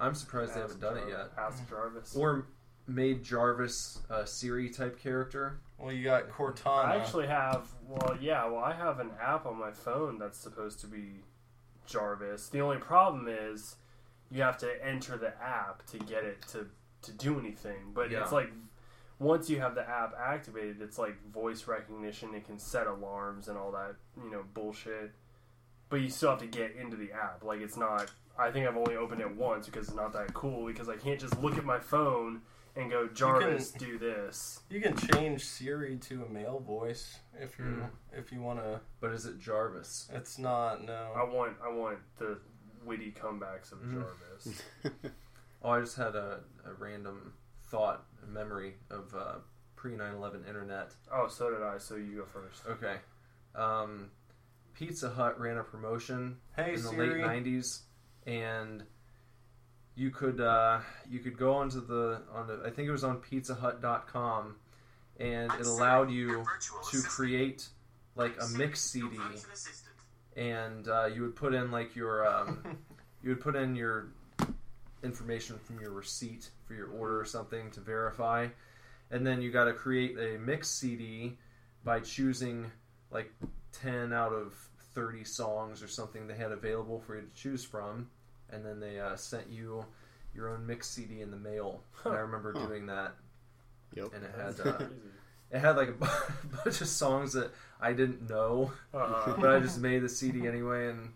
I'm 0.00 0.14
surprised 0.14 0.54
they 0.54 0.60
haven't 0.60 0.80
done 0.80 0.96
it 0.98 1.04
yet. 1.08 1.30
Ask 1.38 1.68
Jarvis. 1.70 2.16
Or 2.16 2.46
made 2.88 3.22
Jarvis 3.22 4.00
a 4.10 4.26
Siri 4.26 4.68
type 4.68 4.98
character. 4.98 5.60
well, 5.78 5.92
you 5.92 6.02
got 6.02 6.28
Cortana. 6.28 6.86
I 6.86 6.96
actually 6.96 7.28
have. 7.28 7.68
Well, 7.86 8.16
yeah. 8.20 8.44
Well, 8.46 8.64
I 8.64 8.72
have 8.74 8.98
an 8.98 9.10
app 9.22 9.46
on 9.46 9.56
my 9.58 9.70
phone 9.70 10.18
that's 10.18 10.38
supposed 10.38 10.80
to 10.80 10.86
be 10.88 11.20
Jarvis. 11.86 12.48
The 12.48 12.60
only 12.60 12.78
problem 12.78 13.28
is 13.28 13.76
you 14.30 14.42
have 14.42 14.58
to 14.58 14.84
enter 14.84 15.16
the 15.16 15.32
app 15.42 15.86
to 15.86 15.98
get 15.98 16.24
it 16.24 16.42
to 16.48 16.66
to 17.02 17.12
do 17.12 17.38
anything. 17.38 17.92
But 17.94 18.10
Yeah. 18.10 18.22
it's 18.22 18.32
like 18.32 18.50
once 19.22 19.48
you 19.48 19.60
have 19.60 19.74
the 19.74 19.88
app 19.88 20.14
activated, 20.18 20.82
it's 20.82 20.98
like 20.98 21.14
voice 21.32 21.66
recognition. 21.66 22.34
It 22.34 22.44
can 22.46 22.58
set 22.58 22.86
alarms 22.86 23.48
and 23.48 23.56
all 23.56 23.72
that 23.72 23.94
you 24.22 24.30
know 24.30 24.42
bullshit. 24.54 25.12
But 25.88 26.00
you 26.00 26.10
still 26.10 26.30
have 26.30 26.38
to 26.40 26.46
get 26.46 26.74
into 26.76 26.96
the 26.96 27.12
app. 27.12 27.42
Like 27.44 27.60
it's 27.60 27.76
not. 27.76 28.10
I 28.38 28.50
think 28.50 28.66
I've 28.66 28.76
only 28.76 28.96
opened 28.96 29.20
it 29.20 29.36
once 29.36 29.66
because 29.66 29.88
it's 29.88 29.96
not 29.96 30.12
that 30.14 30.32
cool. 30.34 30.66
Because 30.66 30.88
I 30.88 30.96
can't 30.96 31.20
just 31.20 31.38
look 31.42 31.58
at 31.58 31.64
my 31.64 31.78
phone 31.78 32.40
and 32.74 32.90
go 32.90 33.06
Jarvis, 33.08 33.70
do 33.72 33.98
this. 33.98 34.60
You 34.70 34.80
can 34.80 34.96
change 34.96 35.44
Siri 35.44 35.98
to 35.98 36.24
a 36.24 36.28
male 36.32 36.58
voice 36.58 37.18
if 37.38 37.58
you 37.58 37.64
Hmm. 37.66 37.82
if 38.18 38.32
you 38.32 38.40
want 38.40 38.58
to. 38.60 38.80
But 39.00 39.12
is 39.12 39.26
it 39.26 39.38
Jarvis? 39.38 40.08
It's 40.14 40.38
not 40.38 40.82
No. 40.84 41.12
I 41.14 41.22
want 41.24 41.56
I 41.62 41.68
want 41.70 41.98
the 42.18 42.38
witty 42.84 43.12
comebacks 43.12 43.70
of 43.72 43.78
Mhm. 43.80 43.92
Jarvis. 44.02 44.62
Oh, 45.64 45.70
I 45.70 45.80
just 45.80 45.96
had 45.96 46.16
a, 46.16 46.40
a 46.66 46.72
random 46.76 47.34
thought, 47.72 48.04
a 48.22 48.26
memory 48.26 48.74
of 48.90 49.12
uh, 49.18 49.34
pre 49.74 49.96
9 49.96 50.14
11 50.14 50.44
internet. 50.46 50.92
oh, 51.12 51.26
so 51.26 51.50
did 51.50 51.62
I. 51.62 51.78
So 51.78 51.96
you 51.96 52.18
go 52.18 52.24
first. 52.26 52.62
Okay. 52.68 52.96
Um, 53.56 54.10
Pizza 54.74 55.10
Hut 55.10 55.40
ran 55.40 55.58
a 55.58 55.64
promotion 55.64 56.36
Hey 56.54 56.74
in 56.74 56.82
the 56.82 56.88
Siri. 56.90 57.22
late 57.22 57.44
90s, 57.44 57.80
and 58.26 58.84
you 59.94 60.10
could 60.10 60.40
uh, 60.40 60.80
you 61.10 61.18
could 61.18 61.36
go 61.36 61.54
onto 61.54 61.84
the 61.84 62.22
on 62.32 62.46
the, 62.46 62.60
I 62.64 62.70
think 62.70 62.88
it 62.88 62.92
was 62.92 63.04
on 63.04 63.18
PizzaHut.com, 63.18 64.56
and 65.18 65.52
it 65.52 65.66
allowed 65.66 66.10
you 66.10 66.44
to 66.90 67.02
create 67.02 67.66
like 68.16 68.34
a 68.40 68.48
mix 68.56 68.80
CD, 68.80 69.16
and 70.36 70.88
uh, 70.88 71.06
you 71.06 71.22
would 71.22 71.36
put 71.36 71.54
in 71.54 71.70
like 71.70 71.96
your 71.96 72.26
um, 72.26 72.78
you 73.22 73.30
would 73.30 73.40
put 73.40 73.56
in 73.56 73.74
your 73.76 74.08
information 75.02 75.58
from 75.58 75.80
your 75.80 75.90
receipt 75.90 76.48
for 76.66 76.74
your 76.74 76.88
order 76.88 77.20
or 77.20 77.24
something 77.24 77.70
to 77.72 77.80
verify, 77.80 78.48
and 79.10 79.26
then 79.26 79.42
you 79.42 79.50
got 79.50 79.64
to 79.64 79.72
create 79.72 80.16
a 80.18 80.38
mix 80.38 80.68
CD 80.68 81.36
by 81.84 82.00
choosing 82.00 82.70
like 83.10 83.32
ten 83.72 84.12
out 84.12 84.32
of 84.32 84.54
thirty 84.94 85.24
songs 85.24 85.82
or 85.82 85.88
something 85.88 86.26
they 86.26 86.34
had 86.34 86.52
available 86.52 87.00
for 87.00 87.16
you 87.16 87.22
to 87.22 87.34
choose 87.34 87.64
from, 87.64 88.08
and 88.50 88.64
then 88.64 88.78
they 88.80 89.00
uh, 89.00 89.16
sent 89.16 89.48
you 89.48 89.84
your 90.34 90.48
own 90.50 90.66
mix 90.66 90.88
CD 90.88 91.20
in 91.20 91.30
the 91.30 91.36
mail. 91.36 91.82
And 92.04 92.14
I 92.14 92.18
remember 92.18 92.52
Huh. 92.54 92.66
doing 92.66 92.86
that, 92.86 93.14
Yep. 93.94 94.08
and 94.14 94.24
it 94.24 94.30
had 94.34 94.60
uh, 94.60 94.78
it 95.50 95.58
had 95.58 95.76
like 95.76 95.88
a 95.88 95.92
bunch 96.64 96.80
of 96.80 96.88
songs 96.88 97.32
that 97.34 97.52
I 97.80 97.92
didn't 97.92 98.28
know, 98.30 98.72
Uh-huh. 98.94 99.34
but 99.40 99.50
I 99.50 99.60
just 99.60 99.78
made 99.80 100.02
the 100.02 100.08
CD 100.08 100.46
anyway, 100.46 100.88
and 100.88 101.12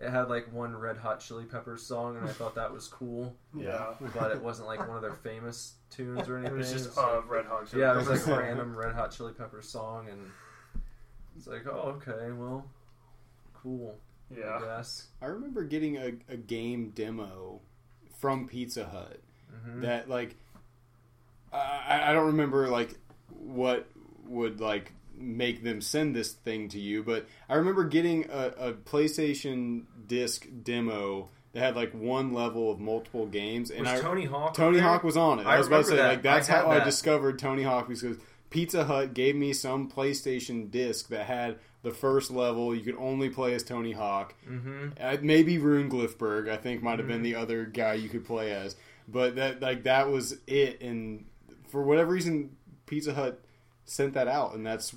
it 0.00 0.10
had 0.10 0.28
like 0.28 0.52
one 0.52 0.76
Red 0.76 0.96
Hot 0.98 1.20
Chili 1.20 1.44
Peppers 1.44 1.82
song, 1.82 2.16
and 2.16 2.28
I 2.28 2.32
thought 2.32 2.54
that 2.54 2.72
was 2.72 2.86
cool, 2.88 3.34
yeah. 3.56 3.94
but 4.14 4.30
it 4.30 4.40
wasn't 4.40 4.68
like 4.68 4.86
one 4.86 4.96
of 4.96 5.02
their 5.02 5.14
famous 5.14 5.74
tunes 5.90 6.28
or 6.28 6.36
anything. 6.38 6.54
It 6.54 6.58
was 6.58 6.72
just 6.72 6.94
so- 6.94 7.02
uh, 7.02 7.22
Red 7.28 7.46
Hot. 7.46 7.68
Chili 7.70 7.82
yeah, 7.82 7.94
it 7.94 7.96
was 7.96 8.08
like 8.08 8.26
a 8.26 8.38
random 8.40 8.76
Red 8.76 8.94
Hot 8.94 9.10
Chili 9.10 9.32
Peppers 9.32 9.68
song, 9.68 10.08
and 10.08 10.30
it's 11.36 11.46
like, 11.46 11.66
oh, 11.66 12.00
okay, 12.00 12.32
well, 12.32 12.64
cool, 13.54 13.96
Yeah. 14.36 14.56
I 14.56 14.60
guess. 14.60 15.08
I 15.20 15.26
remember 15.26 15.64
getting 15.64 15.96
a, 15.96 16.12
a 16.28 16.36
game 16.36 16.90
demo 16.94 17.60
from 18.18 18.46
Pizza 18.48 18.84
Hut 18.84 19.20
hmm 19.64 19.80
that 19.80 20.08
like 20.10 20.36
I, 21.52 22.10
I 22.10 22.12
don't 22.12 22.26
remember 22.26 22.68
like 22.68 22.98
what 23.30 23.88
would 24.26 24.60
like 24.60 24.92
make 25.20 25.62
them 25.64 25.80
send 25.80 26.14
this 26.16 26.32
thing 26.32 26.68
to 26.70 26.78
you, 26.78 27.02
but 27.02 27.26
I 27.48 27.54
remember 27.56 27.84
getting 27.84 28.26
a, 28.30 28.52
a 28.58 28.72
PlayStation 28.72 29.84
disc 30.06 30.46
demo 30.62 31.28
that 31.52 31.60
had 31.60 31.76
like 31.76 31.92
one 31.92 32.32
level 32.32 32.70
of 32.70 32.78
multiple 32.78 33.26
games, 33.26 33.70
and 33.70 33.80
Was 33.80 33.88
I 33.88 34.00
Tony 34.00 34.24
Hawk? 34.26 34.54
Tony? 34.54 34.78
Hawk 34.78 35.02
was 35.02 35.16
on 35.16 35.38
it. 35.40 35.46
I, 35.46 35.54
I 35.54 35.58
was 35.58 35.66
about 35.66 35.78
to 35.84 35.90
say 35.90 35.96
that. 35.96 36.08
like 36.08 36.22
that's 36.22 36.48
I 36.50 36.58
how 36.58 36.70
I 36.70 36.84
discovered 36.84 37.38
Tony 37.38 37.62
Hawk 37.62 37.88
because 37.88 38.18
Pizza 38.50 38.84
Hut 38.84 39.14
gave 39.14 39.34
me 39.36 39.52
some 39.52 39.90
PlayStation 39.90 40.70
disc 40.70 41.08
that 41.08 41.26
had 41.26 41.56
the 41.82 41.90
first 41.90 42.30
level. 42.30 42.74
You 42.74 42.82
could 42.82 42.96
only 42.96 43.30
play 43.30 43.54
as 43.54 43.62
Tony 43.62 43.92
Hawk. 43.92 44.34
Mhm. 44.48 44.92
Uh, 45.00 45.16
maybe 45.22 45.58
Rune 45.58 45.90
Glifberg, 45.90 46.48
I 46.50 46.56
think, 46.56 46.82
might 46.82 46.98
have 46.98 47.00
Mm-hmm. 47.00 47.08
been 47.08 47.22
the 47.22 47.34
other 47.36 47.64
guy 47.64 47.94
you 47.94 48.08
could 48.08 48.24
play 48.26 48.52
as. 48.52 48.76
But 49.06 49.36
that 49.36 49.62
like 49.62 49.84
that 49.84 50.10
was 50.10 50.36
it, 50.46 50.82
and 50.82 51.24
for 51.68 51.82
whatever 51.82 52.12
reason, 52.12 52.56
Pizza 52.86 53.14
Hut 53.14 53.40
sent 53.86 54.12
that 54.14 54.28
out, 54.28 54.54
and 54.54 54.66
that's 54.66 54.94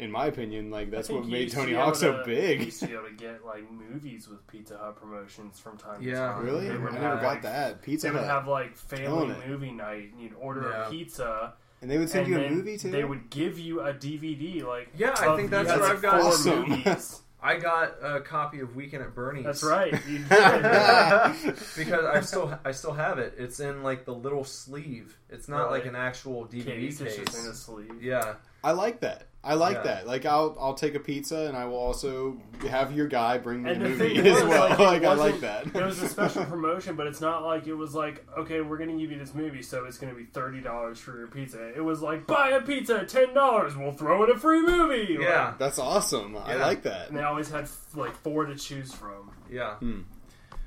in 0.00 0.10
my 0.10 0.26
opinion, 0.26 0.70
like 0.70 0.90
that's 0.90 1.08
what 1.08 1.26
made 1.26 1.52
Tony 1.52 1.74
Hawk 1.74 1.88
able 1.88 1.94
so 1.94 2.12
to- 2.12 2.18
You 2.18 2.24
big. 2.24 2.62
used 2.64 2.80
to 2.80 2.86
be 2.86 2.94
able 2.94 3.04
to 3.04 3.14
get 3.14 3.44
like 3.44 3.70
movies 3.70 4.28
with 4.28 4.46
Pizza 4.46 4.76
Hut 4.78 4.96
promotions 4.96 5.58
from 5.60 5.76
time 5.78 6.02
Yeah. 6.02 6.12
to 6.12 6.18
time. 6.34 6.44
Really, 6.44 6.68
They 6.68 6.74
I 6.74 6.78
never 6.78 6.90
have, 6.92 7.20
got 7.20 7.22
like, 7.28 7.42
that. 7.42 7.82
Pizza 7.82 8.06
They 8.08 8.12
would 8.12 8.20
Hut, 8.20 8.28
have 8.30 8.48
like 8.48 8.76
family 8.76 9.34
movie 9.46 9.72
night, 9.72 10.12
and 10.12 10.20
you'd 10.20 10.34
order 10.34 10.68
Yeah. 10.70 10.86
a 10.86 10.90
pizza, 10.90 11.52
and 11.82 11.90
they 11.90 11.98
would 11.98 12.08
send 12.10 12.28
you 12.28 12.38
a 12.40 12.50
movie 12.50 12.76
too. 12.78 12.90
They 12.90 13.04
would 13.04 13.30
give 13.30 13.58
you 13.58 13.80
a 13.80 13.92
DVD. 13.94 14.62
Like 14.66 14.88
Yeah, 14.96 15.14
I 15.18 15.36
think 15.36 15.50
that's 15.50 15.70
the 15.72 15.78
what 15.78 15.90
I've 15.90 16.02
got. 16.02 16.20
Awesome. 16.20 16.68
movies. 16.68 17.22
I 17.42 17.56
got 17.56 17.94
a 18.02 18.20
copy 18.20 18.60
of 18.60 18.76
Weekend 18.76 19.02
at 19.02 19.14
Bernie's. 19.14 19.46
That's 19.46 19.62
right. 19.62 19.92
You 20.06 20.18
because 20.28 22.04
I 22.04 22.20
still 22.20 22.58
I 22.66 22.72
still 22.72 22.92
have 22.92 23.18
it. 23.18 23.34
It's 23.38 23.60
in 23.60 23.82
like 23.82 24.04
the 24.04 24.12
little 24.14 24.44
sleeve. 24.44 25.16
It's 25.30 25.48
not 25.48 25.68
Really? 25.68 25.78
like 25.78 25.86
an 25.86 25.96
actual 25.96 26.44
DVD 26.46 26.64
Case, 26.66 27.00
it's 27.00 27.16
case. 27.16 27.24
just 27.26 27.44
in 27.44 27.50
a 27.50 27.54
sleeve. 27.54 28.02
Yeah, 28.02 28.34
I 28.62 28.72
like 28.72 29.00
that. 29.00 29.28
I 29.42 29.54
like 29.54 29.76
Yeah. 29.76 29.82
that. 29.84 30.06
Like 30.06 30.26
I'll 30.26 30.54
I'll 30.60 30.74
take 30.74 30.94
a 30.94 31.00
pizza 31.00 31.46
and 31.46 31.56
I 31.56 31.64
will 31.64 31.78
also 31.78 32.36
have 32.68 32.92
your 32.94 33.06
guy 33.08 33.38
bring 33.38 33.62
me 33.62 33.70
And 33.70 33.82
a 33.82 33.88
the 33.88 33.90
movie 33.90 34.18
as 34.28 34.34
was, 34.34 34.44
well. 34.44 34.68
like, 34.68 34.78
Like, 34.78 35.02
I 35.04 35.14
like 35.14 35.40
that. 35.40 35.66
It 35.68 35.74
was 35.74 36.02
a 36.02 36.08
special 36.08 36.44
promotion, 36.54 36.94
but 36.94 37.06
it's 37.06 37.22
not 37.22 37.42
like 37.42 37.66
it 37.66 37.72
was 37.74 37.94
like, 37.94 38.22
okay, 38.36 38.60
we're 38.60 38.76
gonna 38.76 38.98
give 38.98 39.10
you 39.10 39.18
this 39.18 39.34
movie, 39.34 39.62
so 39.62 39.86
it's 39.86 39.96
gonna 39.96 40.14
be 40.14 40.24
thirty 40.24 40.60
dollars 40.60 40.98
for 40.98 41.16
your 41.16 41.26
pizza. 41.28 41.68
It 41.74 41.80
was 41.80 42.02
like, 42.02 42.26
buy 42.26 42.50
a 42.50 42.60
pizza, 42.60 43.04
ten 43.06 43.32
dollars, 43.32 43.74
we'll 43.76 43.92
throw 43.92 44.24
in 44.24 44.30
a 44.30 44.38
free 44.38 44.60
movie. 44.60 45.16
Like, 45.16 45.26
yeah, 45.26 45.54
That's 45.58 45.78
awesome. 45.78 46.36
I 46.36 46.56
like 46.56 46.82
that. 46.82 47.08
and 47.08 47.16
they 47.16 47.22
always 47.22 47.48
had 47.50 47.66
like 47.94 48.14
four 48.16 48.44
to 48.44 48.56
choose 48.56 48.92
from. 48.92 49.30
yeah. 49.50 49.76
Hmm. 49.76 50.00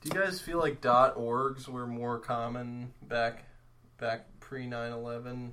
Do 0.00 0.08
you 0.08 0.10
guys 0.20 0.40
feel 0.40 0.58
like 0.58 0.80
dot 0.80 1.16
.orgs 1.16 1.68
were 1.68 1.86
more 1.86 2.18
common 2.18 2.92
back 3.02 3.44
back 3.98 4.26
pre 4.40 4.66
9/11? 4.66 5.52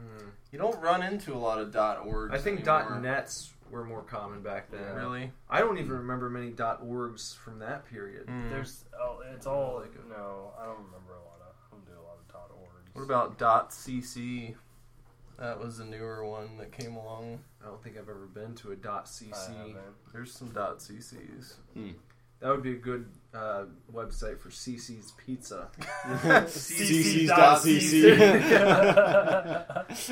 Mm. 0.00 0.30
You 0.52 0.58
don't 0.58 0.80
run 0.80 1.02
into 1.02 1.34
a 1.34 1.38
lot 1.38 1.58
of 1.58 1.72
dot 1.72 2.06
.orgs. 2.06 2.32
I 2.32 2.38
think 2.38 2.60
anymore. 2.66 3.00
.nets 3.00 3.52
were 3.72 3.84
more 3.84 4.02
common 4.02 4.40
back 4.40 4.70
then. 4.70 4.94
Really? 4.94 5.32
I 5.50 5.58
don't 5.58 5.78
even 5.78 5.90
remember 5.92 6.30
many 6.30 6.50
dot 6.50 6.84
.orgs 6.86 7.36
from 7.36 7.58
that 7.58 7.84
period. 7.86 8.28
Mm. 8.28 8.50
There's 8.50 8.84
oh, 9.00 9.20
it's 9.34 9.46
all 9.46 9.80
Like 9.80 9.94
a- 9.96 10.08
no, 10.08 10.52
I 10.60 10.64
don't 10.64 10.76
remember 10.78 11.14
a 11.14 11.24
lot 11.24 11.40
of 11.40 11.54
I 11.56 11.74
don't 11.74 11.84
do 11.86 11.92
a 11.92 12.04
lot 12.06 12.18
of 12.20 12.28
dot 12.32 12.50
orgs. 12.52 12.81
What 12.92 13.02
about 13.02 13.38
.cc? 13.38 14.54
That 15.38 15.58
was 15.58 15.80
a 15.80 15.84
newer 15.84 16.24
one 16.24 16.58
that 16.58 16.72
came 16.72 16.94
along. 16.94 17.40
I 17.62 17.66
don't 17.66 17.82
think 17.82 17.96
I've 17.96 18.08
ever 18.08 18.26
been 18.32 18.54
to 18.56 18.70
a 18.72 18.74
I 18.74 19.02
.cc. 19.02 19.74
There's 20.12 20.32
some 20.32 20.50
.cc's. 20.50 21.56
That 22.40 22.50
would 22.50 22.62
be 22.62 22.72
a 22.72 22.76
good 22.76 23.06
uh, 23.32 23.64
website 23.92 24.40
for 24.40 24.48
CC's 24.50 25.12
Pizza. 25.12 25.68
CC's.cc. 25.78 27.30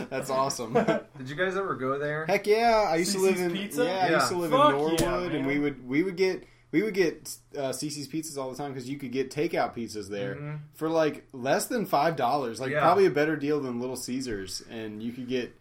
That's 0.10 0.30
awesome. 0.30 0.74
Did 0.74 1.28
you 1.28 1.34
guys 1.34 1.56
ever 1.56 1.74
go 1.74 1.98
there? 1.98 2.26
Heck 2.26 2.46
yeah! 2.46 2.86
I 2.88 2.96
used 2.96 3.12
to 3.16 3.18
live 3.18 3.40
in 3.40 3.50
Pizza? 3.50 3.84
yeah, 3.84 4.06
I 4.06 4.10
used 4.14 4.28
to 4.28 4.36
live 4.36 4.52
Fuck 4.52 4.70
in 4.70 4.76
Norwood, 4.78 5.00
yeah, 5.00 5.38
and 5.38 5.44
we 5.46 5.58
would 5.58 5.86
we 5.88 6.04
would 6.04 6.16
get 6.16 6.44
we 6.72 6.82
would 6.82 6.94
get 6.94 7.36
uh, 7.56 7.70
CC's 7.70 8.06
pizzas 8.08 8.36
all 8.38 8.50
the 8.50 8.56
time 8.56 8.72
because 8.72 8.88
you 8.88 8.96
could 8.98 9.12
get 9.12 9.30
takeout 9.30 9.74
pizzas 9.74 10.08
there 10.08 10.36
Mhm. 10.36 10.58
for 10.74 10.88
like 10.88 11.26
less 11.32 11.66
than 11.66 11.86
five 11.86 12.16
dollars, 12.16 12.60
like 12.60 12.70
Yeah. 12.70 12.80
probably 12.80 13.06
a 13.06 13.10
better 13.10 13.36
deal 13.36 13.60
than 13.60 13.80
Little 13.80 13.96
Caesars, 13.96 14.62
and 14.70 15.02
you 15.02 15.12
could 15.12 15.28
get 15.28 15.54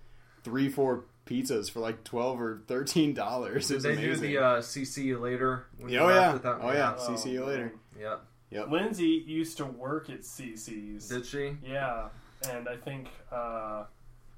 three 0.43 0.69
four 0.69 1.05
pizzas 1.25 1.69
for 1.71 1.79
like 1.79 2.03
twelve 2.03 2.41
or 2.41 2.61
thirteen 2.67 3.13
dollars. 3.13 3.67
Did 3.67 3.81
they 3.81 3.95
do 3.95 4.15
the 4.15 4.37
uh, 4.37 4.61
CC 4.61 5.03
you 5.03 5.19
later? 5.19 5.65
when 5.77 5.95
oh 5.97 6.05
left 6.07 6.15
yeah, 6.19 6.33
without- 6.33 6.59
oh 6.63 6.71
yeah, 6.71 6.95
Oh, 6.97 7.11
CC 7.15 7.31
you 7.31 7.45
later. 7.45 7.73
yeah. 7.99 8.17
Yep. 8.51 8.69
Lindsay 8.71 9.23
used 9.27 9.57
to 9.57 9.65
work 9.65 10.09
at 10.09 10.21
CC's. 10.25 11.07
Did 11.07 11.23
she? 11.25 11.55
yeah, 11.63 12.09
and 12.49 12.67
I 12.67 12.77
think 12.77 13.07
uh, 13.31 13.83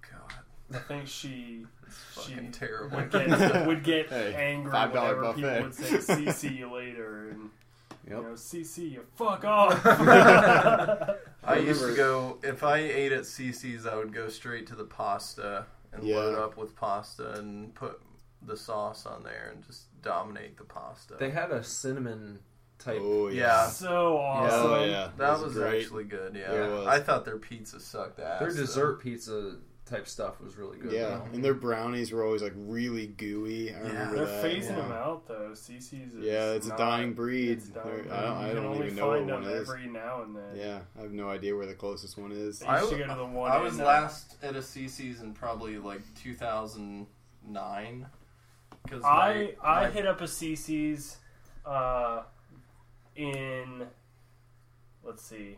God, 0.02 0.34
I 0.73 0.80
think 0.80 1.07
she 1.07 1.65
she 1.81 1.81
fucking 1.91 2.51
terrible. 2.51 2.97
would 2.97 3.11
get 3.11 3.65
would 3.68 3.84
get 3.84 4.09
Hey, 4.09 4.34
angry 4.35 4.72
$5 4.72 4.91
whenever 4.91 5.22
buffet. 5.22 5.35
people 5.41 5.61
would 5.61 5.73
say 5.76 5.97
"CC 6.15 6.57
you 6.59 6.73
later" 6.73 7.30
and 7.30 7.49
Yep. 8.07 8.18
you 8.18 8.23
know 8.23 8.34
"CC 8.34 8.91
you 8.91 9.05
fuck 9.15 9.43
off." 9.45 9.85
I 11.43 11.57
used 11.57 11.81
to 11.84 11.95
go 11.95 12.38
if 12.43 12.63
I 12.63 12.77
ate 12.77 13.11
at 13.11 13.22
CC's, 13.23 13.85
I 13.85 13.95
would 13.95 14.13
go 14.13 14.30
straight 14.30 14.68
to 14.68 14.76
the 14.76 14.84
pasta 14.85 15.65
and 15.93 16.03
Yeah. 16.03 16.15
load 16.18 16.39
up 16.39 16.57
with 16.57 16.76
pasta 16.76 17.34
and 17.34 17.73
put 17.76 18.01
the 18.41 18.57
sauce 18.57 19.05
on 19.05 19.23
there 19.23 19.51
and 19.53 19.63
just 19.63 19.84
dominate 20.01 20.57
the 20.57 20.63
pasta. 20.63 21.15
They 21.19 21.30
had 21.30 21.51
a 21.51 21.63
cinnamon 21.63 22.39
type. 22.80 22.99
Oh 23.01 23.27
yeah. 23.27 23.41
Yeah. 23.65 23.68
so 23.68 24.18
awesome. 24.18 24.72
Oh 24.72 24.84
yeah. 24.84 25.09
that 25.18 25.39
was, 25.39 25.53
great. 25.53 25.84
actually 25.84 26.05
good. 26.05 26.35
It 26.35 26.45
Yeah. 26.49 26.84
I 26.88 26.99
thought 26.99 27.23
their 27.26 27.38
pizza 27.38 27.80
sucked 27.80 28.19
ass. 28.19 28.39
Their 28.39 28.51
though. 28.51 28.61
dessert 28.61 29.01
pizza 29.01 29.57
type 29.91 30.07
stuff 30.07 30.39
was 30.41 30.55
really 30.57 30.77
good. 30.77 30.91
Yeah, 30.93 31.09
though. 31.09 31.26
and 31.34 31.43
their 31.43 31.53
brownies 31.53 32.11
were 32.11 32.23
always 32.26 32.41
like 32.41 32.53
really 32.55 33.07
gooey. 33.07 33.73
I 33.76 33.80
remember 33.80 34.15
They're 34.15 34.26
that. 34.26 34.43
phasing 34.43 34.69
yeah. 34.69 34.76
them 34.76 34.91
out 34.91 35.27
though. 35.27 35.51
CC's 35.51 36.13
is 36.13 36.23
Yeah, 36.23 36.53
it's 36.53 36.68
a 36.68 36.77
dying 36.77 37.13
breed. 37.13 37.57
it's 37.57 37.68
dying 37.68 38.09
I 38.09 38.22
don't, 38.22 38.38
I 38.38 38.53
don't 38.53 38.65
only 38.65 38.85
even 38.85 38.95
know 38.97 39.09
where 39.09 39.18
find 39.19 39.30
one 39.31 39.43
them 39.43 39.51
is. 39.53 39.69
every 39.69 39.88
now 39.88 40.23
and 40.23 40.35
then. 40.35 40.55
Yeah, 40.55 40.80
I 40.97 41.01
have 41.01 41.11
no 41.11 41.30
idea 41.30 41.55
where 41.55 41.65
the 41.68 41.76
closest 41.76 42.18
one 42.18 42.31
is. 42.31 42.63
I 42.63 42.77
I 42.77 42.81
go 42.81 42.97
to 42.97 43.15
the 43.15 43.26
one. 43.26 43.51
I 43.51 43.57
was 43.57 43.76
in, 43.76 43.81
uh, 43.81 43.85
last 43.85 44.38
at 44.41 44.55
a 44.55 44.59
CC's 44.59 45.22
in 45.22 45.34
probably 45.34 45.77
like 45.77 46.01
2009. 46.23 48.07
Because 48.84 49.03
I 49.03 49.55
I 49.63 49.89
hit 49.89 50.07
up 50.07 50.22
a 50.22 50.26
CC's 50.26 51.18
uh, 51.65 52.23
in 53.15 53.85
let's 55.03 55.23
see, 55.23 55.57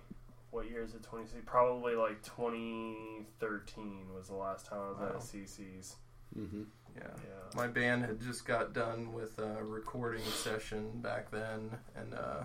what 0.53 0.69
year 0.69 0.83
is 0.83 0.93
it? 0.93 1.03
Twenty 1.03 1.25
six, 1.27 1.41
probably 1.45 1.95
like 1.95 2.23
twenty 2.23 3.25
thirteen 3.39 4.05
was 4.15 4.27
the 4.27 4.35
last 4.35 4.65
time 4.67 4.79
I 4.79 4.89
was 4.89 4.99
at 5.01 5.13
Wow. 5.13 5.19
a 5.19 5.21
CC's. 5.21 5.95
hmm 6.33 6.63
yeah. 6.95 7.03
Yeah, 7.07 7.55
My 7.55 7.65
band 7.65 8.05
had 8.05 8.21
just 8.21 8.45
got 8.45 8.71
done 8.73 9.13
with 9.13 9.39
a 9.39 9.63
recording 9.63 10.21
session 10.25 10.91
back 11.01 11.31
then, 11.31 11.71
and 11.95 12.13
uh, 12.13 12.43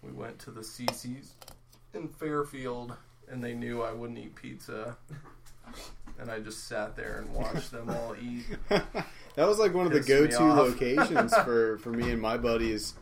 we 0.00 0.12
went 0.12 0.38
to 0.40 0.52
the 0.52 0.60
CC's 0.60 1.34
in 1.92 2.06
Fairfield, 2.06 2.94
and 3.28 3.42
they 3.42 3.52
knew 3.52 3.82
I 3.82 3.92
wouldn't 3.92 4.16
eat 4.20 4.36
pizza, 4.36 4.96
and 6.20 6.30
I 6.30 6.38
just 6.38 6.68
sat 6.68 6.94
there 6.94 7.18
and 7.18 7.34
watched 7.34 7.72
them 7.72 7.90
all 7.90 8.14
eat. 8.22 8.44
that 8.68 9.48
was 9.48 9.58
like 9.58 9.74
one 9.74 9.86
of 9.86 9.92
the 9.92 9.98
go-to 10.00 10.44
locations 10.44 11.34
for 11.44 11.78
for 11.78 11.90
me 11.90 12.12
and 12.12 12.22
my 12.22 12.36
buddies 12.36 12.94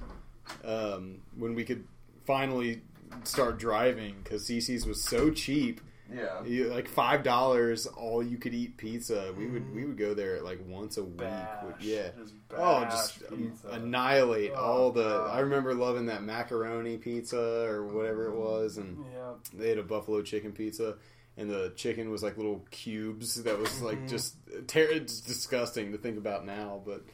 um, 0.64 1.20
when 1.36 1.54
we 1.54 1.64
could 1.64 1.84
finally 2.24 2.80
start 3.24 3.58
driving 3.58 4.16
because 4.22 4.46
CC's 4.46 4.86
was 4.86 5.02
so 5.02 5.30
cheap. 5.30 5.80
Yeah. 6.12 6.42
You, 6.44 6.64
like 6.64 6.88
five 6.88 7.22
dollars, 7.22 7.86
all 7.86 8.20
you 8.20 8.36
could 8.36 8.52
eat 8.52 8.76
pizza. 8.76 9.32
We 9.38 9.46
would 9.46 9.72
we 9.72 9.84
would 9.84 9.96
go 9.96 10.12
there 10.12 10.42
like 10.42 10.58
once 10.66 10.96
a 10.96 11.04
week. 11.04 11.18
bash. 11.18 11.64
yeah. 11.80 12.08
just 12.18 12.34
Oh, 12.56 12.82
just 12.84 13.28
pizza. 13.28 13.68
annihilate 13.68 14.50
Oh, 14.56 14.60
all 14.60 14.90
the. 14.90 15.04
God. 15.04 15.36
I 15.36 15.40
remember 15.40 15.72
loving 15.72 16.06
that 16.06 16.24
macaroni 16.24 16.96
pizza 16.96 17.38
or 17.68 17.86
whatever 17.86 18.26
it 18.26 18.34
was, 18.36 18.76
and 18.76 19.04
yeah, 19.14 19.34
they 19.54 19.68
had 19.68 19.78
a 19.78 19.84
buffalo 19.84 20.20
chicken 20.22 20.50
pizza, 20.50 20.96
and 21.36 21.48
the 21.48 21.72
chicken 21.76 22.10
was 22.10 22.24
like 22.24 22.36
little 22.36 22.66
cubes 22.72 23.40
that 23.44 23.56
was 23.60 23.80
like 23.80 23.98
Mm-hmm. 23.98 24.06
just 24.08 24.34
ter- 24.66 24.80
it's 24.90 25.20
disgusting 25.20 25.92
to 25.92 25.98
think 25.98 26.18
about 26.18 26.44
now. 26.44 26.82
But 26.84 27.04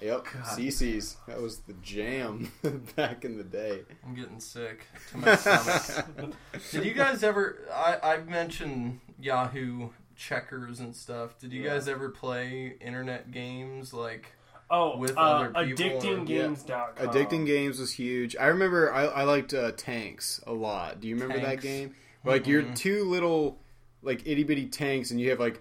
Yep, 0.00 0.24
God. 0.32 0.44
CC's. 0.58 1.16
That 1.26 1.40
was 1.40 1.58
the 1.60 1.72
jam 1.82 2.52
back 2.96 3.24
in 3.24 3.36
the 3.36 3.42
day. 3.44 3.82
I'm 4.06 4.14
getting 4.14 4.38
sick 4.40 4.86
to 5.10 5.18
my 5.18 5.34
stomach. 5.36 6.34
Did 6.70 6.84
you 6.84 6.94
guys 6.94 7.22
ever? 7.24 7.58
I 7.72 7.98
I 8.02 8.16
mentioned 8.18 9.00
Yahoo 9.20 9.88
checkers 10.16 10.80
and 10.80 10.94
stuff. 10.94 11.38
Did 11.38 11.52
you 11.52 11.62
Yeah. 11.62 11.70
guys 11.74 11.88
ever 11.88 12.10
play 12.10 12.76
internet 12.80 13.30
games 13.32 13.92
like? 13.92 14.32
Oh, 14.70 14.98
With 14.98 15.16
uh, 15.16 15.20
other 15.20 15.64
people 15.74 15.96
or- 15.96 16.00
addictinggames.com. 16.00 17.06
Addicting 17.08 17.46
Games 17.46 17.78
was 17.78 17.92
huge. 17.92 18.36
I 18.36 18.48
remember 18.48 18.92
I, 18.92 19.04
I 19.06 19.22
liked 19.22 19.54
uh, 19.54 19.72
Tanks 19.72 20.42
a 20.46 20.52
lot. 20.52 21.00
Do 21.00 21.08
you 21.08 21.14
remember 21.14 21.40
that 21.40 21.62
game? 21.62 21.94
Like 22.22 22.46
you're 22.46 22.62
Mhm. 22.62 22.76
two 22.76 23.04
little 23.04 23.58
like 24.02 24.26
itty 24.26 24.44
bitty 24.44 24.66
tanks, 24.66 25.10
and 25.10 25.18
you 25.20 25.30
have 25.30 25.40
like 25.40 25.60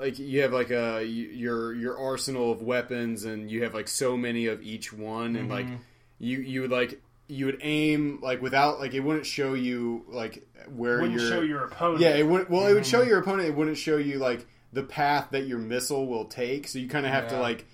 like 0.00 0.18
you 0.18 0.42
have 0.42 0.52
like 0.52 0.70
a 0.70 1.04
your 1.04 1.74
your 1.74 1.98
arsenal 1.98 2.52
of 2.52 2.62
weapons, 2.62 3.24
and 3.24 3.50
you 3.50 3.62
have 3.64 3.74
like 3.74 3.88
so 3.88 4.16
many 4.16 4.46
of 4.46 4.62
each 4.62 4.92
one, 4.92 5.36
and 5.36 5.48
like 5.48 5.66
Mhm. 5.66 5.78
you 6.18 6.38
you 6.38 6.60
would 6.62 6.70
like 6.70 7.00
you 7.28 7.46
would 7.46 7.58
aim 7.62 8.20
like 8.22 8.40
without 8.40 8.78
like 8.78 8.94
it 8.94 9.00
wouldn't 9.00 9.26
show 9.26 9.54
you 9.54 10.04
like 10.08 10.46
where 10.74 11.00
Wouldn't 11.00 11.20
your 11.20 11.28
show 11.30 11.40
your 11.40 11.64
opponent. 11.64 12.00
yeah 12.00 12.14
it 12.14 12.26
would 12.26 12.48
well 12.48 12.66
it 12.68 12.74
would 12.74 12.86
show 12.86 13.00
Mm-hmm. 13.00 13.08
your 13.10 13.18
opponent. 13.20 13.48
It 13.48 13.54
wouldn't 13.56 13.76
show 13.78 13.96
you 13.96 14.18
like 14.18 14.46
the 14.72 14.82
path 14.82 15.28
that 15.30 15.46
your 15.46 15.58
missile 15.58 16.06
will 16.06 16.26
take. 16.26 16.68
So 16.68 16.78
you 16.78 16.88
kind 16.88 17.06
of 17.06 17.12
have 17.12 17.28
to 17.28 17.40
like 17.40 17.64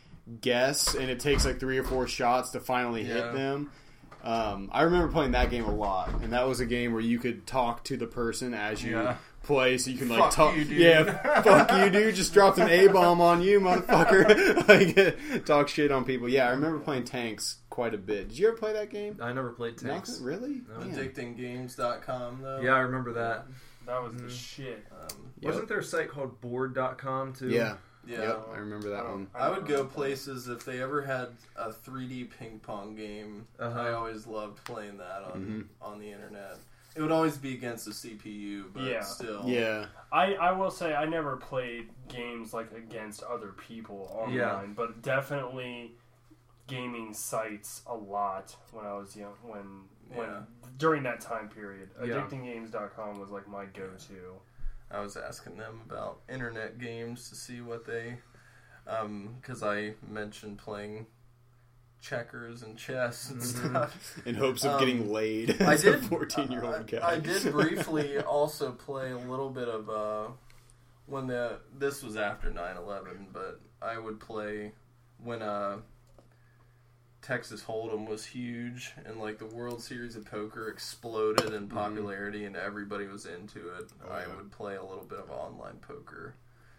guess, 0.41 0.95
and 0.95 1.11
it 1.11 1.21
takes 1.21 1.45
like 1.45 1.59
three 1.61 1.79
or 1.79 1.85
four 1.85 2.07
shots 2.07 2.51
to 2.51 2.61
finally 2.61 3.03
Yeah. 3.03 3.15
hit 3.15 3.33
them. 3.35 3.71
Um, 4.25 4.69
I 4.73 4.83
remember 4.83 5.09
playing 5.13 5.33
that 5.33 5.51
game 5.51 5.65
a 5.65 5.75
lot, 5.75 6.11
and 6.23 6.33
that 6.33 6.47
was 6.47 6.61
a 6.61 6.67
game 6.67 6.93
where 6.93 7.01
you 7.01 7.19
could 7.19 7.45
talk 7.45 7.83
to 7.85 7.97
the 7.97 8.07
person 8.07 8.55
as 8.55 8.83
you 8.83 8.93
Yeah. 8.93 9.17
Play, 9.43 9.77
so 9.79 9.91
you 9.91 9.99
can 9.99 10.09
like 10.09 10.21
Fuck 10.21 10.31
talk. 10.33 10.57
you. 10.57 10.63
Yeah, 10.63 11.43
fuck 11.43 11.73
you, 11.73 11.91
dude. 11.91 12.15
Just 12.15 12.33
dropped 12.33 12.59
an 12.59 12.69
A 12.69 12.87
bomb 12.89 13.21
on 13.21 13.43
you, 13.43 13.59
motherfucker. 13.61 14.69
like 15.37 15.45
talk 15.45 15.69
shit 15.69 15.91
on 15.91 16.05
people. 16.05 16.29
Yeah, 16.29 16.47
I 16.47 16.51
remember 16.51 16.79
playing 16.79 17.05
tanks 17.05 17.57
quite 17.71 17.93
a 17.95 17.99
bit. 17.99 18.29
Did 18.29 18.39
you 18.39 18.49
ever 18.49 18.57
play 18.57 18.73
that 18.75 18.91
game? 18.91 19.19
I 19.21 19.33
never 19.33 19.51
played 19.51 19.79
tanks. 19.79 20.11
Nothing? 20.21 20.25
Really? 20.25 20.61
No. 20.69 20.79
Man. 20.87 20.95
Addictinggames.com 20.97 22.43
though. 22.43 22.61
Yeah, 22.61 22.75
I 22.75 22.81
remember 22.81 23.13
that. 23.15 23.47
That 23.87 24.03
was 24.03 24.15
the 24.15 24.23
Mhm. 24.25 24.31
shit. 24.31 24.87
Um, 24.93 25.09
Yep. 25.41 25.51
Wasn't 25.51 25.69
there 25.69 25.79
a 25.79 25.85
site 25.85 26.09
called 26.09 26.41
bored.com 26.41 27.33
too? 27.33 27.49
Yeah. 27.49 27.75
yeah. 28.07 28.21
Yep. 28.21 28.49
I 28.55 28.59
remember 28.59 28.91
that 28.91 29.05
I 29.07 29.11
one. 29.11 29.27
I 29.35 29.51
would 29.51 29.67
go 29.67 29.85
places 29.85 30.47
if 30.49 30.65
they 30.65 30.81
ever 30.81 31.03
had 31.03 31.31
a 31.57 31.73
3D 31.73 32.25
ping 32.39 32.61
pong 32.61 32.95
game. 32.95 33.49
Uh-huh. 33.59 33.81
I 33.81 33.93
always 33.93 34.25
loved 34.29 34.63
playing 34.65 34.99
that 34.99 35.23
on 35.33 35.69
Mhm. 35.83 35.85
on 35.85 35.99
the 35.99 36.13
internet. 36.13 36.59
It 36.95 37.01
would 37.01 37.13
always 37.13 37.39
be 37.39 37.55
against 37.55 37.87
the 37.87 37.93
CPU, 37.93 38.65
but 38.73 38.83
Yeah. 38.85 39.01
still. 39.01 39.43
Yeah. 39.47 39.87
I, 40.13 40.35
I 40.35 40.53
will 40.53 40.71
say 40.71 40.95
I 40.95 41.07
never 41.07 41.37
played 41.37 41.89
games 42.09 42.53
like 42.53 42.71
against 42.73 43.23
other 43.23 43.53
people 43.53 44.11
online, 44.13 44.35
Yeah. 44.35 44.63
but 44.77 45.01
definitely 45.03 45.93
gaming 46.67 47.13
sites 47.15 47.83
a 47.87 47.95
lot 47.95 48.55
when 48.73 48.85
I 48.87 48.95
was 48.95 49.17
young. 49.17 49.35
When 49.43 49.89
when 50.15 50.29
Yeah. 50.29 50.43
during 50.77 51.03
that 51.05 51.21
time 51.23 51.49
period, 51.49 51.89
Yeah. 52.05 52.17
addictinggames.com 52.17 53.19
was 53.19 53.31
like 53.31 53.49
my 53.49 53.65
go-to. 53.65 54.41
I 54.91 55.01
was 55.01 55.17
asking 55.17 55.57
them 55.57 55.81
about 55.87 56.21
internet 56.29 56.77
games 56.79 57.31
to 57.31 57.35
see 57.35 57.63
what 57.63 57.87
they, 57.87 58.19
um, 58.87 59.37
because 59.41 59.63
I 59.63 59.95
mentioned 60.07 60.59
playing 60.59 61.07
checkers 62.03 62.63
and 62.63 62.77
chess 62.77 63.31
and 63.31 63.41
Mhm. 63.41 63.71
stuff. 63.71 64.19
In 64.27 64.35
hopes 64.35 64.65
of 64.65 64.73
Um, 64.73 64.81
getting 64.81 65.11
laid 65.13 65.63
I 65.63 65.75
as 65.75 65.85
a 65.85 65.93
did. 65.93 66.05
fourteen-year-old 66.07 66.87
guy. 66.89 66.99
I 67.07 67.19
did 67.21 67.43
briefly 67.53 68.19
also 68.19 68.73
play 68.73 69.13
a 69.13 69.17
little 69.17 69.49
bit 69.51 69.69
of 69.69 69.89
uh, 69.89 70.29
when 71.07 71.29
the 71.29 71.61
this 71.79 72.03
was 72.03 72.17
after 72.17 72.51
9-11, 72.51 73.29
but 73.33 73.61
I 73.81 73.99
would 73.99 74.19
play 74.21 74.73
when 75.19 75.41
uh, 75.43 75.79
Texas 77.21 77.63
Hold'em 77.63 78.09
was 78.09 78.25
huge 78.27 78.93
and 79.05 79.21
like 79.21 79.39
the 79.39 79.47
World 79.47 79.81
Series 79.81 80.17
of 80.17 80.25
Poker 80.25 80.69
exploded 80.69 81.53
in 81.55 81.69
popularity 81.69 82.45
and 82.47 82.57
everybody 82.57 83.07
was 83.07 83.27
into 83.27 83.69
it. 83.77 83.87
Mm-hmm. 83.89 84.09
Oh, 84.09 84.13
I 84.13 84.21
yeah. 84.27 84.37
would 84.37 84.51
play 84.51 84.75
a 84.75 84.83
little 84.83 85.05
bit 85.05 85.21
of 85.21 85.31
online 85.31 85.77
poker, 85.87 86.35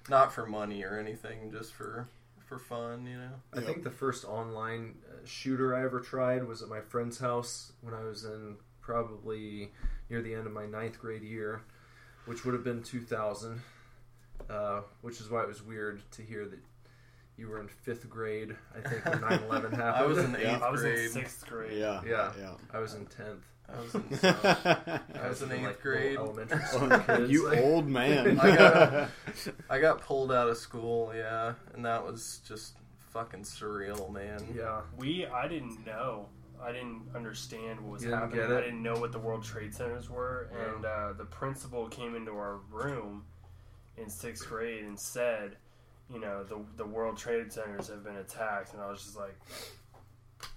not 0.09 0.33
for 0.33 0.45
money 0.45 0.83
or 0.83 0.99
anything, 0.99 1.49
just 1.51 1.71
for 1.71 2.09
for 2.53 2.59
fun, 2.59 3.05
you 3.07 3.17
know. 3.17 3.31
I 3.53 3.57
Yep. 3.57 3.65
think 3.65 3.83
the 3.83 3.91
first 3.91 4.25
online 4.25 4.95
uh, 5.09 5.25
shooter 5.25 5.75
I 5.75 5.83
ever 5.83 5.99
tried 5.99 6.47
was 6.47 6.61
at 6.61 6.69
my 6.69 6.81
friend's 6.81 7.19
house 7.19 7.71
when 7.81 7.93
I 7.93 8.03
was 8.03 8.25
in 8.25 8.57
probably 8.81 9.71
near 10.09 10.21
the 10.21 10.33
end 10.35 10.45
of 10.47 10.53
my 10.53 10.65
ninth 10.65 10.99
grade 10.99 11.23
year, 11.23 11.61
which 12.25 12.45
would 12.45 12.53
have 12.53 12.63
been 12.63 12.83
2000. 12.83 13.61
Uh, 14.49 14.81
which 15.01 15.21
is 15.21 15.29
why 15.29 15.41
it 15.41 15.47
was 15.47 15.63
weird 15.63 16.01
to 16.11 16.21
hear 16.21 16.45
that 16.45 16.59
you 17.37 17.47
were 17.47 17.59
in 17.61 17.67
fifth 17.67 18.09
grade. 18.09 18.55
I 18.75 18.87
think 18.87 19.05
when 19.05 19.19
9/11 19.39 19.71
happened. 19.71 19.81
I 19.81 20.05
was 20.05 20.17
in 20.17 20.31
Yeah. 20.33 20.55
eighth 20.55 20.63
I 20.63 20.69
was 20.69 20.83
in 20.83 20.91
grade. 20.93 21.11
sixth 21.11 21.47
grade. 21.47 21.77
Yeah. 21.79 22.01
Yeah. 22.05 22.31
Yeah. 22.37 22.53
I 22.73 22.79
was 22.79 22.93
in 22.95 23.05
tenth. 23.05 23.45
I 23.69 23.79
was 23.81 23.95
in, 23.95 24.03
I 24.23 24.99
I 25.23 25.29
was 25.29 25.41
in 25.41 25.51
eighth 25.51 25.63
like, 25.63 25.81
grade. 25.81 26.17
Elementary 26.17 26.63
school 26.65 26.89
kids. 26.99 27.31
you 27.31 27.47
like- 27.49 27.59
old 27.59 27.87
man. 27.87 28.39
I 28.39 28.55
got- 28.55 29.09
I 29.69 29.79
got 29.79 30.01
pulled 30.01 30.31
out 30.31 30.49
of 30.49 30.57
school, 30.57 31.11
yeah, 31.15 31.53
and 31.73 31.85
that 31.85 32.03
was 32.05 32.41
just 32.47 32.77
fucking 33.11 33.43
surreal, 33.43 34.11
man. 34.11 34.39
Yeah. 34.55 34.81
We 34.97 35.25
I 35.25 35.47
didn't 35.47 35.85
know. 35.85 36.27
I 36.61 36.71
didn't 36.71 37.01
understand 37.15 37.81
what 37.81 37.91
was 37.93 38.03
You 38.03 38.09
didn't 38.09 38.21
happening. 38.21 38.41
get 38.47 38.51
it? 38.51 38.57
I 38.57 38.61
didn't 38.61 38.83
know 38.83 38.95
what 38.95 39.11
the 39.11 39.19
World 39.19 39.43
Trade 39.43 39.73
Centers 39.73 40.09
were, 40.09 40.49
Yeah. 40.55 40.75
and 40.75 40.85
uh, 40.85 41.13
the 41.13 41.25
principal 41.25 41.87
came 41.87 42.15
into 42.15 42.31
our 42.31 42.57
room 42.71 43.25
in 43.97 44.09
sixth 44.09 44.47
grade 44.47 44.83
and 44.85 44.97
said, 44.99 45.57
"You 46.09 46.19
know, 46.19 46.43
the 46.43 46.59
the 46.77 46.85
World 46.85 47.17
Trade 47.17 47.51
Centers 47.51 47.87
have 47.89 48.03
been 48.03 48.15
attacked," 48.17 48.73
and 48.73 48.81
I 48.81 48.89
was 48.89 49.03
just 49.03 49.17
like, 49.17 49.35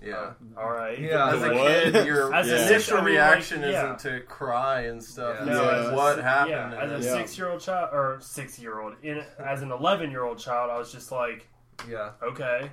Yeah. 0.02 0.32
"Oh, 0.56 0.60
"All 0.62 0.70
right." 0.70 0.98
Yeah. 0.98 1.28
As 1.34 1.42
a 1.42 1.48
What? 1.54 1.66
kid, 1.66 2.06
your 2.06 2.34
As 2.34 2.48
a 2.48 2.54
initial 2.56 2.68
six- 2.68 2.92
I 2.92 2.94
mean, 2.96 3.04
like, 3.04 3.12
reaction 3.12 3.60
yeah. 3.62 3.68
isn't 3.68 3.98
to 4.00 4.20
cry 4.26 4.80
and 4.82 5.02
stuff. 5.02 5.36
Yeah. 5.40 5.44
No, 5.46 5.52
Yeah. 5.62 5.66
like, 5.68 5.76
as 5.76 5.88
a 5.88 5.94
what 5.94 6.18
happened? 6.18 6.50
Yeah, 6.72 6.80
as 6.82 6.90
a 6.90 7.08
Yeah. 7.08 7.12
six-year-old 7.14 7.60
child 7.60 7.90
or 7.92 8.18
six-year-old, 8.20 8.94
in 9.02 9.24
as 9.38 9.62
an 9.62 9.72
eleven-year-old 9.72 10.38
child, 10.38 10.70
I 10.70 10.78
was 10.78 10.92
just 10.92 11.10
like, 11.12 11.48
Yeah. 11.88 12.10
okay, 12.22 12.70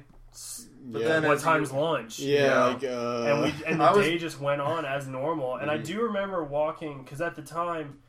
But 0.86 1.02
yeah. 1.02 1.08
then 1.08 1.24
what 1.24 1.36
as 1.36 1.42
you- 1.42 1.46
time's 1.46 1.72
lunch? 1.72 2.20
yeah, 2.20 2.46
Yeah. 2.46 2.64
like 2.66 2.84
uh, 2.84 3.24
and 3.24 3.42
we 3.44 3.54
and 3.66 3.80
the 3.80 3.86
was- 3.86 4.06
day 4.06 4.18
just 4.18 4.40
went 4.42 4.62
on 4.62 4.86
as 4.86 5.08
normal. 5.08 5.56
And 5.58 5.70
I 5.72 5.78
Mhm. 5.78 5.86
do 5.86 6.02
remember 6.04 6.44
walking 6.44 7.04
because 7.04 7.22
at 7.22 7.36
the 7.36 7.42
time, 7.44 8.00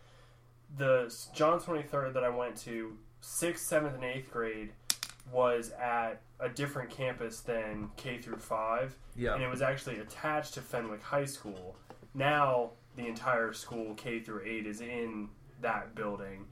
the 0.76 1.14
John 1.34 1.60
Twenty 1.60 1.82
Third 1.82 2.14
that 2.14 2.24
I 2.24 2.30
went 2.30 2.56
to, 2.62 2.96
sixth, 3.20 3.66
seventh, 3.66 3.94
and 3.94 4.04
eighth 4.04 4.30
grade, 4.30 4.72
was 5.30 5.70
at 5.80 6.20
a 6.44 6.48
different 6.50 6.90
campus 6.90 7.40
than 7.40 7.90
K 7.96 8.18
through 8.18 8.36
five, 8.36 8.94
Yeah. 9.16 9.34
and 9.34 9.42
it 9.42 9.48
was 9.48 9.62
actually 9.62 9.98
attached 9.98 10.54
to 10.54 10.60
Fenwick 10.60 11.02
High 11.02 11.24
School. 11.24 11.76
Now 12.12 12.72
the 12.96 13.06
entire 13.08 13.52
school 13.54 13.94
K 13.94 14.20
through 14.20 14.42
eight 14.44 14.66
is 14.66 14.80
in 14.80 15.30
that 15.62 15.94
building, 15.94 16.46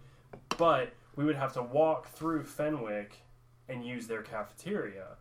but 0.57 0.93
we 1.15 1.25
would 1.25 1.37
have 1.37 1.53
to 1.55 1.63
walk 1.63 2.09
through 2.09 2.45
Fenwick 2.45 3.19
and 3.69 3.85
use 3.85 4.07
their 4.07 4.23
cafeteria. 4.23 5.17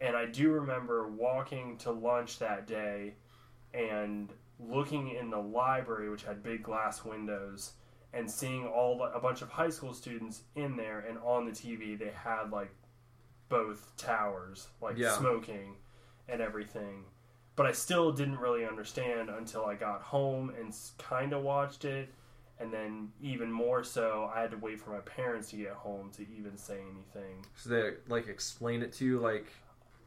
And 0.00 0.16
I 0.16 0.24
do 0.24 0.50
remember 0.52 1.08
walking 1.08 1.76
to 1.78 1.90
lunch 1.92 2.38
that 2.38 2.66
day 2.66 3.14
and 3.74 4.32
looking 4.58 5.10
in 5.10 5.28
the 5.30 5.38
library, 5.38 6.08
which 6.08 6.24
had 6.24 6.42
big 6.42 6.62
glass 6.62 7.04
windows, 7.04 7.74
and 8.14 8.28
seeing 8.30 8.66
all 8.66 9.02
a 9.14 9.20
bunch 9.20 9.42
of 9.42 9.50
high 9.50 9.68
school 9.68 9.92
students 9.92 10.42
in 10.54 10.74
there. 10.76 11.00
And 11.00 11.18
on 11.18 11.44
the 11.44 11.52
TV, 11.52 11.98
they 11.98 12.10
had 12.10 12.50
like 12.50 12.70
both 13.50 13.94
towers, 13.98 14.68
like 14.80 14.96
Yeah. 14.96 15.12
smoking 15.18 15.76
and 16.28 16.40
everything. 16.40 17.04
But 17.56 17.66
I 17.66 17.72
still 17.72 18.10
didn't 18.12 18.38
really 18.38 18.64
understand 18.64 19.28
until 19.28 19.66
I 19.66 19.74
got 19.74 20.00
home 20.00 20.50
and 20.58 20.74
kind 20.96 21.34
of 21.34 21.42
watched 21.42 21.84
it. 21.84 22.08
And 22.58 22.72
then, 22.72 23.10
even 23.22 23.50
more 23.50 23.82
so, 23.82 24.30
I 24.34 24.40
had 24.42 24.50
to 24.52 24.58
wait 24.58 24.80
for 24.80 24.90
my 24.90 25.00
parents 25.00 25.50
to 25.50 25.56
get 25.56 25.72
home 25.72 26.10
to 26.12 26.26
even 26.30 26.56
say 26.58 26.78
anything. 26.80 27.44
So 27.56 27.70
they 27.70 27.92
like 28.08 28.28
explain 28.28 28.82
it 28.82 28.92
to 28.94 29.04
you. 29.04 29.18
Like, 29.18 29.46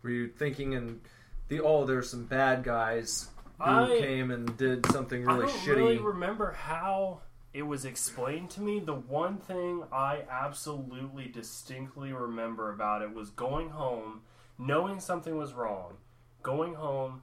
were 0.04 0.10
you 0.12 0.28
thinking 0.28 0.76
and 0.76 1.02
the 1.48 1.62
oh, 1.62 1.86
there's 1.86 2.10
some 2.10 2.26
bad 2.26 2.64
guys 2.64 3.28
who 3.58 3.64
I- 3.72 3.98
came 4.00 4.32
and 4.32 4.56
did 4.58 4.86
something 4.92 5.26
really 5.26 5.46
shitty. 5.48 5.50
I 5.50 5.52
don't 5.52 5.58
shitty. 5.62 5.76
really 5.78 5.98
remember 5.98 6.52
how 6.52 7.22
it 7.54 7.64
was 7.64 7.86
explained 7.86 8.50
to 8.52 8.62
me. 8.62 8.80
The 8.80 8.96
one 8.96 9.38
thing 9.38 9.84
I 9.92 10.24
absolutely 10.30 11.28
distinctly 11.28 12.12
remember 12.12 12.72
about 12.72 13.02
it 13.02 13.14
was 13.14 13.30
going 13.30 13.70
home, 13.70 14.22
knowing 14.58 15.00
something 15.00 15.38
was 15.38 15.54
wrong, 15.54 15.98
going 16.42 16.74
home, 16.74 17.22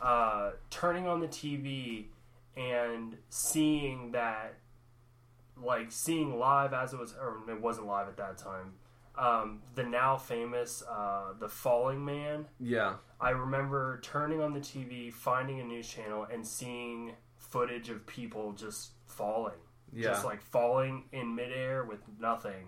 uh, 0.00 0.52
turning 0.70 1.06
on 1.06 1.20
the 1.20 1.28
TV, 1.28 2.06
and 2.56 3.16
seeing 3.28 4.12
that, 4.12 4.54
like 5.62 5.92
seeing 5.92 6.38
live 6.38 6.72
as 6.72 6.94
it 6.94 6.98
was, 6.98 7.14
or 7.20 7.38
it 7.48 7.60
wasn't 7.60 7.86
live 7.86 8.08
at 8.08 8.16
that 8.16 8.38
time. 8.38 8.74
Um, 9.18 9.62
the 9.74 9.82
now 9.82 10.16
famous 10.16 10.82
uh, 10.90 11.32
The 11.38 11.48
Falling 11.48 12.04
Man. 12.04 12.46
yeah. 12.60 12.94
I 13.18 13.30
remember 13.30 13.98
turning 14.02 14.42
on 14.42 14.52
the 14.52 14.60
TV, 14.60 15.10
finding 15.10 15.58
a 15.58 15.64
news 15.64 15.88
channel, 15.88 16.26
and 16.30 16.46
seeing 16.46 17.12
footage 17.38 17.88
of 17.88 18.06
people 18.06 18.52
just 18.52 18.90
falling. 19.06 19.54
Yeah. 19.92 20.08
Just 20.08 20.24
like 20.24 20.42
falling 20.42 21.04
in 21.12 21.34
midair 21.34 21.84
with 21.84 22.00
nothing. 22.20 22.66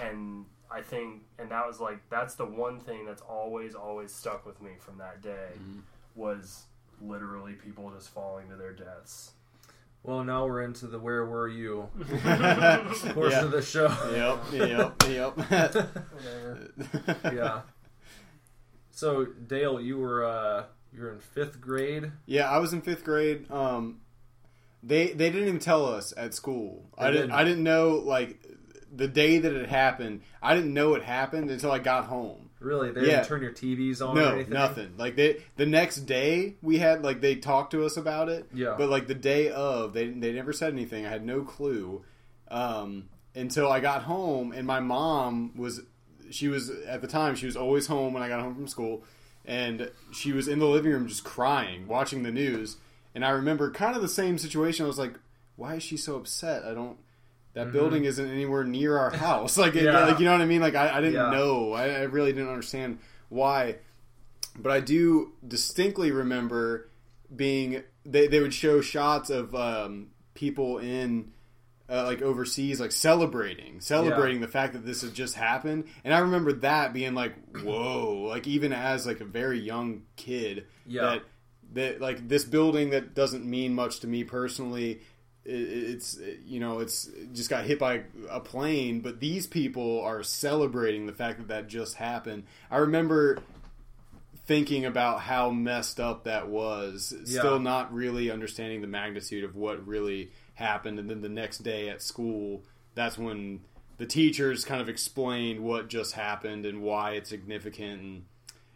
And 0.00 0.46
I 0.70 0.80
think, 0.80 1.22
and 1.38 1.50
that 1.50 1.66
was 1.66 1.80
like 1.80 1.98
that's 2.08 2.34
the 2.34 2.46
one 2.46 2.80
thing 2.80 3.04
that's 3.04 3.22
always 3.22 3.74
always 3.74 4.12
stuck 4.14 4.46
with 4.46 4.60
me 4.62 4.70
from 4.78 4.98
that 4.98 5.20
day 5.22 5.48
Mm-hmm. 5.60 5.80
was 6.14 6.64
literally 7.00 7.54
people 7.54 7.90
just 7.90 8.08
falling 8.10 8.48
to 8.48 8.56
their 8.56 8.72
deaths. 8.72 9.32
Well, 10.04 10.24
now 10.24 10.46
we're 10.46 10.62
into 10.62 10.86
the 10.88 10.98
where 10.98 11.24
were 11.26 11.46
you 11.48 11.88
portion 12.00 12.20
Yeah. 13.30 13.44
of 13.44 13.50
the 13.52 13.62
show. 13.62 13.86
Yep, 14.52 15.02
yep, 15.08 15.36
yep. 16.68 17.24
yeah. 17.34 17.60
So 18.90 19.24
Dale, 19.26 19.80
you 19.80 19.98
were 19.98 20.24
uh, 20.24 20.64
you 20.92 21.02
were 21.02 21.12
in 21.12 21.18
fifth 21.18 21.60
grade. 21.60 22.12
Yeah, 22.26 22.50
I 22.50 22.58
was 22.58 22.72
in 22.72 22.82
fifth 22.82 23.04
grade. 23.04 23.50
Um, 23.50 24.00
they 24.82 25.08
they 25.12 25.30
didn't 25.30 25.48
even 25.48 25.60
tell 25.60 25.86
us 25.86 26.12
at 26.16 26.34
school. 26.34 26.84
I 26.98 27.06
didn't. 27.10 27.22
didn't. 27.28 27.32
I 27.32 27.44
didn't 27.44 27.62
know 27.64 27.90
like 28.04 28.38
the 28.94 29.08
day 29.08 29.38
that 29.38 29.52
it 29.52 29.68
happened. 29.68 30.22
I 30.42 30.54
didn't 30.54 30.74
know 30.74 30.94
it 30.94 31.02
happened 31.02 31.50
until 31.50 31.70
I 31.72 31.78
got 31.78 32.04
home. 32.06 32.50
Really, 32.60 32.92
they 32.92 33.00
Yeah. 33.00 33.06
didn't 33.16 33.26
turn 33.26 33.42
your 33.42 33.50
TVs 33.52 34.00
on 34.06 34.16
or 34.16 34.20
No, 34.20 34.28
anything. 34.34 34.52
nothing. 34.52 34.90
Like 34.96 35.16
they 35.16 35.42
the 35.56 35.66
next 35.66 36.00
day 36.06 36.56
we 36.62 36.78
had 36.78 37.02
like 37.02 37.20
they 37.20 37.34
talked 37.36 37.72
to 37.72 37.84
us 37.84 37.96
about 37.96 38.28
it. 38.28 38.46
Yeah. 38.54 38.74
But 38.78 38.88
like 38.90 39.06
the 39.08 39.14
day 39.14 39.50
of, 39.50 39.92
they 39.94 40.08
they 40.08 40.32
never 40.32 40.52
said 40.52 40.72
anything. 40.72 41.04
I 41.06 41.08
had 41.10 41.24
no 41.24 41.42
clue 41.42 42.04
um, 42.48 43.08
until 43.34 43.70
I 43.70 43.80
got 43.80 44.02
home, 44.02 44.52
and 44.52 44.66
my 44.66 44.80
mom 44.80 45.52
was 45.56 45.80
she 46.30 46.48
was 46.48 46.70
at 46.70 47.00
the 47.00 47.08
time 47.08 47.34
she 47.34 47.46
was 47.46 47.56
always 47.56 47.86
home 47.86 48.12
when 48.14 48.22
I 48.22 48.28
got 48.28 48.40
home 48.40 48.54
from 48.54 48.68
school, 48.68 49.04
and 49.44 49.90
she 50.12 50.32
was 50.32 50.48
in 50.48 50.58
the 50.58 50.66
living 50.66 50.92
room 50.92 51.08
just 51.08 51.24
crying, 51.24 51.86
watching 51.88 52.22
the 52.22 52.30
news. 52.30 52.76
And 53.14 53.24
I 53.24 53.30
remember 53.30 53.70
kind 53.70 53.94
of 53.96 54.02
the 54.02 54.08
same 54.08 54.38
situation. 54.38 54.84
I 54.84 54.88
was 54.88 54.98
like, 54.98 55.14
why 55.56 55.74
is 55.76 55.82
she 55.82 55.96
so 55.96 56.16
upset? 56.16 56.64
I 56.64 56.74
don't. 56.74 56.96
That 57.54 57.70
building 57.72 58.04
isn't 58.04 58.30
anywhere 58.30 58.64
near 58.64 58.96
our 58.96 59.10
house. 59.10 59.58
Like, 59.58 59.74
it, 59.76 59.84
Mm-hmm. 59.84 59.86
Yeah. 59.86 60.06
like 60.06 60.18
you 60.18 60.24
know 60.24 60.32
what 60.32 60.40
I 60.40 60.46
mean? 60.46 60.62
Like, 60.62 60.74
I, 60.74 60.96
I 60.96 61.00
didn't 61.00 61.14
Yeah. 61.14 61.30
know. 61.30 61.72
I, 61.72 61.88
I 61.90 62.02
really 62.02 62.32
didn't 62.32 62.48
understand 62.48 62.98
why 63.28 63.76
but 64.58 64.70
I 64.70 64.80
do 64.80 65.32
distinctly 65.46 66.10
remember 66.10 66.90
being 67.34 67.82
they, 68.04 68.26
they 68.26 68.40
would 68.40 68.52
show 68.52 68.82
shots 68.82 69.30
of 69.30 69.54
um, 69.54 70.08
people 70.34 70.76
in 70.78 71.32
uh, 71.88 72.04
like 72.04 72.20
overseas 72.20 72.78
like 72.78 72.92
celebrating 72.92 73.80
celebrating 73.80 74.40
the 74.42 74.48
fact 74.48 74.74
that 74.74 74.84
this 74.84 75.00
had 75.00 75.14
just 75.14 75.34
happened 75.36 75.84
and 76.04 76.12
I 76.12 76.18
remember 76.18 76.52
that 76.52 76.92
being 76.92 77.14
like 77.14 77.32
whoa 77.62 78.26
like 78.28 78.46
even 78.46 78.74
as 78.74 79.06
like 79.06 79.20
a 79.20 79.24
very 79.24 79.58
young 79.58 80.02
kid 80.16 80.66
Yeah. 80.86 81.02
that 81.02 81.22
that 81.74 82.00
like 82.00 82.28
this 82.28 82.44
building 82.44 82.90
that 82.90 83.14
doesn't 83.14 83.44
mean 83.44 83.74
much 83.74 84.00
to 84.00 84.06
me 84.06 84.24
personally 84.24 85.00
it's 85.44 86.18
you 86.44 86.60
know 86.60 86.78
it's 86.78 87.10
just 87.32 87.50
got 87.50 87.64
hit 87.64 87.78
by 87.78 88.02
a 88.30 88.38
plane 88.38 89.00
but 89.00 89.18
these 89.18 89.46
people 89.46 90.00
are 90.00 90.22
celebrating 90.22 91.06
the 91.06 91.12
fact 91.12 91.38
that 91.38 91.48
that 91.48 91.66
just 91.66 91.96
happened 91.96 92.44
i 92.70 92.76
remember 92.76 93.38
thinking 94.46 94.84
about 94.84 95.20
how 95.20 95.50
messed 95.50 95.98
up 96.00 96.24
that 96.24 96.48
was 96.48 97.14
Yeah. 97.26 97.40
still 97.40 97.58
not 97.60 97.92
really 97.92 98.30
understanding 98.30 98.80
the 98.80 98.86
magnitude 98.86 99.44
of 99.44 99.56
what 99.56 99.84
really 99.86 100.30
happened 100.54 100.98
and 100.98 101.08
then 101.10 101.22
the 101.22 101.28
next 101.28 101.58
day 101.58 101.88
at 101.88 102.02
school 102.02 102.62
that's 102.94 103.16
when 103.18 103.60
the 103.98 104.06
teachers 104.06 104.64
kind 104.64 104.80
of 104.80 104.88
explained 104.88 105.60
what 105.60 105.88
just 105.88 106.12
happened 106.14 106.66
and 106.66 106.82
why 106.82 107.12
it's 107.12 107.28
significant 107.30 108.00
and 108.00 108.24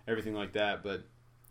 everything 0.09 0.35
like 0.35 0.52
that 0.52 0.82
but 0.82 1.02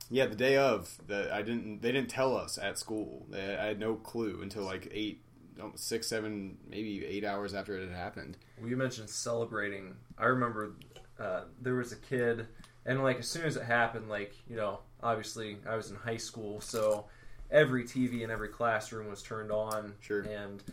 yeah, 0.10 0.26
the 0.27 0.36
day 0.36 0.57
of, 0.57 0.98
the, 1.07 1.34
I 1.34 1.41
didn't. 1.41 1.82
They 1.82 1.91
didn't 1.91 2.10
tell 2.10 2.36
us 2.38 2.57
at 2.57 2.77
school. 2.77 3.26
I 3.34 3.38
had 3.65 3.80
no 3.80 3.95
clue 3.95 4.40
until 4.41 4.64
like 4.64 4.88
eight, 4.91 5.22
almost 5.61 5.88
six, 5.88 6.07
seven, 6.07 6.57
maybe 6.69 7.06
eight 7.06 7.23
hours 7.26 7.53
after 7.53 7.77
it 7.77 7.88
had 7.88 7.98
happened. 7.98 8.38
Well, 8.60 8.69
you 8.69 8.77
mentioned 8.77 9.10
celebrating. 9.10 9.95
I 10.18 10.26
remember 10.26 10.73
uh, 11.19 11.41
there 11.61 11.76
was 11.76 11.91
a 11.91 11.98
kid, 11.98 12.48
and 12.86 13.02
like 13.03 13.19
as 13.19 13.27
soon 13.27 13.45
as 13.45 13.56
it 13.57 13.64
happened, 13.64 14.10
like 14.10 14.34
you 14.49 14.56
know, 14.56 14.80
obviously 15.02 15.57
I 15.68 15.76
was 15.76 15.90
in 15.91 15.98
high 15.98 16.18
school, 16.18 16.61
so 16.61 17.06
every 17.52 17.84
TV 17.84 18.22
in 18.22 18.32
every 18.32 18.49
classroom 18.49 19.10
was 19.10 19.22
turned 19.23 19.52
on, 19.52 19.94
Sure. 20.02 20.22
and 20.22 20.64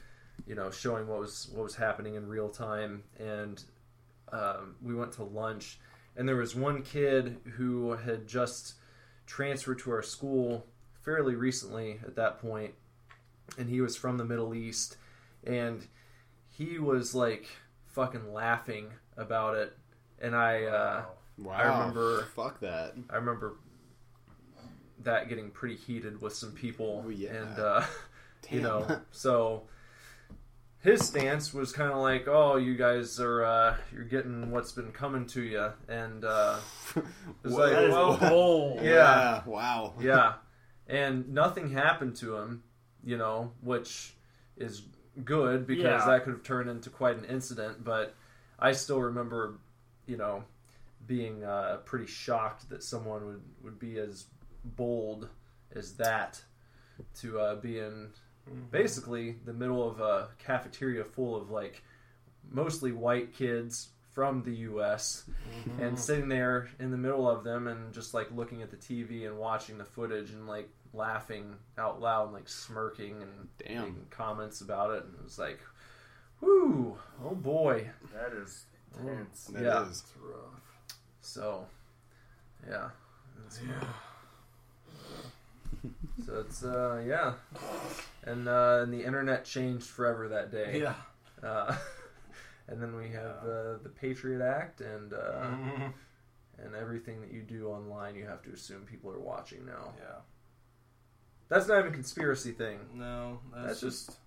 you 0.47 0.55
know, 0.55 0.71
showing 0.71 1.07
what 1.07 1.21
was 1.21 1.49
what 1.55 1.63
was 1.65 1.75
happening 1.77 2.17
in 2.17 2.29
real 2.29 2.49
time. 2.49 3.03
And 3.19 3.63
um, 4.33 4.75
we 4.83 4.95
went 4.95 5.13
to 5.13 5.25
lunch, 5.25 5.79
and 6.17 6.29
there 6.29 6.37
was 6.37 6.55
one 6.55 6.83
kid 6.83 7.37
who 7.57 7.93
had 7.93 8.27
just 8.27 8.75
transferred 9.27 9.79
to 9.81 9.91
our 9.91 10.03
school 10.03 10.67
fairly 11.03 11.35
recently 11.35 11.99
at 12.05 12.17
that 12.17 12.41
point, 12.41 12.75
and 13.59 13.69
he 13.69 13.81
was 13.81 13.97
from 13.97 14.19
the 14.19 14.25
Middle 14.25 14.55
East, 14.55 14.97
and 15.45 15.87
he 16.51 16.79
was 16.79 17.15
like 17.15 17.49
fucking 17.87 18.33
laughing 18.33 18.87
about 19.17 19.55
it, 19.57 19.77
and 20.21 20.35
I 20.37 20.65
uh, 20.65 21.05
Wow. 21.39 21.53
I 21.53 21.63
remember- 21.79 22.23
Fuck 22.37 22.61
that. 22.61 22.95
I 23.11 23.17
remember 23.17 23.55
that 25.01 25.29
getting 25.29 25.51
pretty 25.51 25.75
heated 25.77 26.21
with 26.21 26.35
some 26.35 26.53
people, 26.53 27.03
Oh, 27.05 27.09
yeah. 27.09 27.31
and 27.35 27.59
uh, 27.59 27.85
you 28.51 28.61
know, 28.61 29.01
so 29.11 29.63
his 30.83 31.07
stance 31.07 31.55
was 31.55 31.73
kind 31.73 31.91
of 31.93 31.99
like, 31.99 32.27
"Oh, 32.29 32.57
you 32.57 32.75
guys 32.77 33.19
are 33.21 33.45
uh, 33.45 33.77
you're 33.93 34.05
getting 34.05 34.51
what's 34.51 34.73
been 34.73 34.93
coming 34.93 35.27
to 35.29 35.43
you," 35.43 35.73
and 35.89 36.25
uh, 36.25 36.59
it's 36.97 37.55
like, 37.55 37.73
That 37.73 37.85
is 37.85 37.93
well, 37.93 38.17
bold. 38.19 38.83
Yeah. 38.83 39.43
Wow. 39.47 39.95
yeah, 40.01 40.35
and 40.87 41.29
nothing 41.33 41.71
happened 41.71 42.17
to 42.17 42.37
him, 42.37 42.63
you 43.05 43.17
know, 43.17 43.53
which 43.61 44.15
is 44.57 44.83
good 45.25 45.67
because 45.67 45.85
Yeah. 45.85 46.07
that 46.07 46.25
could 46.25 46.33
have 46.33 46.43
turned 46.43 46.69
into 46.69 46.91
quite 46.91 47.17
an 47.17 47.25
incident. 47.27 47.85
But 47.85 48.15
I 48.59 48.73
still 48.73 49.01
remember, 49.01 49.59
you 50.07 50.17
know, 50.17 50.45
being 51.07 51.45
uh, 51.45 51.79
pretty 51.85 52.07
shocked 52.07 52.69
that 52.71 52.83
someone 52.83 53.27
would 53.27 53.43
would 53.63 53.79
be 53.79 53.99
as 53.99 54.27
bold 54.65 55.29
as 55.75 55.95
that 55.95 56.43
to 57.21 57.39
uh, 57.41 57.55
be 57.57 57.79
in 57.79 58.09
basically 58.71 59.37
the 59.45 59.53
middle 59.53 59.89
of 59.89 60.01
a 60.01 60.29
cafeteria 60.39 61.05
full 61.05 61.37
of 61.37 61.51
like 61.51 61.83
mostly 62.51 62.93
white 62.93 63.33
kids 63.35 63.89
from 64.13 64.43
the 64.43 64.53
U.S. 64.57 65.25
Mm-hmm. 65.67 65.83
and 65.83 65.99
sitting 65.99 66.29
there 66.29 66.69
in 66.79 66.91
the 66.91 66.99
middle 66.99 67.29
of 67.29 67.45
them 67.45 67.67
and 67.67 67.93
just 67.95 68.13
like 68.13 68.29
looking 68.31 68.61
at 68.63 68.71
the 68.71 68.77
TV 68.77 69.27
and 69.27 69.39
watching 69.39 69.79
the 69.79 69.85
footage 69.85 70.31
and 70.33 70.47
like 70.47 70.69
laughing 70.93 71.55
out 71.79 72.01
loud 72.01 72.25
and 72.25 72.35
like 72.35 72.49
smirking 72.49 73.23
and 73.23 73.49
Damn. 73.67 73.81
making 73.85 74.07
comments 74.11 74.61
about 74.61 74.91
it 74.91 75.05
and 75.05 75.15
it 75.15 75.25
was 75.25 75.39
like, 75.39 75.61
whoo, 76.41 76.99
oh 77.25 77.35
boy. 77.35 77.89
That 78.13 78.33
is 78.37 78.67
oh, 79.03 79.09
intense. 79.09 79.45
That 79.47 79.63
Yeah. 79.63 79.89
is- 79.89 80.05
rough. 80.21 80.61
So, 81.23 81.65
yeah. 82.69 82.91
That's 83.43 83.61
So 86.27 86.41
it's 86.41 86.63
uh 86.65 87.03
yeah, 87.07 87.33
and 88.25 88.47
uh, 88.49 88.81
and 88.83 88.93
the 88.93 89.03
internet 89.05 89.45
changed 89.45 89.87
forever 89.87 90.29
that 90.29 90.53
day. 90.53 90.81
Yeah. 90.81 90.95
Uh, 91.43 91.75
and 92.69 92.81
then 92.81 92.95
we 92.95 93.09
have 93.09 93.37
uh, 93.43 93.79
the 93.83 93.91
Patriot 94.01 94.41
Act 94.43 94.81
and 94.81 95.13
uh, 95.13 95.47
Mhm. 95.51 95.93
and 96.63 96.75
everything 96.77 97.21
that 97.23 97.33
you 97.33 97.43
do 97.43 97.69
online, 97.69 98.15
you 98.15 98.27
have 98.27 98.43
to 98.43 98.51
assume 98.53 98.83
people 98.83 99.11
are 99.11 99.19
watching 99.19 99.67
now. 99.67 99.93
Yeah. 99.99 100.21
That's 101.49 101.67
not 101.67 101.81
even 101.81 101.91
a 101.91 101.95
conspiracy 101.95 102.53
thing. 102.53 102.79
No, 102.95 103.41
that's, 103.53 103.67
That's 103.67 103.81
just 103.81 104.19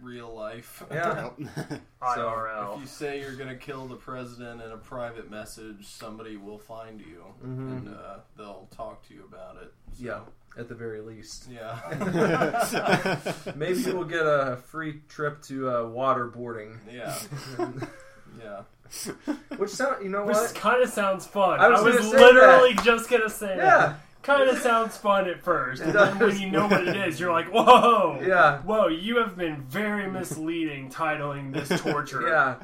real 0.00 0.32
life. 0.32 0.82
Yeah. 0.92 1.30
So, 1.38 1.78
IRL. 2.00 2.74
If 2.76 2.80
you 2.82 2.86
say 2.86 3.20
you're 3.20 3.34
gonna 3.36 3.56
kill 3.56 3.86
the 3.86 3.96
president 3.96 4.62
in 4.62 4.70
a 4.70 4.76
private 4.78 5.30
message, 5.30 5.86
somebody 5.86 6.36
will 6.36 6.58
find 6.58 7.00
you 7.00 7.24
Mhm. 7.44 7.76
and 7.78 7.88
uh, 7.88 8.18
they'll 8.36 8.68
talk 8.70 9.06
to 9.08 9.14
you 9.14 9.24
about 9.24 9.56
it. 9.60 9.74
So, 9.92 10.04
Yeah, 10.04 10.20
at 10.58 10.68
the 10.68 10.74
very 10.74 11.00
least. 11.00 11.48
Yeah. 11.50 11.78
Maybe 13.56 13.84
we'll 13.92 14.04
get 14.04 14.22
a 14.26 14.58
free 14.66 15.00
trip 15.08 15.42
to 15.42 15.68
uh, 15.68 15.72
waterboarding. 15.84 16.76
yeah. 16.92 17.16
Yeah. 18.40 18.62
Which 19.56 19.70
sound, 19.70 20.04
you 20.04 20.08
know 20.08 20.24
Which 20.24 20.36
what? 20.36 20.54
kind 20.54 20.82
of 20.82 20.88
sounds 20.88 21.26
fun. 21.26 21.58
I 21.60 21.64
I 21.64 21.68
was 21.82 21.82
was, 21.82 21.96
gonna 22.12 22.16
literally 22.24 22.74
just 22.84 23.10
gonna 23.10 23.28
say 23.28 23.56
Yeah. 23.56 23.64
that. 23.76 24.00
Kind 24.22 24.48
of 24.48 24.58
sounds 24.58 24.96
fun 24.96 25.28
at 25.28 25.42
first, 25.42 25.82
and 25.82 25.92
then 25.92 26.18
when 26.18 26.38
you 26.38 26.50
know 26.50 26.66
what 26.68 26.86
it 26.86 26.96
is, 27.08 27.18
you're 27.18 27.32
like, 27.32 27.48
"Whoa, 27.52 28.20
Yeah. 28.24 28.58
whoa!" 28.62 28.86
You 28.86 29.16
have 29.18 29.36
been 29.36 29.62
very 29.62 30.08
misleading 30.10 30.90
titling 30.90 31.52
this 31.52 31.80
torture. 31.80 32.28
Yeah, 32.28 32.56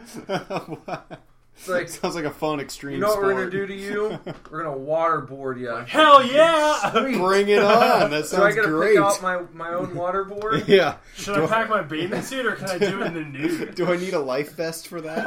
it's 1.57 1.69
like 1.69 1.89
Sounds 1.89 2.15
like 2.15 2.25
a 2.25 2.31
fun 2.31 2.61
extreme 2.61 2.95
you 2.97 3.01
know 3.01 3.09
what 3.09 3.15
sport. 3.15 3.35
we're 3.35 3.41
gonna 3.47 3.51
do 3.51 3.67
to 3.67 3.75
you? 3.75 4.19
We're 4.51 4.63
gonna 4.63 4.77
waterboard 4.77 5.59
you. 5.59 5.69
Hell 5.87 6.25
yeah! 6.25 6.91
Bring 6.93 7.49
it 7.49 7.63
on. 7.63 8.11
That 8.11 8.27
So 8.27 8.37
I 8.37 8.51
sounds 8.51 8.57
gotta 8.57 8.69
great. 8.69 8.95
pick 8.97 9.03
out 9.03 9.23
my, 9.23 9.43
my 9.53 9.73
own 9.75 9.89
waterboard. 9.95 10.69
yeah. 10.69 10.97
Should 11.15 11.39
I 11.39 11.47
pack 11.47 11.69
my 11.71 11.83
bathing 11.83 12.21
suit 12.23 12.45
or 12.47 12.57
can 12.57 12.69
I 12.69 12.79
do 12.79 13.01
it 13.03 13.07
in 13.07 13.15
the 13.15 13.21
nude? 13.25 13.75
Do 13.75 13.87
I 13.93 13.97
need 13.97 14.13
a 14.15 14.19
life 14.21 14.55
vest 14.55 14.89
for 14.89 15.01
that? 15.01 15.27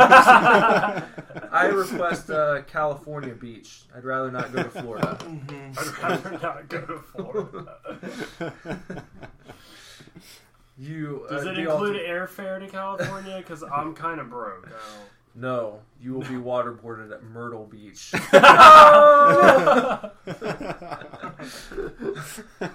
I 1.51 1.65
request 1.65 2.29
uh, 2.29 2.61
California 2.67 3.33
beach. 3.33 3.81
I'd 3.95 4.03
rather 4.05 4.31
not 4.31 4.53
go 4.53 4.63
to 4.63 4.69
Florida. 4.69 5.17
I'd 5.77 6.03
rather 6.03 6.31
not 6.39 6.67
go 6.69 6.81
to 6.81 6.99
Florida. 6.99 7.77
You 10.77 11.25
Does 11.29 11.45
uh, 11.45 11.49
it 11.51 11.59
include 11.59 11.97
ulti- 11.97 12.07
airfare 12.09 12.59
to 12.59 12.67
California? 12.67 13.37
Because 13.37 13.63
I'm 13.63 13.93
kind 13.93 14.21
of 14.21 14.29
broke. 14.29 14.69
No, 15.35 15.79
you 16.01 16.13
will 16.13 16.21
be 16.21 16.35
waterboarded 16.35 17.11
at 17.13 17.23
Myrtle 17.23 17.65
Beach. 17.65 18.11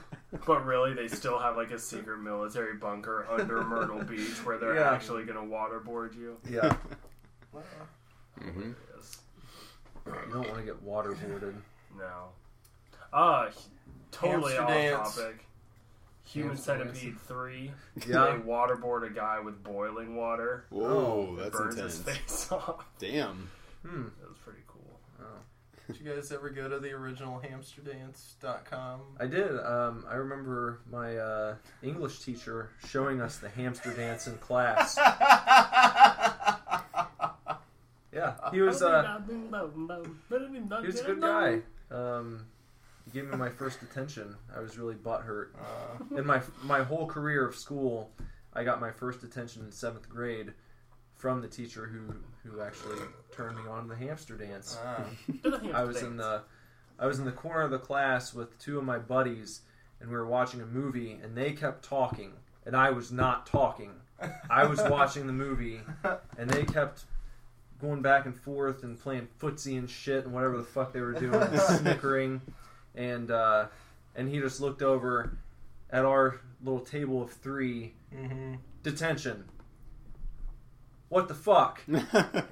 But 0.47 0.67
really, 0.67 0.93
they 0.95 1.07
still 1.09 1.39
have 1.39 1.57
like 1.57 1.71
a 1.71 1.79
secret 1.79 2.19
military 2.19 2.75
bunker 2.75 3.25
under 3.31 3.63
Myrtle 3.63 4.03
Beach 4.03 4.45
where 4.45 4.59
they're 4.59 4.75
Yeah. 4.75 4.91
actually 4.93 5.25
going 5.25 5.39
to 5.39 5.55
waterboard 5.55 6.15
you. 6.17 6.37
Yeah, 6.51 6.75
hmm 8.43 8.73
Yes. 8.97 9.19
you 10.07 10.13
don't 10.33 10.49
want 10.49 10.57
to 10.59 10.65
get 10.65 10.85
waterboarded. 10.85 11.55
No. 11.97 12.29
Ah, 13.13 13.49
totally 14.11 14.55
Hamster 14.55 14.63
off 14.63 14.69
dance. 14.69 15.17
topic. 15.17 15.47
Human 16.25 16.57
Centipede 16.57 17.19
3. 17.29 17.71
Yeah. 18.09 18.25
They 18.37 18.43
waterboard 18.51 19.07
a 19.07 19.11
guy 19.15 19.41
with 19.41 19.63
boiling 19.63 20.17
water. 20.17 20.65
Whoa, 20.71 21.37
It 21.39 21.43
that's 21.45 21.57
burns 21.57 21.75
intense. 21.77 21.97
his 21.97 22.17
face 22.17 22.53
off. 22.53 22.85
Damn. 22.99 23.49
Hmm. 23.87 24.05
That 24.21 24.29
was 24.29 24.39
pretty 24.45 24.61
cool. 24.67 24.81
Did 25.87 26.01
you 26.01 26.11
guys 26.15 26.33
ever 26.33 26.49
go 26.49 26.67
to 26.67 26.79
the 26.79 26.93
original 26.93 27.39
hamsterdance.com? 27.41 29.01
I 29.21 29.27
did. 29.27 29.51
Um, 29.61 30.07
I 30.09 30.15
remember 30.15 30.81
my 30.91 31.15
uh, 31.19 31.57
English 31.83 32.21
teacher 32.21 32.71
showing 32.89 33.21
us 33.21 33.37
the 33.37 33.51
hamster 33.51 33.93
dance 33.93 34.27
in 34.27 34.39
class. 34.39 34.97
Yeah, 38.13 38.35
he 38.53 38.61
was. 38.61 38.81
Uh, 38.81 39.21
he 39.29 39.35
was 40.87 41.01
a 41.01 41.05
good 41.05 41.21
guy. 41.21 41.61
Um, 41.91 42.47
he 42.53 42.54
gave 43.15 43.31
me 43.31 43.37
my 43.37 43.49
first 43.49 43.81
attention. 43.83 44.35
I 44.55 44.61
was 44.61 44.77
really 44.77 44.97
butthurt. 44.97 45.49
Uh, 45.59 46.17
In 46.19 46.27
my 46.27 46.43
my 46.63 46.83
whole 46.83 47.07
career 47.07 47.47
of 47.47 47.55
school, 47.57 48.11
I 48.53 48.65
got 48.65 48.81
my 48.81 48.91
first 48.91 49.23
attention 49.23 49.63
in 49.65 49.73
seventh 49.73 50.09
grade 50.09 50.53
from 51.15 51.41
the 51.41 51.49
teacher 51.49 51.87
who 51.87 52.15
who 52.49 52.61
actually 52.61 52.99
turned 53.35 53.57
me 53.57 53.63
on 53.71 53.85
to 53.85 53.89
the 53.89 53.97
hamster 53.97 54.37
dance. 54.37 54.77
ah. 54.85 55.05
I 55.75 55.85
was 55.85 56.03
in 56.03 56.17
the 56.17 56.43
I 56.99 57.07
was 57.07 57.19
in 57.19 57.25
the 57.25 57.33
corner 57.33 57.63
of 57.63 57.71
the 57.71 57.79
class 57.79 58.35
with 58.35 58.59
two 58.59 58.79
of 58.79 58.85
my 58.85 58.99
buddies, 58.99 59.63
and 60.01 60.11
we 60.11 60.17
were 60.17 60.27
watching 60.27 60.61
a 60.61 60.67
movie, 60.67 61.19
and 61.23 61.37
they 61.37 61.53
kept 61.53 61.85
talking, 61.85 62.33
and 62.67 62.77
I 62.77 62.91
was 62.91 63.11
not 63.13 63.47
talking. 63.47 63.93
I 64.51 64.65
was 64.67 64.81
watching 64.91 65.27
the 65.27 65.33
movie, 65.33 65.81
and 66.39 66.51
they 66.51 66.65
kept 66.65 67.05
going 67.81 68.01
back 68.03 68.27
and 68.27 68.37
forth 68.37 68.83
and 68.85 68.99
playing 68.99 69.29
footsie 69.41 69.77
and 69.79 69.91
shit 69.91 70.25
and 70.25 70.33
whatever 70.33 70.57
the 70.57 70.63
fuck 70.65 70.93
they 70.93 71.01
were 71.01 71.13
doing, 71.13 71.43
snickering, 71.79 72.41
and 72.95 73.31
uh, 73.31 73.67
and 74.17 74.29
he 74.29 74.39
just 74.41 74.61
looked 74.61 74.83
over 74.83 75.37
at 75.91 76.05
our 76.05 76.41
little 76.63 76.81
table 76.81 77.23
of 77.23 77.31
three. 77.31 77.95
hmm 78.15 78.55
Detention. 78.83 79.45
What 81.09 81.29
the 81.29 81.35
fuck? 81.35 81.81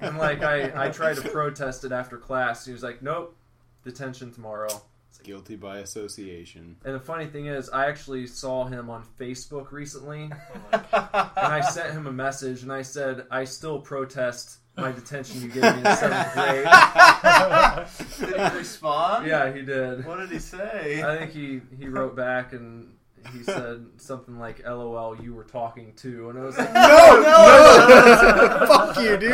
And 0.01 0.17
like 0.17 0.41
I, 0.43 0.85
I 0.85 0.89
tried 0.89 1.17
to 1.17 1.29
protest 1.29 1.83
it 1.83 1.91
after 1.91 2.17
class. 2.17 2.65
He 2.65 2.71
was 2.71 2.81
like, 2.83 3.01
"Nope, 3.01 3.35
detention 3.83 4.31
tomorrow." 4.31 4.81
Guilty 5.23 5.55
by 5.55 5.77
association. 5.79 6.75
And 6.83 6.95
the 6.95 6.99
funny 6.99 7.27
thing 7.27 7.45
is, 7.45 7.69
I 7.69 7.87
actually 7.87 8.27
saw 8.27 8.65
him 8.65 8.89
on 8.89 9.03
Facebook 9.19 9.71
recently, 9.71 10.29
Oh 10.31 10.39
and 10.73 11.53
I 11.53 11.61
sent 11.61 11.93
him 11.93 12.07
a 12.07 12.11
message, 12.11 12.63
and 12.63 12.71
I 12.71 12.81
said, 12.81 13.25
"I 13.31 13.43
still 13.45 13.79
protest 13.79 14.57
my 14.75 14.91
detention 14.91 15.41
you 15.41 15.47
gave 15.49 15.63
me 15.63 15.69
in 15.69 15.83
seventh 15.95 16.33
grade." 18.19 18.29
Did 18.31 18.51
he 18.51 18.57
respond? 18.57 19.27
Yeah, 19.27 19.53
he 19.53 19.61
did. 19.61 20.05
What 20.05 20.17
did 20.17 20.29
he 20.31 20.39
say? 20.39 21.03
I 21.03 21.17
think 21.19 21.31
he 21.31 21.61
he 21.77 21.87
wrote 21.87 22.15
back 22.15 22.53
and 22.53 22.89
he 23.31 23.43
said 23.43 23.85
something 23.97 24.37
like, 24.37 24.67
"LOL, 24.67 25.15
you 25.21 25.33
were 25.33 25.45
talking 25.45 25.93
too," 25.95 26.29
and 26.29 26.39
I 26.39 26.41
was 26.43 26.57
like, 26.57 26.73
No, 26.73 27.21
no, 27.21 28.65
fuck 28.67 28.97
you, 28.97 29.17
dude. 29.17 29.31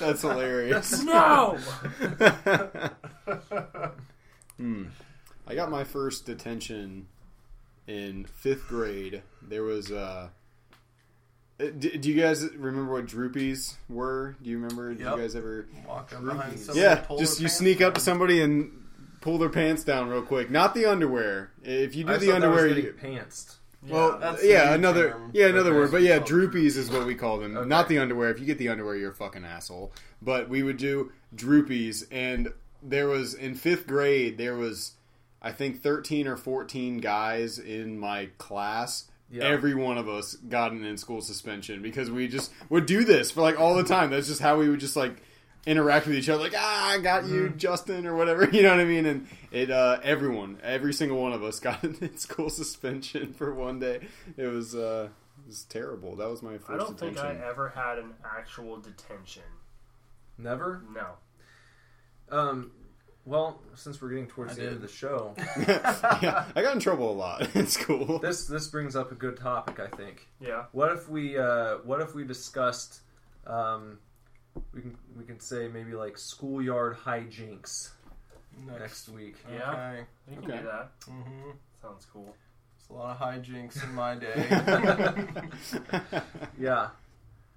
That's 0.00 0.22
hilarious. 0.22 1.02
No! 1.04 1.58
Hmm. 4.58 4.84
I 5.46 5.54
got 5.54 5.70
my 5.70 5.84
first 5.84 6.26
detention 6.26 7.06
in 7.86 8.24
fifth 8.24 8.68
grade. 8.68 9.22
There 9.42 9.62
was 9.62 9.90
uh 9.90 10.28
uh, 11.60 11.66
do, 11.78 11.90
do 11.98 12.10
you 12.10 12.20
guys 12.20 12.44
remember 12.56 12.92
what 12.92 13.06
droopies 13.06 13.74
were? 13.88 14.36
Do 14.42 14.50
you 14.50 14.56
remember? 14.58 14.92
Did 14.92 15.04
Yep. 15.04 15.16
you 15.16 15.22
guys 15.22 15.36
ever? 15.36 15.66
Walk 15.86 16.12
up 16.12 16.24
behind 16.24 16.58
somebody 16.58 16.80
Yeah, 16.80 16.96
pull 16.96 17.18
just 17.18 17.34
their 17.38 17.42
you 17.42 17.46
pants 17.48 17.58
sneak 17.58 17.80
up 17.80 17.94
to 17.94 18.00
somebody 18.00 18.40
and 18.42 18.72
pull 19.20 19.38
their 19.38 19.48
pants 19.50 19.84
down 19.84 20.08
real 20.08 20.22
quick. 20.22 20.50
Not 20.50 20.74
the 20.74 20.86
underwear. 20.86 21.52
If 21.62 21.94
you 21.94 22.04
do 22.04 22.12
I 22.12 22.16
the 22.16 22.26
thought 22.26 22.40
that 22.40 22.50
was 22.50 22.62
underwear, 22.62 22.68
getting 22.74 22.84
you, 22.84 22.92
pantsed. 23.20 23.54
well, 23.88 24.18
that's 24.18 24.44
yeah, 24.44 24.74
another 24.74 25.10
term. 25.12 25.30
yeah, 25.32 25.46
another 25.46 25.72
word. 25.74 25.92
But 25.92 26.02
yeah, 26.02 26.18
droopies 26.18 26.76
is 26.76 26.90
what 26.90 27.06
we 27.06 27.14
call 27.14 27.38
them. 27.38 27.56
Okay. 27.56 27.68
Not 27.68 27.88
the 27.88 27.98
underwear. 27.98 28.30
If 28.30 28.40
you 28.40 28.46
get 28.46 28.58
the 28.58 28.70
underwear, 28.70 28.96
you're 28.96 29.12
a 29.12 29.14
fucking 29.14 29.44
asshole. 29.44 29.92
But 30.20 30.48
we 30.48 30.64
would 30.64 30.76
do 30.78 31.12
droopies, 31.36 32.04
and 32.10 32.52
there 32.84 33.08
was 33.08 33.34
in 33.34 33.54
fifth 33.54 33.86
grade 33.86 34.38
there 34.38 34.54
was 34.56 34.92
I 35.42 35.52
think 35.52 35.82
thirteen 35.82 36.26
or 36.26 36.36
fourteen 36.36 36.98
guys 36.98 37.58
in 37.58 37.98
my 37.98 38.26
class. 38.38 39.04
Yeah. 39.30 39.44
Every 39.44 39.74
one 39.74 39.98
of 39.98 40.08
us 40.08 40.34
got 40.34 40.72
an 40.72 40.84
in 40.84 40.96
school 40.96 41.20
suspension 41.20 41.82
because 41.82 42.10
we 42.10 42.28
just 42.28 42.52
would 42.68 42.86
do 42.86 43.04
this 43.04 43.30
for 43.30 43.40
like 43.40 43.58
all 43.58 43.74
the 43.74 43.82
time. 43.84 44.10
That's 44.10 44.28
just 44.28 44.40
how 44.40 44.58
we 44.58 44.68
would 44.68 44.80
just 44.80 44.96
like 44.96 45.22
interact 45.66 46.06
with 46.06 46.14
each 46.16 46.28
other. 46.28 46.42
Like, 46.42 46.54
ah, 46.56 46.90
I 46.92 46.98
got 47.00 47.24
you, 47.24 47.44
Mm-hmm. 47.44 47.56
Justin, 47.56 48.06
or 48.06 48.14
whatever. 48.16 48.44
You 48.52 48.62
know 48.62 48.70
what 48.70 48.80
I 48.80 48.84
mean? 48.84 49.06
And 49.06 49.26
it, 49.50 49.70
uh, 49.70 49.98
everyone, 50.02 50.58
every 50.62 50.92
single 50.92 51.20
one 51.20 51.32
of 51.32 51.42
us 51.42 51.58
got 51.68 51.82
an 51.82 51.96
in 52.00 52.16
school 52.18 52.50
suspension 52.50 53.32
for 53.32 53.52
one 53.54 53.78
day. 53.80 54.00
It 54.36 54.46
was, 54.46 54.74
uh, 54.74 55.08
it 55.38 55.46
was 55.46 55.64
terrible. 55.64 56.16
That 56.16 56.28
was 56.28 56.42
my 56.42 56.58
first 56.58 56.70
I 56.70 56.76
don't 56.76 56.98
think. 56.98 57.18
I 57.18 57.34
ever 57.34 57.70
had 57.70 57.98
an 57.98 58.12
actual 58.24 58.76
detention. 58.76 59.42
Never. 60.38 60.82
No. 60.94 61.06
Um, 62.30 62.70
well, 63.26 63.60
since 63.74 64.00
we're 64.02 64.10
getting 64.10 64.26
towards 64.26 64.52
I 64.52 64.56
the 64.56 64.66
end 64.66 64.76
of 64.76 64.82
the 64.82 64.88
show, 64.88 65.34
yeah, 65.66 66.44
I 66.54 66.60
got 66.62 66.74
in 66.74 66.80
trouble 66.80 67.10
a 67.10 67.14
lot 67.14 67.54
in 67.54 67.66
school. 67.66 68.18
this 68.18 68.46
this 68.46 68.68
brings 68.68 68.96
up 68.96 69.12
a 69.12 69.14
good 69.14 69.38
topic. 69.38 69.80
I 69.80 69.94
think. 69.96 70.26
Yeah. 70.40 70.64
What 70.72 70.92
if 70.92 71.08
we 71.08 71.38
uh, 71.38 71.76
What 71.84 72.00
if 72.00 72.14
we 72.14 72.24
discussed? 72.24 73.00
Um, 73.46 73.98
we 74.72 74.82
can 74.82 74.96
we 75.18 75.24
can 75.24 75.40
say 75.40 75.68
maybe 75.68 75.94
like 75.94 76.16
schoolyard 76.18 76.96
hijinks 76.98 77.90
Next. 78.66 78.80
next 78.80 79.08
week. 79.08 79.36
Yeah. 79.52 79.70
Okay. 79.70 80.04
You 80.30 80.36
can 80.40 80.44
Okay. 80.50 80.58
do 80.60 80.64
that. 80.66 80.90
Mm-hmm. 81.06 81.50
Sounds 81.82 82.06
cool. 82.12 82.34
It's 82.78 82.88
a 82.88 82.92
lot 82.92 83.16
of 83.16 83.20
hijinks 83.26 83.82
in 83.82 83.94
my 83.94 84.14
day. 84.16 86.20
Yeah, 86.58 86.88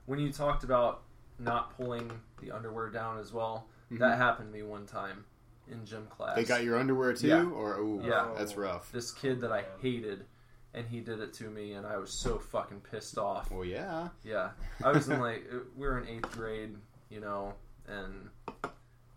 when 0.06 0.20
you 0.20 0.32
talked 0.32 0.64
about 0.64 1.02
not 1.40 1.76
pulling 1.78 2.12
the 2.42 2.52
underwear 2.52 2.90
down 2.90 3.20
as 3.20 3.32
well, 3.32 3.68
Mhm. 3.92 4.00
that 4.00 4.18
happened 4.18 4.52
to 4.52 4.58
me 4.58 4.64
one 4.64 4.86
time 4.86 5.26
in 5.70 5.86
gym 5.86 6.08
class. 6.08 6.36
they 6.36 6.44
got 6.46 6.64
your 6.64 6.78
underwear 6.80 7.14
too, 7.14 7.28
Yeah. 7.28 7.44
or 7.46 7.78
ooh, 7.78 8.02
Yeah. 8.04 8.30
that's 8.38 8.56
rough. 8.56 8.92
this 8.92 9.12
kid 9.12 9.42
that 9.42 9.52
I 9.52 9.66
hated, 9.82 10.26
and 10.74 10.88
he 10.88 11.00
did 11.02 11.20
it 11.20 11.34
to 11.36 11.50
me, 11.50 11.74
and 11.74 11.86
I 11.86 11.98
was 11.98 12.12
so 12.14 12.38
fucking 12.40 12.82
pissed 12.82 13.18
off. 13.18 13.52
Well, 13.52 13.66
yeah. 13.66 14.10
Yeah, 14.24 14.52
I 14.84 14.92
was 14.92 15.08
in 15.10 15.20
like 15.20 15.46
we 15.76 15.86
were 15.88 15.98
in 16.00 16.08
eighth 16.08 16.32
grade, 16.32 16.78
you 17.10 17.20
know, 17.20 17.54
and 17.88 18.30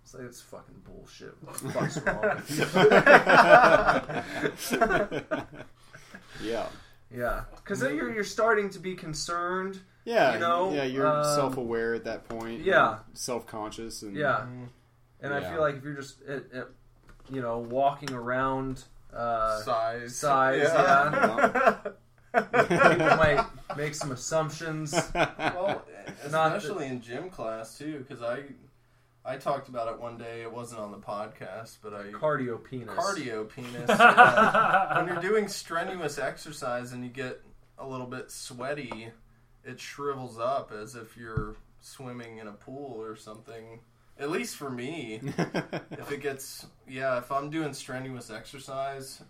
it's 0.03 0.15
like 0.15 0.25
it's 0.25 0.41
fucking 0.41 0.83
bullshit. 0.85 1.35
What 1.43 1.55
the 1.59 1.69
fuck's 1.71 1.99
wrong 2.01 2.21
with 2.37 2.51
you? 6.41 6.49
yeah. 6.51 6.67
Yeah, 7.13 7.43
because 7.57 7.81
then 7.81 7.97
you're 7.97 8.13
you're 8.13 8.23
starting 8.25 8.71
to 8.71 8.79
be 8.79 8.95
concerned. 8.95 9.81
Yeah, 10.05 10.35
You 10.35 10.41
know, 10.41 10.73
yeah, 10.73 10.85
you're 10.85 11.07
um, 11.07 11.25
self-aware 11.25 11.95
at 11.95 12.05
that 12.05 12.29
point. 12.29 12.63
yeah. 12.65 12.99
self-conscious, 13.13 14.03
and 14.03 14.17
Yeah, 14.17 14.47
Mhm. 14.49 14.69
and 15.21 15.35
I 15.35 15.51
feel 15.51 15.61
like 15.61 15.77
if 15.77 15.85
you're 15.85 15.95
just 15.95 16.21
it, 16.23 16.47
it, 16.53 16.67
you 17.29 17.41
know 17.43 17.59
walking 17.59 18.13
around, 18.13 18.85
uh, 19.15 19.61
size. 19.63 20.17
size, 20.17 20.71
people 22.33 23.17
might 23.17 23.45
make 23.77 23.95
some 23.95 24.13
assumptions. 24.13 24.93
well, 25.15 25.85
Not 26.31 26.57
especially 26.57 26.87
in 26.87 27.01
gym 27.01 27.29
class 27.31 27.77
too, 27.79 28.05
because 28.07 28.23
I, 28.23 28.45
I 29.25 29.37
talked 29.37 29.69
about 29.69 29.89
it 29.93 30.01
one 30.01 30.17
day. 30.17 30.43
It 30.43 30.53
wasn't 30.53 30.81
on 30.81 30.93
the 30.93 30.99
podcast, 30.99 31.79
but 31.83 31.93
I 31.95 32.05
Cardio 32.13 32.63
penis. 32.63 32.89
cardio 32.89 33.49
penis. 33.49 33.85
yeah. 33.89 34.97
when 34.99 35.09
you're 35.13 35.23
doing 35.23 35.49
strenuous 35.49 36.19
exercise 36.19 36.93
and 36.93 37.05
you 37.05 37.11
get 37.11 37.41
a 37.79 37.87
little 37.87 38.07
bit 38.07 38.31
sweaty, 38.31 39.11
it 39.65 39.79
shrivels 39.81 40.39
up 40.39 40.73
as 40.73 40.95
if 40.95 41.17
you're 41.17 41.55
swimming 41.81 42.39
in 42.39 42.47
a 42.49 42.53
pool 42.53 42.97
or 43.01 43.17
something. 43.17 43.81
At 44.19 44.31
least 44.31 44.57
for 44.57 44.71
me, 44.71 45.21
if 45.91 46.13
it 46.13 46.21
gets 46.21 46.67
yeah, 46.87 47.19
if 47.19 47.33
I'm 47.33 47.49
doing 47.51 47.73
strenuous 47.73 48.31
exercise, 48.31 49.23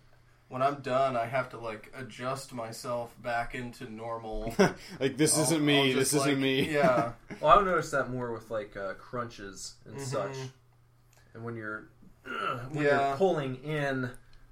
when 0.49 0.61
I'm 0.61 0.81
done, 0.81 1.15
I 1.15 1.25
have 1.27 1.49
to 1.51 1.57
like 1.57 1.91
adjust 1.95 2.53
myself 2.53 3.15
back 3.23 3.55
into 3.55 3.89
normal. 3.89 4.53
like 4.99 5.15
this 5.15 5.37
I'll- 5.37 5.43
isn't 5.43 5.63
me. 5.65 5.91
I'll 5.91 5.97
This 5.99 6.11
just, 6.11 6.25
isn't 6.27 6.41
me. 6.41 6.69
Yeah, 6.73 7.13
Well, 7.39 7.57
I've 7.57 7.65
noticed 7.65 7.91
that 7.93 8.09
more 8.11 8.33
with 8.33 8.51
like 8.51 8.75
uh, 8.75 8.93
crunches 8.95 9.75
and 9.85 9.95
Mhm. 9.95 10.01
such, 10.01 10.35
and 11.33 11.43
when 11.45 11.55
you're 11.55 11.87
when 12.71 12.83
Yeah. 12.83 13.07
you're 13.09 13.17
pulling 13.17 13.63
in, 13.63 14.09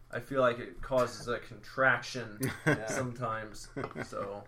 I 0.10 0.22
feel 0.22 0.39
like 0.39 0.60
it 0.60 0.81
causes 0.81 1.27
a 1.27 1.39
contraction 1.39 2.49
Yeah. 2.65 2.88
sometimes. 2.88 3.68
So 4.06 4.43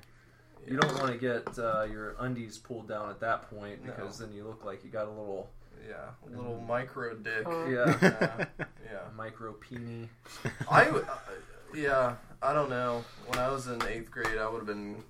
You 0.68 0.78
don't 0.78 0.94
want 1.00 1.12
to 1.12 1.18
get 1.18 1.58
uh, 1.60 1.84
your 1.84 2.16
undies 2.20 2.58
pulled 2.58 2.88
down 2.88 3.10
at 3.10 3.20
that 3.22 3.50
point 3.50 3.84
No. 3.84 3.92
because 3.92 4.20
then 4.20 4.32
you 4.34 4.44
look 4.46 4.64
like 4.64 4.84
you 4.84 4.90
got 4.90 5.08
a 5.08 5.10
little 5.10 5.50
Yeah, 5.88 5.96
a 6.26 6.30
little 6.38 6.62
micro 6.68 7.16
dick. 7.16 7.46
yeah 7.48 7.96
yeah, 8.02 8.46
yeah. 8.60 9.00
micro 9.16 9.54
peenie. 9.54 10.10
I, 10.70 10.86
w- 10.86 11.06
uh, 11.10 11.76
yeah, 11.76 12.16
I 12.42 12.54
don't 12.54 12.70
know. 12.70 13.04
When 13.28 13.40
I 13.40 13.50
was 13.50 13.68
in 13.68 13.82
eighth 13.88 14.12
grade, 14.12 14.38
I 14.38 14.48
would 14.50 14.60
have 14.60 14.68
been, 14.68 15.04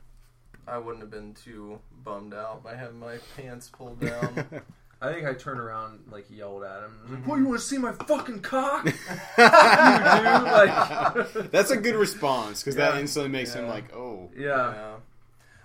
I 0.68 0.78
wouldn't 0.78 1.02
have 1.02 1.12
been 1.12 1.34
too 1.34 1.80
bummed 2.04 2.34
out 2.34 2.64
by 2.64 2.76
having 2.76 3.00
my 3.00 3.18
pants 3.36 3.70
pulled 3.70 4.00
down. 4.00 4.46
I 5.04 5.12
think 5.12 5.26
I 5.26 5.34
turned 5.34 5.60
around 5.60 6.02
like 6.12 6.26
yelled 6.30 6.64
at 6.64 6.84
him. 6.84 6.92
I 6.92 7.06
Mm-hmm. 7.06 7.16
like, 7.16 7.28
"What 7.28 7.36
you 7.40 7.46
want 7.48 7.60
to 7.60 7.66
see 7.66 7.80
my 7.80 7.92
fucking 7.92 8.42
cock?" 8.42 8.86
you 8.86 8.92
do 8.92 9.44
like 9.46 11.52
That's 11.52 11.72
a 11.72 11.78
good 11.78 11.96
response 11.96 12.62
because 12.64 12.78
Yeah. 12.78 12.92
that 12.92 13.00
instantly 13.02 13.32
makes 13.32 13.54
him 13.54 13.68
like, 13.68 13.94
oh. 13.96 14.30
yeah. 14.38 14.46
yeah. 14.74 14.94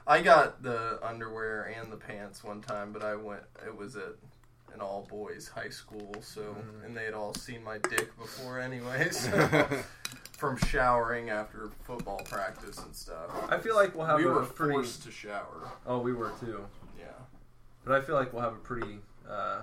I 0.07 0.20
got 0.23 0.62
the 0.62 0.99
underwear 1.03 1.73
and 1.78 1.91
the 1.93 1.97
pants 1.97 2.45
one 2.45 2.61
time, 2.62 2.93
but 2.93 3.03
I 3.03 3.16
went. 3.16 3.43
It 3.66 3.77
was 3.77 3.97
at 3.97 4.12
an 4.74 4.81
all 4.81 5.07
boys 5.11 5.49
high 5.49 5.70
school, 5.70 6.15
so 6.20 6.43
Mm. 6.43 6.85
and 6.87 6.97
they 6.97 7.05
had 7.05 7.15
all 7.15 7.35
seen 7.35 7.65
my 7.65 7.78
dick 7.78 8.16
before 8.19 8.61
anyway. 8.61 9.09
So 9.12 9.69
from 10.37 10.59
showering 10.59 11.31
after 11.31 11.70
football 11.85 12.20
practice 12.28 12.77
and 12.85 12.95
stuff. 12.95 13.31
I 13.49 13.57
feel 13.57 13.74
like 13.74 13.95
we'll 13.95 14.05
have 14.05 14.19
we 14.19 14.24
a 14.27 14.28
were 14.28 14.43
pretty. 14.45 14.74
forced 14.74 15.03
to 15.05 15.11
shower. 15.11 15.70
Oh, 15.87 15.99
we 16.01 16.12
were 16.12 16.31
too. 16.39 16.66
Yeah. 16.99 17.07
But 17.87 17.95
I 17.95 18.05
feel 18.05 18.16
like 18.16 18.35
we'll 18.35 18.43
have 18.43 18.53
a 18.53 18.57
pretty 18.57 18.99
uh, 19.27 19.62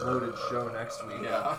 loaded 0.00 0.34
show 0.50 0.68
next 0.72 1.06
week. 1.06 1.18
Yeah. 1.22 1.56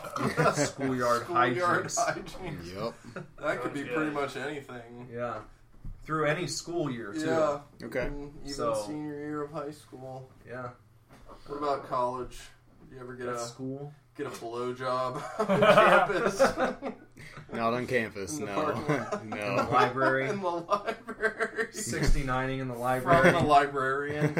Schoolyard 0.55 1.21
Schoolyard 1.23 1.85
hijinks. 1.85 1.97
hijinks. 1.97 2.75
Yep. 3.15 3.25
That 3.41 3.61
could 3.61 3.73
be 3.73 3.85
pretty 3.85 4.11
much 4.11 4.35
anything. 4.35 5.07
Yeah. 5.09 5.35
Through 6.05 6.25
any 6.25 6.47
school 6.47 6.91
year 6.91 7.13
too. 7.13 7.25
Yeah. 7.27 7.59
Okay. 7.83 8.07
Even, 8.07 8.31
even 8.43 8.53
So- 8.53 8.73
senior 8.85 9.13
year 9.15 9.41
of 9.43 9.51
high 9.51 9.71
school. 9.71 10.29
Yeah. 10.47 10.69
What 11.47 11.57
about 11.57 11.87
college? 11.87 12.39
Did 12.89 12.95
you 12.95 13.01
ever 13.01 13.15
get 13.15 13.27
That's 13.27 13.45
a 13.45 13.47
school. 13.47 13.93
get 14.17 14.27
a 14.27 14.29
blowjob 14.29 15.21
on 15.49 15.59
campus? 15.59 16.39
Not 17.53 17.73
on 17.73 17.87
campus, 17.87 18.37
In 18.39 18.45
the 18.45 18.51
no. 18.55 18.61
parking 18.63 18.97
lot. 18.97 19.21
In 19.23 19.29
the 19.29 19.35
no. 19.37 19.69
library. 19.71 20.29
in 20.29 20.41
the 20.41 20.49
library. 20.49 21.67
69ing 21.73 22.59
in 22.59 22.67
the 22.67 22.73
From 22.73 22.81
library. 22.81 23.31
the 23.31 23.39
librarian. 23.39 24.33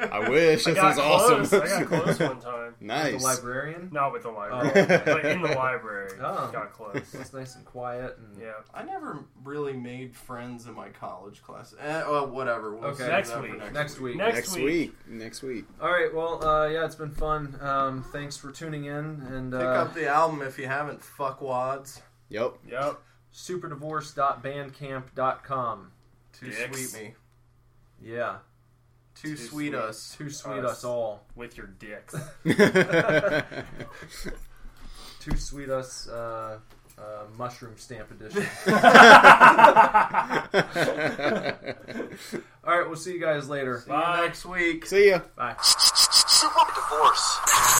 I 0.00 0.28
wish. 0.28 0.66
I 0.66 0.72
That 0.72 0.80
got 0.80 0.96
sounds 0.96 1.50
close. 1.50 1.52
awesome. 1.52 1.62
I 1.62 1.66
got 1.66 1.86
close 2.04 2.18
one 2.20 2.40
time. 2.40 2.74
The 2.80 2.86
nice. 2.86 3.22
librarian. 3.22 3.88
Not 3.92 4.12
with 4.12 4.22
the 4.24 4.30
library, 4.30 4.70
Oh. 4.90 5.02
but 5.04 5.24
in 5.24 5.42
the 5.42 5.48
library, 5.48 6.10
Oh. 6.20 6.50
got 6.52 6.72
close. 6.72 6.96
It's 7.14 7.32
nice 7.32 7.54
and 7.56 7.64
quiet. 7.64 8.18
And 8.18 8.36
Yeah. 8.42 8.52
I 8.74 8.82
never 8.84 9.24
really 9.44 9.72
made 9.74 10.14
friends 10.16 10.66
in 10.66 10.74
my 10.74 10.88
college 10.88 11.42
class. 11.42 11.74
Eh, 11.80 12.02
well, 12.08 12.26
whatever. 12.28 12.74
We'll 12.74 12.90
Okay. 12.90 13.04
save 13.04 13.12
Next 13.12 13.28
that 13.30 13.36
for 13.36 13.42
week. 13.42 13.58
Next, 13.58 13.72
Next 13.74 14.00
week. 14.00 14.16
Next, 14.16 14.34
Next 14.36 14.54
week. 14.56 14.64
week. 14.64 14.94
Next 15.08 15.42
week. 15.42 15.64
All 15.80 15.90
right. 15.90 16.12
Well, 16.14 16.44
uh, 16.46 16.66
yeah, 16.68 16.84
it's 16.84 16.94
been 16.96 17.10
fun. 17.12 17.56
Um, 17.60 18.04
thanks 18.12 18.36
for 18.36 18.50
tuning 18.52 18.84
in 18.86 18.94
and 19.28 19.52
Pick 19.52 19.60
uh, 19.60 19.64
up 19.64 19.94
the 19.94 20.06
album 20.08 20.42
if 20.42 20.58
you 20.58 20.66
haven't. 20.66 21.00
Fuckwads. 21.00 22.00
Yep. 22.28 22.54
Yep. 22.70 22.98
superdivorce.bandcamp.com. 23.34 25.92
Too 26.32 26.46
Dicks. 26.50 26.90
sweet 26.90 27.02
me. 27.02 27.14
Yeah. 28.02 28.38
Too, 29.22 29.36
Too 29.36 29.36
sweet, 29.36 29.48
sweet. 29.70 29.74
us. 29.74 30.14
Too 30.18 30.28
sweet 30.30 30.64
Us. 30.64 30.78
us 30.78 30.84
all. 30.84 31.22
With 31.36 31.56
your 31.56 31.68
dicks. 31.68 32.12
Too 35.20 35.36
sweet 35.36 35.68
us. 35.70 36.08
Uh, 36.08 36.58
uh, 36.98 37.02
mushroom 37.38 37.74
stamp 37.76 38.10
edition. 38.10 38.42
All 42.64 42.78
right. 42.78 42.86
We'll 42.86 42.96
see 42.96 43.12
you 43.12 43.20
guys 43.20 43.48
later. 43.48 43.80
See 43.84 43.92
you 43.92 43.98
next 43.98 44.44
week. 44.44 44.86
See 44.86 45.08
ya. 45.10 45.20
Bye. 45.36 45.54
Super 45.62 46.66
divorce. 46.74 47.38